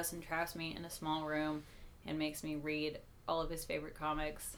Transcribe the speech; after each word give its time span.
Justin 0.00 0.22
traps 0.22 0.56
me 0.56 0.74
in 0.74 0.86
a 0.86 0.88
small 0.90 1.24
room 1.26 1.62
and 2.06 2.18
makes 2.18 2.42
me 2.42 2.54
read 2.56 3.00
all 3.28 3.42
of 3.42 3.50
his 3.50 3.66
favorite 3.66 3.94
comics, 3.94 4.56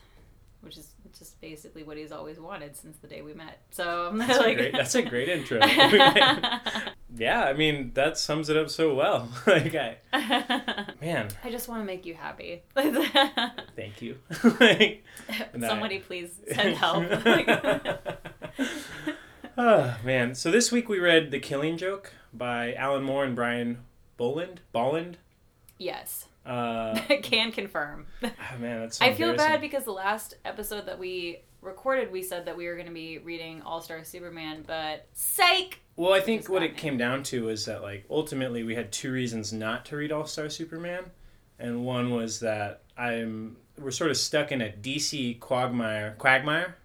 which 0.61 0.77
is 0.79 0.93
just 1.19 1.41
basically 1.41 1.83
what 1.83 1.97
he's 1.97 2.13
always 2.13 2.39
wanted 2.39 2.77
since 2.77 2.97
the 2.99 3.09
day 3.09 3.23
we 3.23 3.35
met. 3.35 3.59
So 3.73 4.07
I'm 4.13 4.19
That's, 4.19 4.39
like, 4.39 4.53
a 4.53 4.55
great, 4.55 4.73
that's 4.73 4.95
a 4.95 5.03
great 5.03 5.29
intro. 5.29 5.59
yeah, 7.17 7.43
I 7.43 7.55
mean 7.55 7.91
that 7.95 8.19
sums 8.19 8.51
it 8.51 8.57
up 8.57 8.71
so 8.71 8.95
well. 8.95 9.29
like, 9.49 9.75
I, 9.75 9.97
man, 11.01 11.27
I 11.43 11.51
just 11.51 11.69
want 11.69 11.81
to 11.83 11.87
make 11.87 12.07
you 12.07 12.15
happy. 12.15 12.63
thank 12.77 14.01
you. 14.01 14.19
like, 14.61 15.03
and 15.53 15.65
I- 15.65 15.69
Somebody 15.69 15.99
please 15.99 16.39
send 16.55 16.77
help. 16.77 17.05
oh 19.59 19.97
man, 20.05 20.37
so 20.37 20.53
this 20.53 20.71
week 20.71 20.89
we 20.89 21.01
read 21.01 21.33
The 21.33 21.41
Killing 21.41 21.77
Joke 21.77 22.13
by 22.33 22.75
Alan 22.75 23.03
Moore 23.03 23.25
and 23.25 23.35
Brian 23.35 23.79
Boland. 24.17 24.61
Bolland. 24.71 25.19
Yes, 25.83 26.27
Uh, 26.47 26.99
can 27.23 27.53
confirm. 27.53 28.07
oh, 28.23 28.31
man, 28.59 28.81
that's. 28.81 28.99
So 28.99 29.05
I 29.05 29.15
feel 29.15 29.37
bad 29.37 29.61
because 29.61 29.85
the 29.85 29.93
last 29.93 30.35
episode 30.45 30.87
that 30.87 30.99
we 30.99 31.41
recorded, 31.61 32.11
we 32.11 32.23
said 32.23 32.47
that 32.47 32.57
we 32.57 32.67
were 32.67 32.75
going 32.75 32.89
to 32.89 32.93
be 32.93 33.19
reading 33.19 33.63
All 33.63 33.81
Star 33.81 34.03
Superman, 34.05 34.65
but 34.67 35.07
psych! 35.13 35.81
Well, 35.97 36.13
I 36.13 36.21
think 36.21 36.49
what 36.49 36.63
it 36.63 36.77
came 36.77 36.97
down 36.97 37.23
to 37.25 37.45
was 37.45 37.67
that 37.67 37.83
like 37.83 38.05
ultimately 38.11 38.63
we 38.65 38.75
had 38.75 38.91
two 38.93 39.13
reasons 39.13 39.53
not 39.53 39.85
to 39.87 39.97
read 39.97 40.11
All 40.13 40.27
Star 40.27 40.49
Superman, 40.49 41.05
and 41.59 41.85
one 41.85 42.11
was 42.11 42.41
that 42.41 42.83
I'm 42.97 43.57
we're 43.79 43.91
sort 43.91 44.11
of 44.11 44.17
stuck 44.17 44.53
in 44.53 44.61
a 44.61 44.69
DC 44.69 45.39
quagmire 45.41 46.15
quagmire. 46.19 46.77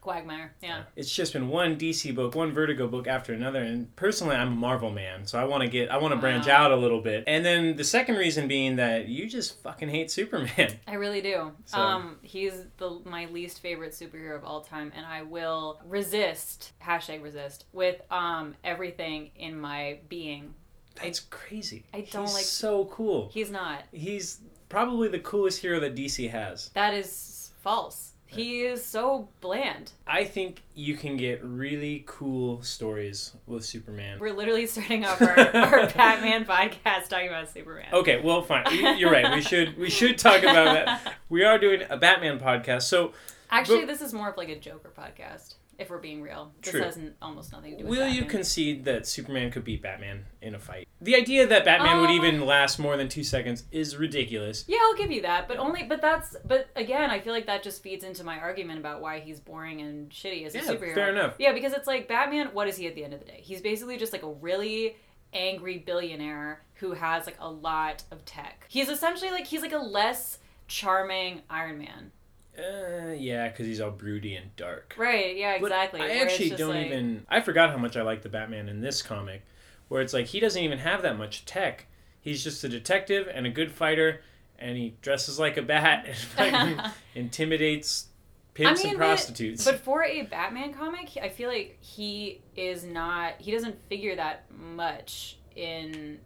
Quagmire, 0.00 0.54
yeah. 0.62 0.84
It's 0.96 1.14
just 1.14 1.34
been 1.34 1.48
one 1.48 1.76
DC 1.76 2.14
book, 2.14 2.34
one 2.34 2.52
Vertigo 2.52 2.88
book 2.88 3.06
after 3.06 3.34
another, 3.34 3.60
and 3.60 3.94
personally 3.96 4.34
I'm 4.34 4.48
a 4.48 4.56
Marvel 4.56 4.90
man, 4.90 5.26
so 5.26 5.38
I 5.38 5.44
want 5.44 5.62
to 5.62 5.68
get 5.68 5.90
I 5.90 5.98
want 5.98 6.14
to 6.14 6.20
branch 6.20 6.48
out 6.48 6.70
a 6.72 6.76
little 6.76 7.00
bit. 7.02 7.24
And 7.26 7.44
then 7.44 7.76
the 7.76 7.84
second 7.84 8.16
reason 8.16 8.48
being 8.48 8.76
that 8.76 9.08
you 9.08 9.28
just 9.28 9.60
fucking 9.62 9.88
hate 9.90 10.10
Superman. 10.10 10.78
I 10.88 10.94
really 10.94 11.20
do. 11.20 11.52
So- 11.66 11.78
Um, 11.78 12.16
he's 12.22 12.54
the 12.78 13.00
my 13.04 13.26
least 13.26 13.60
favorite 13.60 13.92
superhero 13.92 14.36
of 14.36 14.44
all 14.44 14.62
time, 14.62 14.90
and 14.96 15.04
I 15.04 15.22
will 15.22 15.80
resist 15.86 16.72
hashtag 16.82 17.22
resist 17.22 17.66
with 17.72 18.00
um 18.10 18.54
everything 18.64 19.30
in 19.36 19.58
my 19.60 19.98
being. 20.08 20.54
That's 21.02 21.20
crazy. 21.20 21.84
I 21.94 22.00
don't 22.10 22.22
He's 22.26 22.34
like- 22.34 22.44
so 22.44 22.86
cool. 22.86 23.30
He's 23.32 23.50
not. 23.50 23.84
He's 23.92 24.40
probably 24.68 25.08
the 25.08 25.18
coolest 25.20 25.60
hero 25.60 25.78
that 25.80 25.94
DC 25.94 26.30
has. 26.30 26.70
That 26.70 26.94
is 26.94 27.50
false. 27.60 28.09
He 28.32 28.62
is 28.62 28.84
so 28.84 29.28
bland. 29.40 29.92
I 30.06 30.24
think 30.24 30.62
you 30.74 30.96
can 30.96 31.16
get 31.16 31.42
really 31.44 32.04
cool 32.06 32.62
stories 32.62 33.32
with 33.46 33.64
Superman. 33.64 34.18
We're 34.20 34.32
literally 34.32 34.66
starting 34.66 35.04
off 35.04 35.20
our, 35.20 35.38
our 35.38 35.86
Batman 35.96 36.44
podcast 36.44 37.08
talking 37.08 37.28
about 37.28 37.48
Superman. 37.50 37.88
Okay, 37.92 38.20
well, 38.22 38.42
fine. 38.42 38.64
You- 38.72 38.88
You're 38.90 39.10
right. 39.10 39.34
We 39.34 39.42
should 39.42 39.76
we 39.76 39.90
should 39.90 40.16
talk 40.18 40.42
about 40.42 40.74
that. 40.86 41.14
We 41.28 41.44
are 41.44 41.58
doing 41.58 41.82
a 41.88 41.96
Batman 41.96 42.40
podcast, 42.40 42.82
so 42.82 43.12
Actually, 43.50 43.80
But- 43.80 43.88
this 43.88 44.00
is 44.00 44.12
more 44.12 44.28
of 44.30 44.36
like 44.36 44.48
a 44.48 44.58
Joker 44.58 44.90
podcast. 44.96 45.54
If 45.80 45.88
we're 45.90 45.98
being 45.98 46.20
real, 46.20 46.52
this 46.62 46.72
True. 46.72 46.82
has 46.82 46.96
n- 46.98 47.14
almost 47.22 47.52
nothing 47.52 47.72
to 47.72 47.78
do 47.78 47.84
with. 47.88 47.98
It. 47.98 48.02
Will 48.02 48.08
you 48.08 48.26
concede 48.26 48.84
that 48.84 49.06
Superman 49.06 49.50
could 49.50 49.64
beat 49.64 49.82
Batman 49.82 50.26
in 50.42 50.54
a 50.54 50.58
fight? 50.58 50.86
The 51.00 51.16
idea 51.16 51.46
that 51.46 51.64
Batman 51.64 52.00
would 52.02 52.10
Um, 52.10 52.16
even 52.16 52.44
last 52.44 52.78
more 52.78 52.98
than 52.98 53.08
two 53.08 53.24
seconds 53.24 53.64
is 53.72 53.96
ridiculous. 53.96 54.64
Yeah, 54.68 54.76
I'll 54.82 54.94
give 54.94 55.10
you 55.10 55.22
that, 55.22 55.48
but 55.48 55.56
only 55.56 55.82
but 55.84 56.02
that's 56.02 56.36
but 56.44 56.68
again, 56.76 57.08
I 57.10 57.18
feel 57.20 57.32
like 57.32 57.46
that 57.46 57.62
just 57.62 57.82
feeds 57.82 58.04
into 58.04 58.22
my 58.24 58.38
argument 58.38 58.78
about 58.78 59.00
why 59.00 59.20
he's 59.20 59.40
boring 59.40 59.80
and 59.80 60.10
shitty 60.10 60.44
as 60.44 60.54
a 60.54 60.58
Yeah, 60.58 60.64
superhero. 60.64 60.94
fair 60.94 61.08
enough. 61.08 61.36
Yeah, 61.38 61.52
because 61.52 61.72
it's 61.72 61.86
like 61.86 62.06
Batman. 62.08 62.48
What 62.52 62.68
is 62.68 62.76
he 62.76 62.86
at 62.86 62.94
the 62.94 63.02
end 63.02 63.14
of 63.14 63.20
the 63.20 63.26
day? 63.26 63.40
He's 63.42 63.62
basically 63.62 63.96
just 63.96 64.12
like 64.12 64.22
a 64.22 64.30
really 64.30 64.96
angry 65.32 65.78
billionaire 65.78 66.60
who 66.74 66.92
has 66.92 67.24
like 67.24 67.36
a 67.40 67.48
lot 67.50 68.02
of 68.10 68.24
tech. 68.26 68.66
He's 68.68 68.90
essentially 68.90 69.30
like 69.30 69.46
he's 69.46 69.62
like 69.62 69.72
a 69.72 69.78
less 69.78 70.38
charming 70.68 71.42
Iron 71.48 71.78
Man. 71.78 72.12
Uh, 72.60 73.12
yeah, 73.12 73.48
because 73.48 73.66
he's 73.66 73.80
all 73.80 73.90
broody 73.90 74.34
and 74.36 74.54
dark. 74.56 74.94
Right? 74.98 75.36
Yeah, 75.36 75.58
But 75.60 75.66
exactly. 75.66 76.00
I 76.02 76.10
actually 76.18 76.50
don't 76.50 76.74
like- 76.74 76.86
even. 76.86 77.26
I 77.28 77.40
forgot 77.40 77.70
how 77.70 77.78
much 77.78 77.96
I 77.96 78.02
like 78.02 78.22
the 78.22 78.28
Batman 78.28 78.68
in 78.68 78.80
this 78.80 79.02
comic, 79.02 79.42
where 79.88 80.02
it's 80.02 80.12
like 80.12 80.26
he 80.26 80.40
doesn't 80.40 80.62
even 80.62 80.78
have 80.78 81.02
that 81.02 81.16
much 81.18 81.44
tech. 81.46 81.86
He's 82.20 82.44
just 82.44 82.62
a 82.64 82.68
detective 82.68 83.28
and 83.32 83.46
a 83.46 83.50
good 83.50 83.72
fighter, 83.72 84.20
and 84.58 84.76
he 84.76 84.94
dresses 85.02 85.38
like 85.38 85.56
a 85.56 85.62
bat 85.62 86.06
and 86.38 86.82
intimidates 87.14 88.06
pimps 88.54 88.80
I 88.80 88.82
mean, 88.84 88.90
and 88.92 88.98
but- 88.98 89.06
prostitutes. 89.06 89.64
But 89.64 89.80
for 89.80 90.04
a 90.04 90.22
Batman 90.22 90.74
comic, 90.74 91.16
I 91.22 91.28
feel 91.30 91.48
like 91.48 91.78
he 91.80 92.40
is 92.56 92.84
not. 92.84 93.34
He 93.38 93.52
doesn't 93.52 93.76
figure 93.88 94.16
that 94.16 94.44
much 94.52 95.38
in 95.56 96.18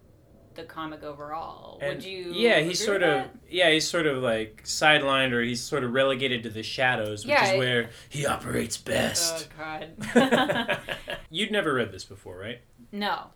the 0.55 0.65
comic 0.65 1.03
overall. 1.03 1.79
And, 1.81 1.97
Would 1.97 2.05
you? 2.05 2.33
Yeah, 2.33 2.61
he's 2.61 2.85
sort 2.85 3.03
of 3.03 3.27
yeah, 3.51 3.71
he's 3.71 3.89
sort 3.89 4.07
of 4.07 4.23
like 4.23 4.63
sidelined 4.65 5.33
or 5.33 5.43
he's 5.43 5.61
sort 5.63 5.85
of 5.85 5.93
relegated 5.93 6.43
to 6.45 6.51
the 6.51 6.63
shadows, 6.63 7.25
which 7.25 7.31
Yeah, 7.33 7.53
is 7.53 7.59
where 7.59 7.91
he 8.09 8.27
operates 8.27 8.77
best. 8.77 9.49
Oh. 9.61 9.81
God. 10.15 10.79
You'd 11.31 11.51
never 11.51 11.75
read 11.75 11.93
this 11.93 12.05
before, 12.05 12.39
right? 12.39 12.61
no. 12.93 13.27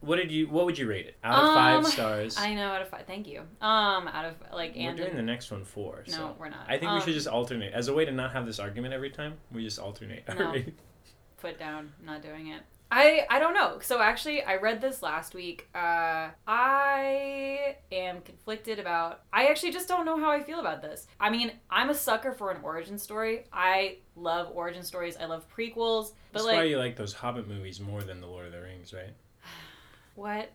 What 0.00 0.16
did 0.16 0.30
you? 0.30 0.48
What 0.48 0.66
would 0.66 0.76
you 0.76 0.86
rate 0.86 1.06
it? 1.06 1.16
Out 1.24 1.32
of 1.42 1.48
Um, 1.48 1.54
five 1.54 1.86
stars. 1.90 2.36
I 2.36 2.52
know 2.52 2.68
out 2.68 2.82
of 2.82 2.88
five. 2.88 3.06
Thank 3.06 3.26
you. 3.26 3.40
Um, 3.62 4.06
out 4.06 4.26
of 4.26 4.34
like 4.52 4.74
We're 4.76 4.94
doing 4.94 5.16
the 5.16 5.22
next 5.22 5.50
one 5.50 5.64
four. 5.64 6.04
no, 6.10 6.36
we're 6.38 6.50
not. 6.50 6.66
I 6.68 6.76
think 6.76 6.90
um, 6.90 6.96
we 6.98 7.00
should 7.00 7.14
just 7.14 7.26
alternate 7.26 7.72
as 7.72 7.88
a 7.88 7.94
way 7.94 8.04
to 8.04 8.12
not 8.12 8.32
have 8.34 8.44
this 8.44 8.58
argument 8.58 8.92
every 8.92 9.08
time. 9.08 9.38
We 9.50 9.64
just 9.64 9.78
alternate. 9.78 10.24
No. 10.28 10.54
put 11.40 11.58
down. 11.58 11.94
Not 12.04 12.20
doing 12.22 12.48
it. 12.48 12.60
I 12.90 13.26
I 13.28 13.38
don't 13.38 13.54
know. 13.54 13.78
So 13.80 14.00
actually, 14.00 14.42
I 14.42 14.56
read 14.56 14.80
this 14.80 15.02
last 15.02 15.34
week. 15.34 15.68
Uh, 15.74 16.28
I 16.46 17.76
am 17.90 18.20
conflicted 18.20 18.78
about. 18.78 19.22
I 19.32 19.46
actually 19.46 19.72
just 19.72 19.88
don't 19.88 20.04
know 20.04 20.18
how 20.18 20.30
I 20.30 20.42
feel 20.42 20.60
about 20.60 20.82
this. 20.82 21.06
I 21.18 21.30
mean, 21.30 21.52
I'm 21.70 21.90
a 21.90 21.94
sucker 21.94 22.32
for 22.32 22.50
an 22.50 22.58
origin 22.62 22.98
story. 22.98 23.44
I 23.52 23.98
love 24.16 24.50
origin 24.54 24.82
stories. 24.82 25.16
I 25.16 25.26
love 25.26 25.46
prequels. 25.48 26.12
But 26.32 26.40
That's 26.40 26.44
like, 26.46 26.56
why 26.56 26.62
you 26.64 26.78
like 26.78 26.96
those 26.96 27.12
Hobbit 27.12 27.48
movies 27.48 27.80
more 27.80 28.02
than 28.02 28.20
the 28.20 28.26
Lord 28.26 28.46
of 28.46 28.52
the 28.52 28.60
Rings, 28.60 28.92
right? 28.92 29.14
what? 30.14 30.52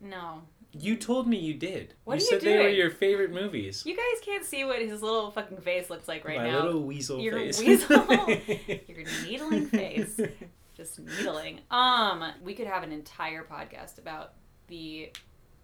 No, 0.00 0.42
You 0.72 0.96
told 0.96 1.26
me 1.26 1.38
you 1.38 1.54
did. 1.54 1.94
What 2.04 2.14
you 2.14 2.18
are 2.18 2.20
you 2.20 2.26
said 2.26 2.40
they 2.42 2.58
were 2.58 2.68
your 2.68 2.90
favorite 2.90 3.32
movies. 3.32 3.84
you 3.86 3.96
guys 3.96 4.22
can't 4.22 4.44
see 4.44 4.62
what 4.64 4.80
his 4.82 5.02
little 5.02 5.30
fucking 5.30 5.58
face 5.58 5.88
looks 5.88 6.06
like 6.06 6.24
right 6.24 6.36
now. 6.36 6.44
My 6.44 6.50
now. 6.50 6.64
little 6.64 6.82
weasel 6.82 7.16
face. 7.16 7.24
Your 7.24 7.38
face. 7.38 7.60
weasel. 7.60 8.06
Your 8.88 9.04
needling 9.24 9.66
face. 9.68 10.20
just 10.76 10.98
needling. 10.98 11.60
Um, 11.70 12.24
we 12.42 12.54
could 12.54 12.66
have 12.66 12.82
an 12.82 12.92
entire 12.92 13.44
podcast 13.44 13.98
about 13.98 14.34
the 14.68 15.10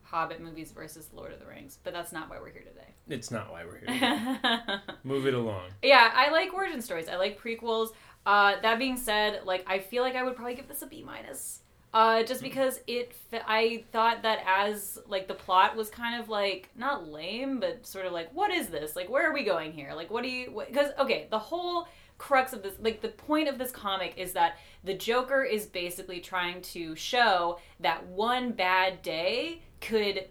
Hobbit 0.02 0.40
movies 0.40 0.72
versus 0.72 1.08
Lord 1.12 1.32
of 1.32 1.40
the 1.40 1.46
Rings, 1.46 1.78
but 1.84 1.92
that's 1.92 2.12
not 2.12 2.28
why 2.28 2.38
we're 2.38 2.50
here 2.52 2.62
today. 2.62 2.88
it's 3.08 3.30
not 3.30 3.50
why 3.50 3.64
we're 3.64 3.78
here. 3.78 4.80
Move 5.04 5.26
it 5.26 5.34
along. 5.34 5.70
yeah, 5.82 6.10
I 6.14 6.30
like 6.30 6.52
origin 6.52 6.80
stories. 6.82 7.08
I 7.08 7.16
like 7.16 7.40
prequels. 7.40 7.90
Uh, 8.24 8.54
that 8.62 8.78
being 8.78 8.96
said, 8.96 9.40
like 9.44 9.64
I 9.66 9.78
feel 9.78 10.02
like 10.02 10.14
I 10.14 10.22
would 10.22 10.36
probably 10.36 10.54
give 10.54 10.68
this 10.68 10.82
a 10.82 10.86
B 10.86 11.02
minus. 11.04 11.60
Uh, 11.94 12.22
just 12.22 12.42
because 12.42 12.80
it, 12.86 13.12
I 13.32 13.84
thought 13.92 14.22
that 14.22 14.38
as 14.46 14.98
like 15.06 15.28
the 15.28 15.34
plot 15.34 15.76
was 15.76 15.90
kind 15.90 16.18
of 16.20 16.30
like 16.30 16.70
not 16.74 17.08
lame, 17.08 17.60
but 17.60 17.86
sort 17.86 18.06
of 18.06 18.12
like, 18.12 18.32
what 18.32 18.50
is 18.50 18.68
this? 18.68 18.96
Like, 18.96 19.10
where 19.10 19.28
are 19.28 19.34
we 19.34 19.44
going 19.44 19.72
here? 19.72 19.92
Like, 19.94 20.10
what 20.10 20.22
do 20.22 20.30
you? 20.30 20.62
Because 20.66 20.92
okay, 20.98 21.26
the 21.30 21.38
whole 21.38 21.86
crux 22.18 22.52
of 22.52 22.62
this, 22.62 22.74
like 22.80 23.00
the 23.00 23.08
point 23.08 23.48
of 23.48 23.58
this 23.58 23.70
comic 23.70 24.14
is 24.16 24.32
that 24.32 24.56
the 24.84 24.94
Joker 24.94 25.42
is 25.44 25.66
basically 25.66 26.20
trying 26.20 26.60
to 26.62 26.94
show 26.94 27.58
that 27.80 28.06
one 28.06 28.52
bad 28.52 29.02
day 29.02 29.62
could 29.80 30.26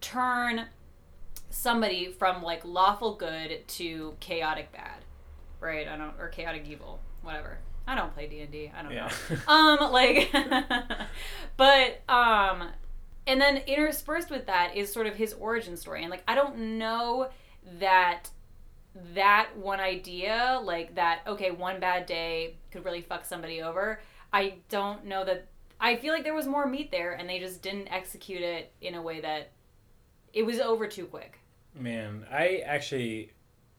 turn 0.00 0.66
somebody 1.50 2.12
from 2.12 2.42
like 2.42 2.64
lawful 2.64 3.14
good 3.16 3.66
to 3.68 4.14
chaotic 4.20 4.70
bad 4.72 5.04
right? 5.60 5.86
I 5.88 5.96
don't 5.96 6.14
or 6.18 6.28
chaotic 6.28 6.64
evil 6.68 7.00
whatever. 7.22 7.58
I 7.86 7.94
don't 7.94 8.14
play 8.14 8.26
d&d 8.28 8.70
i 8.74 8.82
don't 8.82 8.92
Yeah. 8.92 9.10
know. 9.28 9.36
Um 9.48 9.92
like 9.92 10.30
but 11.56 12.00
um 12.08 12.68
and 13.26 13.40
then 13.40 13.58
interspersed 13.66 14.30
with 14.30 14.46
that 14.46 14.74
is 14.76 14.90
sort 14.92 15.06
of 15.06 15.16
his 15.16 15.34
origin 15.34 15.76
story. 15.76 16.02
And 16.02 16.10
like 16.10 16.22
i 16.28 16.34
don't 16.34 16.56
know 16.78 17.28
that 17.78 18.30
that 19.14 19.50
one 19.56 19.80
idea 19.80 20.60
like 20.62 20.94
that 20.96 21.20
okay 21.26 21.50
one 21.50 21.78
bad 21.80 22.06
day 22.06 22.56
could 22.70 22.84
really 22.84 23.00
fuck 23.00 23.24
somebody 23.24 23.62
over 23.62 24.00
i 24.32 24.54
don't 24.68 25.04
know 25.04 25.24
that 25.24 25.46
i 25.80 25.94
feel 25.94 26.12
like 26.12 26.24
there 26.24 26.34
was 26.34 26.46
more 26.46 26.66
meat 26.66 26.90
there 26.90 27.12
and 27.12 27.28
they 27.28 27.38
just 27.38 27.62
didn't 27.62 27.86
execute 27.88 28.42
it 28.42 28.72
in 28.80 28.94
a 28.96 29.02
way 29.02 29.20
that 29.20 29.50
it 30.32 30.44
was 30.44 30.58
over 30.58 30.86
too 30.88 31.04
quick 31.06 31.38
Man, 31.74 32.26
I 32.30 32.62
actually, 32.66 33.30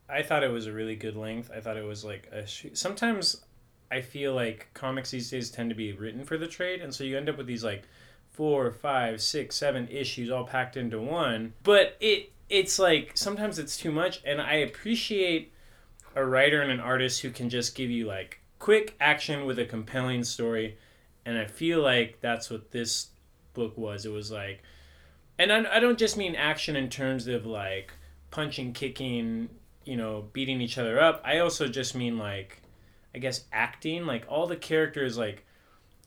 I 0.07 0.21
thought 0.23 0.43
it 0.43 0.49
was 0.51 0.65
a 0.65 0.71
really 0.71 0.95
good 0.95 1.17
length. 1.17 1.51
I 1.53 1.59
thought 1.59 1.75
it 1.75 1.83
was 1.83 2.05
like 2.05 2.29
a. 2.31 2.47
Sh- 2.47 2.67
Sometimes 2.73 3.43
I 3.91 3.99
feel 3.99 4.33
like 4.33 4.69
comics 4.73 5.11
these 5.11 5.29
days 5.29 5.51
tend 5.51 5.69
to 5.71 5.75
be 5.75 5.91
written 5.91 6.23
for 6.23 6.37
the 6.37 6.47
trade, 6.47 6.81
and 6.81 6.95
so 6.95 7.03
you 7.03 7.17
end 7.17 7.27
up 7.27 7.37
with 7.37 7.47
these 7.47 7.65
like 7.65 7.83
four, 8.29 8.71
five, 8.71 9.21
six, 9.21 9.57
seven 9.57 9.89
issues 9.89 10.31
all 10.31 10.45
packed 10.45 10.77
into 10.77 11.01
one. 11.01 11.51
But 11.63 11.97
it 11.99 12.31
it's 12.51 12.77
like 12.77 13.11
sometimes 13.15 13.57
it's 13.57 13.77
too 13.77 13.91
much, 13.91 14.21
and 14.25 14.41
I 14.41 14.55
appreciate 14.55 15.53
a 16.15 16.25
writer 16.25 16.61
and 16.61 16.69
an 16.71 16.81
artist 16.81 17.21
who 17.21 17.31
can 17.31 17.49
just 17.49 17.73
give 17.73 17.89
you 17.89 18.05
like 18.05 18.41
quick 18.59 18.95
action 18.99 19.45
with 19.45 19.57
a 19.57 19.65
compelling 19.65 20.23
story, 20.23 20.77
and 21.25 21.37
I 21.37 21.45
feel 21.45 21.81
like 21.81 22.19
that's 22.19 22.49
what 22.49 22.71
this 22.71 23.07
book 23.53 23.77
was. 23.77 24.05
It 24.05 24.11
was 24.11 24.31
like, 24.31 24.61
and 25.39 25.51
I, 25.51 25.77
I 25.77 25.79
don't 25.79 25.97
just 25.97 26.17
mean 26.17 26.35
action 26.35 26.75
in 26.75 26.89
terms 26.89 27.27
of 27.27 27.45
like 27.45 27.93
punching, 28.31 28.73
kicking, 28.73 29.49
you 29.85 29.95
know, 29.95 30.25
beating 30.33 30.59
each 30.61 30.77
other 30.77 30.99
up. 30.99 31.21
I 31.23 31.39
also 31.39 31.67
just 31.67 31.95
mean 31.95 32.17
like, 32.17 32.61
I 33.15 33.19
guess 33.19 33.45
acting. 33.53 34.05
Like 34.05 34.25
all 34.27 34.45
the 34.45 34.57
characters, 34.57 35.17
like 35.17 35.45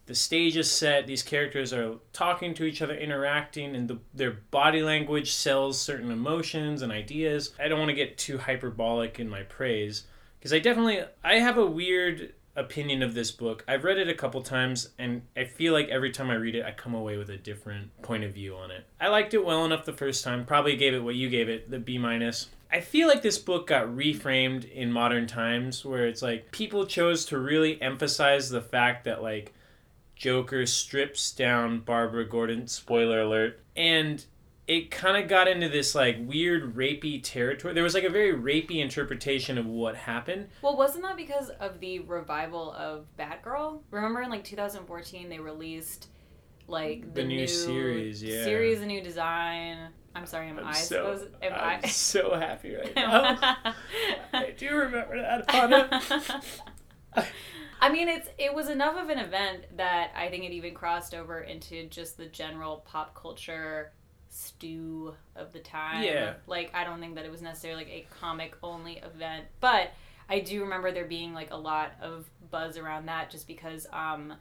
the 0.06 0.14
stage 0.14 0.56
is 0.56 0.70
set. 0.70 1.06
These 1.06 1.22
characters 1.22 1.72
are 1.72 1.94
talking 2.12 2.54
to 2.54 2.64
each 2.64 2.82
other, 2.82 2.94
interacting, 2.94 3.74
and 3.74 3.88
the, 3.88 3.98
their 4.12 4.32
body 4.50 4.82
language 4.82 5.32
sells 5.32 5.80
certain 5.80 6.10
emotions 6.10 6.82
and 6.82 6.92
ideas. 6.92 7.52
I 7.58 7.68
don't 7.68 7.78
want 7.78 7.88
to 7.88 7.94
get 7.94 8.18
too 8.18 8.38
hyperbolic 8.38 9.18
in 9.18 9.28
my 9.28 9.42
praise 9.42 10.04
because 10.38 10.52
I 10.52 10.58
definitely 10.58 11.00
I 11.22 11.36
have 11.36 11.56
a 11.56 11.66
weird 11.66 12.34
opinion 12.54 13.02
of 13.02 13.14
this 13.14 13.30
book. 13.30 13.64
I've 13.66 13.82
read 13.82 13.98
it 13.98 14.08
a 14.08 14.14
couple 14.14 14.42
times 14.42 14.90
and 14.98 15.22
I 15.34 15.44
feel 15.44 15.72
like 15.72 15.88
every 15.88 16.10
time 16.10 16.30
I 16.30 16.34
read 16.34 16.54
it 16.54 16.64
I 16.64 16.72
come 16.72 16.94
away 16.94 17.16
with 17.16 17.30
a 17.30 17.36
different 17.38 17.90
point 18.02 18.24
of 18.24 18.34
view 18.34 18.54
on 18.54 18.70
it. 18.70 18.84
I 19.00 19.08
liked 19.08 19.34
it 19.34 19.44
well 19.44 19.64
enough 19.64 19.86
the 19.86 19.92
first 19.92 20.22
time. 20.22 20.44
Probably 20.44 20.76
gave 20.76 20.92
it 20.92 21.02
what 21.02 21.14
you 21.14 21.30
gave 21.30 21.48
it, 21.48 21.70
the 21.70 21.78
B 21.78 21.96
minus. 21.96 22.50
I 22.70 22.80
feel 22.80 23.08
like 23.08 23.22
this 23.22 23.38
book 23.38 23.68
got 23.68 23.86
reframed 23.86 24.70
in 24.70 24.92
modern 24.92 25.26
times 25.26 25.82
where 25.82 26.06
it's 26.06 26.22
like 26.22 26.52
people 26.52 26.84
chose 26.84 27.24
to 27.26 27.38
really 27.38 27.80
emphasize 27.80 28.50
the 28.50 28.60
fact 28.60 29.04
that 29.04 29.22
like 29.22 29.53
Joker 30.25 30.65
strips 30.65 31.32
down 31.32 31.81
Barbara 31.81 32.25
Gordon, 32.26 32.67
spoiler 32.67 33.21
alert, 33.21 33.61
and 33.76 34.25
it 34.67 34.91
kind 34.91 35.23
of 35.23 35.29
got 35.29 35.49
into 35.49 35.69
this 35.69 35.94
like 35.94 36.17
weird 36.19 36.75
rapey 36.75 37.23
territory. 37.23 37.75
There 37.75 37.82
was 37.82 37.93
like 37.93 38.05
a 38.05 38.09
very 38.09 38.32
rapey 38.32 38.81
interpretation 38.81 39.59
of 39.59 39.67
what 39.67 39.97
happened. 39.97 40.49
Well, 40.62 40.79
wasn't 40.79 41.05
that 41.05 41.19
because 41.19 41.50
of 41.61 41.79
the 41.79 41.99
revival 41.99 42.73
of 42.73 43.05
Batgirl? 43.19 43.81
Remember 43.91 44.23
in 44.23 44.31
like 44.31 44.44
2014 44.44 45.29
they 45.29 45.41
released 45.41 46.09
like 46.69 47.03
the, 47.12 47.21
The 47.21 47.25
new 47.29 47.47
series, 47.47 48.23
yeah. 48.23 48.44
series, 48.44 48.81
a 48.81 48.87
new 48.87 49.03
design. 49.03 49.91
I'm 50.15 50.25
sorry, 50.25 50.49
am 50.49 50.59
I'm 50.59 50.69
I 50.69 50.73
so, 50.73 51.17
supposed? 51.19 51.35
Am 51.43 51.53
I'm 51.53 51.81
I? 51.85 51.88
so 51.88 52.35
happy 52.35 52.75
right 52.75 52.97
now. 52.97 53.56
I 54.32 54.55
do 54.56 54.75
remember 54.75 55.21
that, 55.21 55.55
Anna. 55.55 56.00
I 57.84 57.92
mean, 57.92 58.08
it's 58.08 58.28
it 58.38 58.54
was 58.54 58.70
enough 58.70 58.96
of 58.96 59.10
an 59.10 59.19
event 59.19 59.76
that 59.76 60.10
I 60.16 60.31
think 60.31 60.44
it 60.44 60.52
even 60.52 60.72
crossed 60.72 61.14
over 61.14 61.40
into 61.40 61.86
just 61.88 62.16
the 62.16 62.25
general 62.25 62.82
pop 62.86 63.14
culture 63.14 63.92
stew 64.31 65.14
of 65.36 65.52
the 65.52 65.58
time. 65.58 66.02
Yeah. 66.02 66.32
Like 66.46 66.70
I 66.72 66.84
don't 66.84 66.98
think 66.98 67.14
that 67.16 67.26
it 67.26 67.31
was 67.31 67.42
necessarily 67.42 67.84
like 67.84 67.92
a 67.92 68.06
comic 68.20 68.56
only 68.62 69.02
event, 69.04 69.44
but 69.60 69.90
I 70.31 70.40
do 70.40 70.62
remember 70.62 70.92
there 70.92 71.04
being 71.04 71.34
like 71.34 71.50
a 71.50 71.56
lot 71.56 71.92
of 72.00 72.25
buzz 72.50 72.78
around 72.78 73.04
that 73.06 73.28
just 73.28 73.46
because 73.46 73.87
um 73.92 74.32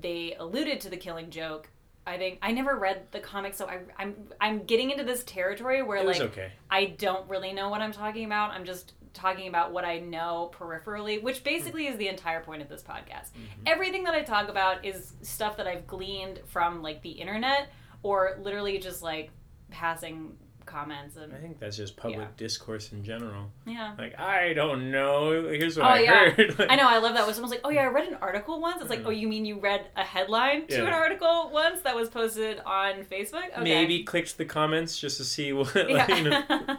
they 0.00 0.34
alluded 0.38 0.80
to 0.80 0.88
the 0.88 0.96
killing 0.96 1.28
joke. 1.28 1.68
I 2.06 2.16
think 2.16 2.38
I 2.40 2.52
never 2.52 2.76
read 2.76 3.02
the 3.10 3.20
comic, 3.20 3.52
so 3.52 3.66
I, 3.66 3.80
I'm 3.98 4.16
I'm 4.40 4.64
getting 4.64 4.90
into 4.90 5.04
this 5.04 5.22
territory 5.24 5.82
where 5.82 6.02
like 6.02 6.20
okay. 6.22 6.50
I 6.70 6.86
don't 6.86 7.28
really 7.28 7.52
know 7.52 7.68
what 7.68 7.82
I'm 7.82 7.92
talking 7.92 8.24
about. 8.24 8.52
I'm 8.52 8.64
just 8.64 8.94
talking 9.16 9.48
about 9.48 9.72
what 9.72 9.84
I 9.84 9.98
know 9.98 10.52
peripherally, 10.54 11.22
which 11.22 11.42
basically 11.42 11.86
is 11.86 11.96
the 11.96 12.08
entire 12.08 12.40
point 12.40 12.62
of 12.62 12.68
this 12.68 12.82
podcast. 12.82 13.30
Mm-hmm. 13.32 13.62
Everything 13.66 14.04
that 14.04 14.14
I 14.14 14.22
talk 14.22 14.48
about 14.48 14.84
is 14.84 15.14
stuff 15.22 15.56
that 15.56 15.66
I've 15.66 15.86
gleaned 15.86 16.40
from 16.46 16.82
like 16.82 17.02
the 17.02 17.10
internet 17.10 17.70
or 18.02 18.38
literally 18.42 18.78
just 18.78 19.02
like 19.02 19.30
passing 19.70 20.36
comments 20.66 21.16
and 21.16 21.32
I 21.32 21.38
think 21.38 21.58
that's 21.60 21.76
just 21.76 21.96
public 21.96 22.18
Yeah. 22.18 22.26
discourse 22.36 22.92
in 22.92 23.02
general. 23.04 23.50
yeah. 23.64 23.94
Like, 23.96 24.18
I 24.18 24.52
don't 24.52 24.90
know. 24.90 25.48
Here's 25.48 25.76
what 25.78 25.86
Oh, 25.86 25.90
I 25.90 26.00
yeah. 26.00 26.30
heard. 26.30 26.66
I 26.68 26.76
know, 26.76 26.88
I 26.88 26.98
love 26.98 27.14
that 27.14 27.24
when 27.24 27.34
someone's 27.34 27.52
like, 27.52 27.60
"Oh 27.64 27.70
yeah, 27.70 27.82
I 27.82 27.86
read 27.86 28.08
an 28.08 28.18
article 28.20 28.60
once." 28.60 28.80
It's 28.80 28.90
like, 28.90 29.02
"Oh, 29.06 29.10
you 29.10 29.28
mean 29.28 29.44
you 29.46 29.58
read 29.60 29.86
a 29.96 30.02
headline 30.04 30.66
to 30.68 30.74
Yeah. 30.76 30.86
an 30.88 30.92
article 30.92 31.50
once 31.52 31.80
that 31.82 31.94
was 31.96 32.08
posted 32.08 32.60
on 32.66 33.04
Facebook?" 33.04 33.48
Okay. 33.52 33.62
Maybe 33.62 34.02
clicked 34.02 34.36
the 34.38 34.44
comments 34.44 34.98
just 34.98 35.16
to 35.18 35.24
see 35.24 35.52
what. 35.52 35.74
like, 35.74 36.08
you 36.08 36.24
know. 36.30 36.42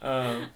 Um, 0.00 0.46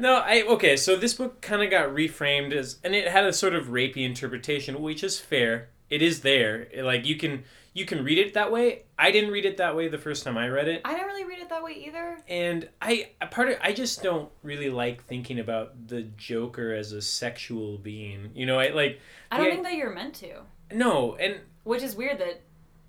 No, 0.00 0.14
I 0.16 0.42
okay. 0.42 0.76
So 0.76 0.96
this 0.96 1.12
book 1.14 1.40
kind 1.42 1.62
of 1.62 1.70
got 1.70 1.90
reframed 1.90 2.52
as, 2.52 2.78
and 2.82 2.94
it 2.94 3.08
had 3.08 3.24
a 3.24 3.32
sort 3.32 3.54
of 3.54 3.66
rapey 3.66 3.98
interpretation, 4.06 4.80
which 4.80 5.04
is 5.04 5.20
fair. 5.20 5.68
It 5.90 6.00
is 6.02 6.22
there. 6.22 6.62
It- 6.72 6.82
like 6.82 7.04
you 7.06 7.16
can 7.16 7.44
you 7.74 7.84
can 7.84 8.02
read 8.02 8.16
it 8.18 8.32
that 8.34 8.50
way. 8.50 8.84
I 8.98 9.10
didn't 9.10 9.30
read 9.30 9.44
it 9.44 9.58
that 9.58 9.76
way 9.76 9.88
the 9.88 9.98
first 9.98 10.24
time 10.24 10.38
I 10.38 10.48
read 10.48 10.68
it, 10.68 10.80
I 10.84 10.92
didn't 10.92 11.06
really 11.08 11.24
read 11.24 11.38
it 11.40 11.48
that 11.50 11.62
way 11.62 11.72
either. 11.86 12.18
and 12.28 12.68
I 12.80 13.10
part 13.30 13.48
of 13.50 13.58
I 13.62 13.72
just 13.72 14.02
don't 14.02 14.30
really 14.42 14.70
like 14.70 15.04
thinking 15.04 15.38
about 15.38 15.88
the 15.88 16.02
Joker 16.02 16.72
as 16.72 16.92
a 16.92 17.02
sexual 17.02 17.76
being. 17.78 18.30
You 18.34 18.46
know, 18.46 18.58
I 18.58 18.68
like 18.70 19.00
I 19.30 19.36
don't 19.36 19.46
Yeah. 19.46 19.52
think 19.52 19.64
that 19.64 19.74
you're 19.74 19.94
meant 19.94 20.14
to, 20.16 20.40
no, 20.72 21.14
and 21.16 21.40
which 21.64 21.82
is 21.82 21.94
weird 21.94 22.18
that 22.20 22.40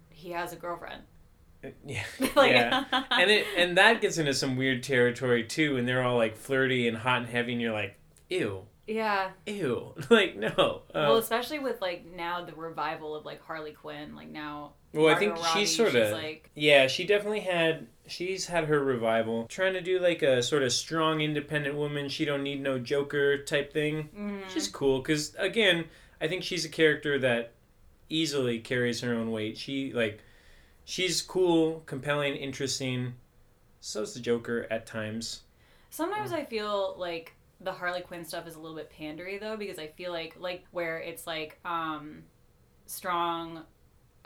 he 0.09 0.31
has 0.31 0.53
a 0.53 0.55
girlfriend. 0.55 1.01
yeah, 1.85 2.03
like, 2.35 2.51
yeah. 2.51 2.85
and 3.11 3.29
it 3.31 3.45
and 3.57 3.77
that 3.77 3.99
gets 3.99 4.17
into 4.17 4.33
some 4.33 4.55
weird 4.55 4.83
territory 4.83 5.43
too 5.43 5.75
and 5.75 5.87
they're 5.87 6.03
all 6.03 6.15
like 6.15 6.37
flirty 6.37 6.87
and 6.87 6.95
hot 6.97 7.17
and 7.17 7.27
heavy 7.27 7.51
and 7.53 7.61
you're 7.61 7.73
like 7.73 7.97
ew 8.29 8.63
yeah. 8.85 9.31
ew 9.45 9.93
like 10.09 10.37
no 10.37 10.47
uh, 10.57 10.93
well, 10.93 11.17
especially 11.17 11.59
with 11.59 11.81
like 11.81 12.05
now 12.15 12.45
the 12.45 12.53
revival 12.53 13.15
of 13.15 13.25
like 13.25 13.41
Harley 13.43 13.71
Quinn. 13.71 14.15
Like 14.15 14.29
now, 14.29 14.73
well 14.93 15.13
i 15.13 15.15
think 15.17 15.35
Robbie, 15.35 15.59
she's 15.59 15.75
sort 15.75 15.95
of 15.95 16.11
like 16.11 16.49
yeah 16.55 16.87
she 16.87 17.05
definitely 17.05 17.41
had 17.41 17.87
she's 18.07 18.45
had 18.45 18.65
her 18.65 18.81
revival. 18.81 19.45
Trying 19.47 19.73
to 19.73 19.81
do 19.81 19.99
like 19.99 20.21
a 20.21 20.41
sort 20.41 20.63
of 20.63 20.71
strong 20.71 21.21
independent 21.21 21.75
woman 21.75 22.07
she 22.09 22.25
don't 22.25 22.41
need 22.41 22.61
no 22.61 22.79
joker 22.79 23.37
type 23.37 23.73
thing. 23.73 24.09
Mm, 24.17 24.55
is 24.55 24.67
cool 24.69 24.99
because 24.99 25.35
again 25.37 25.85
i 26.21 26.27
think 26.27 26.43
she's 26.43 26.63
a 26.63 26.69
character 26.69 27.19
that 27.19 27.51
easily 28.09 28.59
carries 28.59 29.01
her 29.01 29.13
own 29.13 29.31
weight. 29.31 29.57
She 29.57 29.93
like 29.93 30.19
she's 30.85 31.21
cool 31.21 31.83
compelling 31.85 32.35
interesting. 32.35 33.15
So's 33.79 34.13
the 34.13 34.19
joker 34.19 34.67
at 34.71 34.85
times. 34.85 35.41
Sometimes 35.89 36.33
I 36.33 36.43
feel 36.43 36.95
like 36.97 37.33
the 37.61 37.71
Harley 37.71 38.01
Quinn 38.01 38.23
stuff 38.23 38.47
is 38.47 38.55
a 38.55 38.59
little 38.59 38.77
bit 38.77 38.91
pandery 38.91 39.39
though 39.39 39.57
because 39.57 39.79
I 39.79 39.87
feel 39.87 40.11
like 40.11 40.35
like 40.39 40.65
where 40.71 40.99
it's 40.99 41.25
like 41.27 41.59
um 41.65 42.23
strong 42.85 43.63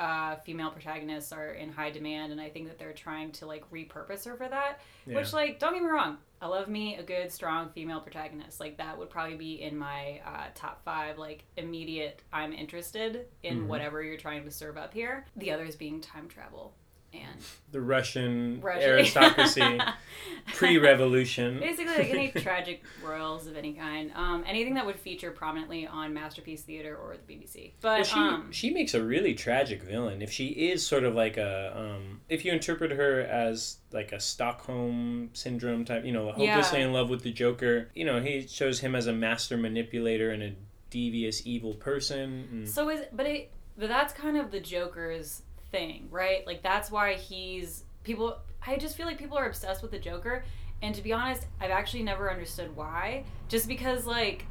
uh 0.02 0.36
female 0.38 0.72
protagonists 0.72 1.32
are 1.32 1.52
in 1.52 1.72
high 1.72 1.92
demand 1.92 2.32
and 2.32 2.42
I 2.42 2.50
think 2.50 2.68
that 2.68 2.80
they're 2.80 2.92
trying 2.94 3.32
to 3.34 3.46
like 3.46 3.64
repurpose 3.72 4.26
her 4.26 4.36
for 4.36 4.48
that. 4.50 4.80
yeah. 5.06 5.16
Which 5.16 5.32
like 5.34 5.60
don't 5.60 5.74
get 5.74 5.84
me 5.84 5.90
wrong, 5.90 6.18
I 6.42 6.48
love 6.48 6.68
me 6.68 6.96
a 6.96 7.04
good 7.04 7.32
strong 7.32 7.70
female 7.70 8.00
protagonist. 8.02 8.60
Like 8.60 8.78
that 8.78 8.98
would 8.98 9.10
probably 9.12 9.38
be 9.38 9.62
in 9.62 9.78
my 9.78 10.20
uh, 10.26 10.48
top 10.56 10.84
5 10.84 11.18
like 11.20 11.44
immediate 11.56 12.22
I'm 12.34 12.52
interested 12.52 13.28
in 13.44 13.62
Mhm. 13.64 13.68
whatever 13.68 14.02
you're 14.02 14.18
trying 14.18 14.44
to 14.46 14.52
serve 14.52 14.76
up 14.78 14.94
here. 14.94 15.26
The 15.36 15.52
others 15.52 15.76
being 15.76 16.02
time 16.02 16.28
travel 16.28 16.74
and 17.14 17.42
the 17.72 17.82
russian 17.82 18.60
Russia. 18.62 18.86
aristocracy 18.88 19.80
pre-revolution 20.54 21.60
Basically, 21.60 21.98
like 21.98 22.10
any 22.10 22.32
tragic 22.42 22.84
royals 23.04 23.48
of 23.48 23.56
any 23.58 23.74
kind. 23.74 24.12
Um, 24.16 24.44
anything 24.48 24.74
that 24.76 24.86
would 24.86 25.00
feature 25.00 25.32
prominently 25.32 25.88
on 25.88 26.14
Masterpiece 26.14 26.62
Theater 26.62 26.96
or 26.96 27.16
the 27.16 27.34
BBC. 27.34 27.72
But 27.82 27.88
Well, 28.00 28.04
she 28.04 28.20
um, 28.20 28.52
she 28.52 28.70
makes 28.72 28.94
a 28.94 29.04
really 29.04 29.34
tragic 29.34 29.84
villain. 29.84 30.22
If 30.22 30.32
she 30.32 30.48
is 30.48 30.86
sort 30.86 31.04
of 31.04 31.16
like 31.16 31.38
a, 31.38 31.74
um, 31.78 32.22
if 32.30 32.46
you 32.46 32.52
interpret 32.54 32.92
her 32.92 33.22
as 33.22 33.78
like 33.92 34.12
a 34.12 34.20
Stockholm 34.20 35.30
syndrome 35.34 35.86
type, 35.86 36.06
you 36.06 36.12
know, 36.12 36.32
hopelessly 36.32 36.80
Yeah. 36.80 36.86
in 36.88 36.94
love 36.94 37.10
with 37.10 37.24
the 37.24 37.32
Joker. 37.32 37.90
You 37.94 38.06
know, 38.06 38.22
he 38.22 38.48
shows 38.48 38.80
him 38.80 38.96
as 38.96 39.08
a 39.08 39.14
master 39.14 39.58
manipulator 39.58 40.32
and 40.32 40.44
a 40.44 40.54
devious, 40.90 41.46
evil 41.46 41.74
person. 41.76 42.48
And, 42.52 42.70
so 42.70 42.90
is 42.90 43.02
but 43.14 43.26
it 43.26 43.52
but 43.78 43.88
that's 43.90 44.14
kind 44.14 44.38
of 44.38 44.52
the 44.52 44.60
Joker's 44.60 45.44
thing, 45.72 46.08
right? 46.12 46.46
Like 46.46 46.62
that's 46.62 46.92
why 46.92 47.14
he's 47.14 47.84
people. 48.04 48.38
I 48.66 48.78
just 48.78 48.96
feel 48.96 49.06
like 49.06 49.18
people 49.18 49.38
are 49.38 49.48
obsessed 49.48 49.82
with 49.82 49.92
the 49.92 50.00
Joker, 50.00 50.44
and 50.82 50.94
to 50.96 51.02
be 51.02 51.14
honest, 51.14 51.46
I've 51.60 51.72
actually 51.72 52.04
never 52.04 52.32
understood 52.32 52.76
why. 52.76 53.26
Just 53.48 53.68
because, 53.68 54.06
like, 54.06 54.46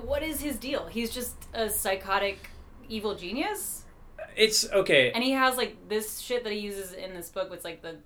what 0.00 0.22
is 0.22 0.40
his 0.40 0.56
deal? 0.56 0.86
He's 0.86 1.10
just 1.10 1.34
a 1.52 1.68
psychotic 1.68 2.50
evil 2.88 3.14
genius. 3.14 3.84
it's 4.36 4.70
okay. 4.70 5.12
and 5.12 5.22
he 5.22 5.32
has 5.32 5.56
like 5.56 5.88
this 5.88 6.18
shit 6.18 6.44
that 6.44 6.52
he 6.52 6.58
uses 6.58 6.92
in 6.92 7.14
this 7.14 7.28
book 7.30 7.50
with 7.50 7.64
like 7.64 7.82
the 7.82 7.96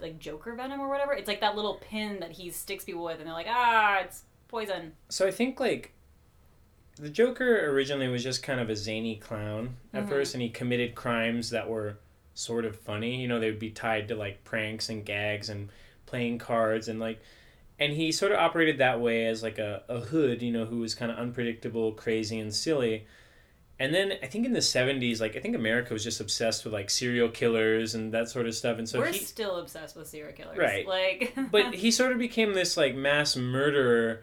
like 0.00 0.18
Joker 0.18 0.54
venom 0.54 0.80
or 0.80 0.88
whatever. 0.88 1.12
It's 1.12 1.28
like 1.28 1.40
that 1.40 1.56
little 1.56 1.74
pin 1.74 2.20
that 2.20 2.32
he 2.32 2.50
sticks 2.50 2.84
people 2.84 3.04
with, 3.04 3.18
and 3.18 3.26
they're 3.26 3.34
like, 3.34 3.48
ah, 3.48 4.00
it's 4.00 4.22
poison. 4.48 4.92
So 5.08 5.26
I 5.26 5.30
think 5.30 5.60
like 5.60 5.92
the 7.00 7.08
Joker 7.08 7.70
originally 7.70 8.08
was 8.08 8.22
just 8.22 8.42
kind 8.42 8.60
of 8.60 8.68
a 8.70 8.76
zany 8.76 9.16
clown 9.16 9.76
at 9.92 10.04
Mhm. 10.04 10.08
first, 10.08 10.34
and 10.34 10.42
he 10.42 10.48
committed 10.50 10.94
crimes 10.94 11.50
that 11.50 11.68
were 11.68 11.96
sort 12.34 12.64
of 12.64 12.76
funny. 12.76 13.20
You 13.20 13.28
know, 13.28 13.40
they 13.40 13.50
would 13.50 13.58
be 13.58 13.70
tied 13.70 14.08
to 14.08 14.14
like 14.14 14.44
pranks 14.44 14.88
and 14.88 15.04
gags 15.04 15.48
and 15.48 15.70
playing 16.06 16.38
cards 16.38 16.88
and 16.88 17.00
like. 17.00 17.18
And 17.78 17.94
he 17.94 18.12
sort 18.12 18.32
of 18.32 18.38
operated 18.38 18.76
that 18.78 19.00
way 19.00 19.24
as 19.26 19.42
like 19.42 19.58
a, 19.58 19.82
a 19.88 20.00
hood, 20.00 20.42
you 20.42 20.52
know, 20.52 20.66
who 20.66 20.78
was 20.80 20.94
kind 20.94 21.10
of 21.10 21.16
unpredictable, 21.16 21.92
crazy, 21.92 22.38
and 22.38 22.54
silly. 22.54 23.06
And 23.78 23.94
then 23.94 24.12
I 24.22 24.26
think 24.26 24.44
in 24.44 24.52
the 24.52 24.60
70s, 24.60 25.22
like, 25.22 25.34
I 25.36 25.40
think 25.40 25.54
America 25.56 25.94
was 25.94 26.04
just 26.04 26.20
obsessed 26.20 26.64
with 26.66 26.74
like 26.74 26.90
serial 26.90 27.30
killers 27.30 27.94
and 27.94 28.12
that 28.12 28.28
sort 28.28 28.46
of 28.46 28.54
stuff. 28.54 28.76
And 28.76 28.86
so 28.86 28.98
We're 28.98 29.06
he, 29.06 29.20
still 29.20 29.56
obsessed 29.56 29.96
with 29.96 30.06
serial 30.06 30.34
killers, 30.34 30.58
Right. 30.58 30.86
Like, 30.86 31.32
but 31.50 31.72
he 31.74 31.90
sort 31.90 32.12
of 32.12 32.18
became 32.18 32.52
this 32.52 32.76
like 32.76 32.94
mass 32.94 33.34
murderer. 33.36 34.22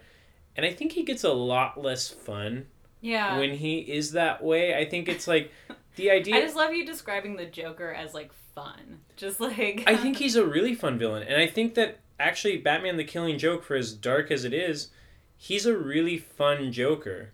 And 0.58 0.66
I 0.66 0.74
think 0.74 0.94
he 0.94 1.04
gets 1.04 1.24
a 1.24 1.32
lot 1.32 1.80
less 1.82 2.10
fun 2.10 2.66
yeah, 3.00 3.38
when 3.38 3.52
he 3.52 3.78
is 3.80 4.12
that 4.14 4.44
way. 4.44 4.76
I 4.76 4.86
think 4.86 5.08
it's 5.08 5.28
like 5.28 5.52
the 5.96 6.10
idea. 6.12 6.36
I 6.36 6.42
just 6.42 6.56
love 6.56 6.74
you 6.74 6.86
describing 6.86 7.36
the 7.36 7.46
Joker 7.46 7.92
as 7.94 8.14
like 8.16 8.32
fun. 8.56 9.00
Just 9.16 9.40
like 9.40 9.84
I 9.86 9.96
think 9.96 10.18
he's 10.18 10.36
a 10.36 10.46
really 10.46 10.74
fun 10.74 10.98
villain, 10.98 11.24
and 11.24 11.40
I 11.40 11.48
think 11.48 11.76
that 11.76 12.00
actually 12.20 12.58
Batman: 12.58 12.98
The 12.98 13.04
Killing 13.04 13.38
Joke, 13.38 13.64
for 13.64 13.76
as 13.76 13.94
dark 13.94 14.32
as 14.32 14.44
it 14.44 14.54
is, 14.54 14.90
he's 15.38 15.66
a 15.66 15.78
really 15.78 16.18
fun 16.18 16.72
Joker. 16.72 17.32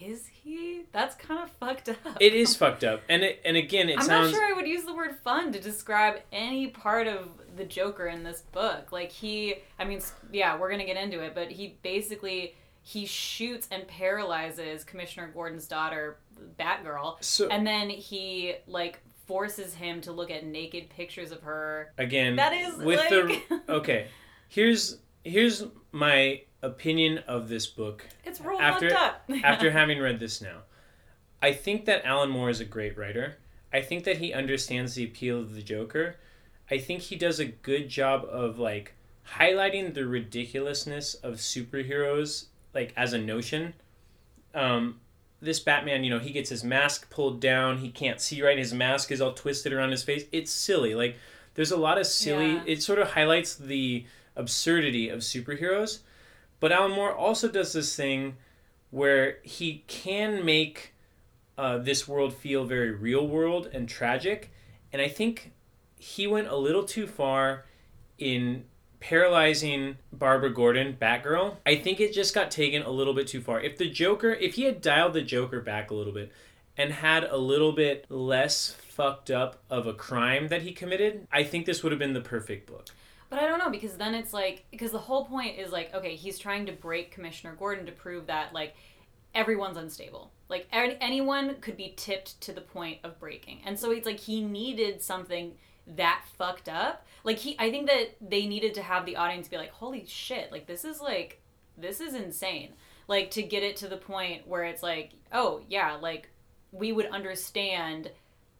is 0.00 0.26
he? 0.26 0.84
That's 0.92 1.14
kind 1.14 1.42
of 1.42 1.50
fucked 1.50 1.88
up. 1.88 2.18
It 2.20 2.34
is 2.34 2.54
fucked 2.62 2.84
up, 2.84 3.02
and 3.08 3.22
it 3.22 3.40
and 3.46 3.56
again, 3.56 3.88
it 3.88 3.98
I'm 3.98 4.04
sounds 4.04 4.32
not 4.32 4.38
sure 4.38 4.46
I 4.46 4.52
would 4.52 4.68
use 4.68 4.84
the 4.84 4.94
word 4.94 5.16
fun 5.24 5.52
to 5.52 5.60
describe 5.60 6.20
any 6.32 6.66
part 6.66 7.06
of 7.06 7.28
the 7.58 7.64
Joker 7.64 8.06
in 8.06 8.22
this 8.24 8.40
book. 8.52 8.92
Like 8.92 9.12
he, 9.12 9.56
I 9.78 9.84
mean, 9.84 10.00
yeah, 10.32 10.56
we're 10.58 10.70
gonna 10.70 10.86
get 10.86 10.96
into 10.96 11.20
it, 11.20 11.34
but 11.34 11.50
he 11.50 11.76
basically 11.82 12.54
he 12.82 13.04
shoots 13.04 13.68
and 13.70 13.86
paralyzes 13.86 14.84
Commissioner 14.84 15.30
Gordon's 15.34 15.66
daughter, 15.66 16.18
Batgirl, 16.58 17.16
so. 17.20 17.48
and 17.48 17.66
then 17.66 17.90
he 17.90 18.54
like 18.66 19.00
forces 19.26 19.74
him 19.74 20.00
to 20.00 20.12
look 20.12 20.30
at 20.30 20.46
naked 20.46 20.88
pictures 20.88 21.32
of 21.32 21.42
her. 21.42 21.92
again, 21.98 22.36
That 22.36 22.54
is 22.54 22.76
with 22.76 22.98
like 22.98 23.10
the 23.10 23.60
okay. 23.68 24.06
Here's 24.48 24.98
here's 25.24 25.64
my 25.92 26.40
opinion 26.62 27.18
of 27.28 27.48
this 27.48 27.66
book 27.66 28.06
it's 28.24 28.40
real 28.40 28.58
after- 28.58 28.94
up. 28.96 29.22
after 29.44 29.70
having 29.70 30.00
read 30.00 30.18
this 30.18 30.40
now. 30.40 30.60
I 31.40 31.52
think 31.52 31.84
that 31.84 32.04
Alan 32.04 32.30
Moore 32.30 32.50
is 32.50 32.60
a 32.60 32.64
great 32.64 32.96
writer. 32.98 33.36
I 33.72 33.82
think 33.82 34.04
that 34.04 34.16
he 34.16 34.32
understands 34.32 34.94
the 34.94 35.04
appeal 35.04 35.38
of 35.38 35.54
the 35.54 35.62
Joker. 35.62 36.16
I 36.70 36.78
think 36.78 37.02
he 37.02 37.16
does 37.16 37.40
a 37.40 37.46
good 37.46 37.88
job 37.88 38.24
of 38.30 38.58
like 38.58 38.94
highlighting 39.36 39.94
the 39.94 40.06
ridiculousness 40.06 41.14
of 41.14 41.34
superheroes 41.34 42.46
like 42.74 42.92
as 42.96 43.12
a 43.12 43.18
notion. 43.18 43.74
Um 44.54 45.00
this 45.40 45.60
Batman, 45.60 46.02
you 46.02 46.10
know, 46.10 46.18
he 46.18 46.32
gets 46.32 46.50
his 46.50 46.64
mask 46.64 47.10
pulled 47.10 47.40
down, 47.40 47.78
he 47.78 47.90
can't 47.90 48.20
see 48.20 48.42
right, 48.42 48.58
his 48.58 48.74
mask 48.74 49.12
is 49.12 49.20
all 49.20 49.32
twisted 49.34 49.72
around 49.72 49.92
his 49.92 50.02
face. 50.02 50.24
It's 50.32 50.50
silly. 50.50 50.94
Like 50.94 51.16
there's 51.54 51.70
a 51.70 51.76
lot 51.76 51.98
of 51.98 52.06
silly 52.06 52.54
Yeah. 52.54 52.62
it 52.66 52.82
sort 52.82 52.98
of 52.98 53.12
highlights 53.12 53.54
the 53.54 54.04
absurdity 54.36 55.08
of 55.08 55.20
superheroes. 55.20 56.00
But 56.60 56.72
Alan 56.72 56.92
Moore 56.92 57.14
also 57.14 57.48
does 57.48 57.72
this 57.72 57.94
thing 57.94 58.36
where 58.90 59.38
he 59.42 59.84
can 59.86 60.44
make 60.44 60.92
uh, 61.56 61.78
this 61.78 62.06
world 62.08 62.32
feel 62.34 62.64
very 62.64 62.90
real 62.90 63.26
world 63.26 63.68
and 63.72 63.88
tragic. 63.88 64.50
And 64.92 65.00
I 65.02 65.08
think 65.08 65.52
he 65.98 66.26
went 66.26 66.48
a 66.48 66.56
little 66.56 66.84
too 66.84 67.06
far 67.06 67.64
in 68.18 68.64
paralyzing 69.00 69.96
Barbara 70.12 70.52
Gordon, 70.52 70.96
Batgirl. 71.00 71.56
I 71.64 71.76
think 71.76 72.00
it 72.00 72.12
just 72.12 72.34
got 72.34 72.50
taken 72.50 72.82
a 72.82 72.90
little 72.90 73.14
bit 73.14 73.28
too 73.28 73.40
far. 73.40 73.60
If 73.60 73.78
the 73.78 73.88
Joker, 73.88 74.32
if 74.32 74.54
he 74.54 74.64
had 74.64 74.80
dialed 74.80 75.12
the 75.12 75.22
Joker 75.22 75.60
back 75.60 75.90
a 75.90 75.94
little 75.94 76.12
bit 76.12 76.32
and 76.76 76.92
had 76.92 77.24
a 77.24 77.36
little 77.36 77.72
bit 77.72 78.06
less 78.08 78.72
fucked 78.72 79.30
up 79.30 79.62
of 79.70 79.86
a 79.86 79.94
crime 79.94 80.48
that 80.48 80.62
he 80.62 80.72
committed, 80.72 81.26
I 81.32 81.44
think 81.44 81.66
this 81.66 81.82
would 81.82 81.92
have 81.92 81.98
been 81.98 82.14
the 82.14 82.20
perfect 82.20 82.66
book. 82.66 82.88
But 83.30 83.40
I 83.40 83.46
don't 83.46 83.58
know 83.58 83.70
because 83.70 83.96
then 83.96 84.14
it's 84.14 84.32
like 84.32 84.64
because 84.70 84.90
the 84.90 84.98
whole 84.98 85.26
point 85.26 85.58
is 85.58 85.70
like 85.70 85.94
okay 85.94 86.16
he's 86.16 86.38
trying 86.38 86.64
to 86.64 86.72
break 86.72 87.10
Commissioner 87.10 87.54
Gordon 87.54 87.84
to 87.84 87.92
prove 87.92 88.26
that 88.28 88.54
like 88.54 88.74
everyone's 89.34 89.76
unstable 89.76 90.32
like 90.48 90.66
any, 90.72 90.96
anyone 91.00 91.56
could 91.60 91.76
be 91.76 91.92
tipped 91.94 92.40
to 92.40 92.54
the 92.54 92.62
point 92.62 93.00
of 93.04 93.20
breaking 93.20 93.60
and 93.66 93.78
so 93.78 93.90
it's 93.90 94.06
like 94.06 94.18
he 94.18 94.42
needed 94.42 95.02
something 95.02 95.52
that 95.96 96.22
fucked 96.36 96.68
up 96.68 97.06
like 97.24 97.38
he 97.38 97.56
I 97.58 97.70
think 97.70 97.86
that 97.88 98.16
they 98.20 98.46
needed 98.46 98.74
to 98.74 98.82
have 98.82 99.06
the 99.06 99.16
audience 99.16 99.48
be 99.48 99.56
like 99.56 99.70
holy 99.72 100.04
shit 100.06 100.52
like 100.52 100.66
this 100.66 100.84
is 100.84 101.00
like 101.00 101.40
this 101.76 102.00
is 102.00 102.14
insane 102.14 102.72
like 103.06 103.30
to 103.32 103.42
get 103.42 103.62
it 103.62 103.76
to 103.76 103.88
the 103.88 103.96
point 103.96 104.46
where 104.46 104.64
it's 104.64 104.82
like 104.82 105.12
oh 105.32 105.62
yeah 105.68 105.94
like 106.00 106.28
we 106.72 106.92
would 106.92 107.06
understand 107.06 108.10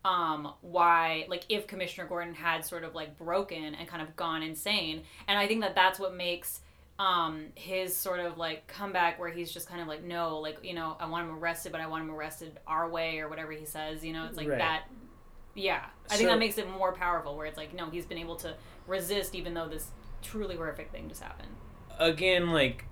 um 0.04 0.54
why 0.62 1.26
like 1.28 1.44
if 1.49 1.66
commissioner 1.66 2.06
gordon 2.06 2.32
had 2.32 2.64
sort 2.64 2.85
of 2.85 2.94
like 2.94 3.18
broken 3.18 3.75
and 3.75 3.88
kind 3.88 4.00
of 4.00 4.14
gone 4.16 4.42
insane 4.42 5.02
and 5.26 5.38
i 5.38 5.47
think 5.47 5.61
that 5.61 5.75
that's 5.75 5.99
what 5.99 6.14
makes 6.14 6.61
um 7.00 7.47
his 7.56 7.94
sort 7.94 8.20
of 8.20 8.38
like 8.38 8.66
comeback 8.68 9.18
where 9.18 9.28
he's 9.28 9.50
just 9.52 9.68
kind 9.68 9.80
of 9.82 9.88
like 9.88 10.02
no 10.04 10.38
like 10.38 10.56
you 10.62 10.73
know 10.73 10.97
i 11.00 11.06
want 11.06 11.28
him 11.28 11.35
arrested 11.37 11.73
but 11.73 11.80
i 11.80 11.87
want 11.87 12.02
him 12.02 12.11
arrested 12.14 12.58
our 12.66 12.88
way 12.88 13.18
or 13.18 13.28
whatever 13.28 13.50
he 13.52 13.64
says 13.66 14.04
you 14.04 14.12
know 14.12 14.25
it's 14.25 14.37
like 14.37 14.49
Right. 14.49 14.58
that 14.58 14.85
yeah 15.59 15.85
i 16.11 16.17
think 16.17 16.29
So- 16.29 16.33
that 16.35 16.38
makes 16.38 16.59
it 16.59 16.69
more 16.71 16.93
powerful 16.93 17.37
where 17.37 17.47
it's 17.47 17.59
like 17.59 17.75
no 17.75 17.91
he's 17.91 18.07
been 18.07 18.19
able 18.19 18.37
to 18.37 18.55
resist 18.87 19.35
even 19.35 19.55
though 19.55 19.69
this 19.69 19.91
truly 20.23 20.57
horrific 20.57 20.91
thing 20.91 21.09
just 21.09 21.23
happened 21.23 21.50
again, 21.99 22.53
like 22.53 22.85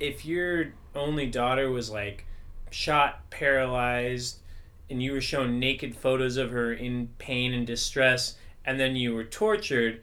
if 0.00 0.24
your 0.24 0.72
only 0.94 1.26
daughter 1.26 1.70
was 1.70 1.90
like 1.90 2.24
shot, 2.70 3.30
paralyzed, 3.30 4.38
and 4.90 5.02
you 5.02 5.12
were 5.12 5.20
shown 5.20 5.58
naked 5.58 5.94
photos 5.94 6.36
of 6.36 6.50
her 6.50 6.72
in 6.72 7.08
pain 7.18 7.52
and 7.52 7.66
distress, 7.66 8.36
and 8.64 8.78
then 8.78 8.96
you 8.96 9.14
were 9.14 9.24
tortured, 9.24 10.02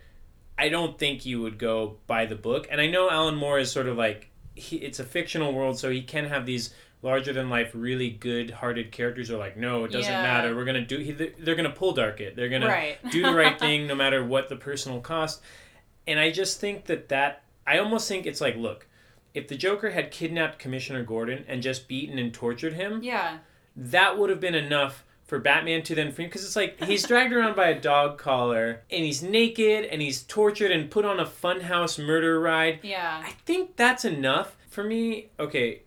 I 0.57 0.69
don't 0.69 0.97
think 0.97 1.25
you 1.25 1.41
would 1.41 1.57
go 1.57 1.97
by 2.07 2.25
the 2.25 2.35
book. 2.35 2.67
And 2.69 2.79
I 2.79 2.87
know 2.87 3.09
Alan 3.09 3.35
Moore 3.35 3.59
is 3.59 3.71
sort 3.71 3.87
of 3.87 3.97
like 3.97 4.29
he, 4.55 4.77
it's 4.77 4.99
a 4.99 5.05
fictional 5.05 5.53
world, 5.53 5.79
so 5.79 5.89
he 5.89 6.01
can 6.01 6.25
have 6.25 6.45
these 6.45 6.73
larger 7.03 7.33
than 7.33 7.49
life, 7.49 7.71
really 7.73 8.09
good-hearted 8.09 8.91
characters 8.91 9.31
are 9.31 9.37
like, 9.37 9.57
no, 9.57 9.83
it 9.85 9.91
doesn't 9.91 10.11
Yeah. 10.11 10.21
matter. 10.21 10.55
We're 10.55 10.65
gonna 10.65 10.81
do. 10.85 10.97
He, 10.99 11.11
they're 11.11 11.55
gonna 11.55 11.69
pull 11.71 11.93
dark 11.93 12.21
it. 12.21 12.35
They're 12.35 12.49
gonna 12.49 12.67
right 12.67 12.97
do 13.11 13.23
the 13.23 13.33
right 13.33 13.57
thing 13.65 13.87
no 13.87 13.95
matter 13.95 14.23
what 14.23 14.49
the 14.49 14.55
personal 14.55 14.99
cost. 15.01 15.41
And 16.07 16.19
I 16.19 16.31
just 16.31 16.59
think 16.59 16.85
that 16.85 17.09
that 17.09 17.43
I 17.65 17.77
almost 17.79 18.07
think 18.07 18.25
it's 18.25 18.41
like, 18.41 18.55
look, 18.55 18.87
if 19.33 19.47
the 19.47 19.55
Joker 19.55 19.91
had 19.91 20.11
kidnapped 20.11 20.59
Commissioner 20.59 21.03
Gordon 21.03 21.45
and 21.47 21.61
just 21.61 21.87
beaten 21.87 22.19
and 22.19 22.33
tortured 22.33 22.73
him, 22.73 23.01
yeah 23.03 23.37
that 23.75 24.17
would 24.17 24.29
have 24.29 24.41
been 24.41 24.53
enough 24.55 25.05
for 25.23 25.39
Batman 25.39 25.81
to 25.83 25.95
then 25.95 26.11
free 26.11 26.25
because 26.25 26.43
it's 26.43 26.57
like 26.57 26.83
he's 26.83 27.07
dragged 27.07 27.31
around 27.31 27.55
by 27.55 27.69
a 27.69 27.79
dog 27.79 28.17
collar 28.17 28.81
and 28.91 29.05
he's 29.05 29.23
naked 29.23 29.85
and 29.85 30.01
he's 30.01 30.23
tortured 30.23 30.71
and 30.71 30.91
put 30.91 31.05
on 31.05 31.21
a 31.21 31.25
funhouse 31.25 31.97
murder 32.03 32.37
ride. 32.41 32.79
yeah 32.83 33.23
I 33.25 33.31
think 33.45 33.77
that's 33.77 34.03
enough 34.03 34.57
for 34.69 34.83
me. 34.83 35.29
Okay, 35.39 35.83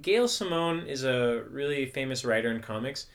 Gail 0.00 0.28
Simone 0.28 0.86
is 0.86 1.04
a 1.04 1.44
really 1.50 1.86
famous 1.86 2.24
writer 2.24 2.50
in 2.50 2.60
comics, 2.60 3.06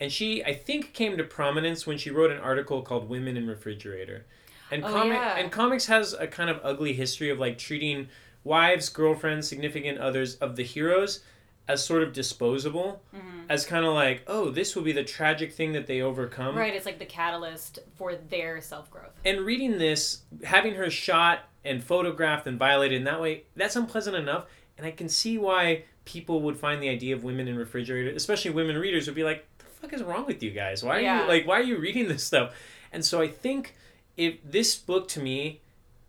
and 0.00 0.12
she 0.12 0.44
I 0.44 0.52
think 0.54 0.92
came 0.92 1.16
to 1.16 1.24
prominence 1.24 1.86
when 1.86 1.98
she 1.98 2.10
wrote 2.10 2.30
an 2.30 2.38
article 2.38 2.82
called 2.82 3.08
"Women 3.08 3.36
in 3.36 3.46
Refrigerator," 3.46 4.26
and 4.70 4.84
Oh, 4.84 4.88
comic 4.92 5.18
yeah. 5.18 5.36
and 5.38 5.50
comics 5.50 5.86
has 5.86 6.12
a 6.12 6.26
kind 6.26 6.50
of 6.50 6.60
ugly 6.62 6.92
history 6.92 7.30
of 7.30 7.38
like 7.38 7.58
treating 7.58 8.08
wives, 8.44 8.88
girlfriends, 8.88 9.48
significant 9.48 9.98
others 9.98 10.36
of 10.36 10.56
the 10.56 10.62
heroes 10.62 11.22
as 11.68 11.84
sort 11.84 12.02
of 12.02 12.12
disposable, 12.12 13.02
hmm 13.14 13.32
as 13.48 13.64
kind 13.64 13.84
of 13.86 13.94
like 13.94 14.24
oh 14.26 14.50
this 14.50 14.74
will 14.74 14.82
be 14.82 14.90
the 14.90 15.04
tragic 15.04 15.52
thing 15.52 15.72
that 15.72 15.86
they 15.86 16.00
overcome. 16.02 16.56
right 16.56 16.74
it's 16.74 16.84
like 16.84 16.98
the 16.98 17.04
catalyst 17.06 17.78
for 17.94 18.16
their 18.16 18.60
self-growth 18.60 19.12
And 19.24 19.40
reading 19.42 19.78
this, 19.78 20.22
having 20.42 20.74
her 20.74 20.90
shot 20.90 21.40
and 21.64 21.82
photographed 21.82 22.48
and 22.48 22.58
violated 22.58 22.98
in 22.98 23.04
that 23.04 23.20
way, 23.20 23.44
that's 23.54 23.76
unpleasant 23.76 24.16
enough. 24.16 24.46
And 24.76 24.84
I 24.86 24.90
can 24.90 25.08
see 25.08 25.38
why 25.38 25.84
people 26.06 26.40
would 26.40 26.56
find 26.56 26.82
the 26.82 26.88
idea 26.88 27.14
of 27.14 27.22
women 27.22 27.46
in 27.48 27.58
refrigerators, 27.58 28.16
especially 28.16 28.52
women 28.52 28.78
readers, 28.78 29.06
would 29.06 29.14
be 29.14 29.24
like, 29.24 29.44
"The 29.58 29.66
fuck 29.66 29.92
is 29.92 30.02
wrong 30.02 30.24
with 30.24 30.42
you 30.42 30.50
guys? 30.52 30.82
Why 30.82 30.96
are 30.96 31.00
Yeah. 31.02 31.22
you 31.22 31.28
like? 31.28 31.46
Why 31.46 31.60
are 31.60 31.62
you 31.64 31.76
reading 31.76 32.08
this 32.08 32.24
stuff?" 32.24 32.54
And 32.92 33.04
so 33.04 33.20
I 33.20 33.28
think 33.28 33.74
if 34.16 34.36
this 34.42 34.74
book 34.76 35.06
to 35.08 35.20
me 35.20 35.60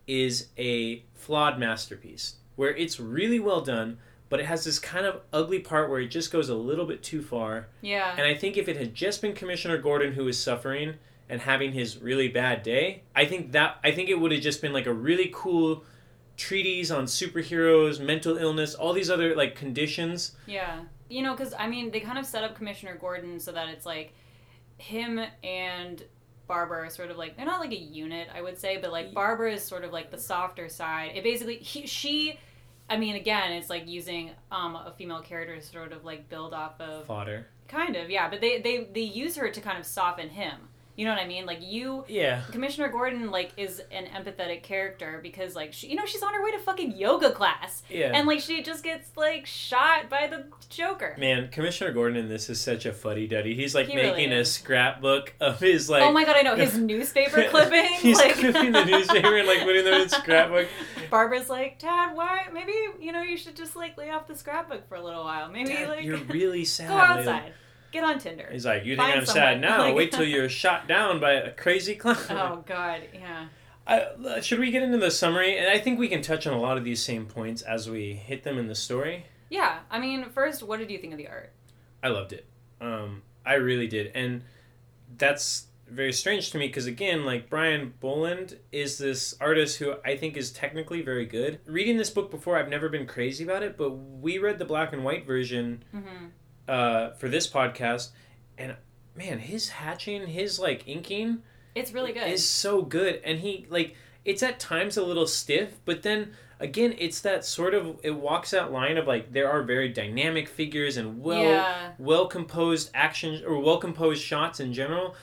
is 0.06 0.48
a 0.56 1.02
flawed 1.14 1.58
masterpiece, 1.58 2.36
where 2.56 2.74
it's 2.74 2.98
really 2.98 3.38
well 3.38 3.60
done, 3.60 3.98
but 4.30 4.40
it 4.40 4.46
has 4.46 4.64
this 4.64 4.78
kind 4.78 5.04
of 5.04 5.20
ugly 5.32 5.58
part 5.58 5.90
where 5.90 6.00
it 6.00 6.08
just 6.08 6.30
goes 6.32 6.48
a 6.48 6.54
little 6.54 6.86
bit 6.86 7.02
too 7.02 7.20
far. 7.22 7.68
yeah 7.82 8.12
And 8.16 8.22
I 8.22 8.34
think 8.34 8.56
if 8.56 8.68
it 8.68 8.76
had 8.76 8.94
just 8.94 9.20
been 9.20 9.34
Commissioner 9.34 9.76
Gordon 9.78 10.12
who 10.14 10.24
was 10.24 10.38
suffering 10.42 10.94
and 11.28 11.42
having 11.42 11.72
his 11.72 11.98
really 11.98 12.28
bad 12.28 12.62
day, 12.62 13.02
I 13.14 13.24
think 13.26 13.52
that 13.52 13.78
I 13.84 13.90
think 13.90 14.08
it 14.08 14.18
would 14.20 14.32
have 14.32 14.40
just 14.40 14.62
been 14.62 14.72
like 14.72 14.86
a 14.86 14.92
really 14.92 15.30
cool 15.32 15.84
treatise 16.38 16.90
on 16.90 17.04
superheroes, 17.04 18.00
mental 18.00 18.38
illness, 18.38 18.74
all 18.74 18.94
these 18.94 19.10
other 19.10 19.34
like 19.34 19.54
conditions. 19.54 20.36
Yeah. 20.46 20.84
You 21.10 21.22
know, 21.22 21.34
because, 21.34 21.52
I 21.58 21.66
mean, 21.66 21.90
they 21.90 22.00
kind 22.00 22.18
of 22.18 22.24
set 22.24 22.44
up 22.44 22.54
Commissioner 22.54 22.96
Gordon 22.96 23.40
so 23.40 23.52
that 23.52 23.68
it's 23.68 23.84
like 23.84 24.14
him 24.78 25.20
and 25.42 26.02
Barbara 26.46 26.86
are 26.86 26.90
sort 26.90 27.10
of 27.10 27.16
like, 27.16 27.36
they're 27.36 27.44
not 27.44 27.60
like 27.60 27.72
a 27.72 27.78
unit, 27.78 28.28
I 28.34 28.40
would 28.40 28.56
say, 28.58 28.78
but 28.80 28.92
like 28.92 29.12
Barbara 29.12 29.52
is 29.54 29.62
sort 29.64 29.84
of 29.84 29.92
like 29.92 30.10
the 30.10 30.18
softer 30.18 30.68
side. 30.68 31.12
It 31.14 31.24
basically, 31.24 31.56
he, 31.56 31.86
she, 31.86 32.38
I 32.88 32.96
mean, 32.96 33.16
again, 33.16 33.52
it's 33.52 33.68
like 33.68 33.88
using 33.88 34.30
um, 34.52 34.76
a 34.76 34.94
female 34.96 35.22
character 35.22 35.56
to 35.56 35.62
sort 35.62 35.92
of 35.92 36.04
like 36.04 36.28
build 36.28 36.54
off 36.54 36.80
of, 36.80 37.06
Fodder. 37.06 37.46
kind 37.66 37.96
of, 37.96 38.10
yeah, 38.10 38.30
but 38.30 38.40
they, 38.40 38.60
they, 38.60 38.88
they 38.94 39.00
use 39.00 39.36
her 39.36 39.50
to 39.50 39.60
kind 39.60 39.78
of 39.78 39.86
soften 39.86 40.28
him. 40.28 40.67
You 40.98 41.04
know 41.04 41.12
what 41.12 41.20
I 41.22 41.26
mean? 41.28 41.46
Like, 41.46 41.60
you, 41.62 42.04
Yeah. 42.08 42.42
Commissioner 42.50 42.88
Gordon, 42.88 43.30
like, 43.30 43.52
is 43.56 43.80
an 43.92 44.06
empathetic 44.06 44.64
character 44.64 45.20
because, 45.22 45.54
like, 45.54 45.72
she, 45.72 45.86
you 45.86 45.94
know, 45.94 46.04
she's 46.04 46.22
on 46.24 46.34
her 46.34 46.42
way 46.44 46.50
to 46.50 46.58
fucking 46.58 46.96
yoga 46.96 47.30
class. 47.30 47.84
Yeah. 47.88 48.10
And 48.14 48.26
like 48.26 48.40
she 48.40 48.62
just 48.62 48.82
gets 48.84 49.16
like 49.16 49.46
shot 49.46 50.10
by 50.10 50.26
the 50.26 50.44
Joker. 50.68 51.14
Man, 51.18 51.48
Commissioner 51.48 51.92
Gordon 51.92 52.16
in 52.18 52.28
this 52.28 52.50
is 52.50 52.60
such 52.60 52.84
a 52.84 52.92
fuddy 52.92 53.26
duddy. 53.26 53.54
He's 53.54 53.74
like 53.74 53.86
He 53.86 53.96
really 53.96 54.10
making 54.10 54.32
a 54.32 54.44
scrapbook 54.44 55.34
of 55.40 55.60
his 55.60 55.88
like 55.88 56.02
oh 56.02 56.12
my 56.12 56.24
god, 56.24 56.36
I 56.36 56.42
know 56.42 56.56
his 56.56 56.76
newspaper 56.78 57.44
clippings. 57.48 57.96
He's 58.00 58.18
like 58.18 58.34
clipping 58.34 58.72
the 58.72 58.84
newspaper 58.86 59.36
and 59.36 59.46
like 59.46 59.60
putting 59.62 59.84
them 59.84 60.00
in 60.02 60.08
scrapbook. 60.08 60.68
Barbara's 61.10 61.48
like, 61.48 61.78
Dad, 61.78 62.14
why? 62.14 62.46
Maybe 62.52 62.72
you 63.00 63.12
know 63.12 63.22
you 63.22 63.36
should 63.36 63.56
just 63.56 63.76
like 63.76 63.96
lay 63.96 64.10
off 64.10 64.26
the 64.26 64.36
scrapbook 64.36 64.88
for 64.88 64.96
a 64.96 65.02
little 65.04 65.24
while. 65.24 65.48
Maybe 65.50 65.70
Dad, 65.70 65.88
like 65.88 66.04
you're 66.04 66.18
really 66.18 66.64
sad. 66.64 67.24
go 67.24 67.32
lately." 67.32 67.52
Get 67.90 68.04
on 68.04 68.18
Tinder. 68.18 68.48
He's 68.52 68.66
like, 68.66 68.84
you 68.84 68.96
think 68.96 69.08
Find 69.08 69.20
I'm 69.20 69.26
someone." 69.26 69.42
sad 69.44 69.60
now? 69.60 69.78
Like- 69.84 69.94
Wait 69.94 70.12
till 70.12 70.24
you're 70.24 70.48
shot 70.64 70.86
down 70.88 71.20
by 71.20 71.32
a 71.32 71.50
crazy 71.52 71.94
clown. 71.94 72.16
Oh 72.30 72.64
God, 72.66 73.02
yeah. 73.14 73.48
I, 73.86 74.40
should 74.40 74.58
we 74.58 74.70
get 74.70 74.82
into 74.82 74.98
the 74.98 75.10
summary? 75.10 75.56
And 75.56 75.68
I 75.68 75.78
think 75.78 75.98
we 75.98 76.08
can 76.08 76.20
touch 76.20 76.46
on 76.46 76.52
a 76.52 76.60
lot 76.60 76.76
of 76.76 76.84
these 76.84 77.02
same 77.02 77.24
points 77.24 77.62
as 77.62 77.88
we 77.88 78.12
hit 78.12 78.42
them 78.44 78.58
in 78.58 78.66
the 78.68 78.74
story. 78.74 79.24
Yeah, 79.48 79.78
I 79.90 79.98
mean, 79.98 80.28
first, 80.28 80.62
what 80.62 80.78
did 80.78 80.90
you 80.90 80.98
think 80.98 81.14
of 81.14 81.18
the 81.18 81.28
art? 81.28 81.52
I 82.02 82.08
loved 82.08 82.34
it. 82.34 82.46
Um, 82.82 83.22
I 83.46 83.54
really 83.54 83.86
did, 83.86 84.12
and 84.14 84.42
that's 85.16 85.68
very 85.88 86.12
strange 86.12 86.50
to 86.50 86.58
me 86.58 86.66
because 86.66 86.84
again, 86.84 87.24
like 87.24 87.48
Brian 87.48 87.94
Bolland 87.98 88.58
is 88.70 88.98
this 88.98 89.34
artist 89.40 89.78
who 89.78 89.94
I 90.04 90.16
think 90.18 90.36
is 90.36 90.50
technically 90.52 91.00
very 91.00 91.24
good. 91.24 91.60
Reading 91.64 91.96
this 91.96 92.10
book 92.10 92.30
before, 92.30 92.58
I've 92.58 92.68
never 92.68 92.90
been 92.90 93.06
crazy 93.06 93.42
about 93.42 93.62
it, 93.62 93.78
but 93.78 93.92
we 93.92 94.36
read 94.36 94.58
the 94.58 94.66
black 94.66 94.92
and 94.92 95.02
white 95.02 95.26
version 95.26 95.82
Mm-hmm. 95.94 96.26
Uh, 96.68 97.10
for 97.12 97.28
this 97.28 97.48
podcast, 97.48 98.10
and 98.56 98.76
man, 99.16 99.38
his 99.38 99.70
hatching, 99.70 100.26
his 100.26 100.58
like 100.58 100.86
inking 100.86 101.42
It's 101.74 101.92
really 101.92 102.12
good. 102.12 102.28
is 102.28 102.48
so 102.48 102.82
good, 102.82 103.20
and 103.24 103.40
he 103.40 103.66
like 103.68 103.96
it's 104.24 104.42
at 104.42 104.60
times 104.60 104.96
a 104.96 105.02
little 105.04 105.26
stiff, 105.26 105.78
but 105.84 106.02
then 106.02 106.32
again, 106.60 106.94
it's 106.98 107.20
that 107.22 107.44
sort 107.44 107.74
of 107.74 107.98
it 108.02 108.10
walks 108.10 108.50
that 108.50 108.70
line 108.72 108.96
of 108.98 109.06
like 109.06 109.32
there 109.32 109.50
are 109.50 109.62
very 109.62 109.88
dynamic 109.88 110.48
figures 110.48 110.96
and 110.96 111.20
well 111.22 111.42
yeah, 111.42 111.92
well 111.98 112.26
composed 112.26 112.90
actions 112.94 113.42
or 113.42 113.58
well 113.58 113.78
composed 113.78 114.22
shots 114.22 114.60
in 114.60 114.72
general. 114.72 115.14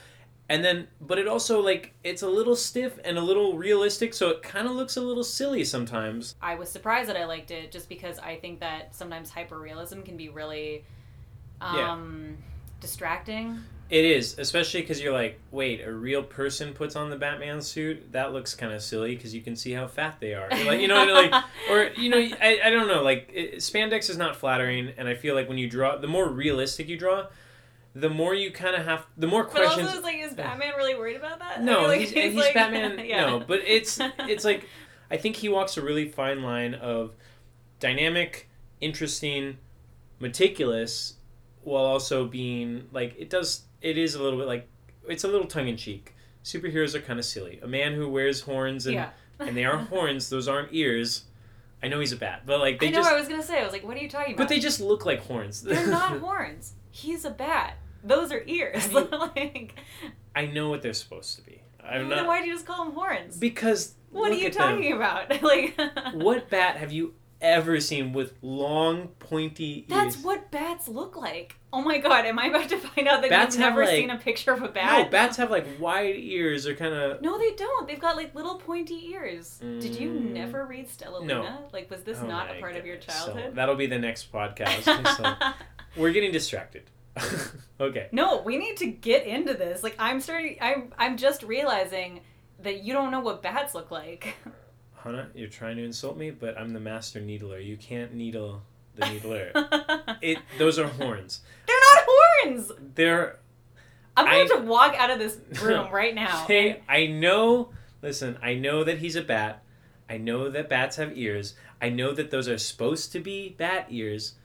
And 0.47 0.63
then, 0.63 0.87
but 1.01 1.17
it 1.17 1.27
also 1.27 1.59
like 1.59 1.93
it's 2.03 2.21
a 2.21 2.29
little 2.29 2.55
stiff 2.55 2.99
and 3.03 3.17
a 3.17 3.21
little 3.21 3.57
realistic, 3.57 4.13
so 4.13 4.29
it 4.29 4.43
kind 4.43 4.67
of 4.67 4.75
looks 4.75 4.95
a 4.95 5.01
little 5.01 5.23
silly 5.23 5.63
sometimes. 5.63 6.35
I 6.39 6.53
was 6.53 6.69
surprised 6.69 7.09
that 7.09 7.17
I 7.17 7.25
liked 7.25 7.49
it 7.49 7.71
just 7.71 7.89
because 7.89 8.19
I 8.19 8.35
think 8.35 8.59
that 8.59 8.93
sometimes 8.93 9.31
hyperrealism 9.31 10.05
can 10.05 10.17
be 10.17 10.29
really 10.29 10.85
Yeah. 11.61 11.91
um, 11.91 12.37
distracting. 12.81 13.59
It 13.87 14.03
is, 14.03 14.39
especially 14.39 14.81
because 14.81 14.99
you're 14.99 15.13
like, 15.13 15.39
wait, 15.51 15.81
a 15.85 15.91
real 15.91 16.23
person 16.23 16.73
puts 16.73 16.95
on 16.95 17.11
the 17.11 17.15
Batman 17.15 17.61
suit. 17.61 18.11
That 18.13 18.33
looks 18.33 18.55
kind 18.55 18.73
of 18.73 18.81
silly 18.81 19.15
because 19.15 19.35
you 19.35 19.41
can 19.41 19.55
see 19.55 19.73
how 19.73 19.85
fat 19.87 20.15
they 20.19 20.33
are. 20.33 20.49
Like, 20.49 20.81
you 20.81 20.87
know, 20.87 21.05
like, 21.05 21.31
or 21.69 21.91
you 21.95 22.09
know, 22.09 22.17
I, 22.17 22.59
I 22.65 22.69
don't 22.71 22.87
know. 22.87 23.03
Like, 23.03 23.29
it, 23.31 23.57
spandex 23.57 24.09
is 24.09 24.17
not 24.17 24.35
flattering, 24.37 24.91
and 24.97 25.07
I 25.07 25.13
feel 25.13 25.35
like 25.35 25.47
when 25.47 25.59
you 25.59 25.69
draw, 25.69 25.97
the 25.97 26.07
more 26.07 26.27
realistic 26.27 26.89
you 26.89 26.97
draw, 26.97 27.27
the 27.93 28.09
more 28.09 28.33
you 28.33 28.49
kind 28.51 28.75
of 28.75 28.85
have, 28.85 29.05
the 29.17 29.27
more 29.27 29.43
But 29.43 29.51
questions. 29.51 29.85
also, 29.87 29.97
it's 29.99 30.03
like, 30.03 30.17
is 30.17 30.33
Batman 30.33 30.73
really 30.75 30.95
worried 30.95 31.17
about 31.17 31.37
that? 31.39 31.59
I 31.59 31.63
No, 31.63 31.83
like 31.87 31.99
he's, 31.99 32.09
and 32.13 32.33
he's 32.33 32.35
like- 32.37 32.55
Batman. 32.55 32.99
yeah. 33.05 33.21
No, 33.27 33.39
but 33.39 33.61
it's 33.67 33.99
it's 34.21 34.43
like 34.43 34.67
I 35.11 35.17
think 35.17 35.35
he 35.35 35.47
walks 35.47 35.77
a 35.77 35.83
really 35.83 36.09
fine 36.09 36.41
line 36.41 36.73
of 36.73 37.11
dynamic, 37.79 38.49
interesting, 38.81 39.57
meticulous, 40.19 41.17
while 41.65 41.83
also 41.83 42.25
being 42.25 42.87
like 42.91 43.15
it 43.17 43.29
does. 43.29 43.63
It 43.81 43.97
is 43.97 44.15
a 44.15 44.23
little 44.23 44.39
bit 44.39 44.47
like 44.47 44.67
it's 45.07 45.23
a 45.23 45.27
little 45.27 45.47
tongue 45.47 45.67
in 45.67 45.77
cheek. 45.77 46.15
Superheroes 46.43 46.95
are 46.95 47.01
kind 47.01 47.19
of 47.19 47.25
silly. 47.25 47.59
A 47.61 47.67
man 47.67 47.93
who 47.93 48.07
wears 48.07 48.41
horns 48.41 48.85
and 48.85 48.95
yeah. 48.95 49.09
and 49.39 49.55
they 49.57 49.65
are 49.65 49.77
horns; 49.91 50.29
those 50.29 50.47
aren't 50.47 50.69
ears. 50.73 51.25
I 51.83 51.87
know 51.87 51.99
he's 51.99 52.11
a 52.13 52.17
bat, 52.17 52.43
but 52.45 52.59
like 52.59 52.79
they 52.79 52.87
I 52.87 52.91
know. 52.91 52.97
just 52.99 53.11
I 53.11 53.19
was 53.19 53.27
gonna 53.27 53.43
say. 53.43 53.59
I 53.59 53.63
was 53.63 53.73
like, 53.73 53.83
what 53.83 53.97
are 53.97 54.01
you 54.01 54.09
talking 54.09 54.33
about? 54.33 54.43
but 54.43 54.49
they 54.49 54.59
just 54.59 54.79
look 54.79 55.05
like 55.05 55.19
horns. 55.21 55.61
They're 55.61 55.85
not 55.99 56.19
horns. 56.19 56.73
He's 56.91 57.25
a 57.25 57.29
bat. 57.31 57.77
Those 58.03 58.31
are 58.31 58.43
ears. 58.47 58.83
Have 58.87 58.91
you- 59.11 59.17
like, 59.17 59.75
I 60.35 60.45
know 60.45 60.69
what 60.69 60.81
they're 60.81 60.93
supposed 60.93 61.35
to 61.37 61.41
be. 61.43 61.61
I'm 61.83 62.09
then 62.09 62.19
not 62.19 62.27
why 62.27 62.41
do 62.41 62.47
you 62.47 62.53
just 62.53 62.65
call 62.65 62.85
them 62.85 62.93
horns? 62.95 63.37
because 63.37 63.93
what 64.11 64.31
are 64.31 64.35
you 64.35 64.47
at 64.47 64.53
them. 64.53 64.75
talking 64.77 64.93
about? 64.93 65.41
like, 65.43 65.79
What 66.13 66.49
bat 66.49 66.77
have 66.77 66.91
you 66.91 67.13
ever 67.45 67.79
seen 67.79 68.11
with 68.13 68.33
long, 68.41 69.09
pointy 69.19 69.79
ears? 69.79 69.89
That's 69.89 70.17
what 70.17 70.51
bats 70.51 70.87
look 70.87 71.15
like. 71.15 71.55
Oh 71.71 71.81
my 71.81 71.97
god, 71.97 72.25
am 72.25 72.39
I 72.39 72.45
about 72.47 72.69
to 72.69 72.77
find 72.77 73.07
out 73.07 73.21
that 73.21 73.29
Bats 73.29 73.55
you've 73.55 73.59
never 73.61 73.81
like- 73.81 73.89
seen 73.95 74.09
a 74.09 74.17
picture 74.17 74.53
of 74.53 74.61
a 74.63 74.67
bat? 74.69 74.91
No, 74.97 75.03
bat? 75.03 75.11
bats 75.11 75.37
have 75.37 75.51
like 75.51 75.65
wide 75.79 76.15
ears. 76.15 76.63
They're 76.63 76.75
kind 76.75 76.93
of. 76.93 77.21
No, 77.21 77.37
they 77.37 77.51
don't. 77.55 77.87
They've 77.87 77.99
got 77.99 78.15
like 78.15 78.33
little 78.33 78.55
pointy 78.55 79.09
ears. 79.11 79.57
Did 79.59 79.95
you 79.99 80.09
Mm. 80.11 80.31
never 80.31 80.65
read 80.65 80.89
Stella 80.89 81.23
No. 81.25 81.41
Luna? 81.41 81.59
Like, 81.73 81.89
was 81.91 82.03
this 82.03 82.19
Oh 82.21 82.27
not 82.27 82.55
a 82.55 82.59
part 82.59 82.75
of 82.75 82.85
your 82.85 82.97
childhood? 82.97 83.43
So 83.49 83.51
that'll 83.55 83.75
be 83.75 83.87
the 83.87 83.99
next 83.99 84.31
podcast. 84.31 84.83
so 85.17 85.35
we're 85.97 86.11
getting 86.11 86.31
distracted. 86.31 86.83
okay. 87.79 88.09
no, 88.11 88.41
we 88.41 88.57
need 88.57 88.77
to 88.77 88.87
get 88.87 89.25
into 89.25 89.53
this. 89.53 89.83
Like, 89.83 89.95
I'm 89.99 90.19
starting. 90.21 90.57
I'm. 90.61 90.93
I'm 90.97 91.17
just 91.17 91.43
realizing 91.43 92.21
that 92.61 92.83
you 92.83 92.93
don't 92.93 93.11
know 93.11 93.19
what 93.19 93.41
bats 93.41 93.75
look 93.75 93.91
like. 93.91 94.35
Hannah, 95.05 95.29
you're 95.35 95.47
trying 95.49 95.77
to 95.77 95.83
insult 95.83 96.17
me, 96.17 96.31
but 96.31 96.57
I'm 96.57 96.73
the 96.73 96.79
master 96.79 97.21
needler. 97.21 97.59
You 97.59 97.77
can't 97.77 98.13
needle 98.15 98.63
the 98.95 99.07
needler. 99.11 99.51
It. 100.21 100.39
Those 100.57 100.79
are 100.79 100.87
horns. 100.87 101.41
They're 101.67 101.75
not 101.93 102.03
horns. 102.07 102.71
They're. 102.95 103.37
I'm 104.17 104.47
going 104.47 104.61
to 104.61 104.67
walk 104.67 104.95
out 104.97 105.11
of 105.11 105.19
this 105.19 105.37
room 105.61 105.91
right 105.91 106.15
now. 106.23 106.45
Hey, 106.47 106.81
I 106.89 107.05
know. 107.07 107.69
Listen, 108.01 108.37
I 108.41 108.55
know 108.55 108.83
that 108.83 108.97
he's 108.97 109.15
a 109.15 109.21
bat. 109.21 109.61
I 110.09 110.17
know 110.17 110.49
that 110.49 110.69
bats 110.69 110.95
have 110.95 111.17
ears. 111.17 111.53
I 111.81 111.89
know 111.89 112.13
that 112.13 112.31
those 112.31 112.47
are 112.47 112.57
supposed 112.57 113.11
to 113.11 113.19
be 113.19 113.49
bat 113.49 113.87
ears, 113.89 114.35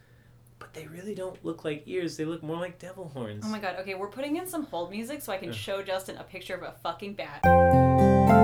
but 0.59 0.75
they 0.75 0.87
really 0.89 1.15
don't 1.15 1.43
look 1.45 1.65
like 1.65 1.85
ears. 1.87 2.17
They 2.17 2.25
look 2.25 2.43
more 2.43 2.57
like 2.57 2.79
devil 2.79 3.09
horns. 3.15 3.45
Oh 3.47 3.51
my 3.51 3.61
god, 3.61 3.77
okay, 3.81 3.95
we're 3.95 4.09
putting 4.09 4.37
in 4.37 4.47
some 4.47 4.65
hold 4.65 4.91
music 4.91 5.23
so 5.23 5.33
I 5.33 5.37
can 5.37 5.53
show 5.53 5.83
Justin 5.83 6.17
a 6.17 6.25
picture 6.25 6.55
of 6.55 6.63
a 6.63 6.75
fucking 6.83 7.15
bat. 7.15 8.40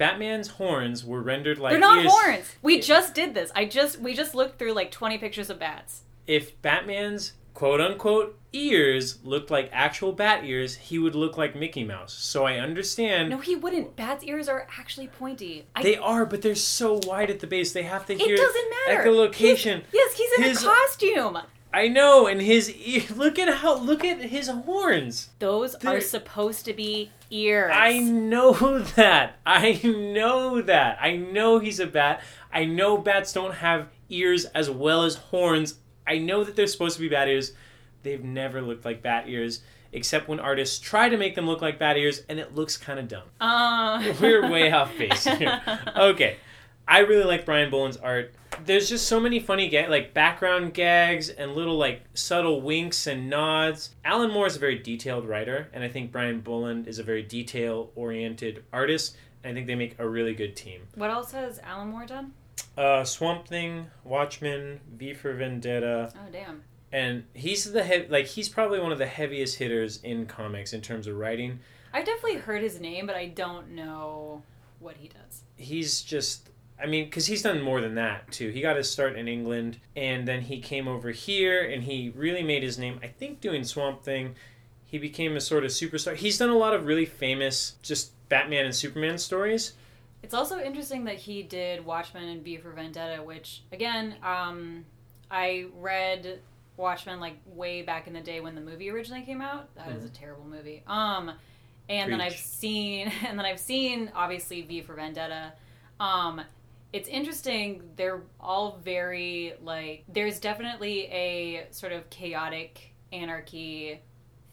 Batman's 0.00 0.48
horns 0.48 1.04
were 1.04 1.20
rendered 1.20 1.58
like 1.58 1.72
They're 1.72 1.78
not 1.78 2.02
horns. 2.06 2.50
We 2.62 2.80
just 2.80 3.12
did 3.12 3.34
this. 3.34 3.52
I 3.54 3.66
just 3.66 4.00
we 4.00 4.14
just 4.14 4.34
looked 4.34 4.58
through 4.58 4.72
like 4.72 4.90
20 4.90 5.18
pictures 5.18 5.50
of 5.50 5.58
bats. 5.58 6.04
if 6.26 6.60
Batman's 6.62 7.34
quote 7.52 7.82
unquote 7.82 8.38
ears 8.54 9.18
looked 9.22 9.50
like 9.50 9.68
actual 9.72 10.12
bat 10.12 10.44
ears, 10.44 10.74
he 10.76 10.98
would 10.98 11.14
look 11.14 11.36
like 11.36 11.54
Mickey 11.54 11.84
Mouse. 11.84 12.14
So 12.14 12.46
I 12.46 12.56
understand 12.56 13.28
No, 13.28 13.40
he 13.40 13.54
wouldn't. 13.54 13.94
Bats' 13.94 14.24
ears 14.24 14.48
are 14.48 14.66
actually 14.78 15.08
pointy. 15.08 15.66
I, 15.76 15.82
they 15.82 15.98
are, 15.98 16.24
but 16.24 16.40
they're 16.40 16.54
so 16.54 16.98
wide 17.06 17.28
at 17.28 17.40
the 17.40 17.46
base. 17.46 17.74
They 17.74 17.82
have 17.82 18.06
to 18.06 18.14
it 18.14 18.18
doesn't 18.18 18.70
matter. 18.88 19.04
echolocation. 19.06 19.82
He's- 19.82 19.92
yes, 19.92 20.16
he's 20.16 20.32
in 20.38 20.44
His- 20.44 20.62
a 20.62 20.66
costume. 20.66 21.38
I 21.72 21.88
know, 21.88 22.26
and 22.26 22.40
his 22.42 22.70
ear. 22.74 23.02
Look 23.14 23.38
at 23.38 23.52
how. 23.58 23.76
Look 23.78 24.04
at 24.04 24.20
his 24.22 24.48
horns. 24.48 25.30
Those 25.38 25.76
They're- 25.78 25.96
are 25.98 26.00
supposed 26.00 26.64
to 26.64 26.72
be 26.72 27.10
ears. 27.30 27.72
I 27.74 27.98
know 28.00 28.78
that. 28.96 29.36
I 29.46 29.80
know 29.84 30.60
that. 30.62 30.98
I 31.00 31.16
know 31.16 31.58
he's 31.58 31.78
a 31.80 31.86
bat. 31.86 32.22
I 32.52 32.64
know 32.64 32.98
bats 32.98 33.32
don't 33.32 33.54
have 33.54 33.88
ears 34.08 34.44
as 34.46 34.68
well 34.68 35.04
as 35.04 35.14
horns. 35.16 35.76
I 36.06 36.18
know 36.18 36.42
that 36.42 36.56
they're 36.56 36.66
supposed 36.66 36.96
to 36.96 37.00
be 37.02 37.08
bat 37.08 37.28
ears. 37.28 37.52
They've 38.02 38.24
never 38.24 38.60
looked 38.62 38.84
like 38.84 39.02
bat 39.02 39.28
ears, 39.28 39.60
except 39.92 40.26
when 40.26 40.40
artists 40.40 40.78
try 40.80 41.08
to 41.08 41.16
make 41.16 41.34
them 41.36 41.46
look 41.46 41.60
like 41.62 41.78
bat 41.78 41.96
ears, 41.96 42.22
and 42.28 42.40
it 42.40 42.54
looks 42.54 42.76
kind 42.76 42.98
of 42.98 43.06
dumb. 43.06 43.28
Uh, 43.40 44.12
We're 44.20 44.50
way 44.50 44.72
off 44.72 44.90
base 44.98 45.24
here. 45.38 45.60
Okay. 45.96 46.36
I 46.88 47.00
really 47.00 47.24
like 47.24 47.44
Brian 47.44 47.70
Bolland's 47.70 47.98
art. 47.98 48.34
There's 48.64 48.88
just 48.88 49.06
so 49.08 49.18
many 49.20 49.38
funny 49.40 49.68
ga- 49.68 49.88
like 49.88 50.12
background 50.12 50.74
gags 50.74 51.28
and 51.30 51.54
little 51.54 51.76
like 51.78 52.02
subtle 52.14 52.60
winks 52.60 53.06
and 53.06 53.30
nods. 53.30 53.94
Alan 54.04 54.30
Moore 54.30 54.46
is 54.46 54.56
a 54.56 54.58
very 54.58 54.78
detailed 54.78 55.26
writer, 55.26 55.68
and 55.72 55.82
I 55.84 55.88
think 55.88 56.12
Brian 56.12 56.40
Bolland 56.40 56.86
is 56.86 56.98
a 56.98 57.02
very 57.02 57.22
detail 57.22 57.90
oriented 57.94 58.64
artist. 58.72 59.16
I 59.44 59.52
think 59.54 59.66
they 59.66 59.74
make 59.74 59.98
a 59.98 60.06
really 60.08 60.34
good 60.34 60.56
team. 60.56 60.82
What 60.94 61.10
else 61.10 61.32
has 61.32 61.58
Alan 61.60 61.88
Moore 61.88 62.04
done? 62.06 62.34
Uh, 62.76 63.04
Swamp 63.04 63.46
Thing, 63.46 63.86
Watchmen, 64.04 64.80
V 64.96 65.14
for 65.14 65.32
Vendetta, 65.32 66.12
Oh 66.14 66.30
damn. 66.30 66.62
and 66.92 67.24
he's 67.34 67.72
the 67.72 67.82
he- 67.84 68.06
like 68.08 68.26
he's 68.26 68.48
probably 68.48 68.78
one 68.80 68.92
of 68.92 68.98
the 68.98 69.06
heaviest 69.06 69.56
hitters 69.58 70.02
in 70.02 70.26
comics 70.26 70.72
in 70.74 70.80
terms 70.82 71.06
of 71.06 71.16
writing. 71.16 71.60
I've 71.92 72.04
definitely 72.04 72.36
heard 72.40 72.62
his 72.62 72.78
name, 72.78 73.06
but 73.06 73.16
I 73.16 73.26
don't 73.26 73.70
know 73.70 74.42
what 74.78 74.96
he 74.98 75.08
does. 75.08 75.42
he's 75.56 76.02
just 76.02 76.48
I 76.82 76.86
mean, 76.86 77.04
because 77.04 77.26
he's 77.26 77.42
done 77.42 77.60
more 77.60 77.80
than 77.80 77.94
that 77.96 78.30
too. 78.30 78.50
He 78.50 78.60
got 78.60 78.76
his 78.76 78.90
start 78.90 79.16
in 79.16 79.28
England, 79.28 79.78
and 79.96 80.26
then 80.26 80.42
he 80.42 80.60
came 80.60 80.88
over 80.88 81.10
here, 81.10 81.62
and 81.62 81.82
he 81.82 82.12
really 82.14 82.42
made 82.42 82.62
his 82.62 82.78
name. 82.78 82.98
I 83.02 83.08
think 83.08 83.40
doing 83.40 83.64
Swamp 83.64 84.02
Thing, 84.02 84.34
he 84.84 84.98
became 84.98 85.36
a 85.36 85.40
sort 85.40 85.64
of 85.64 85.70
superstar. 85.70 86.16
He's 86.16 86.38
done 86.38 86.50
a 86.50 86.56
lot 86.56 86.74
of 86.74 86.86
really 86.86 87.06
famous 87.06 87.74
just 87.82 88.12
Batman 88.28 88.64
and 88.64 88.74
Superman 88.74 89.18
stories. 89.18 89.74
It's 90.22 90.34
also 90.34 90.60
interesting 90.60 91.04
that 91.04 91.16
he 91.16 91.42
did 91.42 91.84
Watchmen 91.84 92.24
and 92.24 92.42
V 92.42 92.58
for 92.58 92.70
Vendetta, 92.70 93.22
which 93.22 93.62
again, 93.72 94.16
um, 94.22 94.84
I 95.30 95.66
read 95.78 96.40
Watchmen 96.76 97.20
like 97.20 97.36
way 97.46 97.82
back 97.82 98.06
in 98.06 98.12
the 98.12 98.20
day 98.20 98.40
when 98.40 98.54
the 98.54 98.60
movie 98.60 98.90
originally 98.90 99.22
came 99.22 99.40
out. 99.40 99.74
That 99.76 99.92
is 99.92 100.04
a 100.04 100.08
terrible 100.08 100.44
movie. 100.44 100.82
Um, 100.86 101.32
and 101.88 102.12
then 102.12 102.20
I've 102.20 102.36
seen, 102.36 103.12
and 103.26 103.38
then 103.38 103.46
I've 103.46 103.60
seen 103.60 104.10
obviously 104.14 104.62
V 104.62 104.82
for 104.82 104.94
Vendetta. 104.94 105.52
Um, 105.98 106.40
it's 106.92 107.08
interesting. 107.08 107.82
They're 107.96 108.22
all 108.40 108.78
very 108.82 109.54
like. 109.62 110.04
There's 110.08 110.40
definitely 110.40 111.06
a 111.06 111.66
sort 111.70 111.92
of 111.92 112.08
chaotic 112.10 112.92
anarchy 113.12 114.00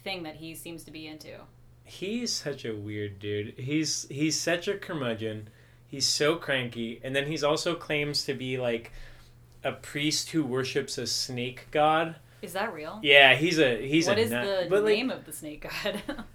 thing 0.04 0.23
that 0.23 0.36
he 0.36 0.56
seems 0.56 0.84
to 0.86 0.91
be 0.91 1.08
into. 1.08 1.36
He's 1.84 2.34
such 2.34 2.65
a 2.65 2.73
weird 2.76 3.19
dude. 3.19 3.56
He's 3.58 4.08
he's 4.10 4.39
such 4.39 4.67
a 4.67 4.78
curmudgeon. 4.78 5.50
He's 5.88 6.06
so 6.06 6.36
cranky, 6.36 7.00
and 7.04 7.15
then 7.15 7.28
he's 7.28 7.43
also 7.43 7.73
claims 7.76 8.23
to 8.26 8.34
be 8.34 8.58
like 8.58 8.91
a 9.63 9.71
priest 9.71 10.32
who 10.32 10.43
worships 10.43 10.97
a 10.97 11.08
snake 11.08 11.67
god. 11.71 12.15
Is 12.41 12.54
that 12.54 12.73
real? 12.73 13.00
Yeah, 13.02 13.36
he's 13.36 13.58
a 13.58 13.86
he's 13.88 14.08
What 14.08 14.17
a 14.17 14.21
is 14.21 14.32
nut. 14.32 14.45
the 14.45 14.69
but, 14.69 14.84
like, 14.84 14.93
name 14.95 15.10
of 15.10 15.26
the 15.26 15.34
snake 15.34 15.65
god? 15.84 16.02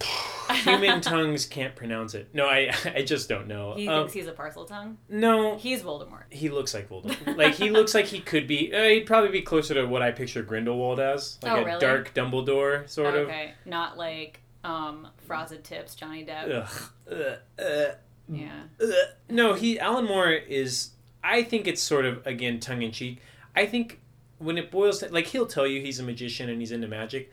human 0.50 1.00
tongues 1.00 1.46
can't 1.46 1.74
pronounce 1.76 2.14
it. 2.14 2.28
No, 2.32 2.46
I 2.46 2.72
I 2.94 3.02
just 3.02 3.28
don't 3.28 3.46
know. 3.48 3.74
he 3.74 3.88
Um, 3.88 4.02
thinks 4.02 4.14
he's 4.14 4.26
a 4.26 4.32
Parseltongue. 4.32 4.96
no, 5.08 5.56
He's 5.56 5.82
Voldemort. 5.82 6.24
he 6.30 6.48
looks 6.48 6.74
like 6.74 6.88
Voldemort. 6.88 7.36
like 7.36 7.54
he 7.54 7.70
looks 7.70 7.94
like 7.94 8.06
he 8.06 8.20
could 8.20 8.46
be. 8.46 8.74
Uh, 8.74 8.84
he'd 8.84 9.06
probably 9.06 9.30
be 9.30 9.42
closer 9.42 9.74
to 9.74 9.84
what 9.86 10.02
I 10.02 10.10
picture 10.12 10.42
Grindelwald 10.42 11.00
as, 11.00 11.38
like 11.42 11.52
Oh, 11.52 11.62
a 11.62 11.64
really? 11.64 11.80
dark 11.80 12.14
Dumbledore 12.14 12.88
sort 12.88 13.14
of. 13.14 13.28
okay, 13.28 13.52
not 13.64 13.96
like 13.98 14.40
um 14.64 15.08
frosted 15.26 15.64
tips 15.64 15.94
Johnny 15.94 16.24
Depp. 16.24 16.50
Ugh. 16.50 16.90
Uh, 17.10 17.62
uh, 17.62 17.94
Yeah. 18.28 18.62
Ugh. 18.82 18.90
No, 19.30 19.54
he 19.54 19.78
Alan 19.78 20.04
Moore 20.06 20.30
is. 20.32 20.90
I 21.22 21.42
think 21.42 21.66
it's 21.66 21.82
sort 21.82 22.04
of 22.04 22.26
again 22.26 22.60
tongue 22.60 22.82
in 22.82 22.92
cheek. 22.92 23.20
I 23.56 23.66
think 23.66 24.00
when 24.38 24.56
it 24.58 24.70
boils 24.70 25.00
to 25.00 25.08
like 25.12 25.26
he'll 25.26 25.46
tell 25.46 25.66
you 25.66 25.80
he's 25.80 25.98
a 25.98 26.02
magician 26.02 26.48
and 26.48 26.60
he's 26.60 26.72
into 26.72 26.86
magic. 26.88 27.32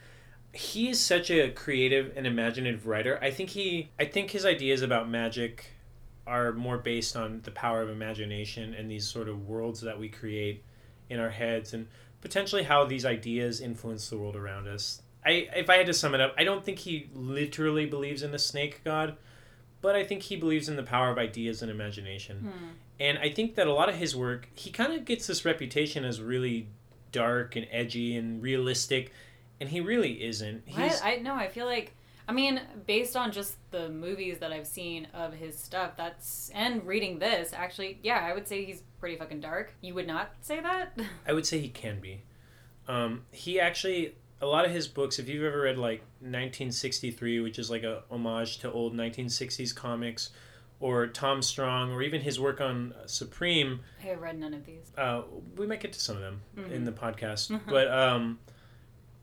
He 0.55 0.89
is 0.89 0.99
such 0.99 1.29
a 1.29 1.51
creative 1.51 2.13
and 2.15 2.25
imaginative 2.25 2.87
writer. 2.87 3.19
I 3.21 3.31
think 3.31 3.51
he. 3.51 3.89
I 3.99 4.05
think 4.05 4.31
his 4.31 4.45
ideas 4.45 4.81
about 4.81 5.09
magic 5.09 5.67
are 6.27 6.53
more 6.53 6.77
based 6.77 7.15
on 7.15 7.41
the 7.43 7.51
power 7.51 7.81
of 7.81 7.89
imagination 7.89 8.73
and 8.73 8.89
these 8.89 9.05
sort 9.05 9.29
of 9.29 9.47
worlds 9.47 9.81
that 9.81 9.99
we 9.99 10.09
create 10.09 10.63
in 11.09 11.19
our 11.19 11.29
heads 11.29 11.73
and 11.73 11.87
potentially 12.21 12.63
how 12.63 12.83
these 12.83 13.05
ideas 13.05 13.61
influence 13.61 14.09
the 14.09 14.17
world 14.17 14.35
around 14.35 14.67
us. 14.67 15.01
I 15.25 15.47
if 15.55 15.69
I 15.69 15.77
had 15.77 15.85
to 15.87 15.93
sum 15.93 16.15
it 16.15 16.21
up, 16.21 16.33
I 16.37 16.43
don't 16.43 16.63
think 16.63 16.79
he 16.79 17.09
literally 17.13 17.85
believes 17.85 18.23
in 18.23 18.33
a 18.33 18.39
snake 18.39 18.81
god, 18.83 19.17
but 19.81 19.95
I 19.95 20.03
think 20.03 20.23
he 20.23 20.35
believes 20.35 20.69
in 20.69 20.75
the 20.75 20.83
power 20.83 21.09
of 21.09 21.17
ideas 21.17 21.61
and 21.61 21.69
imagination. 21.69 22.39
Hmm. 22.39 22.67
And 22.99 23.17
I 23.19 23.29
think 23.29 23.55
that 23.55 23.67
a 23.67 23.73
lot 23.73 23.89
of 23.89 23.95
his 23.95 24.15
work, 24.15 24.47
he 24.55 24.71
kind 24.71 24.93
of 24.93 25.05
gets 25.05 25.27
this 25.27 25.43
reputation 25.43 26.05
as 26.05 26.21
really 26.21 26.67
dark 27.11 27.55
and 27.55 27.67
edgy 27.71 28.15
and 28.15 28.41
realistic, 28.41 29.11
and 29.59 29.69
he 29.69 29.81
really 29.81 30.23
isn't. 30.23 30.63
He's 30.65 31.01
I, 31.01 31.13
I 31.13 31.15
no, 31.17 31.33
I 31.35 31.47
feel 31.47 31.65
like 31.65 31.93
I 32.27 32.31
mean, 32.31 32.59
based 32.87 33.15
on 33.15 33.31
just 33.31 33.55
the 33.69 33.87
movies 33.89 34.39
that 34.39 34.51
I've 34.51 34.65
seen 34.65 35.07
of 35.13 35.33
his 35.33 35.59
stuff, 35.59 35.91
that's 35.95 36.49
and 36.55 36.83
reading 36.85 37.19
this, 37.19 37.53
actually, 37.53 37.99
yeah, 38.01 38.19
I 38.27 38.33
would 38.33 38.47
say 38.47 38.65
he's 38.65 38.81
pretty 38.99 39.15
fucking 39.15 39.41
dark. 39.41 39.73
You 39.81 39.93
would 39.93 40.07
not 40.07 40.31
say 40.41 40.59
that? 40.59 40.97
I 41.27 41.33
would 41.33 41.45
say 41.45 41.59
he 41.59 41.69
can 41.69 41.99
be. 41.99 42.23
Um, 42.87 43.25
he 43.31 43.59
actually 43.59 44.15
a 44.41 44.45
lot 44.47 44.65
of 44.65 44.71
his 44.71 44.87
books. 44.87 45.19
If 45.19 45.29
you've 45.29 45.43
ever 45.43 45.61
read 45.61 45.77
like 45.77 46.01
1963, 46.19 47.39
which 47.41 47.59
is 47.59 47.69
like 47.69 47.83
a 47.83 48.03
homage 48.11 48.57
to 48.59 48.71
old 48.71 48.93
1960s 48.95 49.73
comics, 49.75 50.29
or 50.79 51.07
Tom 51.07 51.41
Strong, 51.41 51.91
or 51.91 52.01
even 52.01 52.21
his 52.21 52.39
work 52.39 52.59
on 52.59 52.93
Supreme, 53.05 53.79
I 54.03 54.07
have 54.07 54.21
read 54.21 54.37
none 54.39 54.53
of 54.53 54.65
these. 54.65 54.91
uh, 54.97 55.21
we 55.55 55.65
might 55.67 55.79
get 55.79 55.93
to 55.93 55.99
some 55.99 56.15
of 56.17 56.21
them 56.21 56.41
in 56.57 56.81
Mhm. 56.81 56.85
the 56.85 56.91
podcast. 56.91 57.59
But 57.67 57.87
um, 57.91 58.39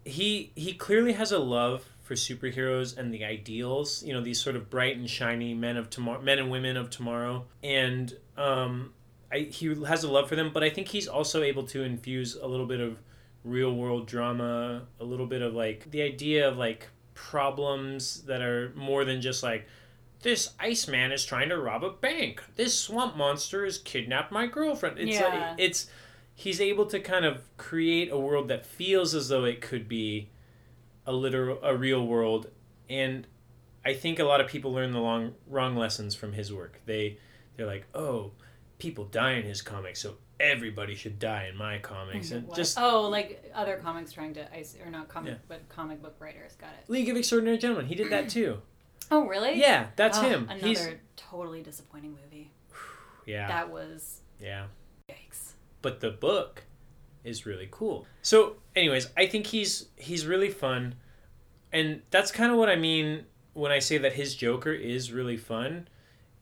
he 0.05 0.53
he 0.55 0.73
clearly 0.75 1.13
has 1.13 1.33
a 1.33 1.39
love 1.39 1.85
for 2.03 2.15
superheroes 2.15 2.97
and 2.97 3.13
the 3.13 3.25
ideals. 3.25 4.03
You 4.03 4.13
know, 4.13 4.21
these 4.21 4.41
sort 4.41 4.57
of 4.57 4.69
bright 4.71 4.97
and 4.97 5.09
shiny 5.09 5.55
men 5.55 5.77
of 5.77 5.91
tomorrow, 5.91 6.21
men 6.21 6.39
and 6.39 6.51
women 6.51 6.77
of 6.77 6.91
tomorrow, 6.91 7.47
and 7.63 8.17
um, 8.37 8.93
I, 9.33 9.41
he 9.41 9.75
has 9.85 10.05
a 10.05 10.11
love 10.11 10.29
for 10.29 10.37
them. 10.37 10.51
But 10.53 10.63
I 10.65 10.71
think 10.71 10.89
he's 10.89 11.09
also 11.09 11.43
able 11.43 11.65
to 11.69 11.83
infuse 11.83 12.35
a 12.37 12.47
little 12.47 12.67
bit 12.67 12.81
of 12.81 12.99
real 13.45 13.75
world 13.75 14.07
drama, 14.07 14.83
a 15.01 15.05
little 15.05 15.27
bit 15.27 15.43
of 15.43 15.55
like 15.55 15.91
the 15.91 16.03
idea 16.03 16.49
of 16.49 16.57
like 16.57 16.89
problems 17.15 18.23
that 18.23 18.43
are 18.43 18.73
more 18.75 19.05
than 19.05 19.21
just 19.21 19.43
like 19.43 19.67
this 20.23 20.51
Iceman 20.61 21.11
is 21.13 21.25
trying 21.25 21.49
to 21.49 21.59
rob 21.59 21.83
a 21.83 21.91
bank. 21.91 22.43
This 22.55 22.79
swamp 22.79 23.17
monster 23.17 23.65
has 23.65 23.79
kidnapped 23.79 24.31
my 24.31 24.47
girlfriend. 24.47 24.99
It's 24.99 25.19
Yeah. 25.19 25.27
like, 25.29 25.55
it's 25.59 25.89
he's 26.35 26.61
able 26.61 26.87
to 26.87 26.99
kind 27.01 27.25
of 27.25 27.43
create 27.57 28.11
a 28.11 28.19
world 28.19 28.49
that 28.49 28.65
feels 28.67 29.15
as 29.15 29.29
though 29.29 29.45
it 29.45 29.61
could 29.61 29.89
be 29.89 30.31
a 31.07 31.13
literal 31.13 31.59
a 31.63 31.77
real 31.77 32.07
world 32.07 32.49
and 32.89 33.27
I 33.85 33.95
think 33.95 34.19
a 34.21 34.25
lot 34.25 34.41
of 34.41 34.47
people 34.47 34.73
learn 34.73 34.93
the 34.93 35.01
long 35.01 35.35
wrong 35.49 35.77
lessons 35.77 36.15
from 36.15 36.33
his 36.35 36.53
work. 36.53 36.81
They 36.87 37.19
they're 37.57 37.67
like, 37.67 37.85
"Oh, 37.95 38.31
people 38.79 39.05
die 39.07 39.33
in 39.33 39.43
his 39.45 39.61
comics, 39.61 40.01
so 40.01 40.19
everybody 40.39 40.95
should 40.95 41.19
die 41.19 41.49
in 41.51 41.57
my 41.57 41.79
comics." 41.79 42.29
Mm-hmm. 42.29 42.37
And 42.37 42.47
What? 42.49 42.57
just 42.57 42.79
oh, 42.79 43.09
like 43.09 43.51
other 43.55 43.79
comics 43.79 44.13
trying 44.13 44.35
to 44.35 44.57
ice 44.57 44.77
or 44.85 44.89
not 44.91 45.09
comic, 45.09 45.33
Yeah. 45.33 45.39
but 45.49 45.69
comic 45.69 46.01
book 46.01 46.15
writers. 46.21 46.53
Got 46.61 46.71
it. 46.81 46.89
League 46.89 47.09
of 47.09 47.17
Extraordinary 47.17 47.59
Gentlemen, 47.59 47.87
he 47.87 47.97
did 47.97 48.11
that 48.11 48.29
too. 48.29 48.63
Oh, 49.11 49.27
really? 49.27 49.61
Yeah, 49.61 49.89
that's 49.97 50.17
Oh, 50.17 50.23
him. 50.23 50.47
Another 50.49 50.67
He's 50.69 50.89
totally 51.17 51.61
disappointing 51.61 52.13
movie. 52.25 52.51
yeah. 53.27 53.47
That 53.49 53.71
was 53.71 54.21
yeah. 54.41 54.67
But 55.83 56.01
the 56.01 56.11
book 56.11 56.65
is 57.25 57.47
really 57.47 57.69
cool. 57.71 58.07
So, 58.23 58.57
anyways, 58.75 59.09
I 59.17 59.27
think 59.27 59.47
he's 59.47 59.89
he's 59.97 60.27
really 60.27 60.51
fun, 60.51 60.95
and 61.73 62.03
that's 62.11 62.33
kind 62.33 62.51
of 62.51 62.59
what 62.59 62.69
I 62.69 62.77
mean 62.77 63.25
when 63.53 63.71
I 63.71 63.79
say 63.79 63.99
that 63.99 64.15
his 64.15 64.35
Joker 64.35 64.73
is 64.73 65.13
really 65.13 65.37
fun. 65.37 65.89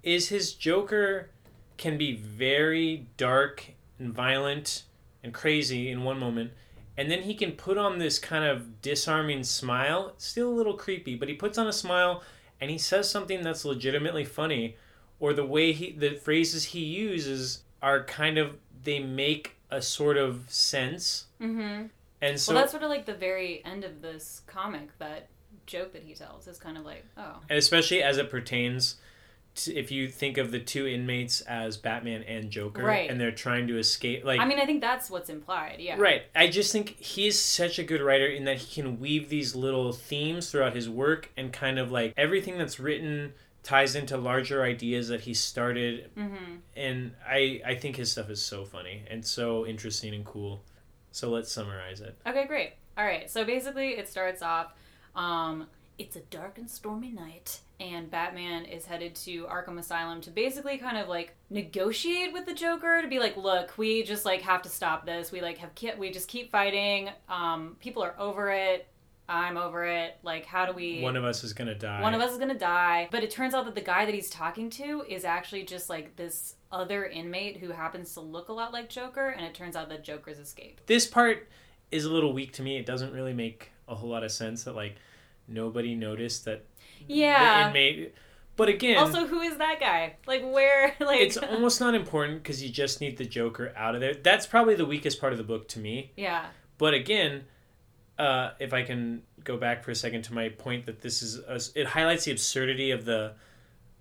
Is 0.03 0.29
his 0.29 0.55
Joker 0.55 1.31
can 1.77 1.99
be 1.99 2.15
very 2.15 3.07
dark 3.17 3.65
and 3.99 4.13
violent 4.13 4.85
and 5.23 5.35
crazy 5.35 5.91
in 5.91 6.05
one 6.05 6.19
moment, 6.19 6.53
and 6.97 7.11
then 7.11 7.23
he 7.23 7.35
can 7.35 7.53
put 7.53 7.77
on 7.77 7.99
this 7.99 8.19
kind 8.19 8.45
of 8.45 8.81
disarming 8.81 9.43
smile. 9.45 10.15
Still 10.17 10.49
a 10.49 10.55
little 10.55 10.75
creepy, 10.75 11.17
but 11.17 11.29
he 11.29 11.35
puts 11.35 11.59
on 11.59 11.67
a 11.67 11.73
smile 11.73 12.23
and 12.61 12.71
he 12.71 12.79
says 12.79 13.11
something 13.11 13.43
that's 13.43 13.65
legitimately 13.65 14.25
funny, 14.25 14.77
or 15.19 15.33
the 15.33 15.47
way 15.47 15.73
he 15.73 15.93
the 15.93 16.11
phrases 16.11 16.65
he 16.65 16.81
uses 16.81 17.63
are 17.83 18.05
kind 18.05 18.39
of 18.39 18.59
they 18.85 18.99
make 18.99 19.57
a 19.71 19.81
sort 19.83 20.17
of 20.17 20.45
sense. 20.49 21.27
Mm-hmm. 21.41 21.87
And 22.23 22.39
so 22.39 22.53
well, 22.53 22.63
that's 22.63 22.73
sort 22.73 22.83
of 22.83 22.91
like 22.91 23.07
the 23.07 23.15
very 23.15 23.65
end 23.65 23.85
of 23.85 24.03
this 24.03 24.43
comic. 24.47 24.97
That 24.99 25.29
joke 25.67 25.93
that 25.93 26.03
he 26.03 26.15
tells 26.15 26.47
is 26.49 26.59
kind 26.59 26.77
of 26.77 26.85
like, 26.85 27.05
oh, 27.17 27.37
and 27.49 27.59
especially 27.59 28.03
as 28.03 28.19
it 28.19 28.29
pertains 28.31 28.97
to, 29.55 29.75
if 29.75 29.91
you 29.91 30.09
think 30.09 30.39
of 30.39 30.51
the 30.51 30.61
two 30.61 30.87
inmates 30.87 31.41
as 31.43 31.77
Batman 31.77 32.23
and 32.23 32.51
Joker 32.51 32.83
Right. 32.83 33.11
and 33.11 33.21
they're 33.21 33.31
trying 33.33 33.67
to 33.69 33.79
escape 33.79 34.25
like 34.25 34.41
I 34.41 34.45
mean, 34.45 34.59
I 34.59 34.67
think 34.67 34.81
that's 34.81 35.11
what's 35.11 35.29
implied. 35.31 35.77
Yeah. 35.79 35.97
Right. 35.99 36.23
I 36.35 36.49
just 36.49 36.73
think 36.73 36.97
he's 36.99 37.39
such 37.39 37.79
a 37.79 37.85
good 37.85 38.01
writer 38.01 38.27
in 38.27 38.45
that 38.45 38.59
he 38.59 38.83
can 38.83 39.01
weave 39.01 39.29
these 39.29 39.55
little 39.55 39.93
themes 39.93 40.51
throughout 40.51 40.75
his 40.75 40.89
work 40.89 41.31
and 41.37 41.53
kind 41.53 41.79
of 41.79 41.91
like 41.91 42.15
everything 42.17 42.59
that's 42.59 42.79
written 42.79 43.33
ties 43.71 43.95
into 43.95 44.17
larger 44.17 44.63
ideas 44.63 45.09
that 45.09 45.21
he 45.23 45.33
started 45.35 46.11
Mm-hmm. 46.17 46.57
and 46.77 47.13
I 47.27 47.61
I 47.65 47.75
think 47.77 47.97
his 47.97 48.11
stuff 48.13 48.29
is 48.31 48.43
so 48.43 48.65
funny 48.65 49.05
and 49.11 49.25
so 49.25 49.67
interesting 49.67 50.15
and 50.15 50.25
cool. 50.25 50.63
So 51.13 51.31
let's 51.31 51.51
summarize 51.53 52.01
it. 52.01 52.15
Okay, 52.27 52.47
great. 52.47 52.73
All 52.99 53.05
right. 53.05 53.31
So 53.31 53.45
basically, 53.45 53.91
it 54.01 54.09
starts 54.09 54.43
off. 54.43 54.73
Um, 55.15 55.67
it's 55.99 56.17
a 56.17 56.21
dark 56.31 56.57
and 56.59 56.71
stormy 56.71 57.11
night, 57.11 57.61
and 57.79 58.11
Batman 58.11 58.65
is 58.65 58.87
headed 58.87 59.15
to 59.27 59.45
Arkham 59.45 59.79
Asylum 59.79 60.21
to 60.23 60.31
basically 60.31 60.79
kind 60.79 60.97
of 60.97 61.09
like 61.09 61.35
negotiate 61.51 62.33
with 62.33 62.47
the 62.47 62.55
Joker 62.55 63.03
to 63.03 63.09
be 63.09 63.19
like, 63.19 63.37
look, 63.37 63.77
we 63.77 64.03
just 64.03 64.25
like 64.25 64.41
have 64.43 64.63
to 64.63 64.69
stop 64.69 65.05
this. 65.05 65.31
We 65.33 65.41
like 65.43 65.59
have 65.59 65.75
ki- 65.75 65.93
we 65.99 66.11
just 66.11 66.29
keep 66.29 66.51
fighting. 66.51 67.11
Um, 67.29 67.77
people 67.81 68.03
are 68.03 68.15
over 68.19 68.51
it. 68.51 68.87
I'm 69.31 69.57
over 69.57 69.87
it. 69.87 70.17
Like, 70.23 70.45
how 70.45 70.67
do 70.67 70.73
we? 70.73 71.01
One 71.01 71.17
of 71.17 71.25
us 71.25 71.45
is 71.45 71.53
gonna 71.53 71.75
die. 71.75 72.03
One 72.03 72.15
of 72.15 72.21
us 72.21 72.33
is 72.33 72.39
gonna 72.39 72.59
die. 72.59 73.09
But 73.11 73.23
it 73.23 73.31
turns 73.31 73.55
out 73.55 73.65
that 73.67 73.75
the 73.75 73.81
guy 73.81 74.05
that 74.05 74.15
he's 74.15 74.29
talking 74.29 74.69
to 74.71 75.05
is 75.09 75.25
actually 75.25 75.63
just 75.63 75.89
like 75.89 76.17
this 76.17 76.57
other 76.73 77.07
inmate 77.07 77.59
who 77.59 77.71
happens 77.71 78.13
to 78.15 78.21
look 78.21 78.49
a 78.49 78.53
lot 78.53 78.73
like 78.73 78.89
Joker, 78.89 79.29
and 79.29 79.47
it 79.47 79.55
turns 79.55 79.77
out 79.77 79.89
that 79.89 80.03
Joker's 80.05 80.39
escaped. 80.39 80.87
This 80.87 81.07
part 81.07 81.49
is 81.91 82.05
a 82.05 82.11
little 82.13 82.33
weak 82.33 82.53
to 82.55 82.63
me. 82.63 82.77
It 82.77 82.87
doesn't 82.87 83.13
really 83.13 83.33
make 83.33 83.71
a 83.89 83.95
whole 83.95 84.11
lot 84.11 84.25
of 84.25 84.33
sense 84.33 84.65
that 84.65 84.75
like 84.75 84.97
nobody 85.49 85.95
noticed 85.95 86.45
that 86.47 86.65
Yeah. 87.07 87.63
the 87.63 87.69
inmate. 87.69 88.15
But 88.57 88.69
again, 88.69 88.99
Also, 88.99 89.27
who 89.27 89.41
is 89.41 89.57
that 89.57 89.81
guy? 89.81 90.17
Like, 90.27 90.43
where? 90.43 90.95
Like, 91.01 91.21
it's 91.21 91.37
almost 91.39 91.81
not 91.81 91.95
important 91.95 92.43
because 92.43 92.63
you 92.63 92.69
just 92.69 93.01
need 93.01 93.17
the 93.17 93.25
Joker 93.25 93.73
out 93.75 93.95
of 93.95 94.01
there. 94.03 94.13
That's 94.15 94.47
probably 94.47 94.75
the 94.75 94.85
weakest 94.85 95.19
part 95.21 95.33
of 95.33 95.39
the 95.39 95.45
book 95.45 95.67
to 95.69 95.79
me. 95.79 96.13
yeah, 96.17 96.47
But 96.77 96.93
again, 96.93 97.45
uh, 98.21 98.53
if 98.61 98.73
I 98.73 98.83
can 98.83 99.23
go 99.45 99.57
back 99.57 99.83
for 99.83 99.91
a 99.91 99.95
second 99.95 100.23
to 100.23 100.35
my 100.35 100.49
point 100.51 100.87
that 100.87 101.01
this 101.01 101.23
is 101.23 101.39
a, 101.39 101.61
it 101.81 101.87
highlights 101.87 102.25
the 102.27 102.33
absurdity 102.33 102.91
of 102.91 103.05
the 103.05 103.33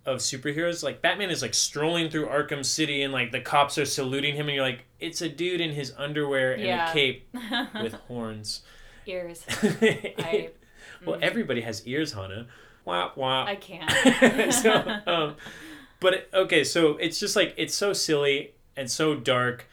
of 0.06 0.18
superheroes. 0.20 0.84
Like 0.84 1.02
Batman 1.02 1.30
is 1.30 1.42
like 1.42 1.54
strolling 1.54 2.10
through 2.10 2.28
Arkham 2.28 2.66
City 2.66 3.04
and 3.04 3.14
like 3.14 3.32
the 3.32 3.40
cops 3.42 3.78
are 3.78 3.86
saluting 3.86 4.36
him, 4.36 4.48
and 4.48 4.56
you're 4.56 4.66
like, 4.66 4.86
it's 5.00 5.22
a 5.22 5.30
dude 5.30 5.62
in 5.62 5.72
his 5.72 5.94
underwear 5.98 6.54
and 6.54 6.64
Yeah. 6.64 6.90
a 6.90 6.94
cape 6.94 7.28
with 7.82 7.94
horns. 8.08 8.62
ears. 9.06 9.46
I, 9.62 10.50
well, 11.06 11.18
mm, 11.18 11.22
everybody 11.24 11.62
has 11.62 11.86
ears, 11.88 12.14
Hannah. 12.14 12.48
Wah 12.86 13.12
wah. 13.16 13.46
I 13.46 13.56
can't. 13.56 14.54
so, 14.54 15.00
um, 15.08 15.36
but 16.00 16.14
it- 16.14 16.30
okay, 16.34 16.64
so 16.64 16.98
it's 16.98 17.20
just 17.20 17.36
like 17.36 17.54
it's 17.58 17.76
so 17.76 17.94
silly 17.94 18.54
and 18.76 18.90
so 18.92 19.16
dark 19.16 19.66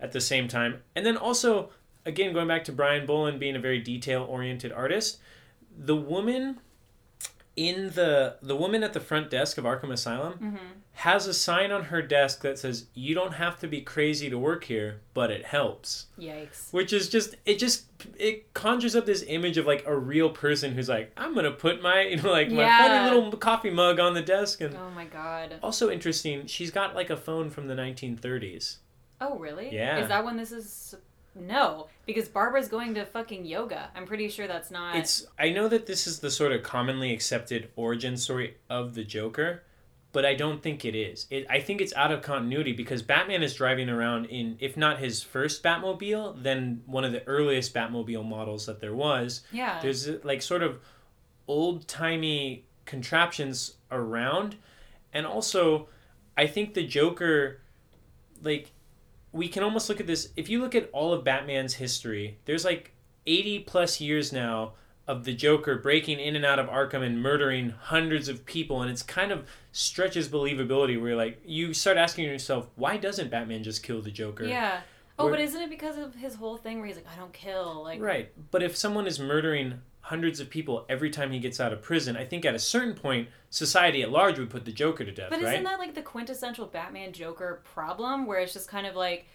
at 0.00 0.12
the 0.12 0.20
same 0.20 0.48
time, 0.48 0.82
and 0.96 1.04
then 1.06 1.16
also 1.16 1.70
again 2.04 2.32
going 2.32 2.48
back 2.48 2.64
to 2.64 2.72
Brian 2.72 3.06
Bolland 3.06 3.38
being 3.40 3.56
a 3.56 3.60
very 3.60 3.78
detail 3.78 4.24
oriented 4.28 4.72
artist, 4.72 5.18
the 5.76 5.96
woman 5.96 6.58
in 7.54 7.90
the 7.90 8.36
the 8.40 8.56
woman 8.56 8.82
at 8.82 8.92
the 8.94 9.00
front 9.00 9.28
desk 9.30 9.58
of 9.58 9.64
Arkham 9.64 9.92
Asylum, 9.92 10.38
Mhm. 10.38 10.58
has 10.94 11.26
a 11.26 11.34
sign 11.34 11.70
on 11.70 11.84
her 11.84 12.00
desk 12.00 12.40
that 12.42 12.58
says, 12.58 12.86
"You 12.94 13.14
don't 13.14 13.32
have 13.34 13.58
to 13.60 13.68
be 13.68 13.82
crazy 13.82 14.30
to 14.30 14.38
work 14.38 14.64
here, 14.64 15.00
but 15.12 15.30
it 15.30 15.44
helps." 15.44 16.06
Yikes. 16.18 16.72
Which 16.72 16.94
is 16.94 17.10
just 17.10 17.34
it 17.44 17.58
just 17.58 17.84
it 18.18 18.52
conjures 18.54 18.96
up 18.96 19.04
this 19.04 19.22
image 19.28 19.58
of 19.58 19.66
like 19.66 19.84
a 19.86 19.94
real 19.94 20.30
person 20.30 20.72
who's 20.72 20.88
like, 20.88 21.12
"I'm 21.14 21.34
gonna 21.34 21.50
put 21.50 21.82
my 21.82 22.00
you 22.10 22.16
know 22.16 22.30
like 22.30 22.50
my 22.50 22.66
funny 22.66 23.10
little 23.14 23.30
coffee 23.36 23.70
mug 23.70 24.00
on 24.00 24.14
the 24.14 24.22
desk." 24.22 24.62
And 24.62 24.74
Oh 24.74 24.90
my 24.90 25.04
god. 25.04 25.58
also 25.62 25.90
interesting, 25.90 26.46
she's 26.46 26.70
got 26.70 26.94
like 26.94 27.10
a 27.10 27.16
phone 27.18 27.50
from 27.50 27.66
the 27.68 27.74
1930s. 27.74 28.78
Oh 29.20 29.38
really? 29.38 29.68
Yeah. 29.74 29.98
Is 29.98 30.08
that 30.08 30.24
when 30.24 30.38
this 30.38 30.52
is? 30.52 30.94
No, 31.34 31.88
because 32.06 32.28
Barbara's 32.28 32.68
going 32.68 32.94
to 32.94 33.04
fucking 33.04 33.44
yoga. 33.44 33.90
I'm 33.94 34.06
pretty 34.06 34.28
sure 34.28 34.46
that's 34.46 34.70
not. 34.70 34.96
It's 34.96 35.26
I 35.38 35.50
know 35.50 35.68
that 35.68 35.86
this 35.86 36.06
is 36.06 36.18
the 36.20 36.30
sort 36.30 36.52
of 36.52 36.62
commonly 36.62 37.12
accepted 37.12 37.70
origin 37.76 38.16
story 38.16 38.56
of 38.68 38.94
the 38.94 39.04
Joker, 39.04 39.62
but 40.12 40.26
I 40.26 40.34
don't 40.34 40.62
think 40.62 40.84
it 40.84 40.94
is. 40.94 41.26
It 41.30 41.46
I 41.48 41.60
think 41.60 41.80
it's 41.80 41.94
out 41.94 42.12
of 42.12 42.22
continuity 42.22 42.72
because 42.72 43.02
Batman 43.02 43.42
is 43.42 43.54
driving 43.54 43.88
around 43.88 44.26
in 44.26 44.56
if 44.60 44.76
not 44.76 44.98
his 44.98 45.22
first 45.22 45.62
Batmobile, 45.62 46.42
then 46.42 46.82
one 46.86 47.04
of 47.04 47.12
the 47.12 47.26
earliest 47.26 47.72
Batmobile 47.72 48.24
models 48.24 48.66
that 48.66 48.80
there 48.80 48.94
was. 48.94 49.42
yeah. 49.50 49.80
There's 49.80 50.08
uh, 50.08 50.18
like 50.24 50.42
sort 50.42 50.62
of 50.62 50.80
old 51.48 51.88
timey 51.88 52.66
contraptions 52.84 53.74
around, 53.90 54.56
and 55.14 55.26
also 55.26 55.88
I 56.36 56.46
think 56.46 56.74
the 56.74 56.86
Joker, 56.86 57.60
like, 58.42 58.72
we 59.32 59.48
can 59.48 59.62
almost 59.62 59.88
look 59.88 60.00
at 60.00 60.06
this. 60.06 60.30
If 60.36 60.48
you 60.48 60.60
look 60.60 60.74
at 60.74 60.90
all 60.92 61.12
of 61.12 61.24
Batman's 61.24 61.74
history, 61.74 62.38
there's 62.44 62.64
like 62.64 62.92
80 63.26 63.60
plus 63.60 64.00
years 64.00 64.32
now 64.32 64.72
of 65.08 65.24
the 65.24 65.34
Joker 65.34 65.76
breaking 65.76 66.20
in 66.20 66.36
and 66.36 66.44
out 66.44 66.58
of 66.58 66.68
Arkham 66.68 67.02
and 67.02 67.20
murdering 67.20 67.70
hundreds 67.70 68.28
of 68.28 68.44
people, 68.44 68.82
and 68.82 68.90
it's 68.90 69.02
kind 69.02 69.32
of 69.32 69.48
stretches 69.72 70.28
believability. 70.28 71.00
Where 71.00 71.16
like 71.16 71.40
you 71.44 71.74
start 71.74 71.96
asking 71.96 72.24
yourself, 72.24 72.68
why 72.76 72.96
doesn't 72.96 73.30
Batman 73.30 73.62
just 73.62 73.82
kill 73.82 74.00
the 74.00 74.10
Joker? 74.10 74.44
Yeah. 74.44 74.80
Oh, 75.18 75.28
but 75.28 75.40
isn't 75.40 75.60
it 75.60 75.70
because 75.70 75.98
of 75.98 76.14
his 76.14 76.34
whole 76.34 76.56
thing 76.56 76.78
where 76.78 76.86
he's 76.86 76.96
like, 76.96 77.06
I 77.12 77.16
don't 77.16 77.32
kill, 77.32 77.84
like, 77.84 78.00
Right. 78.00 78.32
But 78.50 78.62
if 78.62 78.76
someone 78.76 79.06
is 79.06 79.20
murdering 79.20 79.80
hundreds 80.02 80.40
of 80.40 80.50
people 80.50 80.84
every 80.88 81.10
time 81.10 81.32
he 81.32 81.38
gets 81.38 81.60
out 81.60 81.72
of 81.72 81.80
prison, 81.80 82.16
I 82.16 82.24
think 82.24 82.44
at 82.44 82.54
a 82.54 82.58
certain 82.58 82.94
point, 82.94 83.28
society 83.50 84.02
at 84.02 84.10
large 84.10 84.38
would 84.38 84.50
put 84.50 84.64
the 84.64 84.72
Joker 84.72 85.04
to 85.04 85.12
death, 85.12 85.30
But 85.30 85.42
isn't 85.42 85.64
that 85.64 85.78
like 85.78 85.94
the 85.94 86.02
quintessential 86.02 86.66
Batman 86.66 87.12
Joker 87.12 87.62
problem 87.72 88.26
where 88.26 88.40
it's 88.40 88.52
just 88.52 88.68
kind 88.68 88.86
of 88.86 88.94
like 88.94 89.26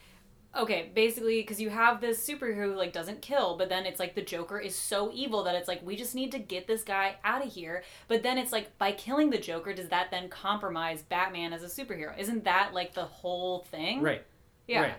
okay, 0.56 0.92
basically 0.96 1.42
because 1.42 1.62
you 1.62 1.70
have 1.70 2.02
this 2.02 2.28
superhero 2.28 2.72
who 2.72 2.76
like 2.76 2.94
doesn't 2.94 3.22
kill, 3.22 3.58
but 3.58 3.70
then 3.70 3.86
it's 3.86 4.00
like 4.00 4.16
the 4.16 4.22
Joker 4.22 4.60
is 4.60 4.76
so 4.76 5.12
evil 5.14 5.44
that 5.44 5.56
it's 5.56 5.68
like 5.68 5.86
we 5.86 5.96
just 5.96 6.16
need 6.16 6.32
to 6.32 6.40
get 6.40 6.68
this 6.68 6.84
guy 6.84 7.16
out 7.24 7.46
of 7.46 7.52
here. 7.52 7.84
But 8.08 8.24
then 8.24 8.38
it's 8.38 8.52
like 8.52 8.78
by 8.78 8.92
killing 8.92 9.30
the 9.30 9.38
Joker, 9.38 9.74
does 9.74 9.90
that 9.90 10.10
then 10.12 10.30
compromise 10.30 11.02
Batman 11.04 11.54
as 11.54 11.64
a 11.64 11.68
superhero? 11.68 12.18
Isn't 12.18 12.44
that 12.46 12.74
like 12.74 12.94
the 12.94 13.06
whole 13.06 13.60
thing? 13.72 14.02
Right. 14.02 14.24
Yeah. 14.68 14.82
Right. 14.82 14.94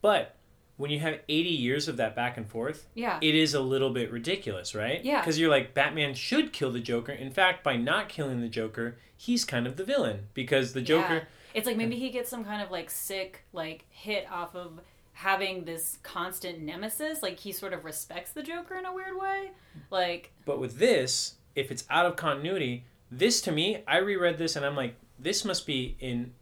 But 0.00 0.36
when 0.82 0.90
you 0.90 0.98
have 0.98 1.20
80 1.28 1.48
years 1.48 1.86
of 1.86 1.96
that 1.98 2.16
back 2.16 2.36
and 2.36 2.44
forth, 2.44 2.88
Yeah. 2.94 3.18
it 3.22 3.36
is 3.36 3.54
a 3.54 3.60
little 3.60 3.90
bit 3.90 4.10
ridiculous, 4.10 4.74
right? 4.74 5.02
Yeah. 5.04 5.20
Because 5.20 5.38
you're 5.38 5.48
like, 5.48 5.74
Batman 5.74 6.12
should 6.14 6.52
kill 6.52 6.72
the 6.72 6.80
Joker. 6.80 7.12
In 7.12 7.30
fact, 7.30 7.62
by 7.62 7.76
not 7.76 8.08
killing 8.08 8.40
the 8.40 8.48
Joker, 8.48 8.96
he's 9.16 9.44
kind 9.44 9.68
of 9.68 9.76
the 9.76 9.84
villain 9.84 10.26
because 10.34 10.72
the 10.72 10.82
Joker. 10.82 11.14
Yeah. 11.14 11.24
It's 11.54 11.66
like 11.68 11.76
maybe 11.76 11.96
he 11.96 12.10
gets 12.10 12.28
some 12.28 12.44
kind 12.44 12.60
of 12.60 12.72
like 12.72 12.90
sick 12.90 13.44
like 13.52 13.84
hit 13.90 14.26
off 14.28 14.56
of 14.56 14.80
having 15.12 15.64
this 15.64 15.98
constant 16.02 16.60
nemesis. 16.60 17.22
Like 17.22 17.38
he 17.38 17.52
sort 17.52 17.72
of 17.74 17.84
respects 17.84 18.32
the 18.32 18.42
Joker 18.42 18.74
in 18.74 18.84
a 18.84 18.92
weird 18.92 19.16
way. 19.16 19.52
Like 19.90 20.32
But 20.44 20.58
with 20.58 20.78
this, 20.78 21.36
if 21.54 21.70
it's 21.70 21.84
out 21.90 22.06
of 22.06 22.16
continuity, 22.16 22.86
this 23.08 23.40
to 23.42 23.52
me, 23.52 23.84
I 23.86 23.98
reread 23.98 24.36
this 24.36 24.56
and 24.56 24.64
I'm 24.66 24.74
like, 24.74 24.96
this 25.18 25.44
must 25.44 25.64
be 25.64 25.96
in 26.00 26.32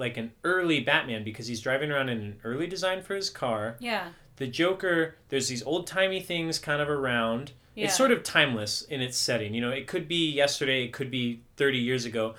like 0.00 0.16
an 0.16 0.32
early 0.42 0.80
Batman 0.80 1.22
because 1.22 1.46
he's 1.46 1.60
driving 1.60 1.92
around 1.92 2.08
in 2.08 2.18
an 2.18 2.40
early 2.42 2.66
design 2.66 3.02
for 3.02 3.14
his 3.14 3.30
car. 3.30 3.76
yeah. 3.78 4.08
The 4.36 4.46
Joker, 4.46 5.16
there's 5.28 5.48
these 5.48 5.62
old 5.64 5.86
timey 5.86 6.18
things 6.18 6.58
kind 6.58 6.80
of 6.80 6.88
around. 6.88 7.52
Yeah. 7.74 7.84
It's 7.84 7.96
sort 7.96 8.10
of 8.10 8.22
timeless 8.22 8.80
in 8.80 9.02
its 9.02 9.18
setting. 9.18 9.52
You 9.52 9.60
know, 9.60 9.68
it 9.68 9.86
could 9.86 10.08
be 10.08 10.30
yesterday, 10.30 10.82
it 10.84 10.94
could 10.94 11.10
be 11.10 11.42
30 11.58 11.76
years 11.76 12.06
ago. 12.06 12.34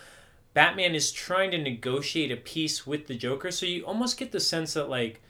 Batman 0.56 0.96
is 0.96 1.12
trying 1.12 1.52
to 1.52 1.60
negotiate 1.60 2.32
a 2.32 2.38
peace 2.38 2.88
with 2.88 3.06
the 3.06 3.14
Joker, 3.14 3.52
so 3.52 3.68
you 3.68 3.86
almost 3.86 4.18
get 4.18 4.32
the 4.32 4.40
sense 4.40 4.74
that 4.74 4.90
like 4.90 5.22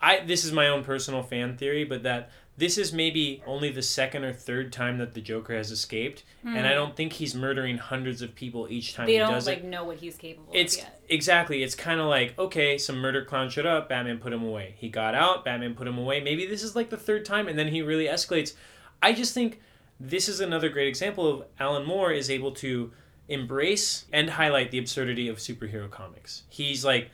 I 0.00 0.24
this 0.24 0.44
is 0.44 0.50
my 0.50 0.66
own 0.68 0.82
personal 0.82 1.22
fan 1.22 1.56
theory, 1.56 1.84
but 1.84 2.02
that 2.02 2.30
this 2.56 2.76
is 2.76 2.92
maybe 2.92 3.42
only 3.46 3.70
the 3.70 3.80
second 3.82 4.24
or 4.24 4.32
third 4.32 4.72
time 4.72 4.98
that 4.98 5.14
the 5.14 5.20
Joker 5.20 5.56
has 5.56 5.70
escaped, 5.70 6.22
and 6.44 6.66
I 6.66 6.74
don't 6.74 6.94
think 6.94 7.14
he's 7.14 7.34
murdering 7.34 7.78
hundreds 7.78 8.20
of 8.22 8.34
people 8.34 8.66
each 8.70 8.94
time 8.94 9.04
Hmm. 9.04 9.06
They 9.06 9.12
he 9.14 9.18
don't 9.18 9.32
does 9.32 9.46
like 9.46 9.58
it. 9.58 9.64
know 9.64 9.84
what 9.84 9.98
he's 9.98 10.16
capable 10.16 10.52
It's 10.54 10.76
of 10.76 10.82
yet. 10.82 11.00
exactly. 11.08 11.62
It's 11.62 11.74
kind 11.74 11.98
of 12.00 12.06
like 12.06 12.38
okay, 12.38 12.76
some 12.78 12.98
murder 12.98 13.24
clown 13.24 13.48
showed 13.48 13.66
up. 13.66 13.88
Batman 13.88 14.18
put 14.18 14.32
him 14.32 14.42
away. 14.42 14.74
He 14.78 14.88
got 14.90 15.14
out. 15.14 15.44
Batman 15.44 15.74
put 15.74 15.86
him 15.88 15.96
away. 15.98 16.20
Maybe 16.20 16.44
this 16.46 16.62
is 16.62 16.76
like 16.76 16.90
the 16.90 16.96
third 16.98 17.24
time, 17.24 17.48
and 17.48 17.58
then 17.58 17.68
he 17.68 17.80
really 17.82 18.06
escalates. 18.06 18.54
I 19.02 19.12
just 19.12 19.32
think 19.34 19.60
this 19.98 20.28
is 20.28 20.40
another 20.40 20.68
great 20.68 20.88
example 20.88 21.26
of 21.28 21.44
Alan 21.58 21.86
Moore 21.86 22.12
is 22.12 22.28
able 22.30 22.52
to 22.56 22.92
embrace 23.28 24.04
and 24.12 24.28
highlight 24.30 24.70
the 24.70 24.78
absurdity 24.78 25.28
of 25.28 25.38
superhero 25.38 25.90
comics. 25.90 26.42
He's 26.50 26.84
like, 26.84 27.10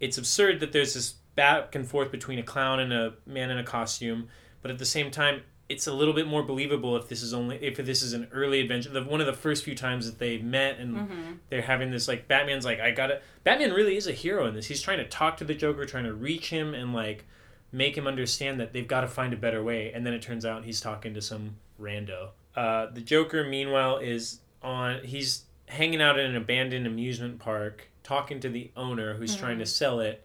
it's 0.00 0.18
absurd 0.18 0.60
that 0.60 0.72
there's 0.72 0.94
this 0.94 1.12
back 1.34 1.74
and 1.74 1.88
forth 1.88 2.10
between 2.10 2.38
a 2.38 2.42
clown 2.42 2.78
and 2.80 2.92
a 2.92 3.14
man 3.26 3.50
in 3.50 3.58
a 3.58 3.64
costume, 3.64 4.28
but 4.62 4.70
at 4.70 4.78
the 4.78 4.86
same 4.86 5.10
time, 5.10 5.42
it's 5.68 5.86
a 5.86 5.92
little 5.92 6.12
bit 6.14 6.26
more 6.26 6.42
believable 6.42 6.96
if 6.96 7.08
this 7.08 7.22
is 7.22 7.32
only 7.32 7.56
if 7.56 7.76
this 7.76 8.02
is 8.02 8.12
an 8.12 8.28
early 8.32 8.60
adventure. 8.60 8.90
The, 8.90 9.02
one 9.04 9.20
of 9.20 9.26
the 9.26 9.32
first 9.32 9.64
few 9.64 9.74
times 9.74 10.06
that 10.06 10.18
they 10.18 10.38
met 10.38 10.78
and 10.78 10.96
Mm-hmm. 10.96 11.32
they're 11.50 11.62
having 11.62 11.90
this 11.90 12.08
like 12.08 12.28
Batman's 12.28 12.64
like 12.64 12.80
I 12.80 12.90
gotta. 12.90 13.20
Batman 13.44 13.72
really 13.72 13.96
is 13.96 14.06
a 14.06 14.12
hero 14.12 14.46
in 14.46 14.54
this. 14.54 14.66
He's 14.66 14.82
trying 14.82 14.98
to 14.98 15.06
talk 15.08 15.36
to 15.38 15.44
the 15.44 15.54
Joker, 15.54 15.84
trying 15.86 16.04
to 16.04 16.14
reach 16.14 16.50
him 16.50 16.74
and 16.74 16.92
like 16.92 17.24
make 17.70 17.96
him 17.96 18.06
understand 18.06 18.60
that 18.60 18.72
they've 18.74 18.86
got 18.88 19.00
to 19.00 19.08
find 19.08 19.32
a 19.32 19.36
better 19.36 19.62
way. 19.62 19.92
And 19.94 20.04
then 20.04 20.12
it 20.12 20.20
turns 20.20 20.44
out 20.44 20.64
he's 20.64 20.80
talking 20.80 21.14
to 21.14 21.22
some 21.22 21.56
rando. 21.80 22.30
Uh, 22.54 22.86
the 22.92 23.00
Joker, 23.00 23.44
meanwhile, 23.44 23.96
is 23.96 24.40
on. 24.62 25.02
He's 25.04 25.44
hanging 25.68 26.02
out 26.02 26.18
in 26.18 26.26
an 26.26 26.36
abandoned 26.36 26.86
amusement 26.86 27.38
park, 27.38 27.88
talking 28.02 28.40
to 28.40 28.50
the 28.50 28.70
owner 28.76 29.14
who's 29.14 29.34
trying 29.34 29.58
to 29.58 29.64
sell 29.66 30.00
it. 30.00 30.22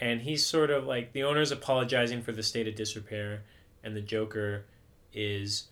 And 0.00 0.20
he's 0.20 0.46
sort 0.46 0.70
of 0.70 0.84
like 0.86 1.12
the 1.12 1.24
owner's 1.24 1.50
apologizing 1.50 2.22
for 2.22 2.30
the 2.30 2.44
state 2.44 2.68
of 2.68 2.76
disrepair, 2.76 3.42
and 3.84 3.96
the 3.96 4.00
Joker 4.00 4.64
is 5.12 5.64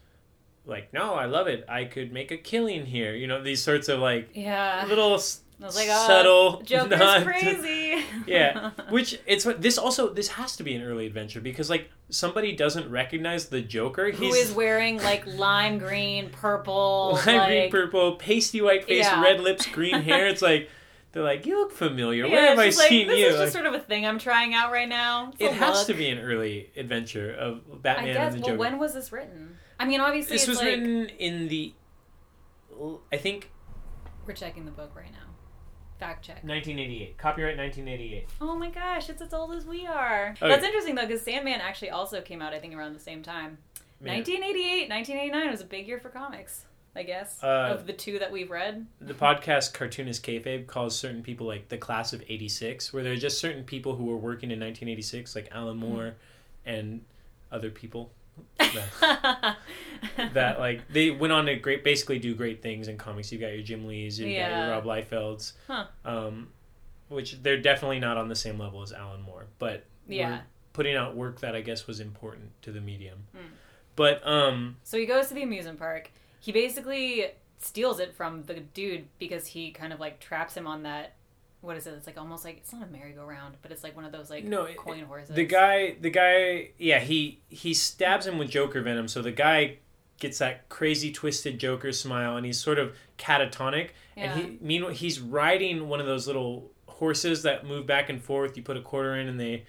like, 0.65 0.93
"No, 0.93 1.15
I 1.15 1.27
love 1.27 1.47
it. 1.47 1.65
I 1.69 1.85
could 1.85 2.13
make 2.13 2.31
a 2.31 2.37
killing 2.37 2.87
here." 2.87 3.15
You 3.15 3.27
know, 3.27 3.43
these 3.43 3.63
sorts 3.63 3.89
of 3.89 4.01
like 4.01 4.31
Yeah. 4.35 4.85
little 4.89 5.15
s- 5.15 5.41
I 5.61 5.65
was 5.65 5.75
like, 5.77 5.89
oh, 5.91 6.07
subtle 6.07 6.61
Joker's 6.63 7.23
crazy. 7.25 8.05
yeah, 8.27 8.73
which 8.91 9.19
it's 9.27 9.45
this 9.59 9.79
also 9.79 10.13
this 10.13 10.29
has 10.29 10.55
to 10.57 10.63
be 10.63 10.75
an 10.75 10.83
early 10.83 11.07
adventure 11.07 11.41
because 11.41 11.71
like 11.71 11.91
somebody 12.11 12.55
doesn't 12.55 12.91
recognize 12.91 13.47
the 13.47 13.63
Joker. 13.63 14.11
Who 14.11 14.27
He's 14.27 14.37
is 14.51 14.53
wearing 14.53 14.99
like 15.03 15.27
lime 15.27 15.79
green, 15.79 16.29
purple, 16.29 17.19
lime 17.27 17.37
like, 17.39 17.49
green, 17.49 17.71
purple, 17.71 18.17
pasty 18.17 18.61
white 18.61 18.85
face, 18.85 19.07
Yeah. 19.07 19.23
red 19.23 19.41
lips, 19.41 19.65
green 19.67 20.03
hair. 20.03 20.27
It's 20.29 20.43
like 20.43 20.69
they're 21.17 21.25
like 21.25 21.47
you 21.47 21.59
look 21.59 21.73
familiar. 21.73 22.27
Yeah, 22.27 22.33
Where 22.33 22.49
have 22.51 22.59
I 22.59 22.67
just 22.67 22.79
like, 22.79 22.89
seen 22.91 23.09
this 23.09 23.19
you? 23.19 23.25
is 23.29 23.33
just 23.33 23.41
Like, 23.41 23.49
sort 23.53 23.65
of 23.65 23.73
a 23.73 23.83
thing 23.83 24.05
I'm 24.05 24.19
trying 24.19 24.53
out 24.53 24.71
right 24.71 24.87
now. 24.89 25.31
It's 25.39 25.51
it 25.51 25.53
has 25.55 25.79
look. 25.79 25.87
to 25.87 25.95
be 25.95 26.11
an 26.11 26.19
early 26.19 26.71
adventure 26.77 27.33
of 27.33 27.63
I 27.73 27.77
Batman 27.77 28.13
guess. 28.15 28.35
and 28.35 28.43
the 28.43 28.47
Well, 28.47 28.49
Joker. 28.57 28.59
when 28.59 28.79
was 28.79 28.93
this 28.93 29.11
written? 29.13 29.57
I 29.81 29.87
mean, 29.87 30.01
obviously, 30.01 30.35
this 30.35 30.43
it's 30.43 30.49
was 30.51 30.59
like 30.59 30.67
written 30.67 31.07
in 31.19 31.49
the, 31.49 31.73
I 33.11 33.17
think 33.17 33.51
we're 34.27 34.35
checking 34.35 34.67
the 34.67 34.71
book 34.73 34.93
right 34.95 35.11
now. 35.11 35.19
Fact 35.99 36.23
check. 36.23 36.45
1988, 36.45 37.17
copyright 37.17 37.57
1988. 37.57 38.29
Oh 38.43 38.55
my 38.55 38.69
gosh, 38.69 39.09
it's 39.09 39.23
as 39.23 39.33
old 39.33 39.53
as 39.55 39.65
we 39.65 39.87
are. 39.87 40.35
Okay. 40.37 40.47
That's 40.49 40.65
interesting 40.65 40.97
though, 40.97 41.07
because 41.07 41.23
Sandman 41.23 41.63
actually 41.63 41.89
also 41.89 42.21
came 42.21 42.43
out, 42.43 42.53
I 42.53 42.59
think, 42.59 42.75
around 42.75 42.93
the 42.93 43.01
same 43.01 43.23
time. 43.23 43.57
Man. 44.03 44.17
1988, 44.17 44.91
1989 44.91 45.51
was 45.51 45.63
a 45.63 45.65
big 45.65 45.89
year 45.89 45.99
for 45.99 46.11
comics, 46.11 46.67
I 46.97 47.03
guess. 47.03 47.43
Uh, 47.45 47.69
of 47.79 47.87
the 47.87 47.93
two 47.93 48.19
that 48.21 48.33
we've 48.33 48.51
read. 48.51 48.87
The 49.01 49.13
podcast 49.15 49.75
Cartoonist 49.75 50.25
Kayfabe 50.25 50.67
calls 50.67 50.97
certain 50.99 51.23
people 51.23 51.47
like 51.47 51.69
the 51.69 51.77
class 51.79 52.13
of 52.15 52.23
86, 52.27 52.93
where 52.93 53.03
there 53.03 53.13
are 53.13 53.17
just 53.17 53.39
certain 53.39 53.65
people 53.65 53.97
who 53.97 54.05
were 54.07 54.17
working 54.17 54.51
in 54.51 54.59
1986, 54.61 55.37
like 55.37 55.49
Alan 55.53 55.77
Moore 55.77 56.15
and 56.65 57.03
other 57.53 57.71
people 57.71 58.11
that, 58.59 59.57
that 60.35 60.59
like 60.59 60.89
they 60.89 61.11
went 61.11 61.33
on 61.33 61.47
to 61.47 61.57
great 61.57 61.85
basically 61.85 62.19
do 62.19 62.35
great 62.35 62.63
things 62.63 62.89
in 62.89 62.97
comics. 62.99 63.31
You've 63.33 63.41
got 63.41 63.53
your 63.53 63.63
Jim 63.63 63.87
Lees, 63.87 64.19
you've 64.19 64.29
got 64.29 64.33
Yeah. 64.51 64.67
your 64.67 64.75
Rob 64.75 64.85
Liefelds, 64.85 65.53
Huh. 65.67 65.87
um, 66.05 66.49
which 67.09 67.43
they're 67.43 67.61
definitely 67.61 68.01
not 68.01 68.17
on 68.17 68.29
the 68.29 68.35
same 68.35 68.59
level 68.59 68.83
as 68.83 68.93
Alan 68.93 69.23
Moore, 69.23 69.47
but 69.59 69.85
Yeah. 70.09 70.41
putting 70.73 70.97
out 70.97 71.15
work 71.17 71.41
that 71.41 71.55
I 71.55 71.61
guess 71.61 71.87
was 71.87 72.01
important 72.01 72.51
to 72.63 72.73
the 72.73 72.81
medium. 72.81 73.25
Hmm. 73.33 73.47
But 73.95 74.27
um, 74.27 74.77
So 74.83 74.99
he 74.99 75.07
goes 75.07 75.29
to 75.29 75.35
the 75.35 75.43
amusement 75.43 75.79
park. 75.79 76.11
He 76.47 76.53
basically 76.53 77.27
steals 77.59 77.99
it 77.99 78.15
from 78.15 78.45
the 78.45 78.61
dude 78.61 79.07
because 79.19 79.49
he 79.49 79.73
kind 79.73 79.93
of 79.93 79.99
like 79.99 80.21
traps 80.21 80.57
him 80.57 80.65
on 80.65 80.85
that. 80.85 81.15
What 81.61 81.77
is 81.77 81.89
it? 81.89 81.95
It's 81.95 82.07
like 82.07 82.17
almost 82.17 82.45
like 82.45 82.59
it's 82.59 82.73
not 82.73 82.85
a 82.85 82.87
merry-go-round, 82.87 83.57
but 83.63 83.73
it's 83.73 83.83
like 83.83 83.97
one 83.97 84.05
of 84.05 84.13
those 84.13 84.31
like 84.31 84.45
No, 84.45 84.69
coin 84.77 85.03
horses. 85.07 85.35
The 85.35 85.45
guy, 85.45 85.97
the 86.01 86.09
guy, 86.09 86.71
yeah, 86.79 87.01
he 87.01 87.41
he 87.49 87.75
stabs 87.75 88.29
him 88.29 88.39
with 88.39 88.49
Joker 88.49 88.81
venom. 88.81 89.09
So 89.09 89.23
the 89.23 89.33
guy 89.33 89.79
gets 90.21 90.39
that 90.39 90.69
crazy 90.69 91.11
twisted 91.11 91.59
Joker 91.59 91.91
smile, 91.91 92.37
and 92.37 92.47
he's 92.47 92.61
sort 92.61 92.79
of 92.79 92.95
catatonic. 93.19 93.89
Yeah. 94.17 94.33
And 94.33 94.41
he, 94.41 94.59
meanwhile, 94.61 94.93
he's 94.93 95.19
riding 95.19 95.89
one 95.89 95.99
of 95.99 96.07
those 96.07 96.29
little 96.29 96.71
horses 96.87 97.43
that 97.43 97.67
move 97.67 97.89
back 97.89 98.09
and 98.09 98.23
forth. 98.23 98.57
You 98.57 98.63
put 98.63 98.77
a 98.77 98.83
quarter 98.83 99.17
in, 99.17 99.27
and 99.27 99.41
they 99.41 99.65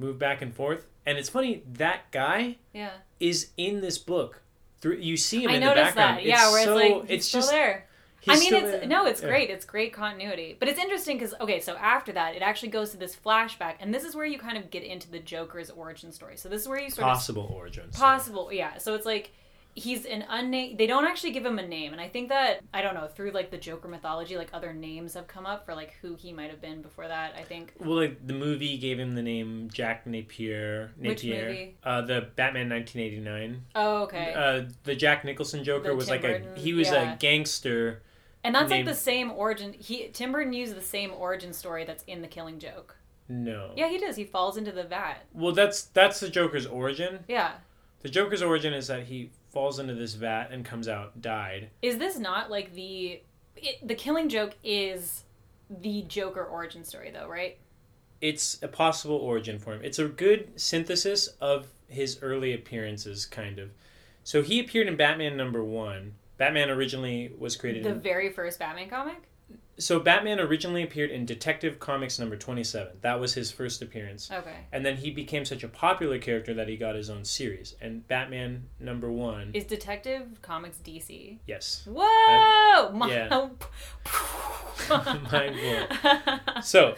move 0.00 0.18
back 0.18 0.42
and 0.42 0.52
forth. 0.52 0.88
And 1.06 1.16
it's 1.16 1.28
funny 1.28 1.62
that 1.74 2.10
guy 2.10 2.56
yeah. 2.74 2.94
is 3.20 3.50
in 3.56 3.82
this 3.82 3.98
book. 3.98 4.42
Through 4.80 4.96
you 4.96 5.16
see 5.16 5.42
him 5.44 5.50
I 5.50 5.54
in 5.54 5.60
the 5.60 5.66
background. 5.74 6.18
that. 6.18 6.24
Yeah, 6.24 6.50
where 6.52 6.64
so, 6.64 6.76
it's 6.78 6.94
like 6.94 7.02
he's 7.08 7.10
it's 7.16 7.26
still 7.26 7.40
just 7.40 7.50
there. 7.50 7.84
I 8.26 8.38
mean, 8.38 8.52
it's 8.54 8.70
there. 8.70 8.86
no, 8.86 9.06
it's 9.06 9.22
Yeah. 9.22 9.28
great. 9.28 9.48
It's 9.50 9.64
great 9.64 9.92
continuity, 9.92 10.56
but 10.58 10.68
it's 10.68 10.78
interesting 10.78 11.16
because 11.18 11.34
okay, 11.40 11.60
so 11.60 11.76
after 11.76 12.12
that, 12.12 12.34
it 12.36 12.42
actually 12.42 12.68
goes 12.68 12.90
to 12.90 12.96
this 12.96 13.16
flashback, 13.16 13.74
and 13.80 13.94
this 13.94 14.04
is 14.04 14.14
where 14.14 14.26
you 14.26 14.38
kind 14.38 14.58
of 14.58 14.70
get 14.70 14.82
into 14.82 15.10
the 15.10 15.18
Joker's 15.18 15.70
origin 15.70 16.12
story. 16.12 16.36
So 16.36 16.48
this 16.48 16.62
is 16.62 16.68
where 16.68 16.80
you 16.80 16.90
sort 16.90 17.04
Possible 17.06 17.50
origin. 17.54 17.84
of 17.86 17.94
story. 17.94 18.10
possible, 18.10 18.52
yeah. 18.52 18.76
So 18.78 18.94
it's 18.94 19.06
like 19.06 19.30
he's 19.78 20.04
an 20.04 20.24
unnamed. 20.28 20.78
They 20.78 20.86
don't 20.86 21.04
actually 21.04 21.30
give 21.32 21.44
him 21.46 21.58
a 21.58 21.66
name, 21.66 21.92
and 21.92 22.00
I 22.00 22.08
think 22.08 22.28
that 22.28 22.60
I 22.74 22.82
don't 22.82 22.94
know 22.94 23.06
through 23.06 23.30
like 23.30 23.50
the 23.50 23.56
Joker 23.58 23.88
mythology, 23.88 24.36
like 24.36 24.50
other 24.52 24.72
names 24.72 25.14
have 25.14 25.26
come 25.26 25.46
up 25.46 25.64
for 25.64 25.74
like 25.74 25.94
who 26.02 26.14
he 26.14 26.32
might 26.32 26.50
have 26.50 26.60
been 26.60 26.82
before 26.82 27.08
that. 27.08 27.34
I 27.36 27.42
think. 27.42 27.72
Well, 27.78 27.96
like 27.96 28.26
the 28.26 28.34
movie 28.34 28.76
gave 28.78 28.98
him 28.98 29.14
the 29.14 29.22
name 29.22 29.70
Jack 29.72 30.06
Napier. 30.06 30.90
Which 30.98 31.24
Napier. 31.24 31.46
movie? 31.48 31.76
Uh, 31.82 32.02
the 32.02 32.28
Batman 32.36 32.68
1989. 32.68 33.62
Oh, 33.74 34.02
okay. 34.02 34.34
Uh, 34.34 34.64
the 34.84 34.94
Jack 34.94 35.24
Nicholson 35.24 35.64
Joker 35.64 35.88
The 35.90 35.96
was 35.96 36.06
Tim 36.06 36.12
like 36.12 36.22
Burton, 36.22 36.48
a 36.56 36.60
he 36.60 36.72
was 36.72 36.90
yeah. 36.90 37.14
a 37.14 37.16
gangster. 37.16 38.02
and 38.44 38.54
that's 38.54 38.70
name- 38.70 38.84
like 38.86 38.94
the 38.94 39.00
same 39.00 39.30
origin. 39.30 39.72
He 39.72 40.08
Tim 40.08 40.32
Burton 40.32 40.52
used 40.52 40.76
the 40.76 40.80
same 40.82 41.12
origin 41.12 41.52
story 41.52 41.84
that's 41.84 42.04
in 42.06 42.22
the 42.22 42.28
Killing 42.28 42.58
Joke. 42.58 42.96
No. 43.28 43.72
Yeah, 43.76 43.88
he 43.90 43.98
does. 43.98 44.16
He 44.16 44.24
falls 44.24 44.56
into 44.56 44.72
the 44.72 44.84
vat. 44.84 45.24
Well, 45.34 45.52
that's 45.52 45.82
that's 45.82 46.20
the 46.20 46.28
Joker's 46.30 46.66
origin. 46.66 47.20
Yeah. 47.28 47.52
The 48.00 48.08
Joker's 48.08 48.42
origin 48.42 48.72
is 48.72 48.86
that 48.86 49.02
he 49.04 49.30
falls 49.50 49.78
into 49.78 49.94
this 49.94 50.14
vat 50.14 50.48
and 50.50 50.64
comes 50.64 50.88
out 50.88 51.20
died. 51.20 51.70
Is 51.82 51.98
this 51.98 52.18
not 52.18 52.50
like 52.50 52.74
the 52.74 53.20
it, 53.56 53.86
the 53.86 53.94
Killing 53.94 54.28
Joke 54.28 54.54
is 54.62 55.24
the 55.70 56.02
Joker 56.02 56.44
origin 56.44 56.84
story 56.84 57.10
though, 57.10 57.28
right? 57.28 57.58
It's 58.20 58.60
a 58.62 58.68
possible 58.68 59.16
origin 59.16 59.58
for 59.58 59.74
him. 59.74 59.80
It's 59.84 59.98
a 59.98 60.06
good 60.06 60.58
synthesis 60.60 61.28
of 61.40 61.68
his 61.88 62.18
early 62.20 62.52
appearances, 62.52 63.26
kind 63.26 63.58
of. 63.58 63.70
So 64.24 64.42
he 64.42 64.60
appeared 64.60 64.88
in 64.88 64.96
Batman 64.96 65.36
number 65.36 65.62
one. 65.62 66.14
Batman 66.36 66.70
originally 66.70 67.32
was 67.38 67.56
created. 67.56 67.84
The 67.84 67.90
in, 67.90 68.00
very 68.00 68.30
first 68.30 68.58
Batman 68.58 68.88
comic. 68.90 69.27
So 69.78 70.00
Batman 70.00 70.40
originally 70.40 70.82
appeared 70.82 71.10
in 71.10 71.24
Detective 71.24 71.78
Comics 71.78 72.18
number 72.18 72.36
twenty-seven. 72.36 72.98
That 73.02 73.20
was 73.20 73.34
his 73.34 73.50
first 73.50 73.80
appearance. 73.82 74.30
Okay. 74.30 74.56
And 74.72 74.84
then 74.84 74.96
he 74.96 75.10
became 75.10 75.44
such 75.44 75.62
a 75.62 75.68
popular 75.68 76.18
character 76.18 76.54
that 76.54 76.68
he 76.68 76.76
got 76.76 76.94
his 76.94 77.08
own 77.10 77.24
series. 77.24 77.74
And 77.80 78.06
Batman 78.08 78.64
number 78.80 79.10
one, 79.10 79.50
Is 79.54 79.64
Detective 79.64 80.42
Comics 80.42 80.78
DC? 80.78 81.38
yes. 81.46 81.86
Whoa! 81.86 82.90
My- 82.92 83.10
yeah. 83.10 83.48
Mind 85.30 85.56
blown. 85.56 86.40
So 86.62 86.94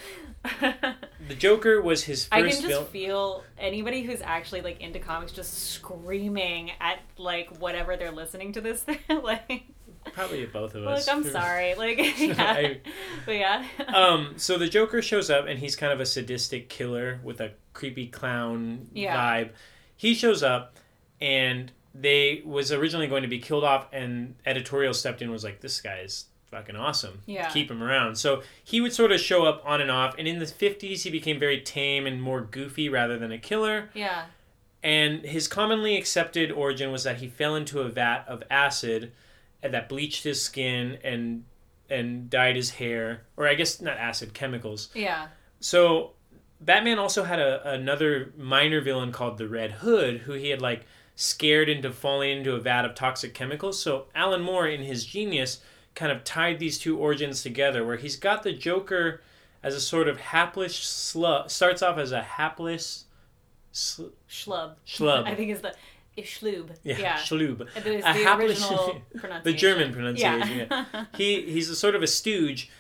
the 1.29 1.35
Joker 1.37 1.83
was 1.83 2.05
his 2.05 2.25
first 2.25 2.33
I 2.33 2.43
can 2.51 2.63
just 2.63 2.89
feel 2.91 3.45
anybody 3.59 4.03
who's 4.03 4.23
actually 4.23 4.63
like 4.63 4.81
into 4.81 4.99
comics 4.99 5.33
just 5.33 5.71
screaming 5.73 6.71
at 6.81 6.99
like 7.19 7.55
whatever 7.59 7.97
they're 7.97 8.11
listening 8.11 8.53
to 8.53 8.61
this. 8.61 8.83
thing, 8.85 8.99
like, 9.23 9.65
Probably 10.13 10.45
both 10.47 10.75
of 10.75 10.83
like 10.83 10.99
us. 10.99 11.09
I'm 11.09 11.25
sorry. 11.25 11.75
Like, 11.79 11.99
yeah. 12.19 12.35
I- 12.39 12.81
but 13.27 13.37
yeah. 13.37 13.65
um, 13.89 14.35
so 14.37 14.59
the 14.59 14.69
Joker 14.69 15.01
shows 15.03 15.31
up 15.31 15.47
and 15.47 15.59
he's 15.59 15.77
kind 15.77 15.93
of 15.93 16.01
a 16.01 16.07
sadistic 16.07 16.69
killer 16.69 17.21
with 17.25 17.41
a 17.41 17.53
creepy 17.73 18.07
clown 18.07 18.89
Yeah. 18.93 19.17
vibe. 19.17 19.51
He 19.97 20.15
shows 20.15 20.43
up 20.43 20.77
and 21.21 21.73
they 21.95 22.43
was 22.45 22.73
originally 22.73 23.07
going 23.07 23.23
to 23.23 23.29
be 23.29 23.39
killed 23.39 23.65
off 23.65 23.87
and 23.93 24.35
editorial 24.47 24.95
stepped 24.95 25.21
in 25.23 25.27
and 25.27 25.33
was 25.33 25.45
like 25.45 25.61
this 25.61 25.81
guy 25.81 25.99
is 25.99 26.27
fucking 26.51 26.77
awesome. 26.77 27.23
Yeah. 27.27 27.49
Keep 27.51 27.71
him 27.71 27.83
around. 27.83 28.17
So 28.17 28.43
he 28.65 28.81
would 28.81 28.93
sort 28.93 29.13
of 29.13 29.21
show 29.21 29.45
up 29.45 29.63
on 29.65 29.81
and 29.81 29.91
off 29.91 30.15
and 30.19 30.27
in 30.27 30.39
the 30.39 30.45
50s 30.47 31.03
he 31.03 31.11
became 31.11 31.39
very 31.39 31.61
tame 31.61 32.07
and 32.07 32.21
more 32.21 32.41
goofy 32.41 32.89
rather 32.89 33.19
than 33.19 33.31
a 33.33 33.39
killer. 33.39 33.91
yeah. 33.95 34.25
And 34.83 35.25
his 35.27 35.47
commonly 35.47 35.99
accepted 35.99 36.51
origin 36.51 36.91
was 36.91 37.05
that 37.05 37.19
he 37.19 37.29
fell 37.29 37.55
into 37.55 37.81
a 37.81 37.89
vat 37.91 38.25
of 38.27 38.43
acid 38.51 39.13
and 39.63 39.75
that 39.75 39.89
bleached 39.89 40.25
his 40.25 40.41
skin 40.41 40.99
and 41.05 41.45
and 41.89 42.31
dyed 42.31 42.57
his 42.57 42.71
hair, 42.71 43.23
or 43.37 43.49
I 43.49 43.55
guess 43.55 43.81
not 43.81 43.97
acid, 43.97 44.33
chemicals. 44.33 44.91
Yeah. 44.95 45.29
So 45.59 46.13
Batman 46.61 46.99
also 46.99 47.25
had 47.25 47.41
a, 47.41 47.69
another 47.71 48.33
minor 48.37 48.81
villain 48.81 49.13
called 49.13 49.39
the 49.39 49.49
Red 49.49 49.73
Hood, 49.73 50.19
who 50.19 50.33
he 50.35 50.51
had 50.51 50.61
like 50.61 50.87
scared 51.17 51.69
into 51.69 51.91
falling 51.91 52.39
into 52.39 52.55
a 52.55 52.61
vat 52.61 52.85
of 52.85 52.95
toxic 52.95 53.35
chemicals. 53.35 53.83
So 53.83 54.07
Alan 54.15 54.43
Moore, 54.43 54.69
in 54.69 54.83
his 54.83 55.05
genius, 55.05 55.61
kind 55.95 56.13
of 56.13 56.25
tied 56.25 56.59
these 56.59 56.79
two 56.79 56.99
origins 56.99 57.43
together, 57.43 57.85
where 57.85 57.97
he's 57.97 58.17
got 58.17 58.43
the 58.43 58.53
Joker 58.53 59.21
as 59.63 59.75
a 59.75 59.81
sort 59.81 60.09
of 60.09 60.21
hapless 60.21 60.77
slug. 60.77 61.51
Starts 61.51 61.83
off 61.83 61.99
as 61.99 62.13
a 62.13 62.23
hapless 62.23 63.05
sl- 63.73 64.05
Schlub. 64.29 64.75
Schlub. 64.87 65.25
I 65.27 65.35
think 65.35 65.51
is 65.51 65.61
the 65.61 65.75
schlub. 66.19 66.71
yeah, 66.83 66.99
Yeah. 66.99 67.17
schlub. 67.19 67.61
It 67.77 67.87
is 67.87 68.05
A 68.05 68.13
the 68.13 68.25
hapless- 68.25 68.61
original 68.63 69.01
pronunciation. 69.17 69.43
the 69.45 69.53
German 69.53 69.93
pronunciation. 69.93 70.67
Yeah. 70.71 71.05
He 71.17 71.43
he's 71.51 71.71
a 71.71 71.77
sort 71.77 71.95
of 71.95 72.03
a 72.03 72.07
stooge, 72.07 72.71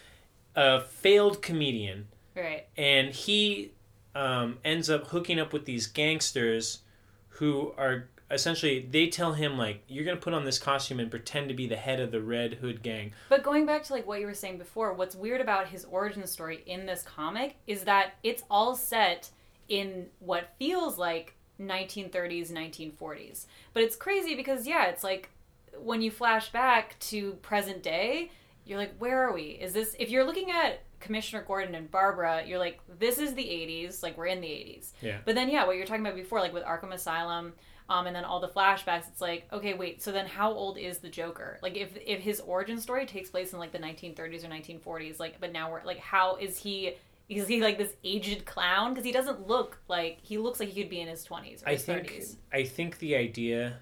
a 0.54 0.80
failed 0.80 1.42
comedian. 1.42 2.08
right. 2.36 2.66
and 2.76 3.14
he 3.14 3.72
um, 4.14 4.58
ends 4.64 4.90
up 4.90 5.06
hooking 5.08 5.38
up 5.38 5.52
with 5.52 5.64
these 5.64 5.86
gangsters 5.86 6.80
who 7.28 7.72
are 7.78 8.08
essentially 8.30 8.86
they 8.90 9.08
tell 9.08 9.32
him 9.32 9.56
like 9.58 9.82
you're 9.88 10.04
gonna 10.04 10.16
put 10.16 10.32
on 10.34 10.44
this 10.44 10.58
costume 10.58 11.00
and 11.00 11.10
pretend 11.10 11.48
to 11.48 11.54
be 11.54 11.66
the 11.66 11.76
head 11.76 11.98
of 12.00 12.10
the 12.12 12.20
red 12.20 12.54
hood 12.54 12.82
gang 12.82 13.12
But 13.28 13.42
going 13.42 13.66
back 13.66 13.82
to 13.84 13.92
like 13.92 14.06
what 14.06 14.20
you 14.20 14.26
were 14.26 14.34
saying 14.34 14.58
before, 14.58 14.92
what's 14.94 15.14
weird 15.16 15.40
about 15.40 15.68
his 15.68 15.84
origin 15.84 16.26
story 16.26 16.62
in 16.66 16.86
this 16.86 17.02
comic 17.02 17.56
is 17.66 17.84
that 17.84 18.14
it's 18.22 18.42
all 18.50 18.74
set 18.76 19.30
in 19.68 20.06
what 20.20 20.54
feels 20.58 20.98
like 20.98 21.34
1930s, 21.60 22.50
1940s. 22.50 23.46
But 23.72 23.82
it's 23.82 23.96
crazy 23.96 24.34
because 24.34 24.66
yeah, 24.66 24.86
it's 24.86 25.04
like 25.04 25.30
when 25.78 26.02
you 26.02 26.10
flash 26.10 26.50
back 26.50 26.98
to 27.00 27.32
present 27.42 27.82
day, 27.82 28.30
you're 28.64 28.78
like, 28.78 28.94
where 28.98 29.28
are 29.28 29.32
we? 29.32 29.58
Is 29.60 29.72
this 29.72 29.94
if 29.98 30.10
you're 30.10 30.24
looking 30.24 30.50
at 30.50 30.82
Commissioner 31.00 31.42
Gordon 31.42 31.74
and 31.74 31.90
Barbara, 31.90 32.42
you're 32.46 32.58
like, 32.58 32.80
this 32.98 33.18
is 33.18 33.34
the 33.34 33.44
80s, 33.44 34.02
like 34.02 34.16
we're 34.16 34.26
in 34.26 34.40
the 34.40 34.48
80s. 34.48 34.92
Yeah. 35.00 35.18
But 35.24 35.34
then 35.34 35.48
yeah, 35.50 35.66
what 35.66 35.76
you're 35.76 35.86
talking 35.86 36.02
about 36.02 36.16
before, 36.16 36.40
like 36.40 36.52
with 36.52 36.64
Arkham 36.64 36.92
Asylum, 36.92 37.54
um, 37.88 38.06
and 38.06 38.14
then 38.14 38.24
all 38.24 38.38
the 38.38 38.48
flashbacks, 38.48 39.08
it's 39.08 39.20
like, 39.20 39.48
okay, 39.52 39.74
wait, 39.74 40.00
so 40.00 40.12
then 40.12 40.26
how 40.26 40.52
old 40.52 40.78
is 40.78 40.98
the 40.98 41.08
Joker? 41.08 41.58
Like 41.62 41.76
if 41.76 41.96
if 42.06 42.20
his 42.20 42.40
origin 42.40 42.80
story 42.80 43.04
takes 43.06 43.30
place 43.30 43.52
in 43.52 43.58
like 43.58 43.72
the 43.72 43.78
1930s 43.78 44.44
or 44.44 44.48
1940s, 44.48 45.18
like 45.18 45.40
but 45.40 45.52
now 45.52 45.70
we're 45.70 45.82
like, 45.84 45.98
how 45.98 46.36
is 46.36 46.58
he? 46.58 46.94
Is 47.30 47.46
he 47.48 47.60
like 47.62 47.78
this 47.78 47.94
aged 48.04 48.44
clown? 48.44 48.90
Because 48.92 49.04
he 49.04 49.12
doesn't 49.12 49.46
look 49.46 49.78
like 49.88 50.18
he 50.20 50.36
looks 50.36 50.60
like 50.60 50.68
he 50.68 50.82
could 50.82 50.90
be 50.90 51.00
in 51.00 51.08
his 51.08 51.24
20s 51.26 51.62
or 51.64 51.68
i 51.68 51.72
his 51.72 51.84
think 51.84 52.08
30s. 52.10 52.36
i 52.52 52.62
think 52.64 52.98
the 52.98 53.14
idea 53.16 53.76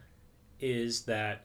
is 0.60 1.02
that 1.02 1.44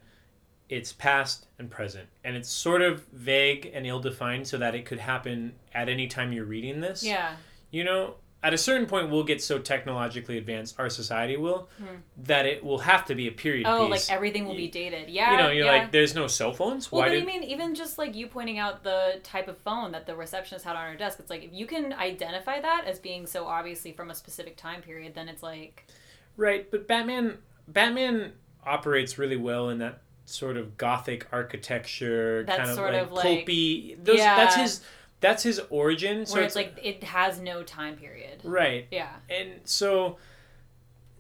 it's 0.70 0.92
past 0.94 1.48
and 1.60 1.70
present 1.70 2.08
and 2.24 2.36
it's 2.36 2.50
sort 2.50 2.82
of 2.82 3.06
vague 3.14 3.70
and 3.74 3.86
ill-defined 3.86 4.46
so 4.48 4.58
that 4.58 4.74
it 4.76 4.86
could 4.86 5.00
happen 5.00 5.54
at 5.74 5.88
any 5.90 6.08
time 6.08 6.32
you're 6.34 6.46
reading 6.46 6.80
this 6.82 7.04
Yeah, 7.04 7.36
you 7.72 7.84
know 7.84 8.16
at 8.44 8.54
a 8.54 8.58
certain 8.58 8.86
point 8.86 9.10
we'll 9.10 9.24
get 9.24 9.42
so 9.42 9.58
technologically 9.58 10.38
advanced 10.38 10.76
our 10.78 10.90
society 10.90 11.38
will 11.38 11.70
that 12.18 12.46
it 12.46 12.64
will 12.64 12.80
have 12.80 13.06
to 13.06 13.16
be 13.16 13.28
a 13.28 13.32
period 13.32 13.66
Hmm. 13.66 13.74
Oh, 13.74 13.88
piece 13.90 14.10
like 14.10 14.16
everything 14.16 14.46
will 14.46 14.56
be 14.56 14.68
dated. 14.68 15.10
Yeah. 15.10 15.32
you 15.32 15.38
know 15.38 15.50
you're 15.50 15.66
yeah. 15.66 15.72
like 15.72 15.92
there's 15.92 16.14
no 16.14 16.28
cell 16.28 16.52
phones 16.54 16.92
Well, 16.92 17.02
why 17.02 17.08
but 17.08 17.14
did 17.14 17.24
I 17.24 17.26
mean, 17.26 17.44
even 17.44 17.74
just 17.74 17.98
like 17.98 18.14
you 18.16 18.28
pointing 18.28 18.60
out 18.60 18.84
the 18.84 19.20
type 19.24 19.48
of 19.48 19.58
phone 19.60 19.94
that 19.94 20.06
the 20.06 20.16
receptionist 20.16 20.66
had 20.66 20.76
on 20.76 20.92
her 20.92 20.98
desk, 20.98 21.20
it's 21.20 21.30
like 21.30 21.44
if 21.44 21.54
you 21.54 21.66
can 21.66 21.94
identify 21.94 22.60
that 22.60 22.84
as 22.86 23.00
being 23.00 23.26
so 23.26 23.46
obviously 23.48 23.94
from 23.94 24.12
a 24.12 24.16
specific 24.16 24.58
time 24.58 24.82
period, 24.82 25.16
then 25.16 25.30
it's 25.30 25.42
like, 25.42 25.88
Right, 26.36 26.70
but 26.70 26.88
Batman 26.88 27.38
Batman 27.68 28.34
operates 28.66 29.18
really 29.18 29.38
well 29.38 29.70
in 29.70 29.78
that 29.80 30.02
sort 30.26 30.58
of 30.58 30.78
gothic 30.78 31.28
architecture, 31.32 32.44
That's 32.46 32.58
kind 32.58 32.70
of 32.70 32.76
sort 32.76 32.94
like 32.94 33.02
of 33.04 33.12
like- 33.12 33.24
pulpy. 33.24 33.98
Those, 34.02 34.18
Yeah. 34.18 34.36
That's 34.36 34.56
his 34.56 34.82
that's 35.24 35.42
his 35.42 35.60
origin. 35.72 36.26
So 36.28 36.36
where 36.36 36.44
it's 36.44 36.56
like 36.56 36.78
it 36.84 37.04
has 37.04 37.40
no 37.40 37.64
time 37.64 37.96
period. 37.96 38.42
right, 38.44 38.86
Yeah. 38.92 39.10
and 39.30 39.62
so 39.64 40.18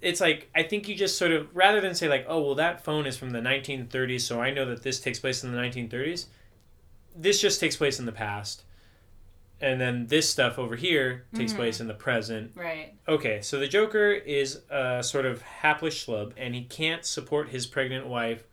it's 0.01 0.19
like 0.21 0.49
I 0.53 0.63
think 0.63 0.87
you 0.87 0.95
just 0.95 1.17
sort 1.17 1.31
of 1.31 1.47
rather 1.55 1.81
than 1.81 1.95
say 1.95 2.07
like, 2.07 2.25
oh 2.27 2.41
well, 2.41 2.55
that 2.55 2.83
phone 2.83 3.07
is 3.07 3.17
from 3.17 3.31
the 3.31 3.39
1930s, 3.39 4.21
so 4.21 4.39
I 4.41 4.51
know 4.51 4.65
that 4.65 4.83
this 4.83 4.99
takes 4.99 5.17
place 5.19 5.43
in 5.43 5.51
the 5.51 5.57
1930s. 5.57 6.27
This 7.15 7.39
just 7.41 7.59
takes 7.59 7.75
place 7.77 7.99
in 7.99 8.05
the 8.05 8.11
past, 8.11 8.63
and 9.61 9.79
then 9.79 10.07
this 10.07 10.29
stuff 10.29 10.59
over 10.59 10.75
here 10.75 11.25
takes 11.33 11.53
Mhm. 11.53 11.57
place 11.57 11.79
in 11.79 11.87
the 11.87 11.93
present. 11.93 12.51
Right. 12.55 12.93
Okay, 13.07 13.41
so 13.41 13.59
the 13.59 13.67
Joker 13.67 14.11
is 14.11 14.61
a 14.69 15.01
sort 15.03 15.25
of 15.25 15.41
hapless 15.41 15.95
schlub, 16.05 16.33
and 16.37 16.53
he 16.53 16.63
can't 16.65 17.05
support 17.05 17.49
his 17.49 17.65
pregnant 17.65 18.07
wife, 18.07 18.43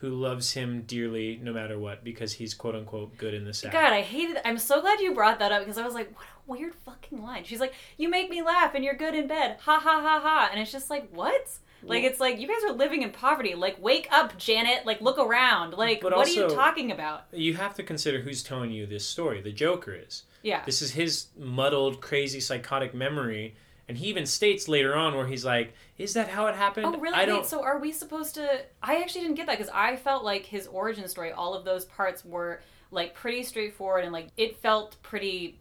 who 0.00 0.08
loves 0.08 0.52
him 0.52 0.82
dearly 0.86 1.38
no 1.42 1.52
matter 1.52 1.78
what, 1.78 2.02
because 2.02 2.32
he's 2.32 2.54
quote 2.54 2.74
unquote 2.74 3.16
good 3.18 3.34
in 3.34 3.44
the 3.44 3.52
sack. 3.52 3.72
God, 3.72 3.92
I 3.92 4.00
hated. 4.00 4.38
I'm 4.46 4.58
so 4.58 4.80
glad 4.80 5.00
you 5.00 5.14
brought 5.14 5.38
that 5.40 5.52
up 5.52 5.60
because 5.60 5.76
I 5.76 5.84
was 5.84 5.92
like, 5.94 6.10
what 6.16 6.24
a 6.24 6.50
weird 6.50 6.74
fucking 6.74 7.22
line. 7.22 7.44
She's 7.44 7.60
like, 7.60 7.74
"You 7.98 8.08
make 8.08 8.30
me 8.30 8.42
laugh 8.42 8.74
and 8.74 8.82
you're 8.82 8.94
good 8.94 9.14
in 9.14 9.26
bed." 9.26 9.58
Ha 9.60 9.78
ha 9.78 10.00
ha 10.00 10.20
ha. 10.20 10.48
And 10.50 10.60
it's 10.60 10.72
just 10.72 10.88
like, 10.88 11.10
what? 11.12 11.48
Like 11.82 12.04
it's 12.04 12.20
like 12.20 12.38
you 12.38 12.46
guys 12.46 12.62
are 12.64 12.72
living 12.72 13.02
in 13.02 13.10
poverty. 13.10 13.54
Like 13.54 13.80
wake 13.82 14.08
up, 14.10 14.36
Janet. 14.38 14.86
Like 14.86 15.00
look 15.00 15.18
around. 15.18 15.74
Like 15.74 16.00
But 16.00 16.14
what 16.14 16.28
are 16.28 16.30
you 16.30 16.48
talking 16.48 16.92
about? 16.92 17.24
You 17.32 17.54
have 17.54 17.74
to 17.74 17.82
consider 17.82 18.20
who's 18.20 18.42
telling 18.42 18.70
you 18.70 18.86
this 18.86 19.06
story. 19.06 19.40
The 19.40 19.52
Joker 19.52 19.94
is. 19.94 20.24
Yeah. 20.42 20.62
This 20.64 20.82
is 20.82 20.92
his 20.92 21.26
muddled, 21.38 22.00
crazy, 22.00 22.40
psychotic 22.40 22.94
memory. 22.94 23.54
And 23.88 23.98
he 23.98 24.06
even 24.06 24.24
states 24.24 24.68
later 24.68 24.94
on 24.94 25.16
where 25.16 25.26
he's 25.26 25.44
like, 25.44 25.74
"Is 26.00 26.14
that 26.14 26.28
how 26.28 26.46
it 26.46 26.54
happened?" 26.54 26.86
Oh 26.86 26.98
really? 26.98 27.14
I 27.16 27.24
don't. 27.26 27.40
Wait, 27.40 27.46
so 27.46 27.62
are 27.62 27.78
we 27.78 27.92
supposed 27.92 28.34
to? 28.36 28.62
I 28.82 28.96
actually 29.02 29.22
didn't 29.22 29.36
get 29.36 29.46
that 29.46 29.58
because 29.58 29.72
I 29.74 29.96
felt 29.96 30.24
like 30.24 30.44
his 30.46 30.66
origin 30.66 31.06
story, 31.08 31.32
all 31.32 31.54
of 31.54 31.64
those 31.64 31.84
parts 31.84 32.24
were 32.24 32.60
like 32.90 33.14
pretty 33.14 33.42
straightforward 33.44 34.02
and 34.04 34.12
like 34.12 34.28
it 34.36 34.56
felt 34.56 34.96
pretty 35.02 35.58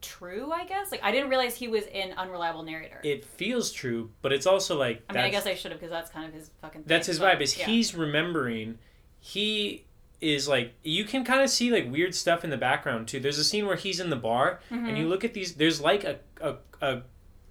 true. 0.00 0.50
I 0.52 0.64
guess 0.64 0.90
like 0.90 1.02
I 1.02 1.10
didn't 1.12 1.30
realize 1.30 1.54
he 1.56 1.68
was 1.68 1.84
an 1.86 2.12
unreliable 2.16 2.62
narrator. 2.62 3.00
it 3.04 3.24
feels 3.24 3.72
true, 3.72 4.10
but 4.22 4.32
it's 4.32 4.46
also 4.46 4.78
like 4.78 5.02
I 5.08 5.12
mean, 5.14 5.24
I 5.24 5.30
guess 5.30 5.46
I 5.46 5.54
should 5.54 5.70
have 5.70 5.80
because 5.80 5.92
that's 5.92 6.10
kind 6.10 6.26
of 6.26 6.34
his 6.34 6.50
fucking. 6.60 6.82
Thing, 6.82 6.88
that's 6.88 7.06
his 7.06 7.18
but, 7.18 7.38
vibe. 7.38 7.42
Is 7.42 7.58
yeah. 7.58 7.66
he's 7.66 7.94
remembering? 7.94 8.78
He 9.20 9.84
is 10.20 10.48
like 10.48 10.74
you 10.82 11.04
can 11.04 11.24
kind 11.24 11.42
of 11.42 11.50
see 11.50 11.70
like 11.70 11.90
weird 11.90 12.14
stuff 12.14 12.44
in 12.44 12.50
the 12.50 12.56
background 12.56 13.08
too. 13.08 13.20
There's 13.20 13.38
a 13.38 13.44
scene 13.44 13.66
where 13.66 13.76
he's 13.76 14.00
in 14.00 14.10
the 14.10 14.16
bar 14.16 14.60
Mm-hmm. 14.70 14.86
and 14.86 14.98
you 14.98 15.08
look 15.08 15.24
at 15.24 15.32
these. 15.34 15.54
There's 15.54 15.80
like 15.80 16.04
a 16.04 16.18
a, 16.40 16.56
a 16.82 17.02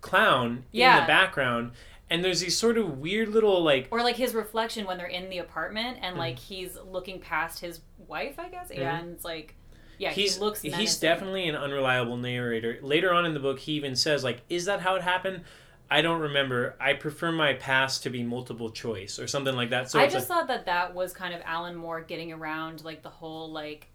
clown 0.02 0.66
in 0.74 0.96
the 0.96 1.08
background, 1.08 1.72
and 2.10 2.24
there's 2.24 2.42
these 2.42 2.58
sort 2.58 2.78
of 2.78 3.00
weird 3.00 3.30
little 3.30 3.64
like 3.64 3.88
or 3.92 4.02
like 4.02 4.16
his 4.16 4.34
reflection 4.34 4.86
when 4.86 4.98
they're 4.98 5.08
in 5.08 5.30
the 5.30 5.40
apartment 5.40 5.98
Mm-hmm. 5.98 6.06
and 6.06 6.18
like 6.18 6.38
he's 6.40 6.78
looking 6.86 7.20
past 7.20 7.60
his 7.60 7.82
wife. 8.08 8.40
I 8.40 8.50
guess. 8.50 8.72
Yeah, 8.74 9.00
and 9.00 9.14
it's 9.14 9.26
like. 9.26 9.56
Yeah, 10.00 10.10
he's 10.10 10.36
he 10.36 10.40
looks. 10.42 10.62
he's 10.62 10.98
definitely 10.98 11.48
an 11.48 11.56
unreliable 11.56 12.18
narrator. 12.18 12.80
Later 12.82 13.14
on 13.14 13.26
in 13.28 13.34
the 13.36 13.40
book, 13.40 13.60
he 13.60 13.74
even 13.74 13.96
says 13.96 14.24
like, 14.24 14.42
"Is 14.50 14.66
that 14.66 14.82
how 14.82 14.96
it 14.96 15.04
happened?" 15.04 15.42
I 15.90 16.02
don't 16.02 16.20
remember. 16.22 16.76
I 16.80 16.94
prefer 16.94 17.32
my 17.32 17.54
past 17.54 18.02
to 18.04 18.10
be 18.10 18.24
multiple 18.24 18.72
choice 18.72 19.20
or 19.20 19.28
something 19.28 19.56
like 19.56 19.70
that. 19.70 19.92
So 19.92 20.00
I 20.00 20.08
just 20.08 20.30
like, 20.30 20.40
thought 20.40 20.48
that 20.48 20.66
that 20.66 20.96
was 20.96 21.14
kind 21.14 21.34
of 21.34 21.42
Alan 21.46 21.76
Moore 21.76 22.02
getting 22.02 22.34
around 22.34 22.84
like 22.84 23.04
the 23.04 23.10
whole 23.12 23.52
like, 23.52 23.88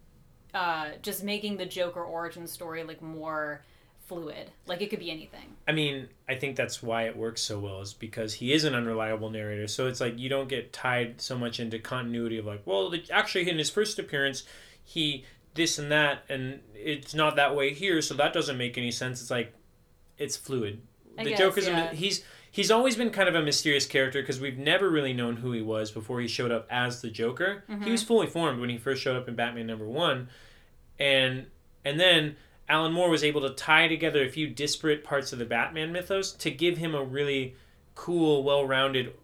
uh, 0.55 0.91
just 1.03 1.25
making 1.25 1.57
the 1.57 1.67
Joker 1.67 2.03
origin 2.05 2.47
story 2.47 2.85
like 2.85 3.03
more 3.03 3.65
fluid. 4.09 4.51
Like 4.67 4.81
it 4.81 4.91
could 4.91 4.99
be 4.99 5.11
anything. 5.11 5.57
I 5.69 5.73
mean, 5.73 6.09
I 6.29 6.35
think 6.35 6.57
that's 6.57 6.83
why 6.83 7.05
it 7.05 7.17
works 7.17 7.43
so 7.43 7.59
well 7.59 7.81
is 7.83 7.93
because 7.93 8.35
he 8.35 8.53
is 8.53 8.65
an 8.65 8.75
unreliable 8.75 9.31
narrator. 9.31 9.69
So 9.69 9.87
it's 9.87 10.01
like 10.01 10.19
you 10.19 10.29
don't 10.29 10.49
get 10.49 10.73
tied 10.73 11.21
so 11.21 11.39
much 11.39 11.61
into 11.61 11.79
continuity 11.79 12.39
of 12.39 12.47
like, 12.47 12.63
well, 12.65 12.93
actually 13.13 13.49
in 13.49 13.59
his 13.59 13.71
first 13.71 13.99
appearance, 13.99 14.45
he 14.83 15.25
this 15.55 15.79
and 15.79 15.93
that, 15.93 16.25
and 16.29 16.61
it's 16.75 17.15
not 17.15 17.37
that 17.37 17.55
way 17.55 17.75
here, 17.75 18.01
so 18.01 18.15
that 18.15 18.33
doesn't 18.33 18.57
make 18.57 18.79
any 18.79 18.91
sense. 18.91 19.21
It's 19.21 19.31
like 19.31 19.53
it's 20.17 20.37
fluid. 20.37 20.81
I 21.19 21.25
the 21.25 21.31
guess, 21.31 21.39
Joker's 21.39 21.67
yeah. 21.67 21.93
he's 21.93 22.25
he's 22.51 22.71
always 22.71 22.97
been 22.97 23.11
kind 23.11 23.29
of 23.29 23.35
a 23.35 23.43
mysterious 23.43 23.87
character 23.87 24.23
because 24.23 24.41
we've 24.41 24.59
never 24.59 24.89
really 24.89 25.13
known 25.13 25.37
who 25.37 25.53
he 25.53 25.63
was 25.63 25.91
before 25.91 26.21
he 26.21 26.29
showed 26.29 26.51
up 26.51 26.67
as 26.71 27.03
the 27.03 27.11
Joker. 27.11 27.65
Mm-hmm. 27.69 27.85
He 27.85 27.91
was 27.91 28.03
fully 28.03 28.27
formed 28.27 28.61
when 28.61 28.71
he 28.71 28.79
first 28.79 29.03
showed 29.03 29.17
up 29.17 29.29
in 29.29 29.35
Batman 29.35 29.67
number 29.67 29.87
one, 29.87 30.29
and 30.99 31.47
and 31.85 32.01
then 32.01 32.37
Alan 32.69 32.93
Moore 32.93 33.09
was 33.11 33.25
able 33.25 33.41
to 33.43 33.51
tie 33.55 33.89
together 33.89 34.23
a 34.23 34.29
few 34.29 34.47
disparate 34.49 35.03
parts 35.03 35.33
of 35.33 35.39
the 35.39 35.45
Batman 35.45 35.93
mythos 35.93 36.33
to 36.33 36.51
give 36.51 36.77
him 36.77 36.95
a 36.95 37.03
really 37.03 37.55
cool, 37.95 38.43
well-rounded, 38.43 39.15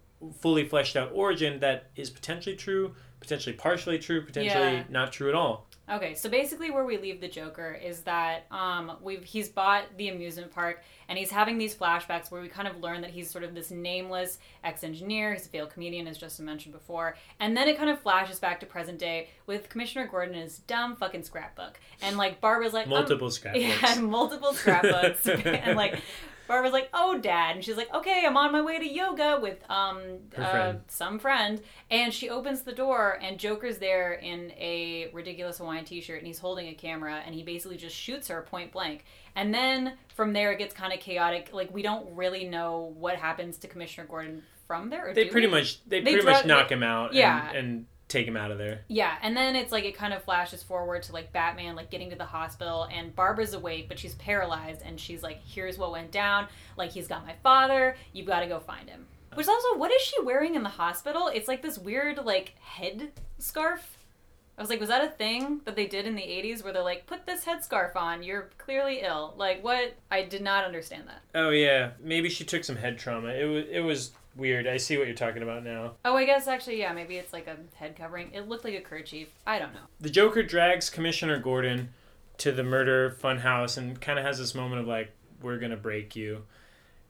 fully 0.40 0.66
fleshed 0.66 0.96
out 0.96 1.10
origin 1.12 1.60
that 1.60 1.90
is 1.96 2.08
potentially 2.10 2.56
true, 2.56 2.94
potentially 3.20 3.54
partially 3.54 3.98
true, 3.98 4.22
potentially 4.24 4.74
Yeah. 4.76 4.84
not 4.88 5.12
true 5.12 5.28
at 5.28 5.34
all. 5.34 5.68
Okay, 5.90 6.14
so 6.14 6.30
basically 6.30 6.70
where 6.70 6.84
we 6.86 6.96
leave 6.96 7.20
the 7.20 7.28
Joker 7.28 7.74
is 7.74 8.00
that 8.00 8.46
um, 8.50 8.92
we've 9.02 9.22
he's 9.22 9.50
bought 9.50 9.84
the 9.98 10.08
amusement 10.08 10.50
park 10.50 10.82
and 11.10 11.18
he's 11.18 11.30
having 11.30 11.58
these 11.58 11.74
flashbacks 11.74 12.30
where 12.30 12.40
we 12.40 12.48
kind 12.48 12.66
of 12.66 12.78
learn 12.80 13.02
that 13.02 13.10
he's 13.10 13.30
sort 13.30 13.44
of 13.44 13.54
this 13.54 13.70
nameless 13.70 14.38
ex-engineer, 14.64 15.34
he's 15.34 15.44
a 15.44 15.48
failed 15.50 15.68
comedian, 15.70 16.06
as 16.06 16.16
Justin 16.16 16.46
mentioned 16.46 16.72
before, 16.72 17.16
and 17.38 17.54
then 17.54 17.68
it 17.68 17.76
kind 17.76 17.90
of 17.90 18.00
flashes 18.00 18.38
back 18.38 18.60
to 18.60 18.66
present 18.66 18.98
day 18.98 19.28
with 19.46 19.68
Commissioner 19.68 20.06
Gordon 20.06 20.34
and 20.34 20.44
his 20.44 20.60
dumb 20.60 20.96
fucking 20.96 21.22
scrapbook, 21.22 21.78
and 22.00 22.16
like 22.16 22.40
Barbara's 22.40 22.72
like 22.72 22.86
I'm- 22.86 22.90
Multiple 23.00 23.30
scrapbooks. 23.30 23.62
yeah, 23.82 24.00
multiple 24.00 24.54
scrapbooks, 24.54 25.28
and 25.28 25.76
like 25.76 26.00
Barbara's 26.46 26.72
like, 26.72 26.88
"Oh, 26.92 27.18
Dad," 27.18 27.56
and 27.56 27.64
she's 27.64 27.76
like, 27.76 27.92
"Okay, 27.94 28.24
I'm 28.26 28.36
on 28.36 28.52
my 28.52 28.60
way 28.60 28.78
to 28.78 28.86
yoga 28.88 29.38
with 29.40 29.58
um 29.70 30.00
uh, 30.36 30.74
some 30.88 31.18
friend," 31.18 31.60
and 31.90 32.12
she 32.12 32.28
opens 32.30 32.62
the 32.62 32.72
door, 32.72 33.18
and 33.22 33.38
Joker's 33.38 33.78
there 33.78 34.12
in 34.14 34.50
a 34.52 35.08
ridiculous 35.12 35.58
Hawaiian 35.58 35.84
T-shirt, 35.84 36.18
and 36.18 36.26
he's 36.26 36.38
holding 36.38 36.68
a 36.68 36.74
camera, 36.74 37.22
and 37.24 37.34
he 37.34 37.42
basically 37.42 37.76
just 37.76 37.96
shoots 37.96 38.28
her 38.28 38.42
point 38.42 38.72
blank, 38.72 39.04
and 39.36 39.54
then 39.54 39.94
from 40.14 40.32
there 40.32 40.52
it 40.52 40.58
gets 40.58 40.74
kind 40.74 40.92
of 40.92 41.00
chaotic. 41.00 41.50
Like 41.52 41.72
we 41.72 41.82
don't 41.82 42.14
really 42.14 42.44
know 42.48 42.94
what 42.98 43.16
happens 43.16 43.56
to 43.58 43.68
Commissioner 43.68 44.06
Gordon 44.06 44.42
from 44.66 44.90
there. 44.90 45.08
Or 45.10 45.14
They 45.14 45.26
pretty 45.26 45.46
we? 45.46 45.52
much 45.54 45.84
they, 45.86 46.00
They 46.00 46.12
pretty 46.12 46.26
much 46.26 46.44
knock 46.46 46.68
they- 46.68 46.74
him 46.74 46.82
out 46.82 47.12
yeah. 47.14 47.48
and, 47.50 47.56
and 47.58 47.86
take 48.14 48.26
him 48.26 48.36
out 48.36 48.50
of 48.50 48.58
there. 48.58 48.80
Yeah, 48.88 49.16
and 49.22 49.36
then 49.36 49.56
it's 49.56 49.72
like 49.72 49.84
it 49.84 49.96
kind 49.96 50.14
of 50.14 50.22
flashes 50.22 50.62
forward 50.62 51.02
to 51.04 51.12
like 51.12 51.32
Batman 51.32 51.74
like 51.74 51.90
getting 51.90 52.10
to 52.10 52.16
the 52.16 52.24
hospital 52.24 52.88
and 52.90 53.14
Barbara's 53.14 53.54
awake 53.54 53.88
but 53.88 53.98
she's 53.98 54.14
paralyzed 54.14 54.82
and 54.84 54.98
she's 54.98 55.22
like 55.22 55.40
here's 55.44 55.76
what 55.76 55.92
went 55.92 56.10
down 56.10 56.46
like 56.76 56.90
he's 56.90 57.08
got 57.08 57.26
my 57.26 57.34
father 57.42 57.96
you've 58.12 58.26
got 58.26 58.40
to 58.40 58.46
go 58.46 58.60
find 58.60 58.88
him. 58.88 59.06
Which 59.34 59.48
also 59.48 59.76
what 59.76 59.92
is 59.92 60.00
she 60.00 60.22
wearing 60.22 60.54
in 60.54 60.62
the 60.62 60.68
hospital? 60.68 61.28
It's 61.28 61.48
like 61.48 61.60
this 61.60 61.78
weird 61.78 62.18
like 62.24 62.54
head 62.60 63.12
scarf. 63.38 63.98
I 64.56 64.62
was 64.62 64.70
like 64.70 64.78
was 64.78 64.88
that 64.88 65.04
a 65.04 65.08
thing 65.08 65.60
that 65.64 65.74
they 65.74 65.86
did 65.86 66.06
in 66.06 66.14
the 66.14 66.22
80s 66.22 66.62
where 66.62 66.72
they're 66.72 66.82
like 66.82 67.06
put 67.06 67.26
this 67.26 67.44
headscarf 67.44 67.96
on 67.96 68.22
you're 68.22 68.50
clearly 68.58 69.00
ill. 69.00 69.34
Like 69.36 69.64
what? 69.64 69.94
I 70.10 70.22
did 70.22 70.42
not 70.42 70.64
understand 70.64 71.08
that. 71.08 71.22
Oh 71.34 71.50
yeah, 71.50 71.90
maybe 72.00 72.28
she 72.28 72.44
took 72.44 72.62
some 72.62 72.76
head 72.76 72.96
trauma. 72.96 73.28
It 73.28 73.46
was 73.46 73.64
it 73.68 73.80
was 73.80 74.12
weird. 74.36 74.66
I 74.66 74.76
see 74.76 74.96
what 74.96 75.06
you're 75.06 75.16
talking 75.16 75.42
about 75.42 75.64
now. 75.64 75.92
Oh, 76.04 76.16
I 76.16 76.24
guess 76.24 76.46
actually 76.46 76.80
yeah, 76.80 76.92
maybe 76.92 77.16
it's 77.16 77.32
like 77.32 77.46
a 77.46 77.56
head 77.76 77.96
covering. 77.96 78.30
It 78.32 78.48
looked 78.48 78.64
like 78.64 78.74
a 78.74 78.80
kerchief. 78.80 79.28
I 79.46 79.58
don't 79.58 79.72
know. 79.72 79.86
The 80.00 80.10
Joker 80.10 80.42
drags 80.42 80.90
Commissioner 80.90 81.38
Gordon 81.38 81.90
to 82.38 82.52
the 82.52 82.64
murder 82.64 83.16
funhouse 83.22 83.76
and 83.78 84.00
kind 84.00 84.18
of 84.18 84.24
has 84.24 84.38
this 84.38 84.54
moment 84.54 84.80
of 84.80 84.86
like, 84.86 85.12
"We're 85.40 85.58
gonna 85.58 85.76
break 85.76 86.16
you." 86.16 86.44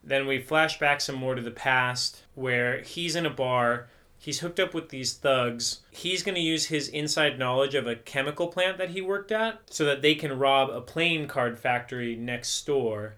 Then 0.03 0.27
we 0.27 0.39
flash 0.39 0.79
back 0.79 1.01
some 1.01 1.17
more 1.17 1.35
to 1.35 1.41
the 1.43 1.51
past 1.51 2.25
where 2.35 2.83
he's 2.83 3.17
in 3.17 3.25
a 3.25 3.31
bar. 3.31 3.89
He's 4.19 4.41
hooked 4.41 4.61
up 4.61 4.75
with 4.75 4.91
these 4.91 5.15
thugs. 5.15 5.81
He's 5.91 6.23
going 6.23 6.35
to 6.35 6.41
use 6.41 6.67
his 6.67 6.89
inside 6.89 7.39
knowledge 7.39 7.75
of 7.75 7.87
a 7.87 7.97
chemical 7.97 8.49
plant 8.49 8.79
that 8.79 8.91
he 8.91 9.03
worked 9.03 9.33
at 9.33 9.61
so 9.67 9.85
that 9.85 10.03
they 10.03 10.15
can 10.15 10.39
rob 10.39 10.71
a 10.71 10.81
playing 10.81 11.29
card 11.29 11.59
factory 11.59 12.17
next 12.17 12.67
door. 12.67 13.17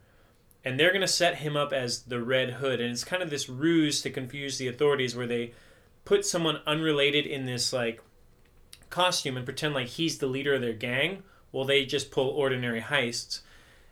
And 0.67 0.79
they're 0.79 0.91
going 0.91 1.01
to 1.01 1.09
set 1.09 1.37
him 1.37 1.57
up 1.57 1.73
as 1.73 2.03
the 2.03 2.21
Red 2.21 2.55
Hood. 2.55 2.81
And 2.81 2.91
it's 2.91 3.05
kind 3.05 3.23
of 3.23 3.31
this 3.31 3.49
ruse 3.49 4.03
to 4.03 4.11
confuse 4.11 4.59
the 4.59 4.69
authorities 4.69 5.15
where 5.15 5.27
they 5.27 5.53
put 6.05 6.27
someone 6.27 6.61
unrelated 6.67 7.25
in 7.25 7.47
this, 7.47 7.73
like, 7.73 8.03
costume 8.91 9.37
and 9.37 9.45
pretend 9.45 9.75
like 9.75 9.89
he's 9.89 10.19
the 10.19 10.27
leader 10.27 10.55
of 10.55 10.61
their 10.61 10.73
gang 10.73 11.23
while 11.51 11.65
they 11.65 11.85
just 11.85 12.11
pull 12.11 12.29
ordinary 12.29 12.81
heists. 12.81 13.41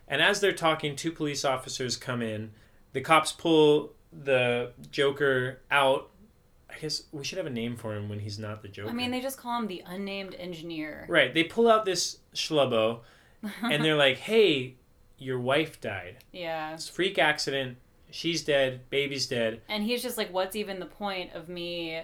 And 0.06 0.20
as 0.20 0.40
they're 0.40 0.52
talking, 0.52 0.96
two 0.96 1.12
police 1.12 1.44
officers 1.44 1.96
come 1.96 2.22
in. 2.22 2.50
The 2.92 3.00
cops 3.00 3.32
pull 3.32 3.92
the 4.12 4.72
Joker 4.90 5.60
out. 5.70 6.10
I 6.70 6.78
guess 6.78 7.04
we 7.12 7.24
should 7.24 7.38
have 7.38 7.46
a 7.46 7.50
name 7.50 7.76
for 7.76 7.94
him 7.94 8.08
when 8.08 8.20
he's 8.20 8.38
not 8.38 8.62
the 8.62 8.68
Joker. 8.68 8.90
I 8.90 8.92
mean, 8.92 9.10
they 9.10 9.20
just 9.20 9.38
call 9.38 9.58
him 9.58 9.66
the 9.66 9.82
unnamed 9.86 10.34
engineer. 10.38 11.06
right. 11.08 11.32
They 11.32 11.44
pull 11.44 11.68
out 11.70 11.84
this 11.84 12.18
schlubbo 12.34 13.00
and 13.62 13.84
they're 13.84 13.96
like, 13.96 14.18
hey, 14.18 14.74
your 15.18 15.38
wife 15.40 15.80
died. 15.80 16.18
yeah. 16.32 16.74
It's 16.74 16.88
a 16.88 16.92
freak 16.92 17.18
accident. 17.18 17.78
She's 18.10 18.44
dead. 18.44 18.88
Baby's 18.90 19.26
dead. 19.26 19.60
And 19.68 19.82
he's 19.82 20.02
just 20.02 20.16
like, 20.16 20.32
what's 20.32 20.54
even 20.54 20.78
the 20.78 20.86
point 20.86 21.32
of 21.34 21.48
me 21.48 22.02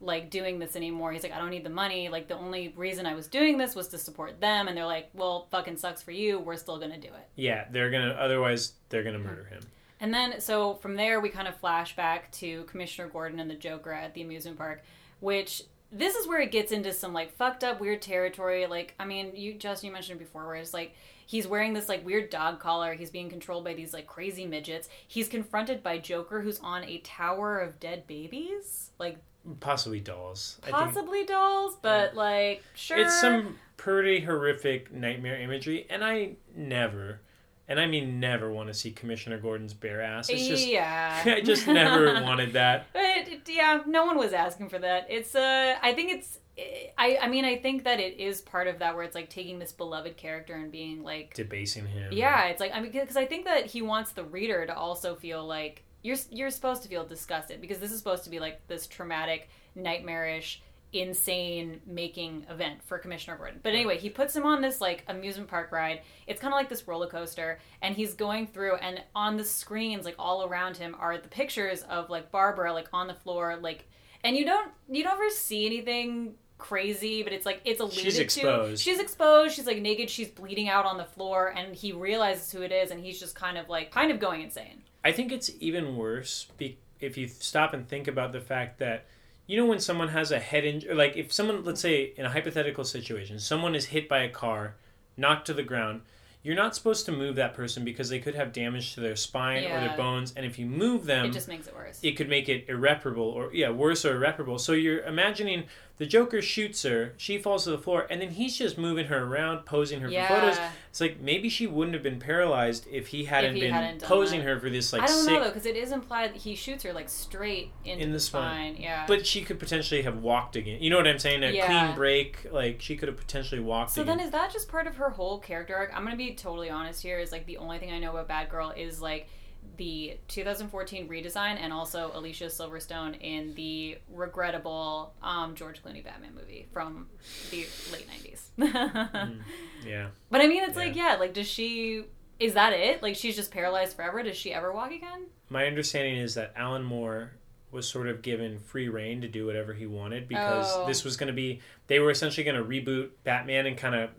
like 0.00 0.30
doing 0.30 0.58
this 0.58 0.74
anymore? 0.76 1.12
He's 1.12 1.22
like, 1.22 1.32
I 1.32 1.38
don't 1.38 1.50
need 1.50 1.64
the 1.64 1.70
money. 1.70 2.08
Like 2.08 2.28
the 2.28 2.36
only 2.36 2.72
reason 2.76 3.04
I 3.04 3.14
was 3.14 3.26
doing 3.28 3.58
this 3.58 3.74
was 3.74 3.88
to 3.88 3.98
support 3.98 4.40
them. 4.40 4.68
And 4.68 4.76
they're 4.76 4.86
like, 4.86 5.10
well, 5.12 5.46
fucking 5.50 5.76
sucks 5.76 6.02
for 6.02 6.12
you. 6.12 6.38
We're 6.38 6.56
still 6.56 6.78
gonna 6.78 6.98
do 6.98 7.08
it. 7.08 7.28
Yeah, 7.36 7.66
they're 7.70 7.90
gonna. 7.90 8.10
Otherwise, 8.18 8.72
they're 8.88 9.02
gonna 9.02 9.18
murder 9.18 9.44
him. 9.44 9.60
And 10.00 10.12
then 10.14 10.40
so 10.40 10.74
from 10.76 10.96
there 10.96 11.20
we 11.20 11.28
kind 11.28 11.48
of 11.48 11.56
flash 11.56 11.94
back 11.96 12.30
to 12.32 12.64
Commissioner 12.64 13.08
Gordon 13.08 13.38
and 13.40 13.50
the 13.50 13.54
Joker 13.54 13.92
at 13.92 14.14
the 14.14 14.22
amusement 14.22 14.56
park, 14.58 14.82
which 15.20 15.62
this 15.92 16.14
is 16.14 16.26
where 16.26 16.40
it 16.40 16.50
gets 16.50 16.72
into 16.72 16.92
some 16.92 17.12
like 17.12 17.36
fucked 17.36 17.64
up 17.64 17.80
weird 17.80 18.00
territory. 18.02 18.66
Like 18.66 18.94
I 18.98 19.04
mean, 19.04 19.32
you 19.34 19.54
Justin 19.54 19.88
you 19.88 19.92
mentioned 19.92 20.18
before 20.18 20.46
where 20.46 20.56
it's 20.56 20.74
like 20.74 20.94
he's 21.26 21.46
wearing 21.46 21.72
this 21.72 21.88
like 21.88 22.04
weird 22.04 22.30
dog 22.30 22.60
collar, 22.60 22.94
he's 22.94 23.10
being 23.10 23.28
controlled 23.28 23.64
by 23.64 23.74
these 23.74 23.92
like 23.92 24.06
crazy 24.06 24.46
midgets. 24.46 24.88
He's 25.06 25.28
confronted 25.28 25.82
by 25.82 25.98
Joker 25.98 26.40
who's 26.40 26.58
on 26.60 26.84
a 26.84 26.98
tower 26.98 27.58
of 27.58 27.80
dead 27.80 28.06
babies. 28.06 28.90
Like 28.98 29.18
Possibly 29.60 30.00
dolls. 30.00 30.58
Possibly 30.62 31.24
dolls, 31.24 31.76
but 31.82 32.14
like 32.14 32.62
sure 32.74 32.98
It's 32.98 33.20
some 33.20 33.58
pretty 33.76 34.20
horrific 34.20 34.90
nightmare 34.92 35.38
imagery, 35.38 35.86
and 35.90 36.02
I 36.02 36.36
never, 36.56 37.20
and 37.68 37.78
I 37.78 37.86
mean 37.86 38.20
never, 38.20 38.50
want 38.50 38.68
to 38.68 38.74
see 38.74 38.90
Commissioner 38.90 39.38
Gordon's 39.38 39.74
bare 39.74 40.00
ass. 40.00 40.30
It's 40.30 40.46
just, 40.46 40.66
yeah. 40.66 41.22
I 41.26 41.42
just 41.42 41.66
never 41.66 42.14
wanted 42.22 42.54
that. 42.54 42.86
But 42.94 43.46
yeah, 43.46 43.82
no 43.86 44.06
one 44.06 44.16
was 44.16 44.32
asking 44.32 44.70
for 44.70 44.78
that. 44.78 45.06
It's 45.10 45.34
uh, 45.34 45.76
I 45.82 45.92
think 45.92 46.12
it's. 46.12 46.38
I 46.56 47.18
I 47.22 47.28
mean 47.28 47.44
I 47.44 47.56
think 47.56 47.84
that 47.84 48.00
it 48.00 48.20
is 48.20 48.40
part 48.40 48.68
of 48.68 48.78
that 48.78 48.94
where 48.94 49.04
it's 49.04 49.14
like 49.14 49.28
taking 49.28 49.58
this 49.58 49.72
beloved 49.72 50.16
character 50.16 50.54
and 50.54 50.70
being 50.70 51.02
like 51.02 51.34
Debasing 51.34 51.86
him. 51.86 52.12
yeah 52.12 52.44
it's 52.46 52.60
like 52.60 52.72
I 52.72 52.80
mean 52.80 52.92
because 52.92 53.16
I 53.16 53.26
think 53.26 53.44
that 53.46 53.66
he 53.66 53.82
wants 53.82 54.12
the 54.12 54.24
reader 54.24 54.64
to 54.66 54.76
also 54.76 55.16
feel 55.16 55.44
like 55.44 55.84
you're 56.02 56.16
you're 56.30 56.50
supposed 56.50 56.82
to 56.82 56.88
feel 56.88 57.04
disgusted 57.04 57.60
because 57.60 57.78
this 57.78 57.90
is 57.90 57.98
supposed 57.98 58.24
to 58.24 58.30
be 58.30 58.38
like 58.38 58.66
this 58.68 58.86
traumatic, 58.86 59.48
nightmarish, 59.74 60.62
insane 60.92 61.80
making 61.86 62.46
event 62.50 62.82
for 62.84 62.98
Commissioner 62.98 63.36
Gordon. 63.36 63.58
But 63.62 63.72
anyway, 63.72 63.98
he 63.98 64.10
puts 64.10 64.36
him 64.36 64.44
on 64.44 64.60
this 64.60 64.80
like 64.80 65.02
amusement 65.08 65.48
park 65.48 65.72
ride. 65.72 66.02
It's 66.26 66.40
kind 66.40 66.52
of 66.52 66.58
like 66.58 66.68
this 66.68 66.86
roller 66.86 67.08
coaster, 67.08 67.58
and 67.82 67.96
he's 67.96 68.14
going 68.14 68.46
through, 68.46 68.76
and 68.76 69.02
on 69.14 69.36
the 69.36 69.44
screens, 69.44 70.04
like 70.04 70.16
all 70.18 70.44
around 70.44 70.76
him, 70.76 70.94
are 70.98 71.18
the 71.18 71.28
pictures 71.28 71.82
of 71.82 72.10
like 72.10 72.30
Barbara, 72.30 72.72
like 72.72 72.88
on 72.92 73.06
the 73.06 73.14
floor, 73.14 73.56
like, 73.60 73.88
and 74.22 74.36
you 74.36 74.44
don't 74.44 74.70
you 74.88 75.02
don't 75.02 75.14
ever 75.14 75.30
see 75.30 75.64
anything 75.66 76.34
crazy, 76.64 77.22
but 77.22 77.32
it's 77.34 77.44
like 77.44 77.60
it's 77.66 77.80
alluded 77.80 77.98
She's 77.98 78.16
to. 78.16 78.22
exposed. 78.22 78.82
She's 78.82 78.98
exposed. 78.98 79.54
She's 79.54 79.66
like 79.66 79.82
naked. 79.82 80.08
She's 80.08 80.28
bleeding 80.28 80.68
out 80.70 80.86
on 80.86 80.96
the 80.96 81.04
floor, 81.04 81.52
and 81.54 81.76
he 81.76 81.92
realizes 81.92 82.50
who 82.50 82.62
it 82.62 82.72
is, 82.72 82.90
and 82.90 82.98
he's 83.04 83.20
just 83.20 83.34
kind 83.34 83.58
of 83.58 83.68
like 83.68 83.90
kind 83.90 84.10
of 84.10 84.18
going 84.18 84.40
insane. 84.40 84.82
I 85.04 85.12
think 85.12 85.30
it's 85.30 85.50
even 85.60 85.96
worse 85.96 86.46
be- 86.56 86.78
if 87.00 87.18
you 87.18 87.28
stop 87.28 87.74
and 87.74 87.86
think 87.86 88.08
about 88.08 88.32
the 88.32 88.40
fact 88.40 88.78
that 88.78 89.04
you 89.46 89.58
know 89.58 89.66
when 89.66 89.78
someone 89.78 90.08
has 90.08 90.32
a 90.32 90.38
head 90.38 90.64
injury, 90.64 90.94
like 90.94 91.16
if 91.18 91.30
someone, 91.32 91.62
let's 91.64 91.82
say, 91.82 92.14
in 92.16 92.24
a 92.24 92.30
hypothetical 92.30 92.84
situation, 92.84 93.38
someone 93.38 93.74
is 93.74 93.86
hit 93.86 94.08
by 94.08 94.20
a 94.20 94.30
car, 94.30 94.76
knocked 95.18 95.46
to 95.48 95.54
the 95.54 95.62
ground. 95.62 96.00
You're 96.42 96.54
not 96.56 96.74
supposed 96.74 97.06
to 97.06 97.12
move 97.12 97.36
that 97.36 97.54
person 97.54 97.86
because 97.86 98.10
they 98.10 98.18
could 98.18 98.34
have 98.34 98.52
damage 98.52 98.94
to 98.94 99.00
their 99.00 99.16
spine 99.16 99.64
or 99.64 99.80
their 99.80 99.96
bones, 99.96 100.34
and 100.36 100.44
if 100.44 100.58
you 100.58 100.66
move 100.66 101.06
them, 101.06 101.24
it 101.26 101.32
just 101.32 101.48
makes 101.48 101.66
it 101.66 101.74
worse. 101.74 101.98
it 102.02 102.12
could 102.18 102.28
make 102.28 102.50
it 102.50 102.66
irreparable 102.68 103.24
or 103.24 103.50
yeah 103.54 103.70
worse 103.70 104.04
or 104.04 104.16
irreparable 104.16 104.58
so 104.58 104.72
you're 104.72 105.00
imagining 105.04 105.64
the 105.96 106.06
joker 106.06 106.42
shoots 106.42 106.82
her 106.82 107.12
she 107.16 107.38
falls 107.38 107.64
to 107.64 107.70
the 107.70 107.78
floor 107.78 108.06
and 108.10 108.20
then 108.20 108.30
he's 108.30 108.56
just 108.56 108.76
moving 108.76 109.06
her 109.06 109.24
around 109.24 109.64
posing 109.64 110.00
her 110.00 110.08
yeah. 110.08 110.26
for 110.26 110.34
photos 110.34 110.58
it's 110.90 111.00
like 111.00 111.20
maybe 111.20 111.48
she 111.48 111.66
wouldn't 111.66 111.94
have 111.94 112.02
been 112.02 112.18
paralyzed 112.18 112.86
if 112.90 113.08
he 113.08 113.24
hadn't 113.24 113.54
he 113.54 113.60
been 113.60 113.72
hadn't 113.72 114.02
posing 114.02 114.40
that. 114.40 114.46
her 114.46 114.58
for 114.60 114.70
this 114.70 114.92
like 114.92 115.02
I 115.02 115.06
don't 115.06 115.22
sick 115.22 115.32
know 115.32 115.40
though, 115.40 115.50
because 115.50 115.66
it 115.66 115.76
is 115.76 115.92
implied 115.92 116.34
that 116.34 116.40
he 116.40 116.54
shoots 116.54 116.82
her 116.84 116.92
like 116.92 117.08
straight 117.08 117.70
into 117.84 118.02
In 118.02 118.10
the 118.10 118.14
the 118.14 118.20
spine. 118.20 118.74
spine. 118.74 118.82
Yeah. 118.82 119.04
but 119.06 119.26
she 119.26 119.42
could 119.42 119.58
potentially 119.58 120.02
have 120.02 120.18
walked 120.18 120.56
again 120.56 120.82
you 120.82 120.90
know 120.90 120.96
what 120.96 121.06
i'm 121.06 121.18
saying 121.18 121.42
a 121.44 121.50
Yeah. 121.50 121.66
clean 121.66 121.94
break 121.94 122.46
like 122.52 122.80
she 122.80 122.96
could 122.96 123.08
have 123.08 123.16
potentially 123.16 123.60
walked 123.60 123.90
so 123.92 124.02
again 124.02 124.18
then, 124.18 124.26
is 124.26 124.32
that 124.32 124.52
just 124.52 124.68
part 124.68 124.86
of 124.86 124.96
her 124.96 125.10
whole 125.10 125.38
character 125.38 125.74
arc? 125.76 125.90
I'm 125.96 126.04
gonna 126.04 126.16
be 126.16 126.34
totally 126.34 126.70
honest 126.70 127.02
here. 127.02 127.18
Is 127.18 127.32
like 127.32 127.46
the 127.46 127.56
only 127.58 127.78
thing 127.78 127.92
I 127.92 127.98
know 127.98 128.16
about 128.16 128.28
Batgirl 128.28 128.76
is 128.76 129.00
like 129.00 129.28
the 129.76 130.18
2014 130.28 131.08
redesign 131.08 131.56
and 131.60 131.72
also 131.72 132.10
Alicia 132.14 132.44
Silverstone 132.46 133.20
in 133.20 133.54
the 133.54 133.98
regrettable 134.12 135.14
um, 135.22 135.54
George 135.54 135.82
Clooney 135.82 136.04
Batman 136.04 136.34
movie 136.34 136.68
from 136.72 137.08
the 137.50 137.66
late 137.92 138.06
90s. 138.08 138.40
yeah 139.86 140.08
But 140.30 140.40
I 140.40 140.46
mean, 140.46 140.62
it's 140.64 140.76
like, 140.76 140.94
yeah, 140.96 141.16
like, 141.18 141.34
does 141.34 141.46
she. 141.48 142.04
Is 142.40 142.54
that 142.54 142.72
it? 142.72 143.02
Like, 143.02 143.14
she's 143.16 143.36
just 143.36 143.50
paralyzed 143.52 143.94
forever? 143.96 144.22
Does 144.22 144.36
she 144.36 144.52
ever 144.52 144.72
walk 144.72 144.90
again? 144.92 145.26
my 145.50 145.66
understanding 145.66 146.16
is 146.16 146.34
that 146.34 146.52
alan 146.56 146.82
moore 146.82 147.32
was 147.70 147.86
sort 147.86 148.08
of 148.08 148.22
given 148.22 148.58
free 148.58 148.88
reign 148.88 149.20
to 149.20 149.28
do 149.28 149.44
whatever 149.44 149.74
he 149.74 149.84
wanted 149.84 150.26
because 150.26 150.66
Oh. 150.74 150.86
this 150.86 151.04
was 151.04 151.18
going 151.18 151.26
to 151.26 151.34
be 151.34 151.60
they 151.86 151.98
were 152.00 152.10
essentially 152.10 152.42
going 152.44 152.56
to 152.56 152.64
reboot 152.64 153.10
batman 153.24 153.66
and 153.66 153.76
kind 153.76 153.94
of 153.94 154.10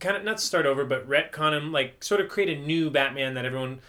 kind 0.00 0.16
of 0.16 0.24
not 0.24 0.40
start 0.40 0.64
over 0.64 0.86
but 0.86 1.06
retcon 1.06 1.54
him 1.56 1.72
like 1.72 2.02
sort 2.02 2.22
of 2.22 2.28
create 2.30 2.48
a 2.48 2.60
new 2.60 2.88
batman 2.90 3.34
that 3.34 3.44
everyone 3.44 3.80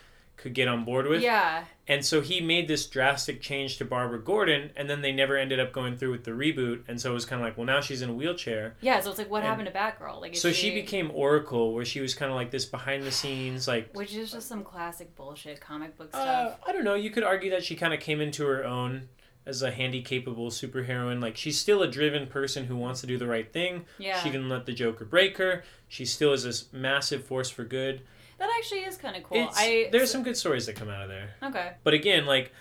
could 0.43 0.53
get 0.53 0.67
on 0.67 0.85
board 0.85 1.07
with 1.07 1.21
Yeah. 1.23 1.63
and 1.87 2.05
so 2.05 2.21
he 2.21 2.39
made 2.41 2.67
this 2.67 2.85
drastic 2.85 3.41
change 3.41 3.77
to 3.77 3.85
barbara 3.85 4.19
gordon 4.21 4.69
and 4.75 4.87
then 4.89 5.01
they 5.01 5.11
never 5.11 5.35
ended 5.37 5.59
up 5.59 5.71
going 5.73 5.97
through 5.97 6.11
with 6.11 6.23
the 6.25 6.31
reboot 6.31 6.83
and 6.87 7.01
so 7.01 7.09
it 7.11 7.13
was 7.15 7.25
kind 7.25 7.41
of 7.41 7.47
like 7.47 7.57
well 7.57 7.65
now 7.65 7.79
she's 7.81 8.01
in 8.01 8.09
a 8.09 8.13
wheelchair 8.13 8.75
Yeah, 8.81 8.99
so 8.99 9.09
it's 9.09 9.17
like, 9.17 9.31
what 9.31 9.39
And- 9.43 9.47
happened 9.47 9.67
to 9.67 9.73
Batgirl? 9.73 10.21
Like, 10.21 10.35
so 10.35 10.51
she 10.51 10.71
became 10.71 11.09
oracle 11.13 11.73
where 11.73 11.85
she 11.85 11.99
was 12.01 12.13
kind 12.13 12.29
of 12.29 12.35
like 12.35 12.51
this 12.51 12.65
behind 12.65 13.03
the 13.03 13.11
scenes 13.11 13.67
like 13.67 13.95
Which 13.95 14.13
is 14.13 14.31
just 14.31 14.47
some 14.47 14.63
classic 14.63 15.15
bullshit 15.15 15.59
comic 15.61 15.97
book 15.97 16.09
Uh, 16.13 16.21
stuff. 16.21 16.59
I 16.67 16.71
don't 16.73 16.83
know. 16.83 16.95
You 16.95 17.09
could 17.09 17.23
argue 17.23 17.49
that 17.51 17.63
she 17.63 17.75
kind 17.75 17.93
of 17.93 17.99
came 17.99 18.19
into 18.21 18.45
her 18.45 18.63
own 18.65 19.07
as 19.45 19.61
a 19.61 19.71
handy 19.71 20.01
capable 20.01 20.49
superheroine. 20.49 21.21
Like 21.21 21.35
she's 21.37 21.59
still 21.59 21.81
a 21.83 21.87
driven 21.87 22.27
person 22.27 22.65
who 22.65 22.77
wants 22.77 23.01
to 23.01 23.07
do 23.07 23.17
the 23.17 23.27
right 23.27 23.51
thing. 23.51 23.85
yeah. 23.97 24.21
She 24.21 24.29
can 24.29 24.47
let 24.49 24.65
the 24.65 24.73
Joker 24.73 25.03
break 25.05 25.37
her. 25.37 25.63
She 25.89 26.05
still 26.05 26.33
is 26.33 26.43
this 26.43 26.71
massive 26.71 27.25
force 27.25 27.49
for 27.49 27.63
good. 27.65 28.01
That 28.45 28.53
actually 28.57 28.81
is 28.81 28.97
kind 28.97 29.15
of 29.15 29.23
cool. 29.23 29.37
It's, 29.47 29.57
I 29.57 29.89
there's 29.91 30.11
some 30.11 30.23
good 30.23 30.37
stories 30.37 30.65
that 30.65 30.75
come 30.75 30.89
out 30.89 31.01
of 31.03 31.09
there. 31.09 31.29
Okay. 31.41 31.71
But 31.83 31.93
again, 31.93 32.25
like 32.25 32.51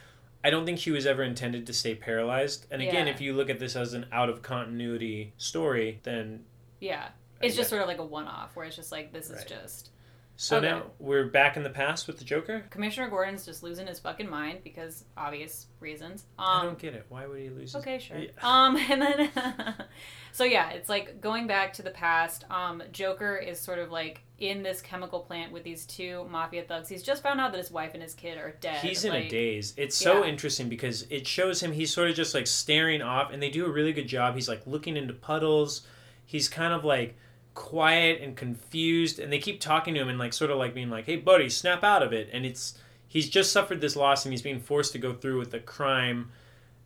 I 0.45 0.51
don't 0.51 0.65
think 0.67 0.79
she 0.79 0.91
was 0.91 1.07
ever 1.07 1.23
intended 1.23 1.67
to 1.67 1.73
stay 1.73 1.95
paralyzed. 1.95 2.67
And 2.71 2.83
again, 2.83 3.07
Yeah. 3.07 3.13
if 3.13 3.21
you 3.21 3.33
look 3.33 3.49
at 3.51 3.59
this 3.59 3.77
as 3.77 3.95
an 3.95 4.07
out 4.13 4.29
of 4.29 4.43
continuity 4.43 5.33
story, 5.39 6.01
then 6.03 6.45
Yeah. 6.81 7.09
It's 7.41 7.55
Uh, 7.55 7.59
just 7.59 7.71
sort 7.71 7.83
of 7.83 7.89
like 7.89 7.99
a 7.99 8.05
one 8.05 8.27
off 8.29 8.55
where 8.55 8.65
it's 8.67 8.77
just 8.77 8.93
like, 8.93 9.13
this 9.13 9.29
is 9.31 9.45
just. 9.45 9.91
so 10.37 10.57
Okay. 10.57 10.67
now 10.69 10.91
we're 10.99 11.27
back 11.27 11.57
in 11.57 11.63
the 11.63 11.71
past 11.71 12.07
with 12.09 12.19
the 12.19 12.25
Joker. 12.25 12.65
Commissioner 12.71 13.09
Gordon's 13.09 13.45
just 13.45 13.63
losing 13.63 13.87
his 13.87 14.01
fucking 14.01 14.29
mind 14.31 14.61
because 14.65 15.05
obvious 15.17 15.67
reasons. 15.79 16.25
Um, 16.39 16.45
I 16.47 16.61
Um, 16.61 16.67
don't 16.67 16.79
get 16.79 16.95
it. 16.95 17.05
Why 17.09 17.27
would 17.27 17.39
he 17.41 17.49
lose? 17.51 17.73
his- 17.75 17.77
Okay, 17.83 17.99
sure. 18.01 18.17
Yeah. 18.19 18.31
Um, 18.43 18.77
and 18.91 19.03
then, 19.03 19.31
so 20.33 20.43
yeah, 20.45 20.71
it's 20.71 20.89
like 20.89 21.21
going 21.21 21.47
back 21.47 21.73
to 21.75 21.83
the 21.83 21.91
past. 21.91 22.45
Um, 22.51 22.83
Joker 22.93 23.37
is 23.37 23.61
sort 23.61 23.79
of 23.79 23.91
like 23.93 24.23
in 24.43 24.63
this 24.65 24.81
chemical 24.83 25.21
plant 25.21 25.53
with 25.53 25.63
these 25.63 25.87
two 25.87 26.25
mafia 26.29 26.65
thugs. 26.65 26.89
He's 26.89 27.03
just 27.05 27.23
found 27.23 27.41
out 27.41 27.53
that 27.53 27.59
his 27.59 27.71
wife 27.71 27.93
and 27.95 28.03
his 28.03 28.13
kid 28.13 28.37
are 28.39 28.51
dead. 28.61 28.83
He's 28.83 29.05
in 29.05 29.13
like, 29.13 29.27
a 29.27 29.29
daze. 29.29 29.73
It's 29.77 29.97
so 29.97 30.25
Yeah. 30.25 30.31
interesting 30.31 30.69
because 30.69 31.07
it 31.11 31.27
shows 31.29 31.63
him 31.63 31.73
he's 31.73 31.93
sort 31.95 32.11
of 32.11 32.17
just 32.17 32.35
like 32.35 32.49
staring 32.49 33.01
off, 33.03 33.33
and 33.33 33.41
they 33.41 33.51
do 33.51 33.65
a 33.65 33.71
really 33.71 33.93
good 33.93 34.09
job. 34.09 34.35
He's 34.35 34.49
like 34.49 34.67
looking 34.67 34.97
into 34.97 35.15
puddles. 35.15 35.83
He's 36.27 36.49
kind 36.49 36.73
of 36.73 36.85
like 36.85 37.17
quiet 37.55 38.21
and 38.21 38.37
confused, 38.37 39.19
and 39.21 39.33
they 39.33 39.39
keep 39.39 39.61
talking 39.61 39.95
to 39.95 40.01
him 40.01 40.09
and 40.09 40.19
like 40.19 40.33
sort 40.33 40.51
of 40.51 40.59
like 40.59 40.75
being 40.75 40.91
like, 40.91 41.07
"Hey, 41.07 41.17
buddy, 41.17 41.49
snap 41.49 41.85
out 41.85 42.03
of 42.03 42.13
it." 42.13 42.29
And 42.33 42.45
it's 42.45 42.75
he's 43.07 43.29
just 43.29 43.53
suffered 43.53 43.81
this 43.81 43.95
loss, 43.95 44.25
and 44.25 44.33
he's 44.33 44.43
being 44.43 44.59
forced 44.59 44.93
to 44.93 44.99
go 44.99 45.13
through 45.15 45.39
with 45.39 45.55
a 45.55 45.61
crime 45.61 46.33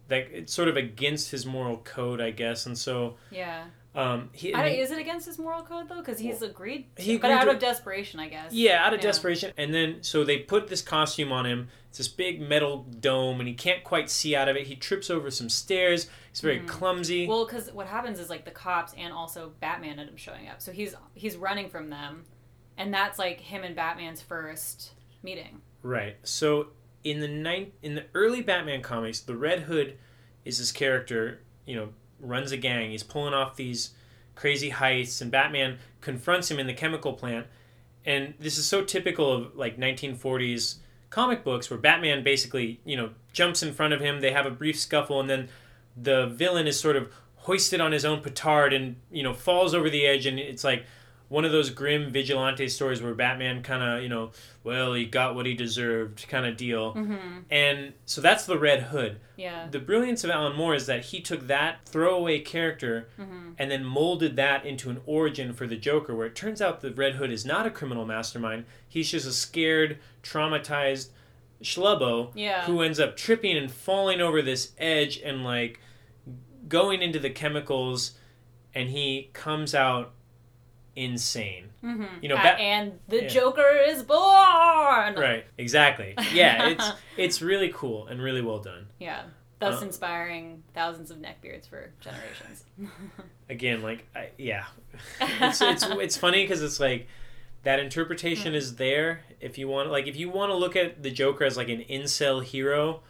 that 0.09 0.29
it's 0.33 0.53
sort 0.53 0.69
of 0.69 0.77
against 0.77 1.31
his 1.31 1.47
moral 1.47 1.79
code, 1.79 2.21
I 2.21 2.31
guess. 2.33 2.67
And 2.67 2.77
so 2.77 3.17
Yeah. 3.31 3.65
Um, 3.97 4.31
he, 4.33 4.53
I, 4.55 4.65
and 4.67 4.75
he- 4.75 4.81
is 4.81 4.91
it 4.91 4.99
against 4.99 5.27
his 5.27 5.39
moral 5.39 5.63
code 5.63 5.89
though? 5.89 5.97
Because 6.01 6.19
he's 6.19 6.43
agreed. 6.43 6.95
To, 6.97 7.03
he 7.03 7.17
but 7.19 7.31
out 7.31 7.45
to- 7.45 7.53
of 7.53 7.59
desperation, 7.59 8.21
I 8.21 8.29
guess. 8.29 8.53
Yeah, 8.53 8.85
out 8.85 8.93
of 8.95 9.01
Yeah. 9.01 9.07
desperation. 9.09 9.53
And 9.57 9.73
then, 9.73 10.03
so 10.03 10.23
they 10.25 10.39
put 10.39 10.69
this 10.69 10.83
costume 10.83 11.33
on 11.33 11.47
him. 11.47 11.69
It's 11.89 11.99
this 11.99 12.09
big 12.09 12.41
metal 12.41 12.85
dome, 13.01 13.41
and 13.41 13.49
he 13.49 13.55
can't 13.55 13.83
quite 13.83 14.11
see 14.11 14.37
out 14.37 14.49
of 14.49 14.57
it. 14.57 14.67
He 14.67 14.77
trips 14.77 15.09
over 15.09 15.31
some 15.31 15.49
stairs. 15.49 16.11
He's 16.31 16.43
very 16.43 16.61
Mhm. 16.61 16.69
clumsy. 16.69 17.27
Well, 17.27 17.47
because 17.47 17.73
what 17.73 17.87
happens 17.87 18.21
is 18.21 18.29
like 18.29 18.45
the 18.45 18.51
cops 18.51 18.93
and 18.99 19.13
also 19.15 19.53
Batman 19.61 19.99
end 19.99 20.11
up 20.11 20.19
showing 20.19 20.49
up. 20.49 20.61
So 20.61 20.73
he's 20.73 20.95
he's 21.15 21.37
running 21.37 21.71
from 21.71 21.89
them, 21.89 22.27
and 22.77 22.93
that's 22.93 23.19
like 23.19 23.41
him 23.41 23.65
and 23.65 23.75
Batman's 23.75 24.21
first 24.21 24.91
meeting. 25.23 25.63
right. 25.83 26.17
So 26.23 26.69
in 27.03 27.21
the 27.21 27.29
nine, 27.29 27.73
in 27.83 27.95
the 27.95 28.05
early 28.15 28.43
Batman 28.43 28.83
comics, 28.83 29.21
the 29.21 29.37
Red 29.37 29.61
Hood 29.61 29.97
is 30.45 30.59
this 30.59 30.73
character. 30.73 31.41
You 31.65 31.77
know, 31.77 31.89
runs 32.21 32.53
a 32.53 32.57
gang. 32.57 32.91
He's 32.91 33.03
pulling 33.03 33.35
off 33.35 33.57
these 33.57 33.91
crazy 34.35 34.71
heists, 34.71 35.21
and 35.21 35.31
Batman 35.31 35.79
confronts 36.01 36.51
him 36.51 36.59
in 36.59 36.67
the 36.67 36.75
chemical 36.75 37.13
plant. 37.13 37.47
And 38.05 38.35
this 38.39 38.59
is 38.59 38.67
so 38.67 38.85
typical 38.85 39.33
of 39.33 39.57
like 39.57 39.79
1940s 39.79 40.77
comic 41.11 41.43
books 41.43 41.71
where 41.71 41.79
Batman 41.79 42.23
basically, 42.23 42.81
you 42.85 42.97
know, 42.97 43.11
jumps 43.33 43.63
in 43.63 43.73
front 43.73 43.95
of 43.95 44.01
him, 44.01 44.21
they 44.21 44.33
have 44.33 44.47
a 44.47 44.51
brief 44.51 44.79
scuffle, 44.79 45.21
and 45.21 45.29
then 45.29 45.49
the 45.97 46.27
villain 46.27 46.67
is 46.67 46.79
sort 46.79 46.97
of 46.97 47.11
hoisted 47.37 47.81
on 47.81 47.93
his 47.93 48.05
own 48.05 48.21
petard 48.21 48.73
and, 48.73 48.97
you 49.11 49.23
know, 49.23 49.33
falls 49.33 49.75
over 49.75 49.89
the 49.89 50.07
edge. 50.07 50.27
And 50.27 50.39
it's 50.39 50.65
like 50.65 50.85
one 51.29 51.45
of 51.45 51.51
those 51.51 51.71
grim 51.71 52.11
vigilante 52.13 52.69
stories 52.69 53.03
where 53.03 53.13
Batman 53.15 53.63
kind 53.63 53.83
of, 53.83 54.03
you 54.03 54.09
know, 54.09 54.31
well, 54.63 54.95
he 54.95 55.05
got 55.07 55.35
what 55.35 55.45
he 55.45 55.55
deserved 55.55 56.27
kind 56.29 56.47
of 56.47 56.57
deal. 56.57 56.95
Mm-hmm. 56.95 57.17
And 57.51 57.95
so 58.05 58.21
that's 58.21 58.47
the 58.47 58.57
Red 58.59 58.85
Hood. 58.85 59.19
Yeah. 59.37 59.67
The 59.71 59.81
brilliance 59.81 60.23
of 60.23 60.31
Alan 60.31 60.57
Moore 60.57 60.75
is 60.77 60.87
that 60.87 61.07
he 61.07 61.21
took 61.21 61.49
that 61.49 61.85
throwaway 61.85 62.39
character 62.41 63.09
Mm-hmm. 63.19 63.51
and 63.59 63.71
then 63.71 63.85
molded 63.85 64.37
that 64.37 64.65
into 64.65 64.89
an 64.91 65.01
origin 65.07 65.53
for 65.53 65.67
the 65.67 65.77
Joker, 65.77 66.15
where 66.15 66.27
it 66.27 66.35
turns 66.37 66.63
out 66.63 66.81
the 66.81 66.93
Red 66.93 67.15
Hood 67.17 67.33
is 67.33 67.45
not 67.45 67.67
a 67.67 67.71
criminal 67.71 68.05
mastermind. 68.07 68.65
He's 68.89 69.11
just 69.11 69.27
a 69.27 69.33
scared, 69.33 69.99
traumatized 70.23 71.09
schlubbo 71.63 72.31
Yeah. 72.35 72.65
who 72.67 72.83
ends 72.83 73.01
up 73.01 73.17
tripping 73.17 73.57
and 73.57 73.71
falling 73.71 74.21
over 74.21 74.43
this 74.43 74.73
edge 74.79 75.19
and 75.25 75.43
like 75.43 75.81
going 76.69 77.01
into 77.03 77.19
the 77.19 77.31
chemicals, 77.31 78.13
and 78.75 78.91
he 78.91 79.31
comes 79.33 79.75
out 79.75 80.13
insane. 80.97 81.69
Mm-hmm. 81.85 82.05
You 82.23 82.31
know, 82.31 82.37
Uh, 82.37 82.57
and 82.59 82.99
the 83.09 83.23
yeah. 83.23 83.29
Joker 83.29 83.69
is 83.87 84.03
born. 84.03 85.15
Right, 85.15 85.45
exactly. 85.59 86.15
Yeah, 86.33 86.69
it's 86.71 86.91
it's 87.17 87.43
really 87.43 87.71
cool 87.73 88.07
and 88.09 88.21
really 88.21 88.43
well 88.43 88.59
done. 88.59 88.87
Yeah. 88.99 89.23
Thus 89.59 89.81
Uh, 89.81 89.87
inspiring 89.87 90.63
thousands 90.75 91.11
of 91.11 91.19
neckbeards 91.19 91.67
for 91.69 91.91
generations. 92.01 92.65
Again, 93.49 93.83
like 93.83 94.07
I, 94.15 94.29
yeah, 94.37 94.65
it's 95.21 95.61
it's 95.63 95.85
it's 95.85 96.17
funny 96.17 96.43
because 96.45 96.63
it's 96.63 96.81
like 96.81 97.07
that 97.63 97.79
interpretation 97.81 98.55
is 98.55 98.77
there 98.77 99.21
if 99.41 99.57
you 99.59 99.67
want 99.69 99.91
like 99.91 100.07
if 100.07 100.17
you 100.17 100.29
want 100.29 100.51
to 100.51 100.57
look 100.57 100.77
at 100.77 101.03
the 101.03 101.11
Joker 101.11 101.45
as 101.45 101.57
like 101.57 101.69
an 101.69 101.85
incel 101.89 102.43
hero, 102.45 103.01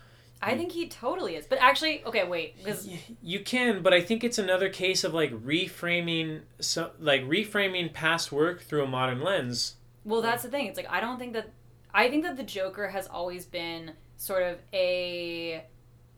I 0.47 0.57
think 0.57 0.72
he 0.72 0.88
totally 0.88 1.36
is. 1.36 1.47
But 1.47 1.59
actually, 1.61 2.05
okay, 2.05 2.24
wait, 2.26 2.57
because 2.59 2.88
you 3.22 3.40
can, 3.40 3.82
but 3.82 3.92
I 3.92 4.01
think 4.01 4.22
it's 4.24 4.38
another 4.38 4.68
case 4.68 5.05
of 5.05 5.12
like 5.12 5.32
reframing 5.32 6.42
so 6.61 6.90
like 6.99 7.22
reframing 7.24 7.92
past 7.92 8.30
work 8.32 8.62
through 8.62 8.84
a 8.84 8.86
modern 8.86 9.20
lens. 9.22 9.76
well, 10.05 10.22
that's 10.22 10.42
the 10.42 10.49
thing. 10.49 10.66
It's 10.66 10.76
like 10.76 10.90
I 10.90 11.01
don't 11.01 11.18
think 11.18 11.32
that 11.34 11.51
I 11.92 12.09
think 12.11 12.22
that 12.24 12.36
the 12.36 12.42
Joker 12.42 12.88
has 12.88 13.07
always 13.09 13.44
been 13.44 13.92
sort 14.16 14.42
of 14.44 14.59
a 14.72 15.64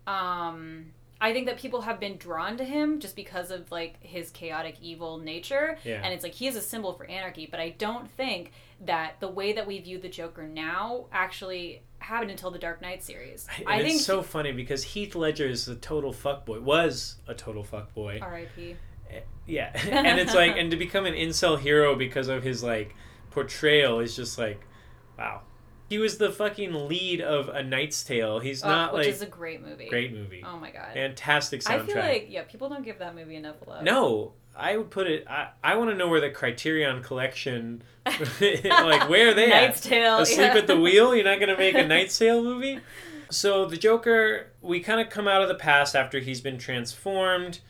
um 0.07 0.87
I 1.21 1.33
think 1.33 1.47
that 1.47 1.59
people 1.59 1.81
have 1.81 1.99
been 1.99 2.17
drawn 2.17 2.57
to 2.59 2.65
him 2.65 3.01
just 3.01 3.17
because 3.17 3.51
of 3.51 3.71
like 3.73 3.97
his 4.03 4.31
chaotic 4.31 4.77
evil 4.81 5.19
nature 5.19 5.77
Yeah. 5.85 6.01
and 6.05 6.15
it's 6.15 6.23
like 6.23 6.35
he 6.35 6.47
is 6.47 6.55
a 6.57 6.61
symbol 6.61 6.93
for 6.93 7.07
anarchy 7.07 7.47
but 7.51 7.59
I 7.61 7.71
don't 7.71 8.09
think 8.13 8.53
that 8.87 9.17
the 9.19 9.29
way 9.29 9.53
that 9.55 9.67
we 9.67 9.81
view 9.81 9.99
the 9.99 10.09
Joker 10.09 10.47
now 10.47 11.07
actually 11.13 11.83
happened 11.99 12.31
until 12.31 12.51
the 12.51 12.59
Dark 12.59 12.81
Knight 12.83 13.03
series. 13.03 13.47
And 13.59 13.69
I 13.69 13.77
it's 13.79 13.89
think 13.89 14.01
so 14.03 14.23
funny 14.23 14.53
because 14.53 14.83
Heath 14.83 15.15
Ledger 15.15 15.47
is 15.47 15.69
a 15.69 15.75
total 15.77 16.13
fuckboy. 16.13 16.63
Was 16.63 17.17
a 17.27 17.35
total 17.35 17.65
fuckboy. 17.65 18.23
R.I.P. 18.23 18.77
Yeah, 19.47 19.71
and 19.91 20.21
it's 20.21 20.35
like, 20.35 20.57
and 20.57 20.71
to 20.71 20.77
become 20.77 21.07
an 21.07 21.15
incel 21.15 21.59
hero 21.59 21.95
because 21.95 22.29
of 22.29 22.43
his 22.43 22.63
like 22.63 22.95
portrayal 23.31 24.01
is 24.01 24.15
just 24.17 24.39
like, 24.39 24.61
wow. 25.19 25.43
He 25.89 25.97
was 25.97 26.19
the 26.19 26.31
fucking 26.31 26.87
lead 26.87 27.23
of 27.23 27.49
A 27.49 27.63
Knight's 27.63 28.05
Tale. 28.05 28.41
He's 28.41 28.63
Uh, 28.63 28.69
not 28.69 28.93
which 28.93 29.07
like 29.07 29.15
is 29.15 29.23
a 29.23 29.27
great 29.27 29.65
movie. 29.65 29.89
great 29.89 30.13
movie, 30.13 30.45
Oh 30.47 30.59
my 30.59 30.71
god. 30.71 30.93
fantastic 30.93 31.63
soundtrack. 31.63 31.81
I 31.81 31.87
feel 31.87 31.97
like 31.97 32.27
yeah, 32.29 32.43
people 32.43 32.69
don't 32.69 32.85
give 32.85 32.99
that 32.99 33.15
movie 33.15 33.37
enough 33.37 33.57
love. 33.67 33.83
no, 33.83 34.35
I 34.59 34.77
would 34.77 34.91
put 34.91 35.07
it. 35.07 35.27
I, 35.29 35.51
I 35.63 35.77
want 35.77 35.91
to 35.91 35.97
know 35.97 36.09
where 36.09 36.21
the 36.21 36.31
Criterion 36.31 37.03
Collection, 37.03 37.83
like 38.07 39.09
where 39.09 39.29
are 39.31 39.35
they 39.35 39.49
Knight's 39.49 39.85
at? 39.87 39.91
Tale. 39.91 40.19
Asleep 40.19 40.39
yeah. 40.39 40.57
at 40.57 40.67
the 40.67 40.79
Wheel. 40.79 41.15
You're 41.15 41.25
not 41.25 41.39
gonna 41.41 41.57
make 41.57 41.75
a 41.77 41.87
Knight's 41.87 42.19
Tale 42.19 42.43
movie. 42.43 42.81
So 43.31 43.67
the 43.67 43.77
Joker, 43.77 44.49
we 44.61 44.81
kind 44.81 45.01
of 45.01 45.11
come 45.11 45.29
out 45.29 45.43
of 45.43 45.49
the 45.49 45.55
past 45.55 45.95
after 45.95 46.19
he's 46.19 46.41
been 46.41 46.59
transformed, 46.59 47.61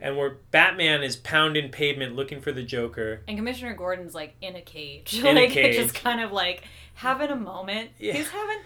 and 0.00 0.16
where 0.16 0.38
Batman 0.50 1.02
is 1.02 1.16
pounding 1.16 1.70
pavement 1.70 2.14
looking 2.16 2.40
for 2.40 2.52
the 2.52 2.62
Joker. 2.62 3.20
And 3.28 3.36
Commissioner 3.36 3.74
Gordon's 3.74 4.14
like 4.14 4.34
in 4.40 4.56
a 4.56 4.62
cage, 4.62 5.18
In 5.22 5.36
a 5.36 5.48
cage. 5.50 5.76
just 5.76 5.94
kind 5.94 6.20
of 6.20 6.32
like 6.32 6.62
having 6.94 7.30
a 7.30 7.36
moment. 7.36 7.90
Yeah. 7.98 8.14
He's 8.14 8.28
having, 8.30 8.58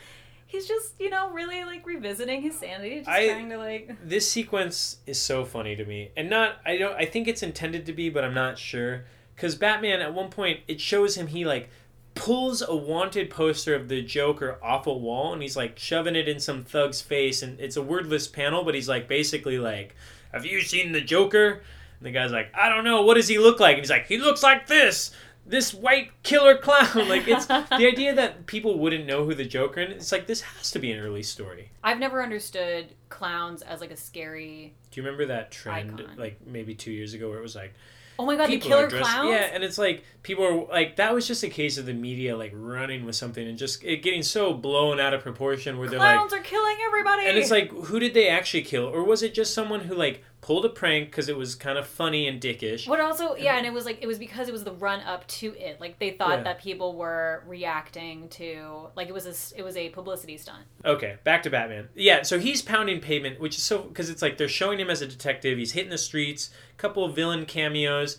he's 0.53 0.69
just 0.69 0.95
you 1.01 1.11
know 1.11 1.31
really 1.31 1.65
like 1.65 1.85
revisiting 1.85 2.43
his 2.43 2.57
sanity, 2.59 2.99
just 2.99 3.09
I- 3.09 3.29
trying 3.29 3.49
to 3.49 3.57
like. 3.57 3.97
This 4.05 4.31
sequence 4.31 4.99
is 5.07 5.21
so 5.21 5.45
funny 5.45 5.75
to 5.75 5.85
me, 5.85 6.11
and 6.17 6.31
not 6.31 6.57
I 6.65 6.77
don't 6.77 6.95
I 6.95 7.07
think 7.07 7.27
it's 7.27 7.43
intended 7.43 7.87
to 7.87 7.93
be, 7.93 8.11
but 8.11 8.23
I'm 8.23 8.35
not 8.35 8.59
sure. 8.59 9.05
Because 9.35 9.55
Batman 9.57 10.01
at 10.01 10.15
one 10.15 10.29
point 10.31 10.61
it 10.69 10.81
shows 10.81 11.17
him 11.17 11.27
he 11.29 11.45
like 11.45 11.71
pulls 12.15 12.63
a 12.63 12.77
wanted 12.77 13.31
poster 13.31 13.75
of 13.75 13.89
the 13.89 14.03
Joker 14.03 14.59
off 14.63 14.87
a 14.87 14.93
wall, 14.93 15.33
and 15.33 15.41
he's 15.43 15.57
like 15.57 15.79
shoving 15.79 16.15
it 16.15 16.29
in 16.29 16.39
some 16.39 16.63
thug's 16.63 17.01
face, 17.01 17.43
and 17.43 17.59
it's 17.59 17.77
a 17.77 17.83
wordless 17.83 18.29
panel, 18.29 18.63
but 18.63 18.75
he's 18.75 18.89
like 18.89 19.09
basically 19.09 19.59
like, 19.59 19.97
"Have 20.33 20.45
you 20.45 20.61
seen 20.61 20.93
the 20.93 21.01
Joker?" 21.01 21.63
And 21.99 22.07
the 22.07 22.11
guy's 22.11 22.33
like, 22.33 22.53
"I 22.55 22.69
don't 22.69 22.85
know. 22.85 23.03
What 23.03 23.15
does 23.15 23.29
he 23.29 23.39
look 23.39 23.59
like?" 23.59 23.75
And 23.77 23.81
he's 23.83 23.91
like, 23.91 24.07
"He 24.07 24.19
looks 24.19 24.43
like 24.43 24.67
this." 24.67 25.13
This 25.45 25.75
white 25.75 26.11
killer 26.23 26.57
clown, 26.57 27.09
like 27.09 27.27
it's 27.27 27.47
the 27.47 27.67
idea 27.75 28.15
that 28.15 28.47
people 28.47 28.79
wouldn't 28.79 29.07
know 29.07 29.25
who 29.25 29.35
the 29.35 29.45
Joker 29.45 29.81
is. 29.81 29.91
It's 29.97 30.13
like 30.13 30.27
this 30.27 30.41
has 30.43 30.71
to 30.71 30.79
be 30.79 30.93
an 30.93 31.01
early 31.01 31.23
story. 31.25 31.71
I've 31.83 31.99
never 31.99 32.23
understood 32.23 32.95
clowns 33.09 33.63
as 33.63 33.81
like 33.81 33.91
a 33.91 33.97
scary. 33.97 34.75
Do 34.91 35.01
you 35.01 35.05
remember 35.05 35.27
that 35.27 35.51
trend, 35.51 36.01
Icon. 36.01 36.17
like 36.17 36.39
maybe 36.47 36.75
two 36.75 36.93
years 36.93 37.13
ago, 37.15 37.29
where 37.29 37.39
it 37.39 37.43
was 37.43 37.57
like 37.57 37.75
Oh 38.19 38.27
my 38.27 38.37
god, 38.37 38.51
the 38.51 38.59
killer 38.59 38.89
dressed- 38.89 39.11
clowns. 39.11 39.31
Yeah, 39.31 39.51
and 39.53 39.65
it's 39.65 39.79
like 39.79 40.05
people 40.23 40.45
are 40.45 40.67
like 40.67 40.97
that 40.97 41.13
was 41.13 41.27
just 41.27 41.43
a 41.43 41.49
case 41.49 41.77
of 41.77 41.87
the 41.87 41.95
media 41.95 42.37
like 42.37 42.53
running 42.55 43.05
with 43.05 43.17
something 43.17 43.47
and 43.49 43.59
just 43.59 43.83
it 43.83 43.97
getting 44.03 44.23
so 44.23 44.53
blown 44.55 45.01
out 45.01 45.13
of 45.15 45.23
proportion 45.23 45.77
where 45.79 45.89
they're 45.89 45.99
like, 45.99 46.17
Clowns 46.17 46.33
are 46.33 46.39
killing 46.41 46.77
everybody. 46.87 47.27
and 47.27 47.37
it's 47.37 47.51
like 47.51 47.71
who 47.73 47.99
did 47.99 48.15
they 48.15 48.29
actually 48.29 48.63
kill, 48.63 48.85
or 48.85 49.03
was 49.03 49.23
it 49.25 49.35
just 49.35 49.55
someone 49.55 49.81
who 49.81 49.95
like 49.95 50.23
pulled 50.43 50.65
a 50.67 50.69
prank 50.69 51.07
because 51.09 51.29
it 51.31 51.37
was 51.37 51.55
kind 51.55 51.79
of 51.79 51.87
funny 51.87 52.27
and 52.29 52.41
dickish? 52.43 52.87
But 52.87 53.01
also, 53.01 53.37
yeah, 53.37 53.57
and 53.57 53.65
it 53.65 53.73
was 53.73 53.87
like 53.87 54.03
it 54.03 54.07
was 54.07 54.19
because 54.19 54.49
it 54.49 54.53
was 54.53 54.65
the 54.65 54.73
run 54.73 55.01
up 55.01 55.27
to 55.29 55.55
it. 55.57 55.81
Like 55.81 55.99
they 55.99 56.11
thought 56.11 56.39
Yeah. 56.39 56.43
that 56.43 56.61
people 56.61 56.95
were 56.97 57.43
reacting 57.47 58.29
to 58.31 58.89
like 58.97 59.09
it 59.09 59.15
was 59.15 59.25
a 59.27 59.59
it 59.59 59.63
was 59.63 59.77
a 59.77 59.89
publicity 59.91 60.37
stunt. 60.37 60.65
Okay, 60.85 61.17
back 61.25 61.43
to 61.45 61.51
Batman. 61.51 61.89
Yeah, 61.95 62.23
so 62.23 62.39
he's 62.39 62.61
pounding 62.61 63.01
pavement, 63.01 63.41
which 63.41 63.57
is 63.57 63.63
so 63.63 63.83
because 63.83 64.11
it's 64.11 64.21
like 64.21 64.37
they're 64.37 64.49
showing 64.49 64.79
him 64.81 64.91
as 64.91 65.01
a 65.01 65.07
detective. 65.07 65.57
He's 65.59 65.73
hitting 65.73 65.91
the 65.91 65.97
streets, 65.99 66.51
a 66.73 66.77
couple 66.77 67.05
of 67.05 67.15
villain 67.15 67.47
cameos, 67.47 68.19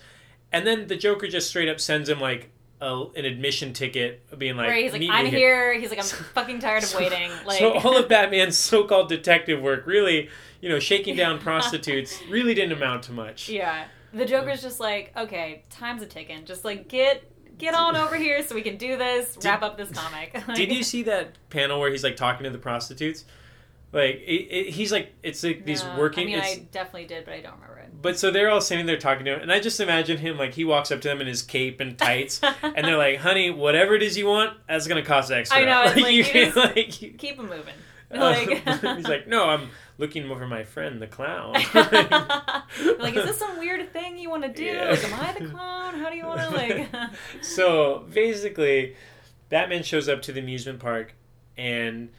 and 0.52 0.66
then 0.66 0.88
the 0.88 0.96
Joker 0.96 1.28
just 1.28 1.50
straight 1.50 1.68
up 1.70 1.80
sends 1.82 2.08
him 2.10 2.22
like 2.22 2.50
a, 2.84 3.06
an 3.16 3.24
admission 3.26 3.72
ticket, 3.74 4.38
being 4.38 4.58
like, 4.58 4.68
Where 4.68 4.76
he's 4.76 4.92
like, 4.92 5.00
"Meet 5.00 5.10
me 5.10 5.16
I'm 5.16 5.26
here. 5.28 5.80
He's 5.80 5.90
like, 5.90 6.00
I'm 6.00 6.06
fucking 6.06 6.60
tired 6.60 6.84
of 6.84 6.94
waiting. 7.00 7.32
Like, 7.46 7.60
so 7.60 7.74
all 7.74 7.98
of 7.98 8.10
Batman's 8.10 8.58
so-called 8.58 9.08
detective 9.10 9.62
work, 9.62 9.88
really, 9.88 10.30
you 10.62 10.70
know, 10.70 10.80
shaking 10.80 11.16
down 11.16 11.40
prostitutes, 11.40 12.20
really 12.30 12.54
didn't 12.54 12.74
amount 12.74 13.04
to 13.04 13.12
much. 13.14 13.48
yeah, 13.50 13.86
the 14.14 14.26
Joker's 14.26 14.62
just 14.62 14.80
like, 14.80 15.12
okay, 15.16 15.64
time's 15.70 16.02
a 16.02 16.06
ticking. 16.06 16.46
Just 16.46 16.64
like 16.66 16.88
get 16.90 17.24
get 17.58 17.74
on 17.76 17.96
over 17.96 18.16
here 18.16 18.44
so 18.44 18.54
we 18.56 18.62
can 18.64 18.78
do 18.78 18.98
this. 18.98 19.38
wrap 19.44 19.62
up 19.64 19.78
this 19.78 19.90
comic. 19.92 20.34
Like- 20.48 20.58
Did 20.58 20.72
you 20.72 20.84
see 20.84 21.04
that 21.04 21.38
panel 21.50 21.80
where 21.80 21.90
he's 21.92 22.04
like 22.04 22.16
talking 22.16 22.44
to 22.44 22.50
the 22.50 22.58
prostitutes? 22.58 23.26
Like 23.94 24.16
it, 24.26 24.48
it, 24.50 24.70
he's 24.72 24.92
like 24.92 25.14
it's 25.22 25.44
like 25.44 25.66
these 25.66 25.84
No, 25.84 25.98
working. 26.00 26.24
I 26.30 26.32
mean, 26.32 26.40
I 26.40 26.68
definitely 26.72 27.06
did, 27.06 27.26
but 27.26 27.36
I 27.36 27.42
don't 27.42 27.54
remember 27.54 27.78
it. 27.78 28.02
But 28.02 28.18
so 28.18 28.32
they're 28.32 28.50
all 28.50 28.60
sitting 28.60 28.88
there 28.88 28.98
talking 28.98 29.24
to 29.26 29.36
him, 29.36 29.42
and 29.42 29.52
I 29.52 29.60
just 29.60 29.80
imagine 29.80 30.18
him 30.18 30.36
like 30.38 30.56
he 30.56 30.66
walks 30.66 30.92
up 30.92 31.00
to 31.02 31.08
them 31.08 31.22
in 31.22 31.28
his 31.28 31.44
cape 31.44 31.80
and 31.80 31.96
tights, 31.98 32.42
and 32.64 32.86
they're 32.86 32.98
like, 32.98 33.18
"Honey, 33.20 33.52
whatever 33.52 33.94
it 33.94 34.02
is 34.02 34.18
you 34.18 34.26
want, 34.26 34.58
that's 34.68 34.88
gonna 34.88 35.04
cost 35.06 35.32
extra." 35.32 35.60
I 35.60 35.66
know, 35.66 35.84
it's 35.86 36.02
like, 36.02 36.12
you 36.14 36.24
can, 36.24 36.54
like, 36.56 37.02
you- 37.04 37.12
Keep 37.12 37.38
him 37.38 37.50
moving. 37.50 37.76
um, 38.12 38.20
Like, 38.20 38.50
he's 38.98 39.08
like, 39.08 39.28
"No, 39.28 39.46
I'm 39.46 39.70
looking 40.00 40.30
over 40.32 40.48
my 40.48 40.64
friend, 40.64 41.00
the 41.00 41.06
clown." 41.08 41.54
like, 41.54 43.16
is 43.16 43.26
this 43.26 43.38
some 43.38 43.60
weird 43.60 43.92
thing 43.94 44.18
you 44.18 44.30
want 44.30 44.44
to 44.44 44.50
do? 44.50 44.64
Yeah. 44.66 44.90
Like, 44.90 45.04
am 45.06 45.20
I 45.20 45.34
the 45.40 45.50
clown? 45.50 45.94
How 46.00 46.10
do 46.10 46.16
you 46.16 46.26
want 46.26 46.42
to 46.42 46.50
like? 46.50 46.90
so 47.44 48.06
basically, 48.12 48.96
Batman 49.50 49.84
shows 49.84 50.10
up 50.10 50.22
to 50.24 50.32
the 50.32 50.40
amusement 50.40 50.80
park 50.80 51.14
and 51.58 52.10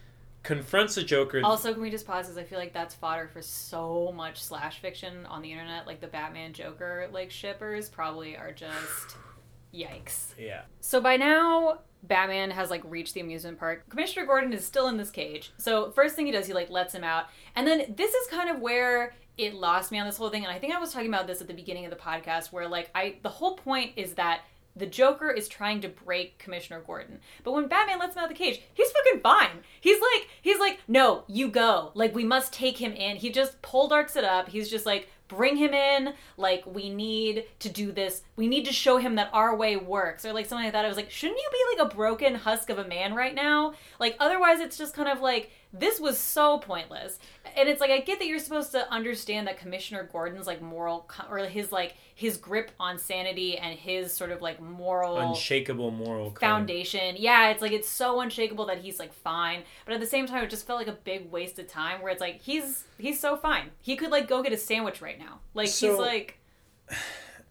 confronts 0.44 0.94
the 0.94 1.02
Joker. 1.02 1.40
Also, 1.42 1.72
can 1.72 1.82
we 1.82 1.90
just 1.90 2.06
pause? 2.06 2.26
Because 2.26 2.38
I 2.38 2.44
feel 2.44 2.58
like 2.60 2.72
that's 2.72 2.94
fodder 2.94 3.26
for 3.26 3.42
so 3.42 4.12
much 4.14 4.42
slash 4.42 4.78
fiction 4.80 5.26
on 5.26 5.42
the 5.42 5.50
internet. 5.50 5.86
Like 5.86 6.00
the 6.00 6.06
Batman 6.06 6.52
Joker 6.52 7.08
like 7.10 7.32
shippers 7.32 7.88
probably 7.88 8.36
are 8.36 8.52
just 8.52 9.16
yikes. 9.74 10.34
yeah, 10.38 10.62
So 10.80 11.00
by 11.00 11.16
now, 11.16 11.80
Batman 12.04 12.50
has 12.52 12.70
like 12.70 12.82
reached 12.84 13.14
the 13.14 13.20
amusement 13.20 13.58
park. 13.58 13.88
Commissioner 13.88 14.26
Gordon 14.26 14.52
is 14.52 14.64
still 14.64 14.86
in 14.88 14.96
this 14.96 15.10
cage. 15.10 15.52
So 15.56 15.90
first 15.90 16.14
thing 16.14 16.26
he 16.26 16.32
does, 16.32 16.46
he 16.46 16.52
like 16.52 16.70
lets 16.70 16.94
him 16.94 17.02
out, 17.02 17.24
and 17.56 17.66
then 17.66 17.94
this 17.96 18.14
is 18.14 18.28
kind 18.28 18.48
of 18.50 18.60
where 18.60 19.14
it 19.36 19.52
lost 19.54 19.90
me 19.90 19.98
on 19.98 20.06
this 20.06 20.16
whole 20.16 20.30
thing. 20.30 20.44
And 20.44 20.52
I 20.52 20.60
think 20.60 20.72
I 20.72 20.78
was 20.78 20.92
talking 20.92 21.08
about 21.08 21.26
this 21.26 21.40
at 21.40 21.48
the 21.48 21.54
beginning 21.54 21.86
of 21.86 21.90
the 21.90 21.96
podcast, 21.96 22.52
where 22.52 22.68
like 22.68 22.90
I 22.94 23.16
the 23.22 23.30
whole 23.30 23.56
point 23.56 23.92
is 23.96 24.14
that. 24.14 24.42
The 24.76 24.86
Joker 24.86 25.30
is 25.30 25.46
trying 25.46 25.80
to 25.82 25.88
break 25.88 26.38
Commissioner 26.38 26.80
Gordon. 26.80 27.20
But 27.44 27.52
when 27.52 27.68
Batman 27.68 27.98
lets 27.98 28.16
him 28.16 28.24
out 28.24 28.30
of 28.30 28.36
the 28.36 28.42
cage, 28.44 28.60
he's 28.72 28.90
fucking 28.90 29.20
fine. 29.20 29.62
He's 29.80 30.00
like, 30.00 30.28
he's 30.42 30.58
like, 30.58 30.80
no, 30.88 31.24
you 31.28 31.48
go. 31.48 31.92
Like, 31.94 32.14
we 32.14 32.24
must 32.24 32.52
take 32.52 32.78
him 32.78 32.92
in. 32.92 33.16
He 33.16 33.30
just 33.30 33.62
pole 33.62 33.88
darks 33.88 34.16
it 34.16 34.24
up. 34.24 34.48
He's 34.48 34.68
just 34.68 34.84
like, 34.84 35.08
bring 35.28 35.56
him 35.56 35.72
in. 35.72 36.14
Like, 36.36 36.64
we 36.66 36.90
need 36.90 37.44
to 37.60 37.68
do 37.68 37.92
this. 37.92 38.22
We 38.36 38.48
need 38.48 38.64
to 38.64 38.72
show 38.72 38.98
him 38.98 39.14
that 39.14 39.30
our 39.32 39.54
way 39.56 39.76
works. 39.76 40.24
Or 40.24 40.32
like 40.32 40.46
something 40.46 40.64
like 40.64 40.72
that. 40.72 40.84
I 40.84 40.88
was 40.88 40.96
like, 40.96 41.10
shouldn't 41.10 41.38
you 41.38 41.48
be 41.52 41.78
like 41.78 41.92
a 41.92 41.94
broken 41.94 42.34
husk 42.34 42.68
of 42.68 42.78
a 42.78 42.88
man 42.88 43.14
right 43.14 43.34
now? 43.34 43.74
Like, 44.00 44.16
otherwise, 44.18 44.60
it's 44.60 44.76
just 44.76 44.94
kind 44.94 45.08
of 45.08 45.20
like, 45.20 45.50
this 45.76 45.98
was 45.98 46.18
so 46.18 46.58
pointless. 46.58 47.18
And 47.56 47.68
it's 47.68 47.80
like, 47.80 47.90
I 47.90 48.00
get 48.00 48.18
that 48.20 48.26
you're 48.26 48.38
supposed 48.38 48.72
to 48.72 48.90
understand 48.92 49.46
that 49.48 49.58
Commissioner 49.58 50.08
Gordon's 50.10 50.46
like 50.46 50.62
moral, 50.62 51.10
or 51.28 51.38
his 51.40 51.72
like, 51.72 51.94
his 52.14 52.36
grip 52.36 52.70
on 52.78 52.96
sanity 52.96 53.58
and 53.58 53.76
his 53.76 54.12
sort 54.12 54.30
of 54.30 54.40
like 54.40 54.60
moral 54.60 55.18
unshakable 55.18 55.90
moral 55.90 56.30
code. 56.30 56.38
foundation. 56.38 57.16
Yeah, 57.18 57.50
it's 57.50 57.60
like 57.60 57.72
it's 57.72 57.88
so 57.88 58.20
unshakable 58.20 58.66
that 58.66 58.78
he's 58.78 59.00
like 59.00 59.12
fine, 59.12 59.64
but 59.84 59.94
at 59.94 60.00
the 60.00 60.06
same 60.06 60.26
time, 60.26 60.44
it 60.44 60.50
just 60.50 60.64
felt 60.64 60.78
like 60.78 60.86
a 60.86 60.92
big 60.92 61.30
waste 61.32 61.58
of 61.58 61.66
time. 61.66 62.00
Where 62.00 62.12
it's 62.12 62.20
like 62.20 62.40
he's 62.40 62.84
he's 62.98 63.18
so 63.18 63.36
fine. 63.36 63.70
He 63.80 63.96
could 63.96 64.10
like 64.10 64.28
go 64.28 64.42
get 64.42 64.52
a 64.52 64.56
sandwich 64.56 65.02
right 65.02 65.18
now. 65.18 65.40
Like 65.54 65.68
he's 65.68 65.98
like 65.98 66.38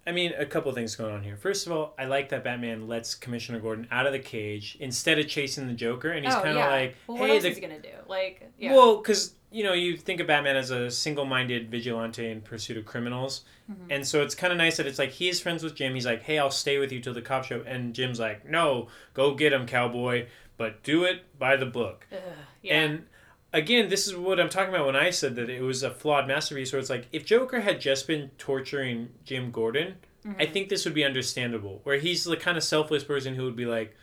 I 0.06 0.12
mean, 0.12 0.34
a 0.38 0.46
couple 0.46 0.72
things 0.74 0.96
going 0.96 1.14
on 1.14 1.24
here. 1.24 1.38
First 1.38 1.66
of 1.66 1.72
all, 1.72 1.94
I 1.98 2.06
like 2.06 2.30
that 2.30 2.44
Batman 2.44 2.88
lets 2.88 3.16
Commissioner 3.16 3.60
Gordon 3.60 3.88
out 3.90 4.06
of 4.06 4.12
the 4.12 4.20
cage 4.20 4.78
instead 4.80 5.18
of 5.18 5.28
chasing 5.28 5.68
the 5.68 5.74
Joker, 5.74 6.12
and 6.12 6.26
he's 6.26 6.34
oh 6.36 6.42
kind 6.42 6.50
of 6.50 6.56
yeah. 6.58 6.70
like, 6.70 6.96
well, 7.08 7.18
what 7.20 7.30
"Hey, 7.30 7.40
the 7.40 7.50
is 7.50 7.56
he 7.56 7.62
gonna 7.62 7.80
do? 7.80 7.90
Like 8.08 8.52
yeah. 8.58 8.74
Well, 8.74 8.98
because 8.98 9.36
you 9.50 9.64
know 9.64 9.74
you 9.74 9.96
think 9.96 10.20
of 10.20 10.28
Batman 10.28 10.58
as 10.58 10.72
a 10.72 10.92
single-minded 10.92 11.70
vigilante 11.72 12.30
in 12.30 12.42
pursuit 12.42 12.78
of 12.78 12.86
criminals, 12.86 13.44
Mm-hmm. 13.72 13.92
and 13.92 14.06
so 14.06 14.22
it's 14.22 14.36
kind 14.36 14.52
of 14.52 14.58
nice 14.58 14.76
that 14.76 14.88
it's 14.88 15.00
like 15.00 15.12
he 15.12 15.30
is 15.30 15.40
friends 15.40 15.64
with 15.64 15.74
Jim. 15.74 15.94
He's 15.94 16.06
like, 16.06 16.24
"Hey, 16.24 16.38
I'll 16.38 16.52
stay 16.52 16.80
with 16.80 16.92
you 16.92 17.00
till 17.00 17.14
the 17.14 17.22
cop 17.22 17.46
show," 17.46 17.64
and 17.66 17.94
Jim's 17.94 18.20
like, 18.20 18.46
"No, 18.46 18.90
go 19.14 19.34
get 19.36 19.54
him, 19.54 19.66
cowboy, 19.66 20.26
but 20.58 20.84
do 20.84 21.06
it 21.06 21.24
by 21.40 21.56
the 21.56 21.66
book." 21.66 22.06
Ugh, 22.12 22.20
yeah. 22.62 22.82
And 22.82 23.06
again, 23.54 23.88
this 23.90 24.08
is 24.08 24.16
what 24.16 24.40
I'm 24.40 24.50
talking 24.50 24.74
about 24.74 24.86
when 24.88 24.96
I 24.96 25.12
said 25.12 25.36
that 25.36 25.50
it 25.50 25.62
was 25.62 25.84
a 25.84 25.92
flawed 25.92 26.28
masterpiece. 26.28 26.74
Where 26.74 26.80
it's 26.80 26.90
like 26.90 27.08
if 27.12 27.26
Joker 27.26 27.62
had 27.62 27.80
just 27.80 28.08
been 28.08 28.32
torturing 28.38 29.10
Jim 29.24 29.52
Gordon, 29.52 29.96
Mm-hmm. 30.26 30.40
I 30.42 30.46
think 30.46 30.70
this 30.70 30.86
would 30.86 30.94
be 30.94 31.04
understandable. 31.04 31.82
Where 31.84 31.98
he's 31.98 32.24
the 32.24 32.38
kind 32.38 32.56
of 32.56 32.64
selfless 32.64 33.04
person 33.04 33.36
who 33.36 33.44
would 33.44 33.58
be 33.58 33.66
like, 33.66 33.94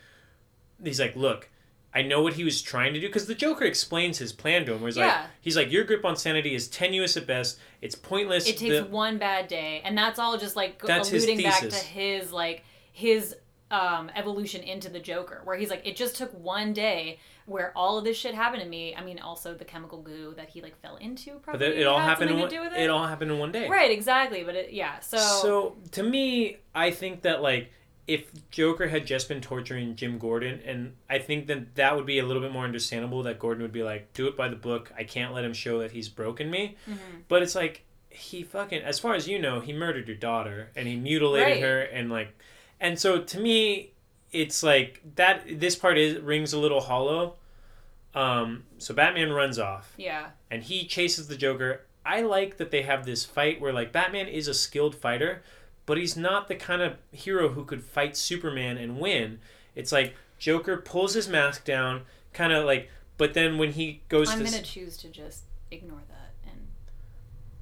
he's 0.85 1.01
like, 1.01 1.17
look. 1.17 1.49
I 1.95 2.03
know 2.03 2.23
what 2.23 2.35
he 2.35 2.45
was 2.45 2.63
trying 2.63 2.93
to 2.95 3.01
do 3.01 3.09
because 3.09 3.27
the 3.27 3.35
Joker 3.35 3.65
explains 3.65 4.19
his 4.19 4.31
plan 4.33 4.65
to 4.67 4.75
him. 4.75 4.81
Where 4.83 4.89
he's 4.89 4.97
like, 4.99 5.15
he's 5.41 5.57
like, 5.57 5.73
your 5.73 5.83
grip 5.85 6.05
on 6.05 6.15
sanity 6.17 6.55
is 6.55 6.69
tenuous 6.69 7.17
at 7.17 7.27
best. 7.27 7.59
It's 7.81 7.95
pointless. 7.97 8.47
it 8.47 8.59
takes 8.59 8.77
The- 8.77 8.85
one 8.85 9.17
bad 9.19 9.49
day, 9.49 9.81
and 9.83 9.97
that's 9.99 10.19
all 10.19 10.37
just 10.39 10.55
like 10.57 10.81
That's 10.83 11.09
his 11.09 11.25
alluding 11.25 11.43
back 11.43 11.61
to 11.69 11.75
his 11.75 12.31
like 12.33 12.65
his 12.93 13.35
um, 13.73 14.09
evolution 14.15 14.63
into 14.63 14.89
the 14.89 15.01
Joker, 15.01 15.41
where 15.45 15.57
he's 15.57 15.71
like, 15.71 15.85
it 15.85 15.97
just 15.97 16.15
took 16.17 16.31
one 16.39 16.73
day 16.75 17.19
where 17.51 17.73
all 17.77 17.99
of 17.99 18.05
this 18.05 18.17
shit 18.17 18.35
happened 18.35 18.63
to 18.63 18.69
me. 18.69 18.95
I 18.95 19.03
mean, 19.05 19.19
also 19.19 19.55
the 19.55 19.65
chemical 19.65 20.01
goo 20.01 20.35
that 20.37 20.49
he 20.51 20.63
like 20.63 20.81
fell 20.81 20.97
into 20.97 21.33
But 21.33 21.43
probably. 21.43 21.69
that, 21.69 21.81
it 21.81 21.87
all 21.87 21.99
happened 21.99 22.31
in 22.31 22.39
one, 22.39 22.49
to 22.49 22.55
do 22.57 22.63
with 22.63 22.73
it. 22.73 22.81
it. 22.81 22.91
all 22.91 23.07
happened 23.07 23.31
in 23.31 23.39
one 23.39 23.51
day. 23.53 23.69
Right, 23.69 23.91
exactly. 23.91 24.45
But 24.45 24.55
it, 24.55 24.73
yeah, 24.73 25.01
so, 25.01 25.17
So 25.19 25.77
to 25.93 26.03
me, 26.03 26.59
I 26.75 26.91
think 26.93 27.23
that 27.23 27.43
like 27.43 27.71
if 28.07 28.31
Joker 28.51 28.89
had 28.89 29.07
just 29.07 29.29
been 29.29 29.41
torturing 29.41 29.95
Jim 29.97 30.19
Gordon, 30.19 30.61
and 30.65 30.95
I 31.09 31.19
think 31.19 31.47
that 31.49 31.75
that 31.77 31.95
would 31.97 32.07
be 32.07 32.19
a 32.19 32.25
little 32.25 32.43
bit 32.43 32.51
more 32.53 32.65
understandable. 32.65 33.23
That 33.25 33.39
Gordon 33.39 33.63
would 33.63 33.73
be 33.73 33.83
like, 33.83 34.13
"Do 34.15 34.27
it 34.27 34.37
by 34.37 34.49
the 34.49 34.57
book. 34.57 34.93
I 34.97 35.05
can't 35.05 35.33
let 35.35 35.45
him 35.45 35.53
show 35.53 35.79
that 35.81 35.91
he's 35.93 36.09
broken 36.09 36.51
me." 36.51 36.77
Mhm. 36.89 36.97
But 37.29 37.43
it's 37.43 37.55
like 37.55 37.83
he 38.09 38.43
fucking, 38.43 38.83
as 38.83 38.99
far 38.99 39.15
as 39.15 39.29
you 39.29 39.39
know, 39.39 39.61
he 39.61 39.73
murdered 39.73 40.09
your 40.09 40.17
daughter 40.17 40.71
and 40.75 40.89
he 40.89 40.97
mutilated 40.97 41.49
Right. 41.55 41.63
her, 41.63 41.81
and 41.83 42.11
like, 42.11 42.37
and 42.81 42.99
so 42.99 43.21
to 43.23 43.39
me, 43.39 43.93
it's 44.33 44.63
like 44.65 45.01
that. 45.17 45.43
This 45.61 45.77
part 45.77 45.97
is 45.99 46.19
rings 46.21 46.53
a 46.53 46.59
little 46.59 46.81
hollow. 46.81 47.37
Um, 48.15 48.65
so 48.79 48.93
Batman 48.95 49.31
runs 49.31 49.59
off 49.59 49.95
yeah, 49.97 50.31
and 50.51 50.63
he 50.65 50.85
chases 50.87 51.29
the 51.29 51.37
Joker. 51.37 51.83
I 52.05 52.23
like 52.23 52.57
that 52.57 52.71
they 52.71 52.83
have 52.83 53.05
this 53.07 53.25
fight 53.25 53.61
where 53.61 53.73
like 53.73 53.93
Batman 53.93 54.27
is 54.27 54.49
a 54.49 54.55
skilled 54.55 54.95
fighter, 54.97 55.43
but 55.87 55.97
he's 55.99 56.17
not 56.17 56.49
the 56.49 56.57
kind 56.57 56.83
of 56.83 56.97
hero 57.13 57.51
who 57.51 57.65
could 57.65 57.85
fight 57.85 58.17
Superman 58.17 58.79
and 58.79 58.99
win. 58.99 59.39
It's 59.77 59.93
like 59.93 60.15
Joker 60.39 60.77
pulls 60.79 61.15
his 61.15 61.29
mask 61.29 61.65
down, 61.65 62.03
kind 62.33 62.53
of 62.53 62.65
like, 62.65 62.91
but 63.17 63.35
then 63.35 63.59
when 63.59 63.73
he 63.73 64.03
goes 64.09 64.31
I'm 64.31 64.39
to, 64.39 64.45
gonna 64.45 64.57
s- 64.57 64.69
choose 64.69 64.97
to 64.99 65.09
just 65.09 65.45
ignore 65.71 66.01
that 66.09 66.51
and 66.51 66.67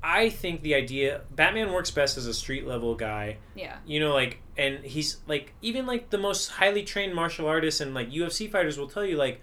I 0.02 0.30
think 0.30 0.62
the 0.62 0.74
idea 0.74 1.22
Batman 1.30 1.72
works 1.72 1.90
best 1.90 2.16
as 2.16 2.26
a 2.26 2.32
street 2.32 2.66
level 2.66 2.94
guy. 2.94 3.36
yeah, 3.54 3.76
You 3.84 4.00
know, 4.00 4.14
like, 4.14 4.38
and 4.56 4.84
he's 4.84 5.18
like 5.26 5.52
even 5.60 5.84
like 5.86 6.08
the 6.10 6.18
most 6.18 6.48
highly 6.52 6.84
trained 6.84 7.14
martial 7.14 7.46
artists 7.48 7.80
and 7.80 7.92
like 7.92 8.10
UFC 8.10 8.50
fighters 8.50 8.78
will 8.78 8.88
tell 8.88 9.04
you 9.04 9.16
like, 9.16 9.42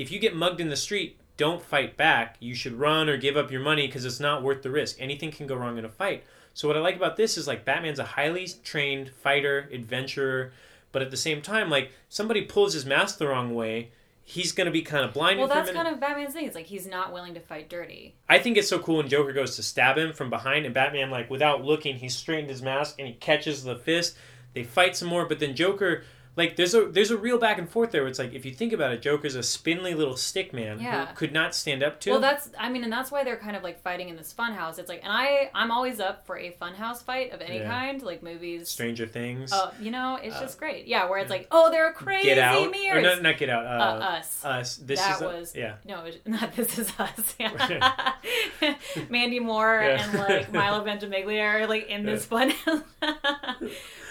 if 0.00 0.10
you 0.10 0.18
get 0.18 0.34
mugged 0.34 0.60
in 0.60 0.70
the 0.70 0.76
street, 0.76 1.18
don't 1.36 1.60
fight 1.60 1.94
back. 1.94 2.36
You 2.40 2.54
should 2.54 2.72
run 2.72 3.10
or 3.10 3.18
give 3.18 3.36
up 3.36 3.50
your 3.50 3.60
money 3.60 3.86
because 3.86 4.06
it's 4.06 4.18
not 4.18 4.42
worth 4.42 4.62
the 4.62 4.70
risk. 4.70 4.96
Anything 4.98 5.30
can 5.30 5.46
go 5.46 5.54
wrong 5.54 5.76
in 5.76 5.84
a 5.84 5.90
fight. 5.90 6.24
So 6.54 6.66
what 6.66 6.76
I 6.76 6.80
like 6.80 6.96
about 6.96 7.18
this 7.18 7.36
is 7.36 7.46
like 7.46 7.66
Batman's 7.66 7.98
a 7.98 8.04
highly 8.04 8.48
trained 8.64 9.10
fighter, 9.10 9.68
adventurer, 9.70 10.52
but 10.90 11.02
at 11.02 11.10
the 11.10 11.18
same 11.18 11.42
time, 11.42 11.68
like 11.68 11.92
somebody 12.08 12.40
pulls 12.40 12.72
his 12.72 12.86
mask 12.86 13.18
the 13.18 13.28
wrong 13.28 13.54
way, 13.54 13.90
he's 14.24 14.52
gonna 14.52 14.70
be 14.70 14.80
kind 14.80 15.04
of 15.04 15.12
blinded. 15.12 15.40
well, 15.40 15.48
that's 15.48 15.70
kind 15.70 15.86
of 15.86 16.00
Batman's 16.00 16.32
thing. 16.32 16.46
It's 16.46 16.56
like 16.56 16.66
he's 16.66 16.86
not 16.86 17.12
willing 17.12 17.34
to 17.34 17.40
fight 17.40 17.68
dirty. 17.68 18.14
I 18.26 18.38
think 18.38 18.56
it's 18.56 18.68
so 18.68 18.78
cool 18.78 18.96
when 18.96 19.08
Joker 19.08 19.34
goes 19.34 19.54
to 19.56 19.62
stab 19.62 19.98
him 19.98 20.14
from 20.14 20.30
behind, 20.30 20.64
and 20.64 20.74
Batman, 20.74 21.10
like 21.10 21.28
without 21.28 21.62
looking, 21.62 21.96
he 21.96 22.08
straightened 22.08 22.48
his 22.48 22.62
mask 22.62 22.96
and 22.98 23.06
he 23.06 23.14
catches 23.14 23.64
the 23.64 23.76
fist. 23.76 24.16
They 24.54 24.64
fight 24.64 24.96
some 24.96 25.08
more, 25.08 25.26
but 25.26 25.40
then 25.40 25.54
Joker, 25.54 26.04
like 26.36 26.56
there's 26.56 26.74
a 26.74 26.86
there's 26.86 27.10
a 27.10 27.16
real 27.16 27.38
back 27.38 27.58
and 27.58 27.68
forth 27.68 27.90
there. 27.90 28.02
Where 28.02 28.08
it's 28.08 28.18
like 28.18 28.32
if 28.32 28.44
you 28.44 28.52
think 28.52 28.72
about 28.72 28.92
it, 28.92 29.02
Joker's 29.02 29.34
a 29.34 29.42
spindly 29.42 29.94
little 29.94 30.16
stick 30.16 30.52
man 30.52 30.80
Yeah. 30.80 31.06
who 31.06 31.14
could 31.14 31.32
not 31.32 31.54
stand 31.54 31.82
up 31.82 32.00
to. 32.00 32.10
Well, 32.12 32.20
that's 32.20 32.50
I 32.58 32.68
mean, 32.70 32.84
and 32.84 32.92
that's 32.92 33.10
why 33.10 33.24
they're 33.24 33.36
kind 33.36 33.56
of 33.56 33.62
like 33.62 33.82
fighting 33.82 34.08
in 34.08 34.16
this 34.16 34.32
fun 34.32 34.52
house. 34.52 34.78
It's 34.78 34.88
like, 34.88 35.02
and 35.02 35.12
I 35.12 35.50
I'm 35.54 35.70
always 35.70 35.98
up 36.00 36.24
for 36.26 36.38
a 36.38 36.50
fun 36.52 36.74
house 36.74 37.02
fight 37.02 37.32
of 37.32 37.40
any 37.40 37.58
Yeah. 37.58 37.68
kind, 37.70 38.02
like 38.02 38.22
movies. 38.22 38.68
Stranger 38.68 39.06
Things, 39.06 39.52
Uh, 39.52 39.72
you 39.80 39.90
know, 39.90 40.18
it's 40.22 40.36
Uh, 40.36 40.40
just 40.40 40.58
great. 40.58 40.86
Yeah, 40.86 41.08
where 41.10 41.18
it's 41.18 41.30
like, 41.30 41.48
oh, 41.50 41.70
they're 41.70 41.92
crazy 41.92 42.28
Get 42.28 42.38
Out, 42.38 42.70
mirrors. 42.70 42.98
or 42.98 43.02
not, 43.02 43.22
not 43.22 43.36
Get 43.38 43.50
Out, 43.50 43.66
uh, 43.66 43.68
uh, 43.68 44.04
us. 44.18 44.44
Us. 44.44 44.76
This 44.76 45.00
that 45.00 45.16
is 45.16 45.20
was 45.22 45.56
yeah. 45.56 45.74
no, 45.84 46.04
not 46.26 46.54
this 46.54 46.78
is 46.78 46.92
us. 46.98 47.34
Yeah. 47.38 48.12
Mandy 49.10 49.40
Moore 49.40 49.80
Yeah. 49.84 50.04
and 50.04 50.18
like 50.18 50.52
Milo 50.52 50.82
Ventimiglia 50.84 51.42
are 51.42 51.66
like 51.66 51.88
in 51.88 52.04
this 52.04 52.24
fun, 52.24 52.52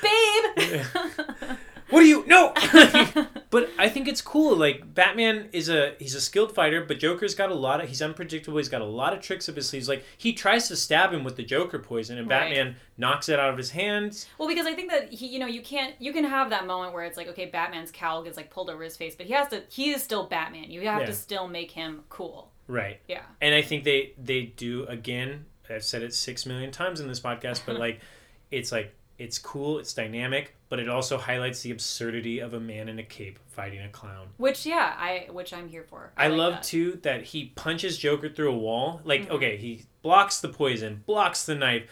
babe. 0.02 1.58
What 1.90 2.02
do 2.02 2.06
you 2.06 2.24
no? 2.28 2.54
but 3.50 3.70
I 3.78 3.90
think 3.90 4.08
it's 4.08 4.22
cool. 4.22 4.56
Like 4.56 4.94
Batman 4.94 5.50
is 5.52 5.70
a 5.70 5.96
he's 6.00 6.16
a 6.16 6.22
skilled 6.22 6.54
fighter, 6.54 6.84
but 6.86 7.00
Joker's 7.00 7.36
got 7.36 7.52
a 7.52 7.56
lot 7.56 7.82
of 7.82 7.90
he's 7.90 8.02
unpredictable. 8.02 8.58
He's 8.58 8.70
got 8.70 8.82
a 8.82 8.86
lot 8.86 9.14
of 9.14 9.22
tricks 9.22 9.50
up 9.50 9.56
his 9.56 9.68
sleeves. 9.70 9.88
Like 9.90 10.04
he 10.18 10.34
tries 10.34 10.68
to 10.68 10.76
stab 10.76 11.12
him 11.14 11.24
with 11.24 11.36
the 11.36 11.44
Joker 11.44 11.80
poison, 11.80 12.18
and 12.18 12.30
Right. 12.30 12.50
Batman 12.50 12.76
knocks 12.98 13.30
it 13.30 13.40
out 13.40 13.50
of 13.50 13.58
his 13.58 13.72
hands. 13.72 14.28
Well, 14.38 14.48
because 14.48 14.66
I 14.66 14.74
think 14.74 14.92
that 14.92 15.12
he, 15.12 15.28
you 15.28 15.40
know, 15.40 15.48
you 15.48 15.62
can't, 15.62 15.96
you 16.00 16.14
can 16.14 16.26
have 16.26 16.50
that 16.52 16.68
moment 16.68 16.94
where 16.94 17.04
it's 17.06 17.18
like, 17.18 17.28
okay, 17.30 17.46
Batman's 17.46 17.92
cowl 17.92 18.24
gets 18.24 18.38
like 18.38 18.50
pulled 18.50 18.70
over 18.70 18.84
his 18.84 18.98
face, 18.98 19.16
but 19.16 19.26
he 19.26 19.34
has 19.34 19.48
to, 19.50 19.64
he 19.70 19.92
is 19.92 20.04
still 20.04 20.28
Batman. 20.28 20.70
You 20.70 20.82
have 20.82 21.02
Yeah. 21.02 21.08
to 21.08 21.14
still 21.14 21.48
make 21.48 21.72
him 21.72 22.04
cool. 22.10 22.52
Right. 22.68 23.00
Yeah. 23.08 23.22
And 23.42 23.56
I 23.56 23.62
think 23.64 23.84
they 23.84 24.14
they 24.24 24.44
do 24.44 24.86
again. 24.86 25.46
I've 25.72 25.84
said 25.84 26.02
it 26.04 26.14
six 26.14 26.46
million 26.46 26.72
times 26.72 27.00
in 27.00 27.08
this 27.08 27.20
podcast, 27.20 27.62
but 27.66 27.78
like, 27.80 28.00
it's 28.52 28.72
like 28.72 28.94
it's 29.18 29.38
cool, 29.40 29.80
it's 29.80 29.94
dynamic, 29.94 30.56
but 30.70 30.80
it 30.80 30.88
also 30.88 31.18
highlights 31.18 31.62
the 31.62 31.72
absurdity 31.72 32.40
of 32.40 32.54
a 32.54 32.60
man 32.60 32.88
in 32.88 33.00
a 33.00 33.04
cape 33.04 33.40
fighting 33.48 33.82
a 33.82 33.90
clown. 33.90 34.28
Which, 34.38 34.66
yeah, 34.66 34.94
I, 34.98 35.28
which 35.32 35.52
I'm 35.52 35.68
here 35.68 35.84
for. 35.84 36.12
I, 36.16 36.28
like 36.28 36.38
love 36.38 36.54
that. 36.54 36.64
too 36.64 37.00
that 37.02 37.24
he 37.24 37.46
punches 37.56 37.98
Joker 37.98 38.30
through 38.30 38.52
a 38.52 38.58
wall. 38.58 39.02
Like, 39.04 39.28
Mhm. 39.28 39.32
okay, 39.32 39.58
he 39.58 39.84
blocks 40.02 40.40
the 40.40 40.50
poison, 40.50 41.04
blocks 41.06 41.46
the 41.46 41.56
knife, 41.56 41.84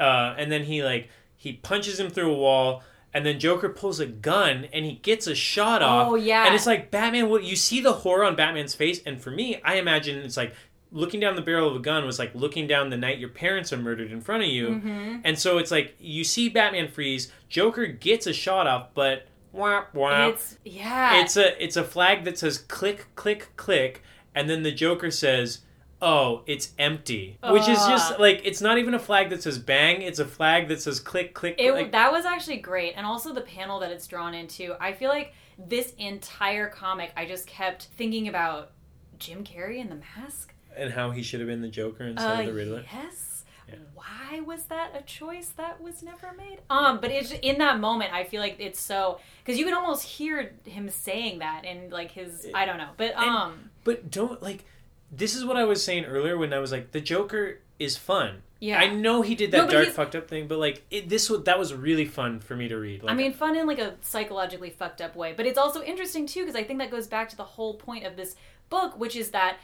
uh, 0.00 0.34
and 0.38 0.50
then 0.50 0.64
he 0.64 0.82
like 0.82 1.08
he 1.36 1.52
punches 1.54 1.98
him 2.00 2.08
through 2.10 2.32
a 2.32 2.36
wall. 2.36 2.82
And 3.14 3.26
then 3.26 3.38
Joker 3.38 3.68
pulls 3.68 4.00
a 4.00 4.06
gun 4.06 4.66
and 4.72 4.86
he 4.86 4.92
gets 4.94 5.26
a 5.26 5.34
shot 5.34 5.82
off. 5.82 6.08
Oh, 6.08 6.14
yeah. 6.14 6.46
And 6.46 6.54
it's 6.54 6.64
like 6.66 6.90
Batman. 6.90 7.28
What 7.28 7.44
you 7.44 7.56
see 7.56 7.78
the 7.82 7.92
horror 7.92 8.24
on 8.24 8.36
Batman's 8.36 8.74
face, 8.74 9.02
and 9.04 9.20
for 9.20 9.30
me, 9.30 9.60
I 9.62 9.74
imagine 9.74 10.16
it's 10.20 10.38
like 10.38 10.54
looking 10.92 11.18
down 11.20 11.34
the 11.36 11.42
barrel 11.42 11.68
of 11.68 11.74
a 11.74 11.78
gun 11.78 12.04
was 12.04 12.18
like 12.18 12.34
looking 12.34 12.66
down 12.66 12.90
the 12.90 12.96
night 12.96 13.18
your 13.18 13.30
parents 13.30 13.72
are 13.72 13.78
murdered 13.78 14.12
in 14.12 14.20
front 14.20 14.42
of 14.42 14.48
you. 14.48 14.68
Mhm. 14.68 15.22
And 15.24 15.38
so 15.38 15.58
it's 15.58 15.70
like 15.70 15.96
you 15.98 16.22
see 16.22 16.48
Batman 16.48 16.88
freeze. 16.88 17.32
Joker 17.48 17.86
gets 17.86 18.26
a 18.26 18.32
shot 18.32 18.66
off, 18.66 18.88
but 18.94 19.26
wah 19.52 19.84
wah. 19.94 20.28
It's, 20.28 20.58
yeah. 20.64 21.22
It's 21.22 21.36
a 21.36 21.62
it's 21.62 21.76
a 21.76 21.84
flag 21.84 22.24
that 22.24 22.38
says 22.38 22.58
click 22.58 23.06
click 23.16 23.48
click, 23.56 24.02
and 24.34 24.48
then 24.50 24.62
the 24.62 24.72
Joker 24.72 25.10
says, 25.10 25.60
"Oh, 26.00 26.42
it's 26.46 26.72
empty," 26.78 27.38
which 27.42 27.68
is 27.68 27.78
just 27.86 28.18
like 28.18 28.42
it's 28.44 28.60
not 28.60 28.78
even 28.78 28.92
a 28.94 28.98
flag 28.98 29.30
that 29.30 29.42
says 29.42 29.58
bang. 29.58 30.02
It's 30.02 30.18
a 30.18 30.26
flag 30.26 30.68
that 30.68 30.82
says 30.82 31.00
click 31.00 31.32
click. 31.32 31.54
It, 31.58 31.70
click. 31.72 31.92
that 31.92 32.12
was 32.12 32.24
actually 32.26 32.58
great, 32.58 32.94
and 32.96 33.06
also 33.06 33.32
the 33.32 33.40
panel 33.40 33.80
that 33.80 33.90
it's 33.90 34.06
drawn 34.06 34.34
into. 34.34 34.74
I 34.78 34.92
feel 34.92 35.08
like 35.08 35.32
this 35.58 35.92
entire 35.98 36.68
comic, 36.68 37.12
I 37.16 37.24
just 37.26 37.46
kept 37.46 37.84
thinking 37.96 38.28
about 38.28 38.72
Jim 39.18 39.44
Carrey 39.44 39.78
in 39.78 39.88
The 39.88 39.96
Mask. 39.96 40.51
And 40.76 40.92
how 40.92 41.10
he 41.10 41.22
should 41.22 41.40
have 41.40 41.48
been 41.48 41.60
the 41.62 41.68
Joker 41.68 42.04
instead 42.04 42.36
Uh, 42.38 42.40
of 42.40 42.46
the 42.46 42.52
Riddler. 42.52 42.84
Yes. 42.92 43.44
Yeah. 43.68 43.74
Why 43.94 44.40
was 44.40 44.64
that 44.64 44.92
a 44.98 45.02
choice 45.02 45.48
that 45.56 45.80
was 45.80 46.02
never 46.02 46.32
made? 46.36 46.58
Um, 46.68 47.00
but 47.00 47.10
it's 47.10 47.32
in 47.42 47.58
that 47.58 47.78
moment. 47.80 48.12
I 48.12 48.24
feel 48.24 48.40
like 48.40 48.56
it's 48.58 48.80
so 48.80 49.20
because 49.44 49.58
you 49.58 49.64
can 49.64 49.74
almost 49.74 50.02
hear 50.04 50.52
him 50.64 50.88
saying 50.88 51.38
that 51.40 51.64
in 51.64 51.90
like 51.90 52.10
his. 52.10 52.48
I 52.54 52.64
don't 52.66 52.78
know, 52.78 52.88
but 52.96 53.14
And- 53.16 53.24
um, 53.30 53.70
But 53.84 54.10
don't 54.10 54.42
like. 54.42 54.64
This 55.10 55.34
is 55.34 55.44
what 55.44 55.56
I 55.56 55.64
was 55.64 55.84
saying 55.84 56.06
earlier 56.06 56.38
when 56.38 56.52
I 56.54 56.58
was 56.58 56.72
like, 56.72 56.92
the 56.92 57.00
Joker 57.00 57.60
is 57.78 57.96
fun. 57.98 58.42
yeah. 58.60 58.78
I 58.78 58.86
know 58.88 59.22
he 59.22 59.34
did 59.34 59.50
that 59.50 59.66
No, 59.66 59.70
dark 59.70 59.88
fucked 59.88 60.14
up 60.16 60.26
thing, 60.28 60.46
but 60.48 60.58
like 60.58 60.84
it, 60.90 61.08
this 61.08 61.28
was 61.28 61.42
that 61.44 61.58
was 61.58 61.74
really 61.74 62.04
fun 62.06 62.40
for 62.40 62.56
me 62.56 62.68
to 62.68 62.76
read. 62.78 63.02
Like, 63.02 63.12
I 63.12 63.14
mean, 63.16 63.32
fun 63.32 63.56
in 63.56 63.66
like 63.66 63.78
a 63.78 63.94
psychologically 64.02 64.70
fucked 64.70 65.00
up 65.00 65.14
way, 65.16 65.34
but 65.36 65.46
it's 65.46 65.58
also 65.58 65.82
interesting 65.82 66.26
too 66.26 66.40
because 66.40 66.56
I 66.56 66.64
think 66.64 66.78
that 66.78 66.90
goes 66.90 67.06
back 67.06 67.28
to 67.30 67.36
the 67.36 67.44
whole 67.44 67.74
point 67.74 68.04
of 68.06 68.16
this 68.16 68.36
book, 68.70 68.98
which 68.98 69.16
is 69.16 69.30
that 69.32 69.58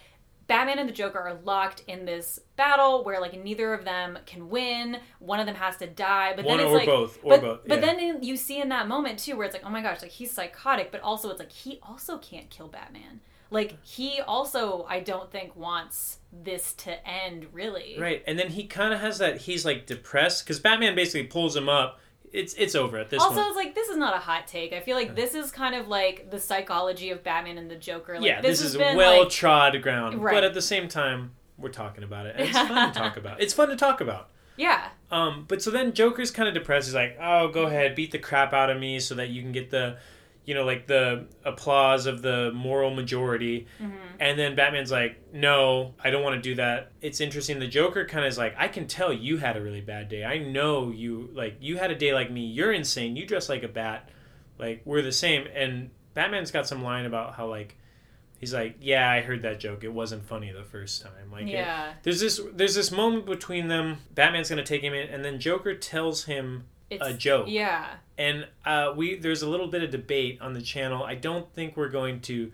Batman 0.49 0.79
and 0.79 0.89
the 0.89 0.95
Joker 0.95 1.19
are 1.19 1.35
locked 1.45 1.85
in 1.87 2.07
this 2.07 2.41
battle 2.57 3.05
where 3.05 3.21
like 3.21 3.41
neither 3.41 3.75
of 3.75 3.85
them 3.85 4.19
can 4.27 4.49
win. 4.49 4.99
One 5.21 5.41
of 5.41 5.47
them 5.47 5.55
has 5.55 5.77
to 5.77 5.87
die, 5.87 6.33
but 6.35 6.45
one 6.47 6.57
then 6.57 6.67
it's 6.67 6.75
like, 6.75 6.87
both 6.87 7.19
or 7.23 7.31
but, 7.31 7.41
both. 7.43 7.61
but 7.69 7.81
then 7.83 8.23
you 8.23 8.37
see 8.37 8.61
in 8.61 8.71
that 8.71 8.89
moment 8.89 9.19
too 9.19 9.37
where 9.37 9.45
it's 9.45 9.55
like, 9.55 9.65
oh 9.65 9.71
my 9.71 9.83
gosh, 9.83 10.01
like 10.01 10.11
he's 10.11 10.33
psychotic, 10.33 10.91
but 10.91 11.03
also 11.03 11.29
it's 11.31 11.39
like 11.39 11.53
he 11.53 11.79
also 11.83 12.17
can't 12.19 12.49
kill 12.49 12.67
Batman. 12.67 13.21
Like 13.51 13.77
he 13.85 14.21
also, 14.21 14.87
I 14.89 15.01
don't 15.01 15.31
think 15.31 15.55
wants 15.55 16.19
this 16.33 16.73
to 16.75 17.07
end 17.07 17.47
really. 17.53 17.97
Right, 17.99 18.23
and 18.27 18.39
then 18.39 18.49
he 18.49 18.67
kind 18.67 18.93
of 18.95 19.01
has 19.01 19.19
that. 19.19 19.43
He's 19.43 19.65
like 19.67 19.87
depressed 19.87 20.45
because 20.45 20.59
Batman 20.61 20.95
basically 20.95 21.27
pulls 21.27 21.55
him 21.55 21.69
up. 21.69 22.01
It's 22.33 22.55
it's 22.55 22.74
over 22.74 22.99
at 22.99 23.11
this 23.11 23.18
point. 23.22 23.31
also, 23.31 23.43
point. 23.43 23.49
it's 23.49 23.57
like 23.64 23.74
this 23.74 23.89
is 23.89 23.97
not 23.97 24.14
a 24.14 24.18
hot 24.18 24.47
take. 24.47 24.72
I 24.72 24.81
feel 24.81 24.97
like 24.97 25.14
this 25.14 25.35
is 25.35 25.51
kind 25.51 25.74
of 25.74 25.89
like 25.89 26.31
the 26.31 26.39
psychology 26.39 27.11
of 27.11 27.22
Batman 27.24 27.59
and 27.59 27.70
the 27.70 27.76
Joker. 27.76 28.14
Like, 28.16 28.24
yeah, 28.24 28.41
this, 28.41 28.61
this, 28.61 28.70
is 28.74 28.76
well 28.76 29.20
like, 29.22 29.31
trod 29.31 29.81
ground, 29.83 30.22
Right. 30.22 30.35
but 30.35 30.45
at 30.45 30.55
the 30.55 30.62
same 30.62 30.89
time, 30.89 31.33
we're 31.57 31.70
talking 31.70 32.05
about 32.05 32.26
it. 32.26 32.37
And 32.37 32.49
it's 32.49 32.59
fun 32.59 32.93
to 32.93 32.99
talk 32.99 33.16
about. 33.22 33.41
It's 33.41 33.55
fun 33.55 33.68
to 33.68 33.76
talk 33.76 34.01
about. 34.01 34.29
yeah, 34.57 34.89
Um, 35.11 35.45
but 35.49 35.62
so 35.62 35.70
then 35.70 35.93
Joker's 35.93 36.31
kind 36.31 36.49
of 36.49 36.55
depressed. 36.55 36.89
He's 36.89 36.95
like, 36.95 37.16
"Oh, 37.20 37.49
go 37.49 37.64
ahead, 37.66 37.95
beat 37.95 38.11
the 38.12 38.18
crap 38.18 38.53
out 38.53 38.70
of 38.70 38.79
me, 38.79 39.01
so 39.01 39.14
that 39.14 39.29
you 39.29 39.41
can 39.43 39.53
get 39.53 39.70
the, 39.70 39.97
you 40.49 40.55
know, 40.55 40.65
like 40.65 40.87
the 40.87 41.27
applause 41.45 42.07
of 42.07 42.23
the 42.23 42.51
moral 42.55 42.91
majority." 42.95 43.67
Mm-hmm. 43.83 43.97
And 44.19 44.39
then 44.39 44.57
Batman's 44.57 44.91
like, 44.91 45.21
"No, 45.33 45.95
I 46.03 46.09
don't 46.11 46.23
want 46.23 46.37
to 46.37 46.41
do 46.51 46.55
that." 46.55 46.93
It's 47.03 47.21
interesting. 47.21 47.59
The 47.59 47.67
Joker 47.69 48.07
kind 48.07 48.25
of 48.25 48.31
is 48.31 48.39
like, 48.39 48.55
"I 48.57 48.69
can 48.69 48.87
tell 48.87 49.13
you 49.13 49.37
had 49.37 49.57
a 49.57 49.61
really 49.61 49.83
bad 49.83 50.09
day. 50.09 50.25
I 50.25 50.39
know 50.39 50.91
you 50.91 51.29
like 51.35 51.57
you 51.61 51.77
had 51.77 51.91
a 51.91 51.95
day 51.95 52.15
like 52.15 52.31
me. 52.31 52.47
You're 52.47 52.73
insane. 52.73 53.15
You 53.15 53.27
dress 53.27 53.49
like 53.51 53.63
a 53.63 53.69
bat. 53.69 54.09
Like 54.59 54.81
we're 54.87 55.03
the 55.03 55.13
same." 55.13 55.47
And 55.55 55.91
Batman's 56.15 56.51
got 56.51 56.67
some 56.67 56.83
line 56.83 57.05
about 57.05 57.35
how 57.35 57.47
like. 57.47 57.77
He's 58.41 58.55
like, 58.55 58.77
yeah, 58.81 59.11
I 59.11 59.21
heard 59.21 59.43
that 59.43 59.59
joke. 59.59 59.83
It 59.83 59.93
wasn't 59.93 60.25
funny 60.25 60.53
the 60.53 60.63
first 60.63 61.03
time. 61.03 61.33
Like, 61.33 61.47
it- 61.49 61.59
yeah. 61.59 61.95
there's 62.05 62.21
this 62.21 62.41
there's 62.55 62.77
this 62.77 62.93
moment 62.93 63.27
between 63.27 63.67
them. 63.67 63.97
Batman's 64.15 64.49
gonna 64.49 64.63
take 64.63 64.81
him 64.81 64.95
in, 64.95 65.09
and 65.09 65.25
then 65.25 65.41
Joker 65.41 65.75
tells 65.75 66.27
him 66.27 66.67
It's 66.89 67.05
a 67.05 67.13
joke. 67.13 67.47
Yeah, 67.49 67.87
And 68.19 68.47
uh, 68.66 68.93
we 68.97 69.16
there's 69.16 69.43
a 69.43 69.49
little 69.49 69.69
bit 69.69 69.83
of 69.83 69.91
debate 69.91 70.39
on 70.43 70.53
the 70.53 70.61
channel. 70.61 71.05
I 71.05 71.14
don't 71.14 71.51
think 71.55 71.77
we're 71.77 71.89
going 71.89 72.21
to 72.23 72.53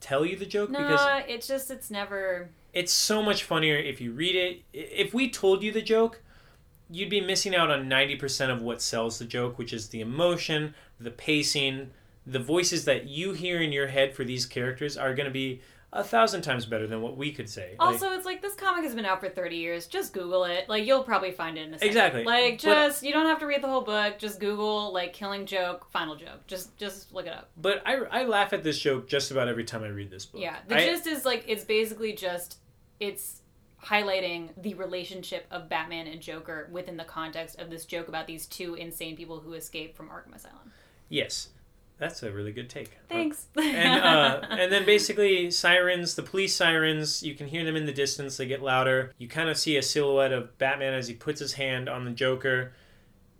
tell 0.00 0.26
you 0.26 0.36
the 0.36 0.46
joke 0.46 0.70
No, 0.70 0.80
because 0.80 1.22
it's 1.28 1.46
just 1.46 1.70
it's 1.70 1.90
never. 1.90 2.50
it's 2.72 2.92
so 2.92 3.22
much 3.22 3.44
funnier 3.44 3.76
if 3.76 4.00
you 4.00 4.12
read 4.12 4.34
it. 4.34 4.62
If 4.72 5.14
we 5.14 5.30
told 5.30 5.62
you 5.62 5.70
the 5.70 5.80
joke, 5.80 6.20
you'd 6.90 7.08
be 7.08 7.20
missing 7.20 7.54
out 7.54 7.70
on 7.70 7.88
90% 7.88 8.50
of 8.50 8.62
what 8.62 8.82
sells 8.82 9.20
the 9.20 9.24
joke, 9.24 9.58
which 9.58 9.72
is 9.72 9.88
the 9.90 10.00
emotion, 10.00 10.74
the 10.98 11.12
pacing, 11.12 11.90
the 12.26 12.40
voices 12.40 12.84
that 12.84 13.06
you 13.06 13.32
hear 13.32 13.60
in 13.62 13.70
your 13.72 13.86
head 13.86 14.12
for 14.14 14.24
these 14.24 14.44
characters 14.44 14.96
are 14.96 15.14
going 15.14 15.26
to 15.26 15.32
be 15.32 15.60
a 15.92 16.04
thousand 16.04 16.42
times 16.42 16.66
better 16.66 16.86
than 16.86 17.02
what 17.02 17.16
we 17.16 17.32
could 17.32 17.48
say. 17.48 17.74
Like- 17.78 17.88
Also, 17.88 18.12
it's 18.12 18.24
like 18.24 18.40
this 18.42 18.54
comic 18.54 18.84
has 18.84 18.94
been 18.94 19.04
out 19.04 19.18
for 19.18 19.28
30 19.28 19.56
years. 19.56 19.88
Just 19.88 20.12
Google 20.12 20.44
it. 20.44 20.68
Like, 20.68 20.86
you'll 20.86 21.02
probably 21.02 21.32
find 21.32 21.58
it 21.58 21.62
in 21.62 21.74
a 21.74 21.78
second. 21.78 21.88
Exactly. 21.88 22.24
Like, 22.24 22.62
But- 22.62 22.70
uh, 22.76 22.86
just, 22.88 23.02
you 23.02 23.12
don't 23.12 23.26
have 23.26 23.40
to 23.40 23.46
read 23.46 23.60
the 23.62 23.66
whole 23.68 23.80
book. 23.80 24.16
Just 24.18 24.38
Google, 24.38 24.92
like, 24.92 25.12
killing 25.12 25.46
joke, 25.46 25.90
final 25.90 26.14
joke. 26.14 26.46
Just, 26.46 26.76
just 26.76 27.12
look 27.12 27.26
it 27.26 27.32
up. 27.32 27.50
but 27.56 27.82
I, 27.84 27.96
I 27.96 28.24
laugh 28.24 28.52
at 28.52 28.62
this 28.62 28.78
joke 28.78 29.08
just 29.08 29.32
about 29.32 29.48
every 29.48 29.64
time 29.64 29.82
I 29.82 29.88
read 29.88 30.10
this 30.10 30.26
book. 30.26 30.40
Yeah. 30.40 30.58
The 30.68 30.76
I- 30.76 30.84
gist 30.86 31.08
is, 31.08 31.24
like, 31.24 31.44
it's 31.48 31.64
basically 31.64 32.12
just, 32.12 32.58
it's 33.00 33.40
highlighting 33.84 34.50
the 34.62 34.74
relationship 34.74 35.46
of 35.50 35.68
Batman 35.68 36.06
and 36.06 36.20
Joker 36.20 36.68
within 36.70 36.96
the 36.98 37.04
context 37.04 37.58
of 37.58 37.70
this 37.70 37.84
joke 37.86 38.08
about 38.08 38.26
these 38.26 38.46
two 38.46 38.74
insane 38.74 39.16
people 39.16 39.40
who 39.40 39.54
escape 39.54 39.96
from 39.96 40.08
Arkham 40.08 40.34
Asylum. 40.36 40.70
Yes, 41.08 41.48
that's 42.00 42.22
a 42.22 42.32
really 42.32 42.50
good 42.50 42.68
take. 42.68 42.96
Thanks. 43.08 43.46
and 43.56 44.02
uh, 44.02 44.40
and 44.50 44.72
then 44.72 44.84
basically 44.84 45.50
sirens, 45.50 46.14
the 46.16 46.22
police 46.22 46.56
sirens, 46.56 47.22
you 47.22 47.34
can 47.34 47.46
hear 47.46 47.64
them 47.64 47.76
in 47.76 47.86
the 47.86 47.92
distance. 47.92 48.36
They 48.38 48.46
get 48.46 48.62
louder. 48.62 49.12
You 49.18 49.28
kind 49.28 49.48
of 49.50 49.56
see 49.58 49.76
a 49.76 49.82
silhouette 49.82 50.32
of 50.32 50.56
Batman 50.58 50.94
as 50.94 51.06
he 51.06 51.14
puts 51.14 51.38
his 51.38 51.52
hand 51.52 51.88
on 51.88 52.04
the 52.04 52.10
Joker, 52.10 52.72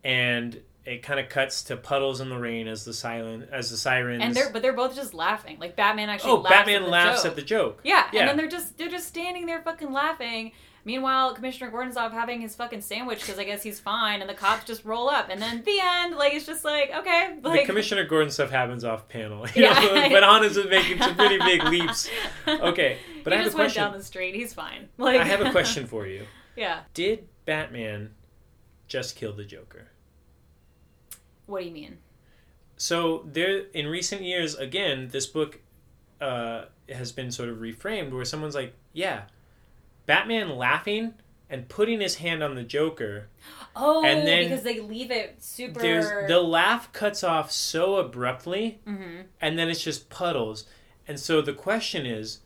and 0.05 0.61
it 0.85 1.03
kind 1.03 1.19
of 1.21 1.29
cuts 1.29 1.63
to 1.65 1.77
puddles 1.77 2.21
in 2.21 2.29
the 2.29 2.39
rain 2.39 2.69
as 2.69 2.85
the 2.85 2.93
silent 2.93 3.49
as 3.51 3.71
the 3.71 3.77
sirens. 3.77 4.23
and 4.23 4.35
they're, 4.35 4.51
but 4.51 4.63
they're 4.63 4.73
both 4.73 4.95
just 4.95 5.15
laughing. 5.15 5.59
Like, 5.59 5.77
Batman 5.77 6.09
actually 6.09 6.33
oh, 6.33 6.37
laughs 6.37 6.57
Batman 6.57 6.77
at 6.77 6.85
the 6.85 6.91
laughs 6.91 7.23
joke. 7.23 7.31
at 7.31 7.37
the 7.37 7.43
joke. 7.43 7.81
Yeah, 7.83 8.07
Yeah. 8.13 8.21
and 8.21 8.29
then 8.29 8.37
they're 8.37 8.49
just 8.49 8.77
they're 8.79 8.89
just 8.89 9.07
standing 9.09 9.47
there 9.47 9.63
fucking 9.63 9.93
laughing. 9.93 10.53
Meanwhile, 10.85 11.35
Commissioner 11.35 11.71
Gordon's 11.71 11.97
off 11.97 12.13
having 12.13 12.41
his 12.41 12.55
fucking 12.57 12.81
sandwich 12.81 13.21
because 13.21 13.39
I 13.39 13.45
guess 13.45 13.63
he's 13.63 13.79
fine, 13.79 14.21
and 14.23 14.31
the 14.31 14.35
cops 14.35 14.65
just 14.65 14.85
roll 14.85 15.11
up, 15.11 15.29
and 15.29 15.41
then 15.41 15.63
the 15.65 15.79
end. 15.83 16.17
Like 16.17 16.33
it's 16.35 16.47
just 16.47 16.65
like 16.65 16.91
okay, 16.97 17.37
the 17.43 17.63
Commissioner 17.67 18.05
Gordon 18.07 18.31
stuff 18.31 18.51
happens 18.51 18.85
off 18.85 19.09
panel. 19.09 19.47
Yeah. 19.55 19.75
know, 19.75 20.09
but 20.11 20.25
Anna's 20.25 20.59
making 20.69 20.99
some 20.99 21.15
pretty 21.17 21.39
big 21.39 21.63
leaps. 21.65 22.09
Okay, 22.49 22.99
but 23.25 23.33
he 23.33 23.39
I 23.39 23.43
have 23.43 23.47
a 23.47 23.49
just 23.49 23.57
went 23.59 23.67
question. 23.73 23.83
down 23.85 23.93
the 23.99 24.03
street. 24.05 24.35
He's 24.35 24.55
fine. 24.55 24.89
Like 24.99 25.21
I 25.21 25.25
have 25.25 25.41
a 25.43 25.51
question 25.51 25.87
for 25.87 26.07
you. 26.07 26.25
yeah. 26.57 26.81
Did 26.95 27.29
Batman 27.45 28.11
just 28.89 29.17
kill 29.17 29.33
the 29.33 29.45
Joker? 29.45 29.89
What 31.47 31.61
do 31.61 31.67
you 31.67 31.73
mean? 31.73 31.99
So 32.77 33.25
there, 33.31 33.67
in 33.75 33.87
recent 33.87 34.23
years, 34.23 34.55
again, 34.55 35.09
this 35.13 35.27
book 35.27 35.61
uh, 36.21 36.65
has 36.89 37.13
been 37.13 37.31
sort 37.31 37.49
of 37.51 37.59
reframed 37.59 38.13
where 38.13 38.25
someone's 38.25 38.55
like, 38.55 38.75
"Yeah, 38.93 39.23
Batman 40.07 40.57
laughing 40.57 41.15
and 41.49 41.69
putting 41.69 42.01
his 42.01 42.17
hand 42.17 42.43
on 42.43 42.55
the 42.55 42.63
Joker." 42.63 43.29
Oh, 43.77 44.05
And 44.05 44.27
then 44.27 44.45
because 44.49 44.63
they 44.65 44.81
leave 44.81 45.11
it 45.11 45.43
super. 45.43 45.81
There's 45.81 46.29
the 46.29 46.41
laugh 46.41 46.93
cuts 46.93 47.23
off 47.25 47.51
so 47.53 47.97
abruptly, 47.97 48.81
Mhm. 48.87 49.25
and 49.41 49.59
then 49.59 49.69
it's 49.69 49.83
just 49.83 50.11
puddles. 50.11 50.67
And 51.07 51.19
so 51.19 51.41
the 51.41 51.53
question 51.53 52.07
is, 52.07 52.41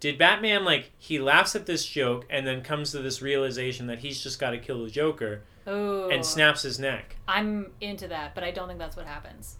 did 0.00 0.18
Batman 0.18 0.64
like 0.64 0.92
he 0.98 1.18
laughs 1.18 1.56
at 1.56 1.66
this 1.66 1.86
joke 1.86 2.26
and 2.28 2.46
then 2.46 2.62
comes 2.62 2.90
to 2.92 2.98
this 3.00 3.22
realization 3.22 3.86
that 3.86 4.00
he's 4.00 4.22
just 4.22 4.38
got 4.38 4.50
to 4.50 4.58
kill 4.58 4.84
the 4.84 4.90
Joker 4.90 5.42
Oh, 5.66 6.08
and 6.10 6.24
snaps 6.24 6.62
his 6.62 6.78
neck? 6.78 7.16
I'm 7.26 7.72
into 7.80 8.06
that, 8.08 8.34
but 8.34 8.44
I 8.44 8.50
don't 8.50 8.68
think 8.68 8.78
that's 8.78 8.96
what 8.96 9.06
happens. 9.06 9.56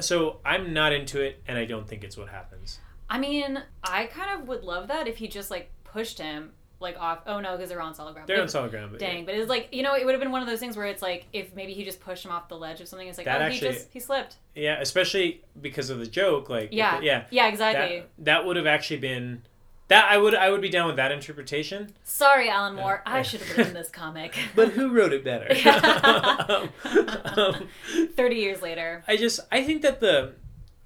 So 0.00 0.40
I'm 0.44 0.72
not 0.72 0.92
into 0.92 1.20
it, 1.20 1.40
and 1.46 1.58
I 1.58 1.64
don't 1.64 1.86
think 1.88 2.04
it's 2.04 2.16
what 2.16 2.28
happens. 2.28 2.78
I 3.08 3.18
mean, 3.18 3.62
I 3.82 4.06
kind 4.06 4.40
of 4.40 4.48
would 4.48 4.62
love 4.64 4.88
that 4.88 5.08
if 5.08 5.18
he 5.18 5.28
just 5.28 5.50
like 5.50 5.70
pushed 5.92 6.18
him 6.18 6.50
like 6.80 6.96
off. 6.98 7.18
Oh 7.26 7.40
no, 7.40 7.56
because 7.56 7.68
they're 7.68 7.80
on 7.82 7.94
solid 7.94 8.14
ground. 8.14 8.28
They're 8.28 8.36
But- 8.38 8.42
on 8.42 8.48
solid 8.48 8.70
ground, 8.70 8.90
but 8.92 9.00
Dang, 9.00 9.26
but 9.26 9.34
it's 9.34 9.48
like 9.50 9.68
you 9.72 9.82
know, 9.82 9.94
it 9.94 10.04
would 10.04 10.12
have 10.12 10.20
been 10.20 10.32
one 10.32 10.40
of 10.42 10.48
those 10.48 10.60
things 10.60 10.76
where 10.76 10.86
it's 10.86 11.02
like 11.02 11.26
if 11.32 11.54
maybe 11.54 11.74
he 11.74 11.84
just 11.84 12.00
pushed 12.00 12.24
him 12.24 12.30
off 12.30 12.48
the 12.48 12.56
ledge 12.56 12.80
of 12.80 12.88
something. 12.88 13.06
It's 13.08 13.18
like 13.18 13.26
That 13.26 13.40
oh, 13.42 13.44
actually- 13.44 13.68
he 13.68 13.74
just 13.74 13.88
he 13.92 14.00
slipped. 14.00 14.36
Yeah, 14.54 14.80
especially 14.80 15.42
because 15.60 15.90
of 15.90 15.98
the 15.98 16.06
joke. 16.06 16.48
Like, 16.48 16.70
Yeah, 16.72 17.00
yeah, 17.00 17.24
yeah, 17.30 17.48
exactly. 17.48 18.00
that, 18.00 18.24
that 18.24 18.46
would 18.46 18.56
have 18.56 18.66
actually 18.66 18.98
been 19.00 19.42
that. 19.88 20.10
I 20.10 20.16
would, 20.18 20.34
I 20.34 20.50
would 20.50 20.60
be 20.60 20.68
down 20.70 20.86
with 20.86 20.96
that 20.96 21.12
interpretation. 21.12 21.92
Sorry, 22.04 22.48
Alan 22.48 22.74
Moore, 22.76 23.02
Yeah. 23.06 23.14
I 23.14 23.22
should 23.22 23.40
have 23.42 23.56
written 23.58 23.74
this 23.74 23.90
comic. 23.90 24.34
But 24.56 24.68
who 24.70 24.88
wrote 24.90 25.12
it 25.12 25.22
better? 25.24 25.48
um, 26.84 27.36
um, 27.36 27.68
Thirty 28.16 28.36
years 28.36 28.62
later, 28.62 29.02
I 29.06 29.16
just, 29.16 29.40
I 29.52 29.62
think 29.64 29.82
that 29.82 30.00
the, 30.00 30.32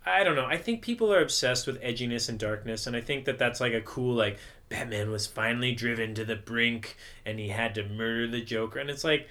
I 0.07 0.25
don't 0.25 0.37
know. 0.37 0.47
I 0.47 0.57
think 0.59 0.83
people 0.83 1.13
are 1.13 1.21
obsessed 1.23 1.67
with 1.67 1.81
edginess 1.83 2.29
and 2.29 2.39
darkness, 2.39 2.87
and 2.87 2.95
I 2.97 3.01
think 3.01 3.25
that 3.27 3.39
that's 3.39 3.61
like 3.61 3.73
a 3.73 3.81
cool 3.81 4.15
like 4.15 4.39
Batman 4.75 5.11
was 5.11 5.27
finally 5.27 5.73
driven 5.73 6.15
to 6.17 6.25
the 6.25 6.35
brink, 6.37 6.97
and 7.25 7.39
he 7.39 7.49
had 7.49 7.75
to 7.77 7.89
murder 7.89 8.27
the 8.27 8.41
Joker, 8.41 8.81
and 8.81 8.91
it's 8.91 9.05
like, 9.05 9.29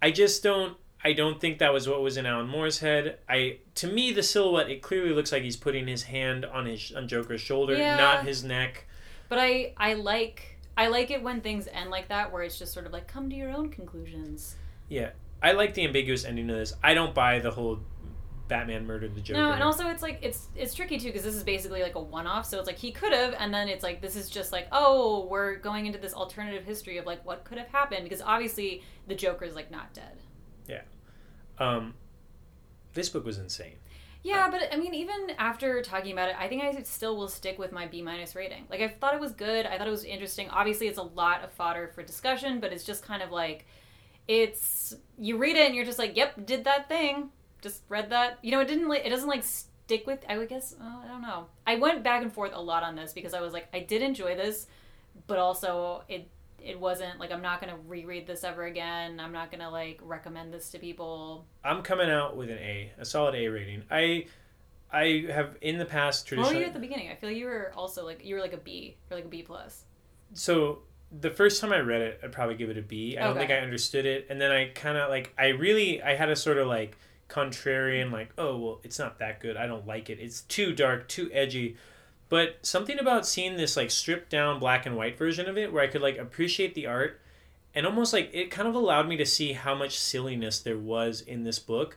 I 0.00 0.10
just 0.12 0.42
don't. 0.42 0.76
I 1.04 1.12
don't 1.12 1.40
think 1.40 1.58
that 1.58 1.72
was 1.72 1.88
what 1.88 2.02
was 2.02 2.16
in 2.16 2.24
Alan 2.26 2.48
Moore's 2.48 2.78
head. 2.80 3.18
I 3.28 3.58
to 3.76 3.86
me 3.86 4.12
the 4.12 4.22
silhouette 4.22 4.70
it 4.70 4.82
clearly 4.82 5.12
looks 5.12 5.30
like 5.32 5.42
he's 5.42 5.56
putting 5.56 5.86
his 5.86 6.04
hand 6.04 6.44
on 6.44 6.66
his 6.66 6.92
on 6.92 7.06
Joker's 7.08 7.40
shoulder, 7.40 7.74
Yeah. 7.76 7.96
not 7.96 8.24
his 8.24 8.42
neck. 8.44 8.86
but 9.28 9.38
I 9.38 9.72
I 9.76 9.94
like 9.94 10.56
I 10.76 10.88
like 10.88 11.10
it 11.10 11.22
when 11.22 11.40
things 11.40 11.68
end 11.72 11.90
like 11.90 12.08
that, 12.08 12.32
where 12.32 12.42
it's 12.42 12.58
just 12.58 12.72
sort 12.72 12.86
of 12.86 12.92
like 12.92 13.06
come 13.08 13.28
to 13.30 13.36
your 13.36 13.50
own 13.50 13.68
conclusions. 13.70 14.56
Yeah, 14.88 15.10
I 15.42 15.52
like 15.52 15.74
the 15.74 15.84
ambiguous 15.84 16.24
ending 16.24 16.48
of 16.50 16.56
this. 16.56 16.72
I 16.82 16.94
don't 16.94 17.14
buy 17.14 17.38
the 17.40 17.50
whole 17.52 17.80
Batman 18.48 18.86
murdered 18.86 19.14
the 19.14 19.20
Joker. 19.20 19.40
No, 19.40 19.52
and 19.52 19.62
also 19.62 19.88
it's 19.88 20.02
like 20.02 20.18
it's 20.22 20.48
it's 20.54 20.74
tricky 20.74 20.98
too 20.98 21.08
because 21.08 21.24
this 21.24 21.34
is 21.34 21.42
basically 21.42 21.82
like 21.82 21.94
a 21.94 22.00
one-off. 22.00 22.46
So 22.46 22.58
it's 22.58 22.66
like 22.66 22.78
he 22.78 22.92
could 22.92 23.12
have, 23.12 23.34
and 23.38 23.52
then 23.52 23.68
it's 23.68 23.82
like 23.82 24.00
this 24.00 24.16
is 24.16 24.30
just 24.30 24.52
like 24.52 24.68
oh 24.72 25.26
we're 25.30 25.56
going 25.56 25.86
into 25.86 25.98
this 25.98 26.14
alternative 26.14 26.64
history 26.64 26.98
of 26.98 27.06
like 27.06 27.24
what 27.26 27.44
could 27.44 27.58
have 27.58 27.68
happened 27.68 28.04
because 28.04 28.22
obviously 28.22 28.82
the 29.08 29.14
Joker 29.14 29.44
is 29.44 29.54
like 29.54 29.70
not 29.70 29.92
dead. 29.94 30.18
Yeah, 30.68 30.82
um, 31.58 31.94
this 32.94 33.08
book 33.08 33.24
was 33.24 33.38
insane. 33.38 33.76
Yeah, 34.22 34.50
but 34.50 34.60
I 34.72 34.76
mean, 34.76 34.92
even 34.92 35.30
after 35.38 35.80
talking 35.82 36.10
about 36.10 36.30
it, 36.30 36.36
I 36.36 36.48
think 36.48 36.64
I 36.64 36.82
still 36.82 37.16
will 37.16 37.28
stick 37.28 37.60
with 37.60 37.70
my 37.70 37.86
B 37.86 38.02
minus 38.02 38.34
rating. 38.34 38.64
Like, 38.68 38.80
I 38.80 38.88
thought 38.88 39.14
it 39.14 39.20
was 39.20 39.30
good. 39.30 39.66
I 39.66 39.78
thought 39.78 39.86
it 39.86 39.90
was 39.90 40.02
interesting. 40.02 40.50
Obviously, 40.50 40.88
it's 40.88 40.98
a 40.98 41.04
lot 41.04 41.44
of 41.44 41.52
fodder 41.52 41.92
for 41.94 42.02
discussion, 42.02 42.58
but 42.58 42.72
it's 42.72 42.82
just 42.82 43.04
kind 43.04 43.22
of 43.22 43.30
like, 43.30 43.66
it's 44.26 44.96
you 45.16 45.36
read 45.36 45.54
it 45.54 45.66
and 45.66 45.76
you're 45.76 45.84
just 45.84 46.00
like, 46.00 46.16
yep, 46.16 46.44
did 46.44 46.64
that 46.64 46.88
thing. 46.88 47.30
Just 47.62 47.82
read 47.88 48.10
that. 48.10 48.38
You 48.42 48.50
know, 48.52 48.60
it 48.60 48.68
didn't. 48.68 48.88
like 48.88 49.04
It 49.04 49.10
doesn't 49.10 49.28
like 49.28 49.42
stick 49.44 50.06
with. 50.06 50.24
I 50.28 50.38
would 50.38 50.48
guess. 50.48 50.74
Oh, 50.80 51.02
I 51.04 51.08
don't 51.08 51.22
know. 51.22 51.46
I 51.66 51.76
went 51.76 52.02
back 52.02 52.22
and 52.22 52.32
forth 52.32 52.52
a 52.54 52.60
lot 52.60 52.82
on 52.82 52.96
this 52.96 53.12
because 53.12 53.34
I 53.34 53.40
was 53.40 53.52
like, 53.52 53.68
I 53.72 53.80
did 53.80 54.02
enjoy 54.02 54.36
this, 54.36 54.66
but 55.26 55.38
also 55.38 56.02
it 56.08 56.28
it 56.62 56.80
wasn't 56.80 57.20
like 57.20 57.30
I'm 57.30 57.42
not 57.42 57.60
gonna 57.60 57.76
reread 57.86 58.26
this 58.26 58.42
ever 58.42 58.64
again. 58.64 59.20
I'm 59.20 59.32
not 59.32 59.50
gonna 59.50 59.70
like 59.70 60.00
recommend 60.02 60.52
this 60.52 60.70
to 60.70 60.78
people. 60.78 61.46
I'm 61.64 61.82
coming 61.82 62.10
out 62.10 62.36
with 62.36 62.50
an 62.50 62.58
A, 62.58 62.92
a 62.98 63.04
solid 63.04 63.34
A 63.36 63.46
rating. 63.48 63.82
I, 63.90 64.26
I 64.92 65.26
have 65.30 65.56
in 65.60 65.78
the 65.78 65.84
past 65.84 66.24
What 66.24 66.30
were 66.38 66.42
traditionally. 66.44 66.60
you 66.62 66.66
at 66.66 66.74
the 66.74 66.80
beginning? 66.80 67.10
I 67.10 67.14
feel 67.14 67.30
you 67.30 67.46
were 67.46 67.72
also 67.76 68.04
like 68.04 68.24
you 68.24 68.34
were 68.34 68.40
like 68.40 68.52
a 68.52 68.56
B 68.58 68.96
or 69.10 69.16
like 69.16 69.26
a 69.26 69.28
B 69.28 69.42
plus. 69.42 69.84
so 70.32 70.80
the 71.20 71.30
first 71.30 71.60
time 71.60 71.72
I 71.72 71.78
read 71.78 72.00
it, 72.00 72.20
I'd 72.24 72.32
probably 72.32 72.56
give 72.56 72.68
it 72.68 72.76
a 72.76 72.82
B. 72.82 73.16
I 73.16 73.24
don't 73.24 73.36
think 73.36 73.50
I 73.52 73.58
understood 73.58 74.06
it, 74.06 74.26
and 74.28 74.40
then 74.40 74.50
I 74.50 74.70
kind 74.70 74.98
of 74.98 75.08
like 75.08 75.32
I 75.38 75.48
really 75.48 76.02
I 76.02 76.16
had 76.16 76.30
a 76.30 76.36
sort 76.36 76.58
of 76.58 76.66
like 76.66 76.96
contrarian 77.28 78.12
like 78.12 78.30
oh 78.38 78.56
well 78.56 78.80
it's 78.84 78.98
not 78.98 79.18
that 79.18 79.40
good 79.40 79.56
I 79.56 79.66
don't 79.66 79.86
like 79.86 80.08
it 80.08 80.18
it's 80.20 80.42
too 80.42 80.72
dark 80.72 81.08
too 81.08 81.30
edgy, 81.32 81.76
but 82.28 82.58
something 82.62 82.98
about 82.98 83.26
seeing 83.26 83.56
this 83.56 83.76
like 83.76 83.90
stripped 83.90 84.30
down 84.30 84.58
black 84.58 84.86
and 84.86 84.96
white 84.96 85.18
version 85.18 85.48
of 85.48 85.56
it 85.56 85.72
where 85.72 85.82
I 85.82 85.86
could 85.86 86.02
like 86.02 86.18
appreciate 86.18 86.74
the 86.74 86.86
art, 86.86 87.20
and 87.74 87.86
almost 87.86 88.12
like 88.12 88.30
it 88.32 88.50
kind 88.50 88.68
of 88.68 88.74
allowed 88.74 89.08
me 89.08 89.16
to 89.16 89.26
see 89.26 89.52
how 89.52 89.74
much 89.74 89.98
silliness 89.98 90.60
there 90.60 90.78
was 90.78 91.20
in 91.20 91.44
this 91.44 91.58
book. 91.58 91.96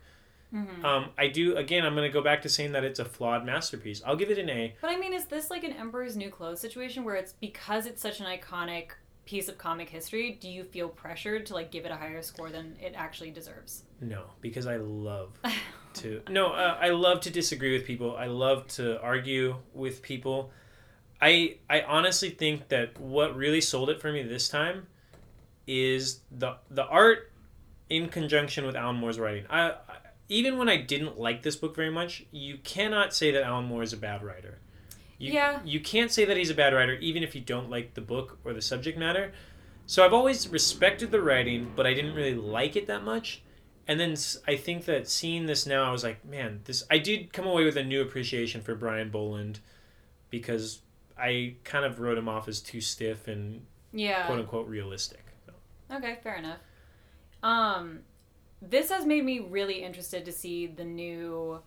Mm-hmm. 0.53 0.83
Um, 0.83 1.09
I 1.17 1.27
do 1.27 1.55
again. 1.57 1.85
I'm 1.85 1.93
going 1.95 2.09
to 2.09 2.13
go 2.13 2.23
back 2.23 2.41
to 2.43 2.49
saying 2.49 2.71
that 2.71 2.83
it's 2.83 2.99
a 2.99 3.05
flawed 3.05 3.45
masterpiece. 3.45 4.01
I'll 4.05 4.15
give 4.15 4.31
it 4.31 4.39
an 4.39 4.49
A. 4.49 4.75
But 4.81 4.89
I 4.89 4.97
mean, 4.97 5.13
is 5.13 5.25
this 5.25 5.51
like 5.51 5.63
an 5.63 5.73
Emperor's 5.73 6.15
New 6.15 6.29
Clothes 6.29 6.59
situation 6.59 7.03
where 7.03 7.15
it's 7.15 7.33
because 7.33 7.85
it's 7.85 8.01
such 8.01 8.19
an 8.19 8.25
iconic 8.25 8.89
piece 9.29 9.47
of 9.47 9.59
comic 9.59 9.89
history? 9.89 10.39
Do 10.41 10.49
you 10.49 10.63
feel 10.63 10.89
pressured 10.89 11.45
to 11.45 11.53
like 11.53 11.69
give 11.69 11.85
it 11.85 11.91
a 11.91 11.95
higher 11.95 12.23
score 12.23 12.49
than 12.49 12.75
it 12.81 12.95
actually 12.97 13.29
deserves? 13.29 13.83
No, 14.01 14.23
because 14.41 14.65
I 14.65 14.77
love 14.77 15.37
to. 15.95 16.23
No, 16.27 16.47
uh, 16.47 16.77
I 16.81 16.89
love 16.89 17.21
to 17.21 17.29
disagree 17.29 17.73
with 17.73 17.85
people. 17.85 18.17
I 18.17 18.25
love 18.25 18.67
to 18.69 18.99
argue 19.01 19.57
with 19.71 20.01
people. 20.01 20.49
I 21.21 21.57
I 21.69 21.81
honestly 21.83 22.31
think 22.31 22.69
that 22.69 22.99
what 22.99 23.35
really 23.35 23.61
sold 23.61 23.91
it 23.91 24.01
for 24.01 24.11
me 24.11 24.23
this 24.23 24.49
time 24.49 24.87
is 25.67 26.21
the 26.31 26.55
the 26.71 26.85
art 26.85 27.31
in 27.87 28.09
conjunction 28.09 28.65
with 28.65 28.75
Alan 28.75 28.95
Moore's 28.95 29.19
writing. 29.19 29.45
I, 29.47 29.69
I 29.69 29.75
even 30.27 30.57
when 30.57 30.69
I 30.69 30.77
didn't 30.77 31.19
like 31.19 31.43
this 31.43 31.55
book 31.55 31.75
very 31.75 31.91
much, 31.91 32.25
you 32.31 32.57
cannot 32.63 33.13
say 33.13 33.29
that 33.31 33.43
Alan 33.43 33.65
Moore 33.65 33.83
is 33.83 33.93
a 33.93 33.97
bad 33.97 34.23
writer. 34.23 34.57
You, 35.19 35.33
Yeah. 35.33 35.59
You 35.63 35.79
can't 35.79 36.11
say 36.11 36.25
that 36.25 36.35
he's 36.37 36.49
a 36.49 36.55
bad 36.55 36.73
writer 36.73 36.93
even 36.95 37.21
if 37.21 37.35
you 37.35 37.41
don't 37.41 37.69
like 37.69 37.93
the 37.93 38.01
book 38.01 38.39
or 38.43 38.53
the 38.53 38.61
subject 38.61 38.97
matter. 38.97 39.31
So 39.85 40.03
I've 40.05 40.13
always 40.13 40.47
respected 40.47 41.11
the 41.11 41.21
writing, 41.21 41.71
but 41.75 41.85
I 41.85 41.93
didn't 41.93 42.15
really 42.15 42.35
like 42.35 42.75
it 42.75 42.87
that 42.87 43.03
much. 43.03 43.41
And 43.87 43.99
then 43.99 44.15
I 44.47 44.55
think 44.55 44.85
that 44.85 45.07
seeing 45.09 45.45
this 45.47 45.65
now, 45.65 45.83
I 45.83 45.91
was 45.91 46.03
like, 46.03 46.23
man, 46.23 46.61
this. 46.65 46.83
I 46.91 46.99
did 46.99 47.33
come 47.33 47.47
away 47.47 47.65
with 47.65 47.75
a 47.75 47.83
new 47.83 48.01
appreciation 48.01 48.61
for 48.61 48.75
Brian 48.75 49.09
Bolland, 49.09 49.61
because 50.29 50.81
I 51.17 51.55
kind 51.63 51.85
of 51.85 51.99
wrote 51.99 52.17
him 52.17 52.29
off 52.29 52.47
as 52.47 52.61
too 52.61 52.81
stiff 52.81 53.27
and 53.27 53.65
Yeah. 53.91 54.27
quote 54.27 54.39
unquote 54.39 54.67
realistic. 54.67 55.25
Okay, 55.91 56.19
fair 56.21 56.35
enough. 56.35 56.59
Um, 57.41 58.01
this 58.61 58.91
has 58.91 59.07
made 59.07 59.25
me 59.25 59.39
really 59.39 59.81
interested 59.81 60.23
to 60.25 60.31
see 60.31 60.67
the 60.67 60.83
new 60.85 61.61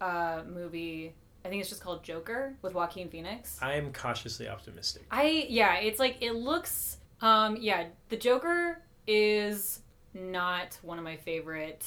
uh, 0.00 0.44
movie. 0.48 1.14
I 1.46 1.48
think 1.48 1.60
it's 1.60 1.70
just 1.70 1.80
called 1.80 2.02
Joker 2.02 2.56
with 2.60 2.74
Joaquin 2.74 3.08
Phoenix. 3.08 3.56
I 3.62 3.74
am 3.74 3.92
cautiously 3.92 4.48
optimistic. 4.48 5.04
I 5.12 5.46
yeah, 5.48 5.76
it's 5.76 6.00
like 6.00 6.16
it 6.20 6.32
looks. 6.32 6.96
Um, 7.20 7.56
yeah, 7.60 7.86
the 8.08 8.16
Joker 8.16 8.82
is 9.06 9.80
not 10.12 10.76
one 10.82 10.98
of 10.98 11.04
my 11.04 11.16
favorite. 11.16 11.86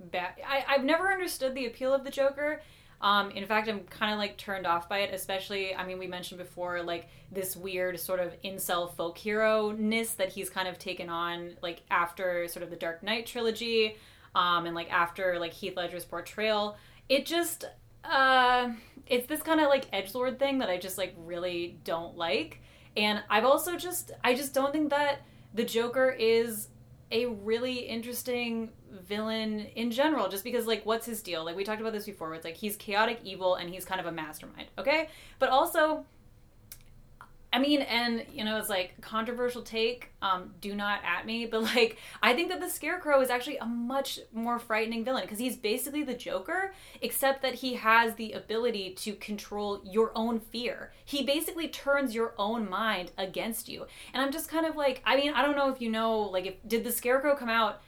Bat. 0.00 0.38
I 0.46 0.64
I've 0.66 0.84
never 0.84 1.12
understood 1.12 1.54
the 1.54 1.66
appeal 1.66 1.92
of 1.92 2.04
the 2.04 2.10
Joker. 2.10 2.62
Um, 3.02 3.32
in 3.32 3.44
fact, 3.44 3.68
I'm 3.68 3.80
kind 3.80 4.14
of 4.14 4.18
like 4.18 4.38
turned 4.38 4.66
off 4.66 4.88
by 4.88 5.00
it, 5.00 5.12
especially. 5.12 5.74
I 5.74 5.84
mean, 5.84 5.98
we 5.98 6.06
mentioned 6.06 6.38
before 6.38 6.82
like 6.82 7.08
this 7.30 7.54
weird 7.54 8.00
sort 8.00 8.18
of 8.18 8.32
incel 8.42 8.94
folk 8.96 9.18
hero 9.18 9.72
ness 9.72 10.14
that 10.14 10.30
he's 10.30 10.48
kind 10.48 10.68
of 10.68 10.78
taken 10.78 11.10
on, 11.10 11.56
like 11.60 11.82
after 11.90 12.48
sort 12.48 12.62
of 12.62 12.70
the 12.70 12.76
Dark 12.76 13.02
Knight 13.02 13.26
trilogy, 13.26 13.98
um, 14.34 14.64
and 14.64 14.74
like 14.74 14.90
after 14.90 15.38
like 15.38 15.52
Heath 15.52 15.76
Ledger's 15.76 16.06
portrayal. 16.06 16.78
It 17.06 17.26
just, 17.26 17.66
uh, 18.10 18.70
it's 19.06 19.26
this 19.26 19.42
kind 19.42 19.60
of 19.60 19.68
like 19.68 19.86
edge 19.92 20.14
lord 20.14 20.38
thing 20.38 20.58
that 20.58 20.68
I 20.68 20.78
just 20.78 20.98
like 20.98 21.14
really 21.18 21.78
don't 21.84 22.16
like, 22.16 22.60
and 22.96 23.22
I've 23.28 23.44
also 23.44 23.76
just, 23.76 24.12
I 24.22 24.34
just 24.34 24.54
don't 24.54 24.72
think 24.72 24.90
that 24.90 25.22
the 25.52 25.64
Joker 25.64 26.10
is 26.10 26.68
a 27.10 27.26
really 27.26 27.80
interesting 27.80 28.70
villain 28.90 29.60
in 29.76 29.90
general 29.90 30.28
just 30.28 30.44
because 30.44 30.66
like 30.66 30.84
what's 30.86 31.06
his 31.06 31.22
deal? 31.22 31.44
Like 31.44 31.56
we 31.56 31.64
talked 31.64 31.80
about 31.80 31.92
this 31.92 32.06
before 32.06 32.34
it's 32.34 32.44
like 32.44 32.56
he's 32.56 32.76
chaotic 32.76 33.20
evil 33.22 33.56
and 33.56 33.68
he's 33.70 33.84
kind 33.84 34.00
of 34.00 34.06
a 34.06 34.12
mastermind 34.12 34.68
okay? 34.78 35.08
But 35.38 35.50
also 35.50 36.04
I 37.54 37.60
mean, 37.60 37.82
and 37.82 38.26
you 38.32 38.44
know, 38.44 38.58
it's 38.58 38.68
like 38.68 39.00
controversial 39.00 39.62
take. 39.62 40.10
Um, 40.20 40.54
do 40.60 40.74
not 40.74 40.98
at 41.04 41.24
me, 41.24 41.46
but 41.46 41.62
like, 41.62 41.98
I 42.20 42.34
think 42.34 42.48
that 42.48 42.60
the 42.60 42.68
Scarecrow 42.68 43.20
is 43.20 43.30
actually 43.30 43.58
a 43.58 43.64
much 43.64 44.18
more 44.32 44.58
frightening 44.58 45.04
villain 45.04 45.22
because 45.22 45.38
he's 45.38 45.54
basically 45.54 46.02
the 46.02 46.14
Joker, 46.14 46.74
except 47.00 47.42
that 47.42 47.54
he 47.54 47.74
has 47.74 48.16
the 48.16 48.32
ability 48.32 48.90
to 48.94 49.14
control 49.14 49.80
your 49.84 50.10
own 50.16 50.40
fear. 50.40 50.90
He 51.04 51.22
basically 51.22 51.68
turns 51.68 52.12
your 52.12 52.34
own 52.38 52.68
mind 52.68 53.12
against 53.16 53.68
you, 53.68 53.86
and 54.12 54.20
I'm 54.20 54.32
just 54.32 54.48
kind 54.48 54.66
of 54.66 54.74
like, 54.74 55.00
I 55.06 55.14
mean, 55.14 55.32
I 55.32 55.40
don't 55.40 55.56
know 55.56 55.70
if 55.70 55.80
you 55.80 55.92
know, 55.92 56.22
like, 56.22 56.46
if 56.46 56.54
did 56.66 56.82
the 56.82 56.90
Scarecrow 56.90 57.36
come 57.36 57.48
out 57.48 57.82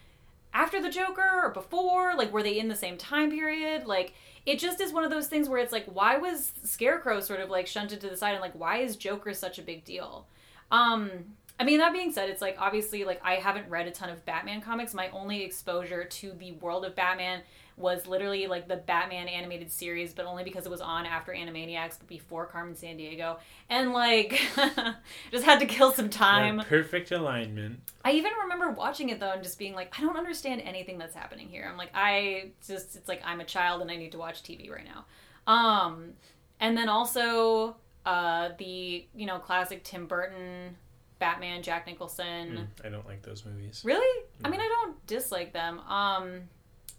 after 0.54 0.80
the 0.80 0.90
Joker 0.90 1.28
or 1.42 1.50
before? 1.50 2.14
Like, 2.14 2.32
were 2.32 2.44
they 2.44 2.60
in 2.60 2.68
the 2.68 2.76
same 2.76 2.96
time 2.96 3.32
period? 3.32 3.84
Like, 3.84 4.14
it 4.47 4.59
just 4.59 4.80
is 4.80 4.92
one 4.92 5.05
of 5.05 5.11
those 5.11 5.26
things 5.26 5.49
where 5.49 5.59
it's 5.59 5.72
like, 5.72 5.86
why 5.86 6.16
was 6.16 6.53
Scarecrow 6.62 7.20
sort 7.20 7.40
of 7.40 7.51
like 7.51 7.66
shunted 7.66 8.01
to 8.01 8.09
the 8.09 8.16
side, 8.16 8.32
and 8.32 8.40
like, 8.40 8.55
why 8.55 8.78
is 8.78 8.97
Joker 8.97 9.34
such 9.34 9.59
a 9.59 9.62
big 9.62 9.84
deal? 9.84 10.26
Um, 10.70 11.11
I 11.59 11.64
mean, 11.64 11.78
that 11.78 11.92
being 11.92 12.12
said, 12.12 12.30
it's 12.30 12.42
like 12.42 12.57
obviously 12.59 13.05
like 13.05 13.20
I 13.24 13.34
haven't 13.34 13.68
read 13.68 13.86
a 13.86 13.90
ton 13.90 14.09
of 14.09 14.24
Batman 14.24 14.61
comics. 14.61 14.94
My 14.94 15.09
only 15.11 15.42
exposure 15.42 16.05
to 16.05 16.32
the 16.32 16.53
world 16.53 16.84
of 16.84 16.94
Batman 16.94 17.42
was 17.77 18.07
literally 18.07 18.47
like 18.47 18.68
the 18.68 18.77
Batman 18.77 19.29
animated 19.29 19.70
series, 19.70 20.14
but 20.14 20.24
only 20.24 20.45
because 20.45 20.64
it 20.64 20.70
was 20.70 20.81
on 20.81 21.05
after 21.05 21.33
Animaniacs, 21.33 21.99
but 21.99 22.07
before 22.07 22.47
Carmen 22.47 22.74
Sandiego, 22.74 23.39
and 23.68 23.93
like 23.93 24.41
just 25.31 25.45
had 25.45 25.61
to 25.61 25.66
kill 25.66 25.93
some 25.93 26.09
time. 26.09 26.59
Yeah, 26.59 26.64
perfect 26.64 27.12
alignment. 27.12 27.81
I 28.05 28.12
even 28.12 28.33
remember 28.43 28.70
watching 28.70 29.11
it 29.11 29.20
though 29.20 29.33
and 29.33 29.43
just 29.43 29.59
being 29.59 29.74
like, 29.74 29.95
I 29.99 30.03
don't 30.03 30.16
understand 30.16 30.62
anything 30.62 30.97
that's 30.97 31.14
happening 31.14 31.49
here. 31.49 31.68
I'm 31.70 31.77
like, 31.77 31.91
I 31.95 32.51
just 32.66 32.97
it's 32.97 33.09
like 33.09 33.20
I'm 33.24 33.41
a 33.41 33.45
child 33.45 33.83
and 33.83 33.91
I 33.91 33.97
need 33.97 34.12
to 34.12 34.18
watch 34.18 34.43
TV 34.43 34.70
right 34.70 34.85
now. 34.85 35.05
Um, 35.47 36.14
and 36.61 36.77
then 36.77 36.89
also 36.89 37.77
uh, 38.07 38.51
the 38.59 39.07
you 39.14 39.27
know 39.27 39.39
classic 39.39 39.85
Tim 39.85 40.07
Burton 40.07 40.77
Batman, 41.18 41.62
Jack 41.62 41.87
Nicholson. 41.87 42.68
Mm, 42.83 42.87
I 42.87 42.89
don't 42.91 43.07
like 43.07 43.22
those 43.22 43.45
movies. 43.45 43.83
Really? 43.85 44.24
I 44.45 44.49
mean, 44.49 44.61
I 44.61 44.68
don't 44.68 45.07
dislike 45.07 45.53
them. 45.53 45.81
Um, 45.81 46.43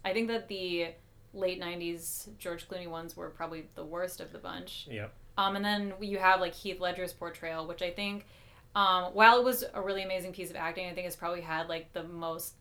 I 0.04 0.12
think 0.12 0.28
that 0.28 0.48
the 0.48 0.88
late 1.34 1.60
'90s 1.60 2.28
George 2.38 2.68
Clooney 2.68 2.88
ones 2.88 3.16
were 3.16 3.30
probably 3.30 3.66
the 3.74 3.84
worst 3.84 4.20
of 4.20 4.32
the 4.32 4.38
bunch. 4.38 4.86
Yep. 4.90 5.12
Um, 5.36 5.56
and 5.56 5.64
then 5.64 5.92
you 6.00 6.18
have 6.18 6.40
like 6.40 6.54
Heath 6.54 6.80
Ledger's 6.80 7.12
portrayal, 7.12 7.66
which 7.66 7.82
I 7.82 7.90
think, 7.90 8.26
um, 8.74 9.14
while 9.14 9.38
it 9.38 9.44
was 9.44 9.64
a 9.74 9.80
really 9.80 10.02
amazing 10.02 10.32
piece 10.32 10.50
of 10.50 10.56
acting, 10.56 10.88
I 10.88 10.94
think 10.94 11.06
it's 11.06 11.16
probably 11.16 11.42
had 11.42 11.68
like 11.68 11.92
the 11.92 12.02
most 12.02 12.54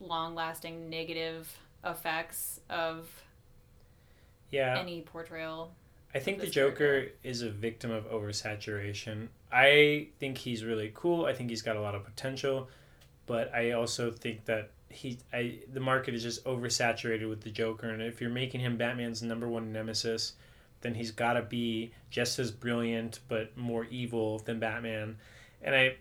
long-lasting 0.00 0.90
negative 0.90 1.56
effects 1.84 2.60
of 2.68 3.08
Yeah. 4.50 4.78
any 4.78 5.02
portrayal. 5.02 5.74
I 6.14 6.20
think 6.20 6.40
the 6.40 6.46
Joker 6.46 7.08
is 7.24 7.42
a 7.42 7.50
victim 7.50 7.90
of 7.90 8.08
oversaturation. 8.10 9.28
I 9.50 10.08
think 10.20 10.38
he's 10.38 10.64
really 10.64 10.92
cool. 10.94 11.26
I 11.26 11.32
think 11.34 11.50
he's 11.50 11.62
got 11.62 11.76
a 11.76 11.80
lot 11.80 11.94
of 11.96 12.04
potential, 12.04 12.68
but 13.26 13.52
I 13.52 13.72
also 13.72 14.10
think 14.12 14.44
that 14.44 14.70
he 14.88 15.18
I 15.32 15.58
the 15.72 15.80
market 15.80 16.14
is 16.14 16.22
just 16.22 16.44
oversaturated 16.44 17.28
with 17.28 17.42
the 17.42 17.50
Joker 17.50 17.88
and 17.88 18.02
if 18.02 18.20
you're 18.20 18.30
making 18.30 18.60
him 18.60 18.76
Batman's 18.76 19.22
number 19.22 19.48
one 19.48 19.72
nemesis, 19.72 20.34
then 20.80 20.94
he's 20.94 21.10
got 21.10 21.34
to 21.34 21.42
be 21.42 21.92
just 22.10 22.38
as 22.38 22.50
brilliant 22.50 23.20
but 23.28 23.56
more 23.56 23.84
evil 23.86 24.38
than 24.40 24.60
Batman. 24.60 25.16
And 25.62 25.74
I 25.74 25.96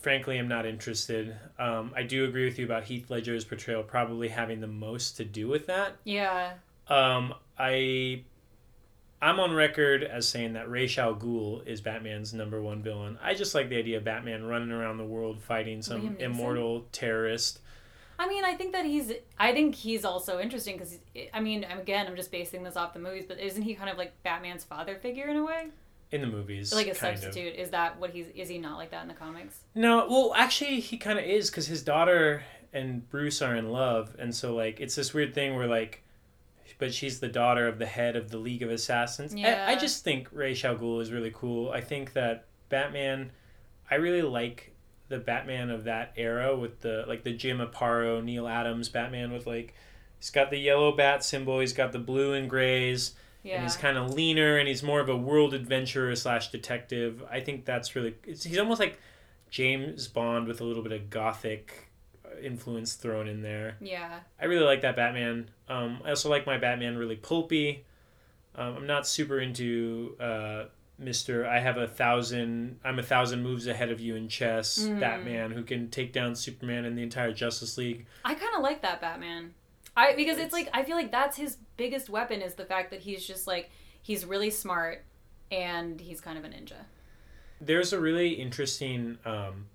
frankly 0.00 0.38
am 0.38 0.48
not 0.48 0.66
interested. 0.66 1.36
Um, 1.58 1.92
I 1.96 2.02
do 2.02 2.24
agree 2.24 2.44
with 2.44 2.58
you 2.58 2.64
about 2.64 2.84
Heath 2.84 3.10
Ledger's 3.10 3.44
portrayal 3.44 3.82
probably 3.82 4.28
having 4.28 4.60
the 4.60 4.66
most 4.66 5.16
to 5.16 5.24
do 5.24 5.48
with 5.48 5.66
that. 5.66 5.96
Yeah. 6.04 6.52
Um, 6.88 7.34
I 7.58 8.22
I'm 9.24 9.40
on 9.40 9.52
record 9.52 10.04
as 10.04 10.28
saying 10.28 10.52
that 10.52 10.68
Ra's 10.68 10.98
al 10.98 11.14
Ghul 11.14 11.66
is 11.66 11.80
Batman's 11.80 12.34
number 12.34 12.60
one 12.60 12.82
villain. 12.82 13.18
I 13.22 13.32
just 13.32 13.54
like 13.54 13.70
the 13.70 13.78
idea 13.78 13.96
of 13.96 14.04
Batman 14.04 14.44
running 14.44 14.70
around 14.70 14.98
the 14.98 15.04
world 15.04 15.40
fighting 15.40 15.80
some 15.80 16.16
immortal 16.18 16.86
terrorist. 16.92 17.60
I 18.18 18.28
mean, 18.28 18.44
I 18.44 18.54
think 18.54 18.72
that 18.72 18.84
he's. 18.84 19.12
I 19.38 19.52
think 19.52 19.74
he's 19.74 20.04
also 20.04 20.38
interesting 20.40 20.76
because, 20.76 20.98
I 21.32 21.40
mean, 21.40 21.64
again, 21.64 22.06
I'm 22.06 22.16
just 22.16 22.30
basing 22.30 22.62
this 22.62 22.76
off 22.76 22.92
the 22.92 23.00
movies, 23.00 23.24
but 23.26 23.38
isn't 23.40 23.62
he 23.62 23.74
kind 23.74 23.90
of 23.90 23.96
like 23.98 24.12
Batman's 24.22 24.64
father 24.64 24.96
figure 24.96 25.26
in 25.28 25.36
a 25.36 25.44
way, 25.44 25.68
In 26.12 26.20
the 26.20 26.26
movies, 26.26 26.72
like 26.72 26.86
a 26.86 26.94
substitute? 26.94 27.54
Is 27.56 27.70
that 27.70 27.98
what 27.98 28.10
he's? 28.10 28.26
Is 28.34 28.48
he 28.48 28.58
not 28.58 28.76
like 28.78 28.90
that 28.90 29.02
in 29.02 29.08
the 29.08 29.14
comics? 29.14 29.60
No, 29.74 30.06
well, 30.08 30.32
actually, 30.36 30.80
he 30.80 30.96
kind 30.96 31.18
of 31.18 31.24
is 31.24 31.50
because 31.50 31.66
his 31.66 31.82
daughter 31.82 32.44
and 32.72 33.08
Bruce 33.08 33.40
are 33.42 33.56
in 33.56 33.70
love, 33.70 34.14
and 34.18 34.34
so 34.34 34.54
like 34.54 34.80
it's 34.80 34.94
this 34.94 35.14
weird 35.14 35.34
thing 35.34 35.56
where 35.56 35.66
like, 35.66 36.02
but 36.78 36.92
she's 36.92 37.20
the 37.20 37.28
daughter 37.28 37.66
of 37.68 37.78
the 37.78 37.86
head 37.86 38.16
of 38.16 38.30
the 38.30 38.38
League 38.38 38.62
of 38.62 38.70
Assassins. 38.70 39.34
I- 39.34 39.72
I, 39.72 39.76
just 39.76 40.04
think 40.04 40.28
al 40.32 40.76
Ghul 40.76 41.00
is 41.00 41.12
really 41.12 41.32
cool. 41.34 41.70
I 41.70 41.80
think 41.80 42.12
that 42.14 42.46
Batman, 42.68 43.30
I 43.90 43.96
really 43.96 44.22
like 44.22 44.73
the 45.08 45.18
Batman 45.18 45.70
of 45.70 45.84
that 45.84 46.12
era 46.16 46.56
with 46.56 46.80
the 46.80 47.04
like 47.06 47.24
the 47.24 47.32
Jim 47.32 47.58
Aparo, 47.58 48.22
Neal 48.22 48.48
Adams 48.48 48.88
Batman 48.88 49.32
with 49.32 49.46
like 49.46 49.74
he's 50.18 50.30
got 50.30 50.50
the 50.50 50.58
yellow 50.58 50.92
bat 50.92 51.22
symbol, 51.24 51.60
he's 51.60 51.72
got 51.72 51.92
the 51.92 51.98
blue 51.98 52.32
and 52.32 52.48
grays, 52.48 53.12
Yeah. 53.42 53.54
and 53.56 53.62
he's 53.64 53.76
kind 53.76 53.98
of 53.98 54.14
leaner, 54.14 54.56
and 54.58 54.66
he's 54.68 54.82
more 54.82 55.00
of 55.00 55.08
a 55.08 55.16
world 55.16 55.52
adventurer 55.54 56.14
slash 56.16 56.50
detective. 56.50 57.22
I 57.30 57.40
think 57.40 57.64
that's 57.64 57.94
really 57.94 58.14
it's, 58.24 58.44
he's 58.44 58.58
almost 58.58 58.80
like 58.80 58.98
James 59.50 60.08
Bond 60.08 60.48
with 60.48 60.60
a 60.60 60.64
little 60.64 60.82
bit 60.82 60.92
of 60.92 61.10
gothic 61.10 61.90
uh, 62.24 62.40
influence 62.40 62.94
thrown 62.94 63.28
in 63.28 63.42
there. 63.42 63.76
yeah. 63.80 64.20
I 64.40 64.46
really 64.46 64.64
like 64.64 64.80
that 64.82 64.96
Batman. 64.96 65.48
Um, 65.68 66.00
I 66.04 66.10
also 66.10 66.28
like 66.30 66.46
my 66.46 66.58
Batman 66.58 66.96
really 66.96 67.16
pulpy. 67.16 67.84
Um, 68.56 68.76
I'm 68.78 68.86
not 68.86 69.06
super 69.06 69.38
into 69.40 70.16
uh, 70.20 70.64
Mister. 70.98 71.46
I 71.46 71.58
have 71.58 71.76
a 71.76 71.88
thousand. 71.88 72.78
I'm 72.84 72.98
a 72.98 73.02
thousand 73.02 73.42
moves 73.42 73.66
ahead 73.66 73.90
of 73.90 74.00
you 74.00 74.14
in 74.16 74.28
chess. 74.28 74.78
Mm. 74.78 75.00
Batman 75.00 75.50
who 75.50 75.62
can 75.64 75.90
take 75.90 76.12
down 76.12 76.34
Superman 76.36 76.84
and 76.84 76.96
the 76.96 77.02
entire 77.02 77.32
Justice 77.32 77.76
League. 77.76 78.06
I 78.24 78.34
kind 78.34 78.54
of 78.56 78.62
like 78.62 78.82
that 78.82 79.00
Batman. 79.00 79.54
I 79.96 80.14
because 80.14 80.38
it's, 80.38 80.46
It's- 80.46 80.52
like 80.52 80.68
I 80.72 80.84
feel 80.84 80.96
like 80.96 81.10
that's 81.10 81.36
his 81.36 81.58
biggest 81.76 82.08
weapon 82.08 82.42
is 82.42 82.54
the 82.54 82.64
fact 82.64 82.90
that 82.90 83.00
he's 83.00 83.26
just 83.26 83.46
like 83.46 83.70
he's 84.02 84.24
really 84.24 84.50
smart 84.50 85.04
and 85.50 86.00
he's 86.00 86.20
kind 86.20 86.38
of 86.38 86.44
a 86.44 86.48
ninja. 86.48 86.84
There's 87.60 87.92
a 87.92 88.00
really 88.00 88.30
interesting 88.30 89.18
um, 89.24 89.66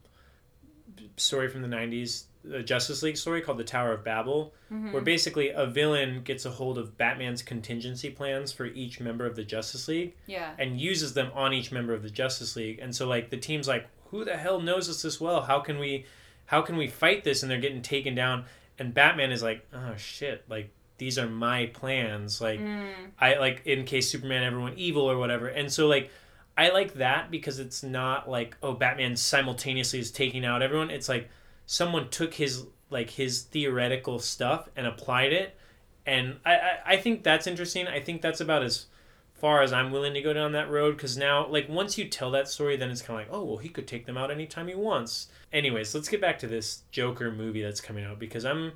story 1.18 1.48
from 1.50 1.62
the 1.62 1.68
'90s, 1.68 2.26
the 2.44 2.64
Justice 2.64 3.04
League 3.04 3.18
story 3.18 3.42
called 3.42 3.58
the 3.58 3.64
Tower 3.66 3.92
of 3.92 4.04
Babel, 4.04 4.54
Mhm. 4.72 4.94
where 4.94 5.02
basically 5.02 5.50
a 5.50 5.66
villain 5.66 6.22
gets 6.24 6.46
a 6.46 6.50
hold 6.52 6.78
of 6.78 6.98
Batman's 6.98 7.42
contingency 7.42 8.10
plans 8.10 8.52
for 8.54 8.66
each 8.66 9.00
member 9.02 9.26
of 9.26 9.36
the 9.36 9.44
Justice 9.44 9.88
League. 9.88 10.16
Yeah. 10.26 10.54
and 10.58 10.80
uses 10.80 11.14
them 11.14 11.32
on 11.34 11.54
each 11.54 11.72
member 11.72 11.94
of 11.94 12.02
the 12.04 12.10
Justice 12.10 12.56
League. 12.56 12.80
And 12.80 12.96
so 12.96 13.08
like 13.08 13.30
the 13.30 13.38
team's 13.38 13.68
like, 13.68 13.88
who 14.12 14.24
the 14.24 14.38
hell 14.38 14.60
knows 14.62 14.90
us 14.90 15.02
this 15.02 15.20
well? 15.20 15.42
How 15.42 15.60
can 15.60 15.80
we 15.80 16.06
how 16.46 16.62
can 16.64 16.78
we 16.78 16.88
fight 16.88 17.24
this? 17.24 17.44
And 17.44 17.52
they're 17.52 17.60
getting 17.60 17.82
taken 17.84 18.16
down 18.16 18.46
and 18.80 18.94
Batman 18.94 19.32
is 19.32 19.44
like, 19.44 19.68
oh 19.74 19.96
shit, 19.98 20.44
like 20.50 20.70
these 20.98 21.20
are 21.20 21.28
my 21.28 21.68
plans. 21.68 22.40
Like 22.42 22.60
Mm. 22.60 23.12
I 23.20 23.36
like 23.38 23.62
in 23.66 23.84
case 23.86 24.10
Superman 24.10 24.44
ever 24.44 24.60
went 24.60 24.78
evil 24.78 25.04
or 25.04 25.18
whatever. 25.18 25.48
And 25.48 25.72
so 25.72 25.88
like 25.88 26.10
I 26.58 26.70
like 26.70 26.96
that 26.96 27.30
because 27.32 27.60
it's 27.60 27.84
not 27.84 28.30
like 28.30 28.56
oh 28.64 28.74
Batman 28.74 29.16
simultaneously 29.18 30.00
is 30.00 30.10
taking 30.12 30.46
out 30.46 30.62
everyone. 30.62 30.90
It's 30.90 31.08
like 31.10 31.30
someone 31.72 32.10
took 32.10 32.34
his 32.34 32.66
like 32.90 33.12
his 33.12 33.44
theoretical 33.44 34.18
stuff 34.18 34.68
and 34.76 34.88
applied 34.88 35.32
it. 35.32 35.56
And 36.04 36.38
I, 36.44 36.54
I, 36.56 36.80
I 36.88 36.98
think 36.98 37.22
that's 37.22 37.46
interesting. 37.46 37.86
I 37.86 38.00
think 38.00 38.24
that's 38.24 38.42
about 38.42 38.64
as 38.64 38.88
far 39.36 39.62
as 39.62 39.72
I'm 39.72 39.92
willing 39.92 40.16
to 40.16 40.22
go 40.24 40.34
down 40.34 40.54
that 40.54 40.72
road 40.72 40.98
because 40.98 41.16
now, 41.16 41.46
like, 41.46 41.70
once 41.70 41.96
you 41.96 42.08
tell 42.08 42.32
that 42.32 42.48
story, 42.48 42.76
then 42.76 42.90
it's 42.90 43.04
kind 43.04 43.22
of 43.22 43.28
like, 43.28 43.36
oh, 43.36 43.44
well, 43.44 43.58
he 43.58 43.70
could 43.70 43.88
take 43.88 44.08
them 44.08 44.18
out 44.18 44.32
anytime 44.32 44.68
he 44.68 44.74
wants. 44.74 45.28
Anyways, 45.54 45.94
let's 45.94 46.10
get 46.10 46.20
back 46.20 46.40
to 46.40 46.48
this 46.48 46.82
Joker 46.90 47.32
movie 47.32 47.62
that's 47.62 47.82
coming 47.82 48.04
out 48.04 48.18
because 48.18 48.46
I'm, 48.46 48.72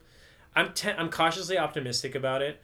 I'm, 0.56 0.72
te- 0.74 0.92
I'm 0.92 1.10
cautiously 1.10 1.58
optimistic 1.58 2.14
about 2.14 2.44
it. 2.44 2.62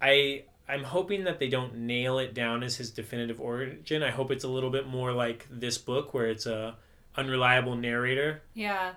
I, 0.00 0.44
I'm 0.68 0.84
hoping 0.84 1.24
that 1.24 1.40
they 1.40 1.48
don't 1.48 1.74
nail 1.74 2.20
it 2.20 2.34
down 2.34 2.62
as 2.62 2.76
his 2.76 2.92
definitive 2.92 3.40
origin. 3.40 4.04
I 4.04 4.10
hope 4.10 4.30
it's 4.30 4.44
a 4.44 4.48
little 4.48 4.70
bit 4.70 4.86
more 4.86 5.12
like 5.12 5.48
this 5.50 5.76
book 5.76 6.14
where 6.14 6.28
it's 6.28 6.46
a 6.46 6.76
unreliable 7.16 7.74
narrator. 7.74 8.42
Yeah. 8.54 8.92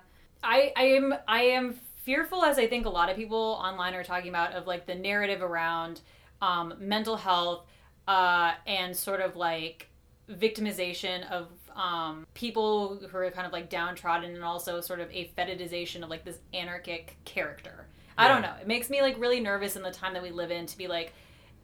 I 0.46 0.72
I 0.76 0.84
am 0.84 1.14
I 1.26 1.42
am 1.42 1.78
fearful 2.04 2.44
as 2.44 2.58
I 2.58 2.68
think 2.68 2.86
a 2.86 2.90
lot 2.90 3.10
of 3.10 3.16
people 3.16 3.60
online 3.60 3.94
are 3.94 4.04
talking 4.04 4.28
about 4.28 4.52
of 4.52 4.66
like 4.66 4.86
the 4.86 4.94
narrative 4.94 5.42
around 5.42 6.00
um, 6.40 6.74
mental 6.78 7.16
health 7.16 7.66
uh, 8.06 8.52
and 8.66 8.96
sort 8.96 9.20
of 9.20 9.34
like 9.34 9.88
victimization 10.30 11.28
of 11.30 11.48
um, 11.74 12.26
people 12.34 13.00
who 13.10 13.18
are 13.18 13.30
kind 13.30 13.46
of 13.46 13.52
like 13.52 13.68
downtrodden 13.68 14.34
and 14.34 14.44
also 14.44 14.80
sort 14.80 15.00
of 15.00 15.10
a 15.10 15.30
fetishization 15.36 16.02
of 16.02 16.08
like 16.08 16.24
this 16.24 16.38
anarchic 16.54 17.16
character. 17.24 17.86
I 18.18 18.28
don't 18.28 18.40
know. 18.40 18.54
It 18.60 18.66
makes 18.66 18.88
me 18.88 19.02
like 19.02 19.20
really 19.20 19.40
nervous 19.40 19.76
in 19.76 19.82
the 19.82 19.90
time 19.90 20.14
that 20.14 20.22
we 20.22 20.30
live 20.30 20.50
in 20.50 20.64
to 20.66 20.78
be 20.78 20.86
like 20.86 21.12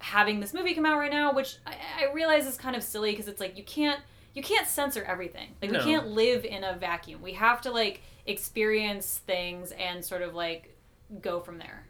having 0.01 0.39
this 0.41 0.53
movie 0.53 0.75
come 0.75 0.85
out 0.85 0.99
right 0.99 1.11
now, 1.11 1.33
which 1.33 1.57
I, 1.67 1.77
I 2.01 2.13
realize 2.13 2.47
is 2.47 2.57
kind 2.59 2.77
of 2.77 2.83
silly 2.83 3.13
because 3.13 3.29
it's 3.29 3.41
like 3.41 3.57
you 3.57 3.65
can't 3.65 4.01
you 4.35 4.43
can't 4.43 4.67
censor 4.67 5.03
everything. 5.05 5.49
Like 5.63 5.71
No. 5.71 5.79
we 5.79 5.85
can't 5.85 6.09
live 6.09 6.45
in 6.45 6.65
a 6.65 6.75
vacuum. 6.77 7.23
We 7.23 7.33
have 7.33 7.61
to 7.63 7.71
like 7.71 8.03
experience 8.27 9.19
things 9.27 9.73
and 9.73 10.05
sort 10.05 10.23
of 10.23 10.35
like 10.35 10.77
go 11.21 11.41
from 11.41 11.59
there. 11.59 11.87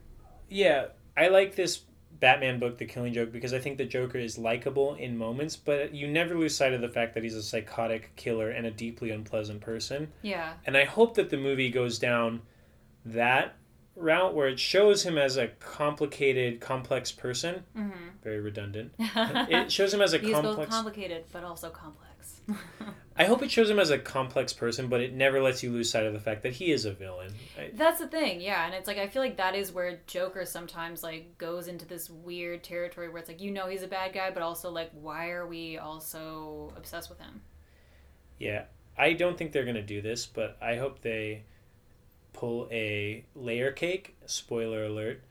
Yeah, 0.49 0.87
I 1.17 1.29
like 1.29 1.55
this 1.57 1.83
Batman 2.21 2.59
book, 2.59 2.79
The 2.79 2.85
Killing 2.85 3.13
Joke, 3.13 3.33
because 3.33 3.53
I 3.53 3.59
think 3.59 3.79
the 3.79 3.85
Joker 3.85 4.19
is 4.19 4.39
likable 4.39 4.95
in 4.95 5.17
moments, 5.17 5.57
but 5.57 5.93
you 5.95 6.07
never 6.07 6.37
lose 6.37 6.57
sight 6.57 6.73
of 6.73 6.81
the 6.81 6.89
fact 6.89 7.15
that 7.15 7.23
he's 7.23 7.35
a 7.35 7.43
psychotic 7.43 8.15
killer 8.17 8.51
and 8.51 8.67
a 8.67 8.71
deeply 8.71 9.11
unpleasant 9.11 9.61
person. 9.61 10.13
Yeah. 10.23 10.53
And 10.67 10.77
I 10.77 10.85
hope 10.85 11.15
that 11.15 11.31
the 11.31 11.37
movie 11.37 11.71
goes 11.71 11.99
down 11.99 12.43
that 13.05 13.57
route 13.97 14.35
where 14.35 14.49
it 14.49 14.61
shows 14.61 15.05
him 15.05 15.19
as 15.19 15.37
a 15.37 15.49
complicated, 15.49 16.61
complex 16.61 17.11
person. 17.13 17.65
Mm-hmm. 17.77 18.09
Very 18.23 18.41
redundant. 18.41 18.93
It 18.99 19.73
shows 19.73 19.93
him 19.93 20.01
as 20.01 20.15
a 20.15 20.19
He's 20.19 20.31
both 20.33 20.45
complex. 20.45 20.71
complicated 20.71 21.25
but 21.33 21.45
also 21.45 21.71
complex. 21.71 22.41
I 23.23 23.27
hope 23.27 23.41
it 23.41 23.53
shows 23.53 23.71
him 23.71 23.79
as 23.79 23.91
a 23.91 24.01
complex 24.01 24.53
person, 24.53 24.89
but 24.89 25.01
it 25.01 25.15
never 25.15 25.41
lets 25.41 25.63
you 25.63 25.71
lose 25.71 25.89
sight 25.89 26.07
of 26.07 26.13
the 26.13 26.19
fact 26.19 26.43
that 26.43 26.55
he 26.55 26.73
is 26.73 26.87
a 26.87 26.93
villain. 26.93 27.33
I, 27.57 27.71
That's 27.73 28.01
the 28.01 28.09
thing, 28.09 28.41
yeah, 28.41 28.67
and 28.67 28.75
it's 28.75 28.89
like 28.89 28.99
I 28.99 29.07
feel 29.07 29.23
like 29.23 29.37
that 29.37 29.55
is 29.55 29.71
where 29.71 30.01
Joker 30.09 30.45
sometimes 30.45 31.05
like 31.05 31.39
goes 31.39 31.69
into 31.69 31.87
this 31.87 32.11
weird 32.11 32.65
territory 32.65 33.09
where 33.09 33.19
it's 33.19 33.29
like 33.29 33.41
you 33.41 33.53
know 33.53 33.69
he's 33.69 33.85
a 33.85 33.87
bad 33.87 34.13
guy, 34.13 34.33
but 34.33 34.43
also 34.43 34.73
like 34.73 34.91
why 34.93 35.31
are 35.31 35.47
we 35.47 35.79
also 35.79 36.73
obsessed 36.77 37.11
with 37.11 37.21
him? 37.21 37.43
Yeah, 38.41 38.65
I 38.99 39.13
don't 39.13 39.39
think 39.39 39.53
they're 39.53 39.65
gonna 39.65 39.83
do 39.83 40.03
this, 40.03 40.27
but 40.27 40.57
I 40.61 40.75
hope 40.75 41.01
they 41.01 41.45
pull 42.33 42.67
a 42.73 43.25
layer 43.37 43.71
cake. 43.71 44.17
Spoiler 44.27 44.87
alert. 44.87 45.23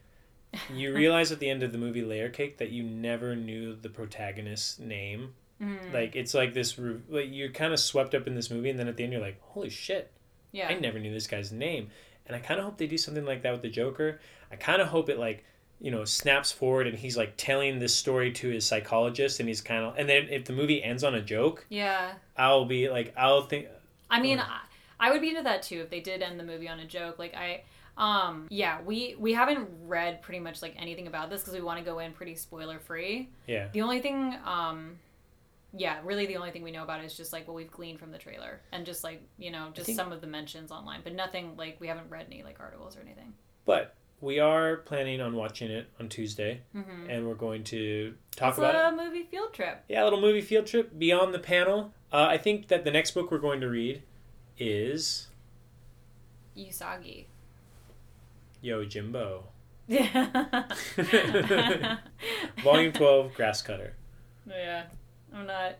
You 0.73 0.93
realize 0.95 1.33
at 1.33 1.39
the 1.39 1.49
end 1.49 1.61
of 1.61 1.73
the 1.73 1.77
movie 1.77 2.03
Layer 2.03 2.29
Cake 2.29 2.57
that 2.59 2.69
you 2.69 2.83
never 2.83 3.35
knew 3.35 3.75
the 3.75 3.89
protagonist's 3.89 4.79
name. 4.79 5.33
Mhm. 5.61 5.93
Like 5.93 6.15
it's 6.15 6.33
like 6.33 6.53
this. 6.53 6.77
re- 6.79 6.99
Like 7.09 7.27
you're 7.29 7.49
kind 7.49 7.71
of 7.73 7.79
swept 7.79 8.15
up 8.15 8.25
in 8.27 8.35
this 8.35 8.49
movie, 8.49 8.69
and 8.69 8.79
then 8.79 8.87
at 8.87 8.97
the 8.97 9.03
end 9.03 9.13
you're 9.13 9.21
like, 9.21 9.39
"Holy 9.41 9.69
shit! 9.69 10.09
yeah, 10.51 10.67
I 10.67 10.73
never 10.73 10.97
knew 10.99 11.13
this 11.13 11.27
guy's 11.27 11.51
name." 11.51 11.89
And 12.25 12.35
I 12.35 12.39
kind 12.39 12.59
of 12.59 12.65
hope 12.65 12.77
they 12.77 12.87
do 12.87 12.97
something 12.97 13.25
like 13.25 13.41
that 13.43 13.51
with 13.51 13.61
the 13.61 13.69
Joker. 13.69 14.19
I 14.51 14.55
kind 14.55 14.81
of 14.81 14.87
hope 14.89 15.09
it 15.09 15.19
like 15.19 15.43
you 15.79 15.91
know 15.91 16.05
snaps 16.05 16.51
forward 16.51 16.85
and 16.87 16.97
he's 16.97 17.17
like 17.17 17.33
telling 17.37 17.79
this 17.79 17.93
story 17.95 18.31
to 18.33 18.49
his 18.49 18.65
psychologist, 18.65 19.39
and 19.39 19.47
he's 19.49 19.61
kind 19.61 19.83
of 19.85 19.95
and 19.97 20.09
then 20.09 20.27
if 20.29 20.45
the 20.45 20.53
movie 20.53 20.83
ends 20.83 21.03
on 21.03 21.13
a 21.15 21.21
joke, 21.21 21.65
yeah. 21.69 22.13
I'll 22.37 22.65
be 22.65 22.89
like, 22.89 23.13
I'll 23.15 23.43
think. 23.43 23.67
I 24.09 24.19
mean, 24.19 24.39
I, 24.39 24.61
I 24.99 25.11
would 25.11 25.21
be 25.21 25.29
into 25.29 25.43
that 25.43 25.61
too 25.63 25.81
if 25.81 25.89
they 25.89 25.99
did 25.99 26.21
end 26.21 26.39
the 26.39 26.43
movie 26.43 26.67
on 26.67 26.79
a 26.79 26.85
joke. 26.85 27.17
Like 27.19 27.33
I, 27.35 27.63
um, 27.97 28.47
yeah, 28.49 28.81
we 28.81 29.15
we 29.19 29.33
haven't 29.33 29.67
read 29.85 30.21
pretty 30.21 30.39
much 30.39 30.61
like 30.61 30.75
anything 30.79 31.07
about 31.07 31.29
this 31.29 31.41
because 31.41 31.53
we 31.53 31.61
want 31.61 31.77
to 31.79 31.85
go 31.85 31.99
in 31.99 32.13
pretty 32.13 32.35
spoiler 32.35 32.79
free. 32.79 33.29
Yeah. 33.47 33.67
The 33.71 33.81
only 33.81 33.99
thing, 33.99 34.35
um, 34.45 34.97
yeah, 35.73 35.99
really 36.03 36.25
the 36.25 36.35
only 36.37 36.51
thing 36.51 36.63
we 36.63 36.71
know 36.71 36.83
about 36.83 36.99
it 37.01 37.05
is 37.05 37.15
just 37.15 37.31
like 37.33 37.47
what 37.47 37.55
we've 37.55 37.71
gleaned 37.71 37.99
from 37.99 38.11
the 38.11 38.17
trailer 38.17 38.61
and 38.71 38.85
just 38.85 39.03
like 39.03 39.21
you 39.37 39.51
know 39.51 39.69
just 39.73 39.85
think- 39.87 39.95
some 39.97 40.11
of 40.11 40.21
the 40.21 40.27
mentions 40.27 40.71
online, 40.71 41.01
but 41.03 41.13
nothing 41.15 41.55
like 41.57 41.77
we 41.79 41.87
haven't 41.87 42.09
read 42.09 42.25
any 42.27 42.43
like 42.43 42.59
articles 42.59 42.95
or 42.97 43.01
anything. 43.01 43.33
But 43.65 43.95
we 44.19 44.39
are 44.39 44.77
planning 44.77 45.19
on 45.21 45.35
watching 45.35 45.71
it 45.71 45.87
on 45.99 46.07
Tuesday, 46.09 46.61
Mm-hmm. 46.75 47.09
and 47.09 47.27
we're 47.27 47.33
going 47.35 47.63
to 47.65 48.13
talk 48.35 48.49
it's 48.49 48.57
about 48.59 48.75
a 48.75 48.89
it. 48.95 49.03
movie 49.03 49.23
field 49.23 49.53
trip. 49.53 49.83
Yeah, 49.89 50.03
a 50.03 50.05
little 50.05 50.21
movie 50.21 50.41
field 50.41 50.67
trip 50.67 50.97
beyond 50.99 51.33
the 51.33 51.39
panel. 51.39 51.91
Uh, 52.13 52.27
I 52.29 52.37
think 52.37 52.67
that 52.67 52.83
the 52.83 52.91
next 52.91 53.11
book 53.11 53.31
we're 53.31 53.37
going 53.39 53.61
to 53.61 53.67
read 53.69 54.03
is 54.59 55.27
Usagi. 56.57 57.25
Yojimbo, 58.63 59.43
Yeah. 59.87 60.65
Volume 62.63 62.91
Twelve, 62.91 63.33
Grass 63.33 63.61
Cutter. 63.61 63.95
Yeah, 64.47 64.83
I'm 65.33 65.45
not. 65.47 65.75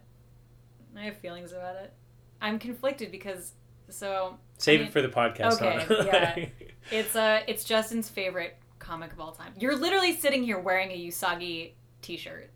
I 0.98 1.02
have 1.04 1.18
feelings 1.18 1.52
about 1.52 1.76
it. 1.78 1.94
I'm 2.42 2.60
conflicted 2.60 3.12
because 3.12 3.54
so 3.90 4.38
Save 4.58 4.80
I 4.80 4.84
mean- 4.84 4.88
it 4.90 4.94
for 4.94 5.02
the 5.02 5.08
podcast. 5.10 5.62
okay, 5.62 6.52
yeah. 6.92 6.98
it's 6.98 7.16
uh 7.16 7.42
it's 7.48 7.64
Justin's 7.64 8.10
favorite 8.10 8.58
comic 8.80 9.12
of 9.14 9.20
all 9.20 9.32
time. 9.32 9.54
You're 9.60 9.76
literally 9.76 10.16
sitting 10.16 10.44
here 10.44 10.60
wearing 10.60 10.92
a 10.92 11.08
Usagi 11.08 11.72
T-shirt. 12.02 12.50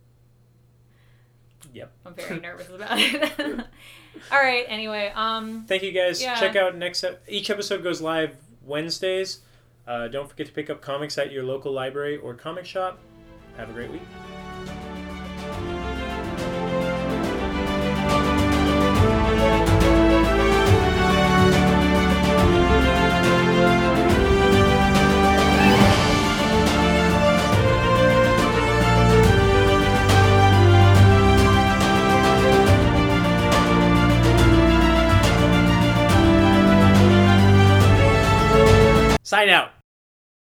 Yep. 1.74 1.92
I'm 2.06 2.14
very 2.16 2.40
nervous 2.40 2.70
about 2.70 2.98
it. 3.00 3.40
all 4.32 4.40
right. 4.40 4.66
Anyway, 4.68 5.12
um, 5.14 5.66
Thank 5.68 5.84
you 5.84 5.92
guys. 5.92 6.22
Yeah. 6.22 6.36
Check 6.40 6.56
out 6.56 6.78
next. 6.78 7.04
ep- 7.04 7.24
Each 7.28 7.50
episode 7.50 7.84
goes 7.84 8.02
live 8.02 8.36
Wednesdays. 8.64 9.40
Uh, 9.86 10.08
don't 10.08 10.30
forget 10.30 10.48
to 10.48 10.54
pick 10.54 10.70
up 10.70 10.82
comics 10.82 11.18
at 11.18 11.32
your 11.32 11.44
local 11.44 11.72
library 11.74 12.18
or 12.18 12.34
comic 12.34 12.66
shop. 12.66 12.98
Have 13.58 13.70
a 13.70 13.74
great 13.74 13.92
week. 13.92 14.02
Sign 39.36 39.50
out. 39.50 39.75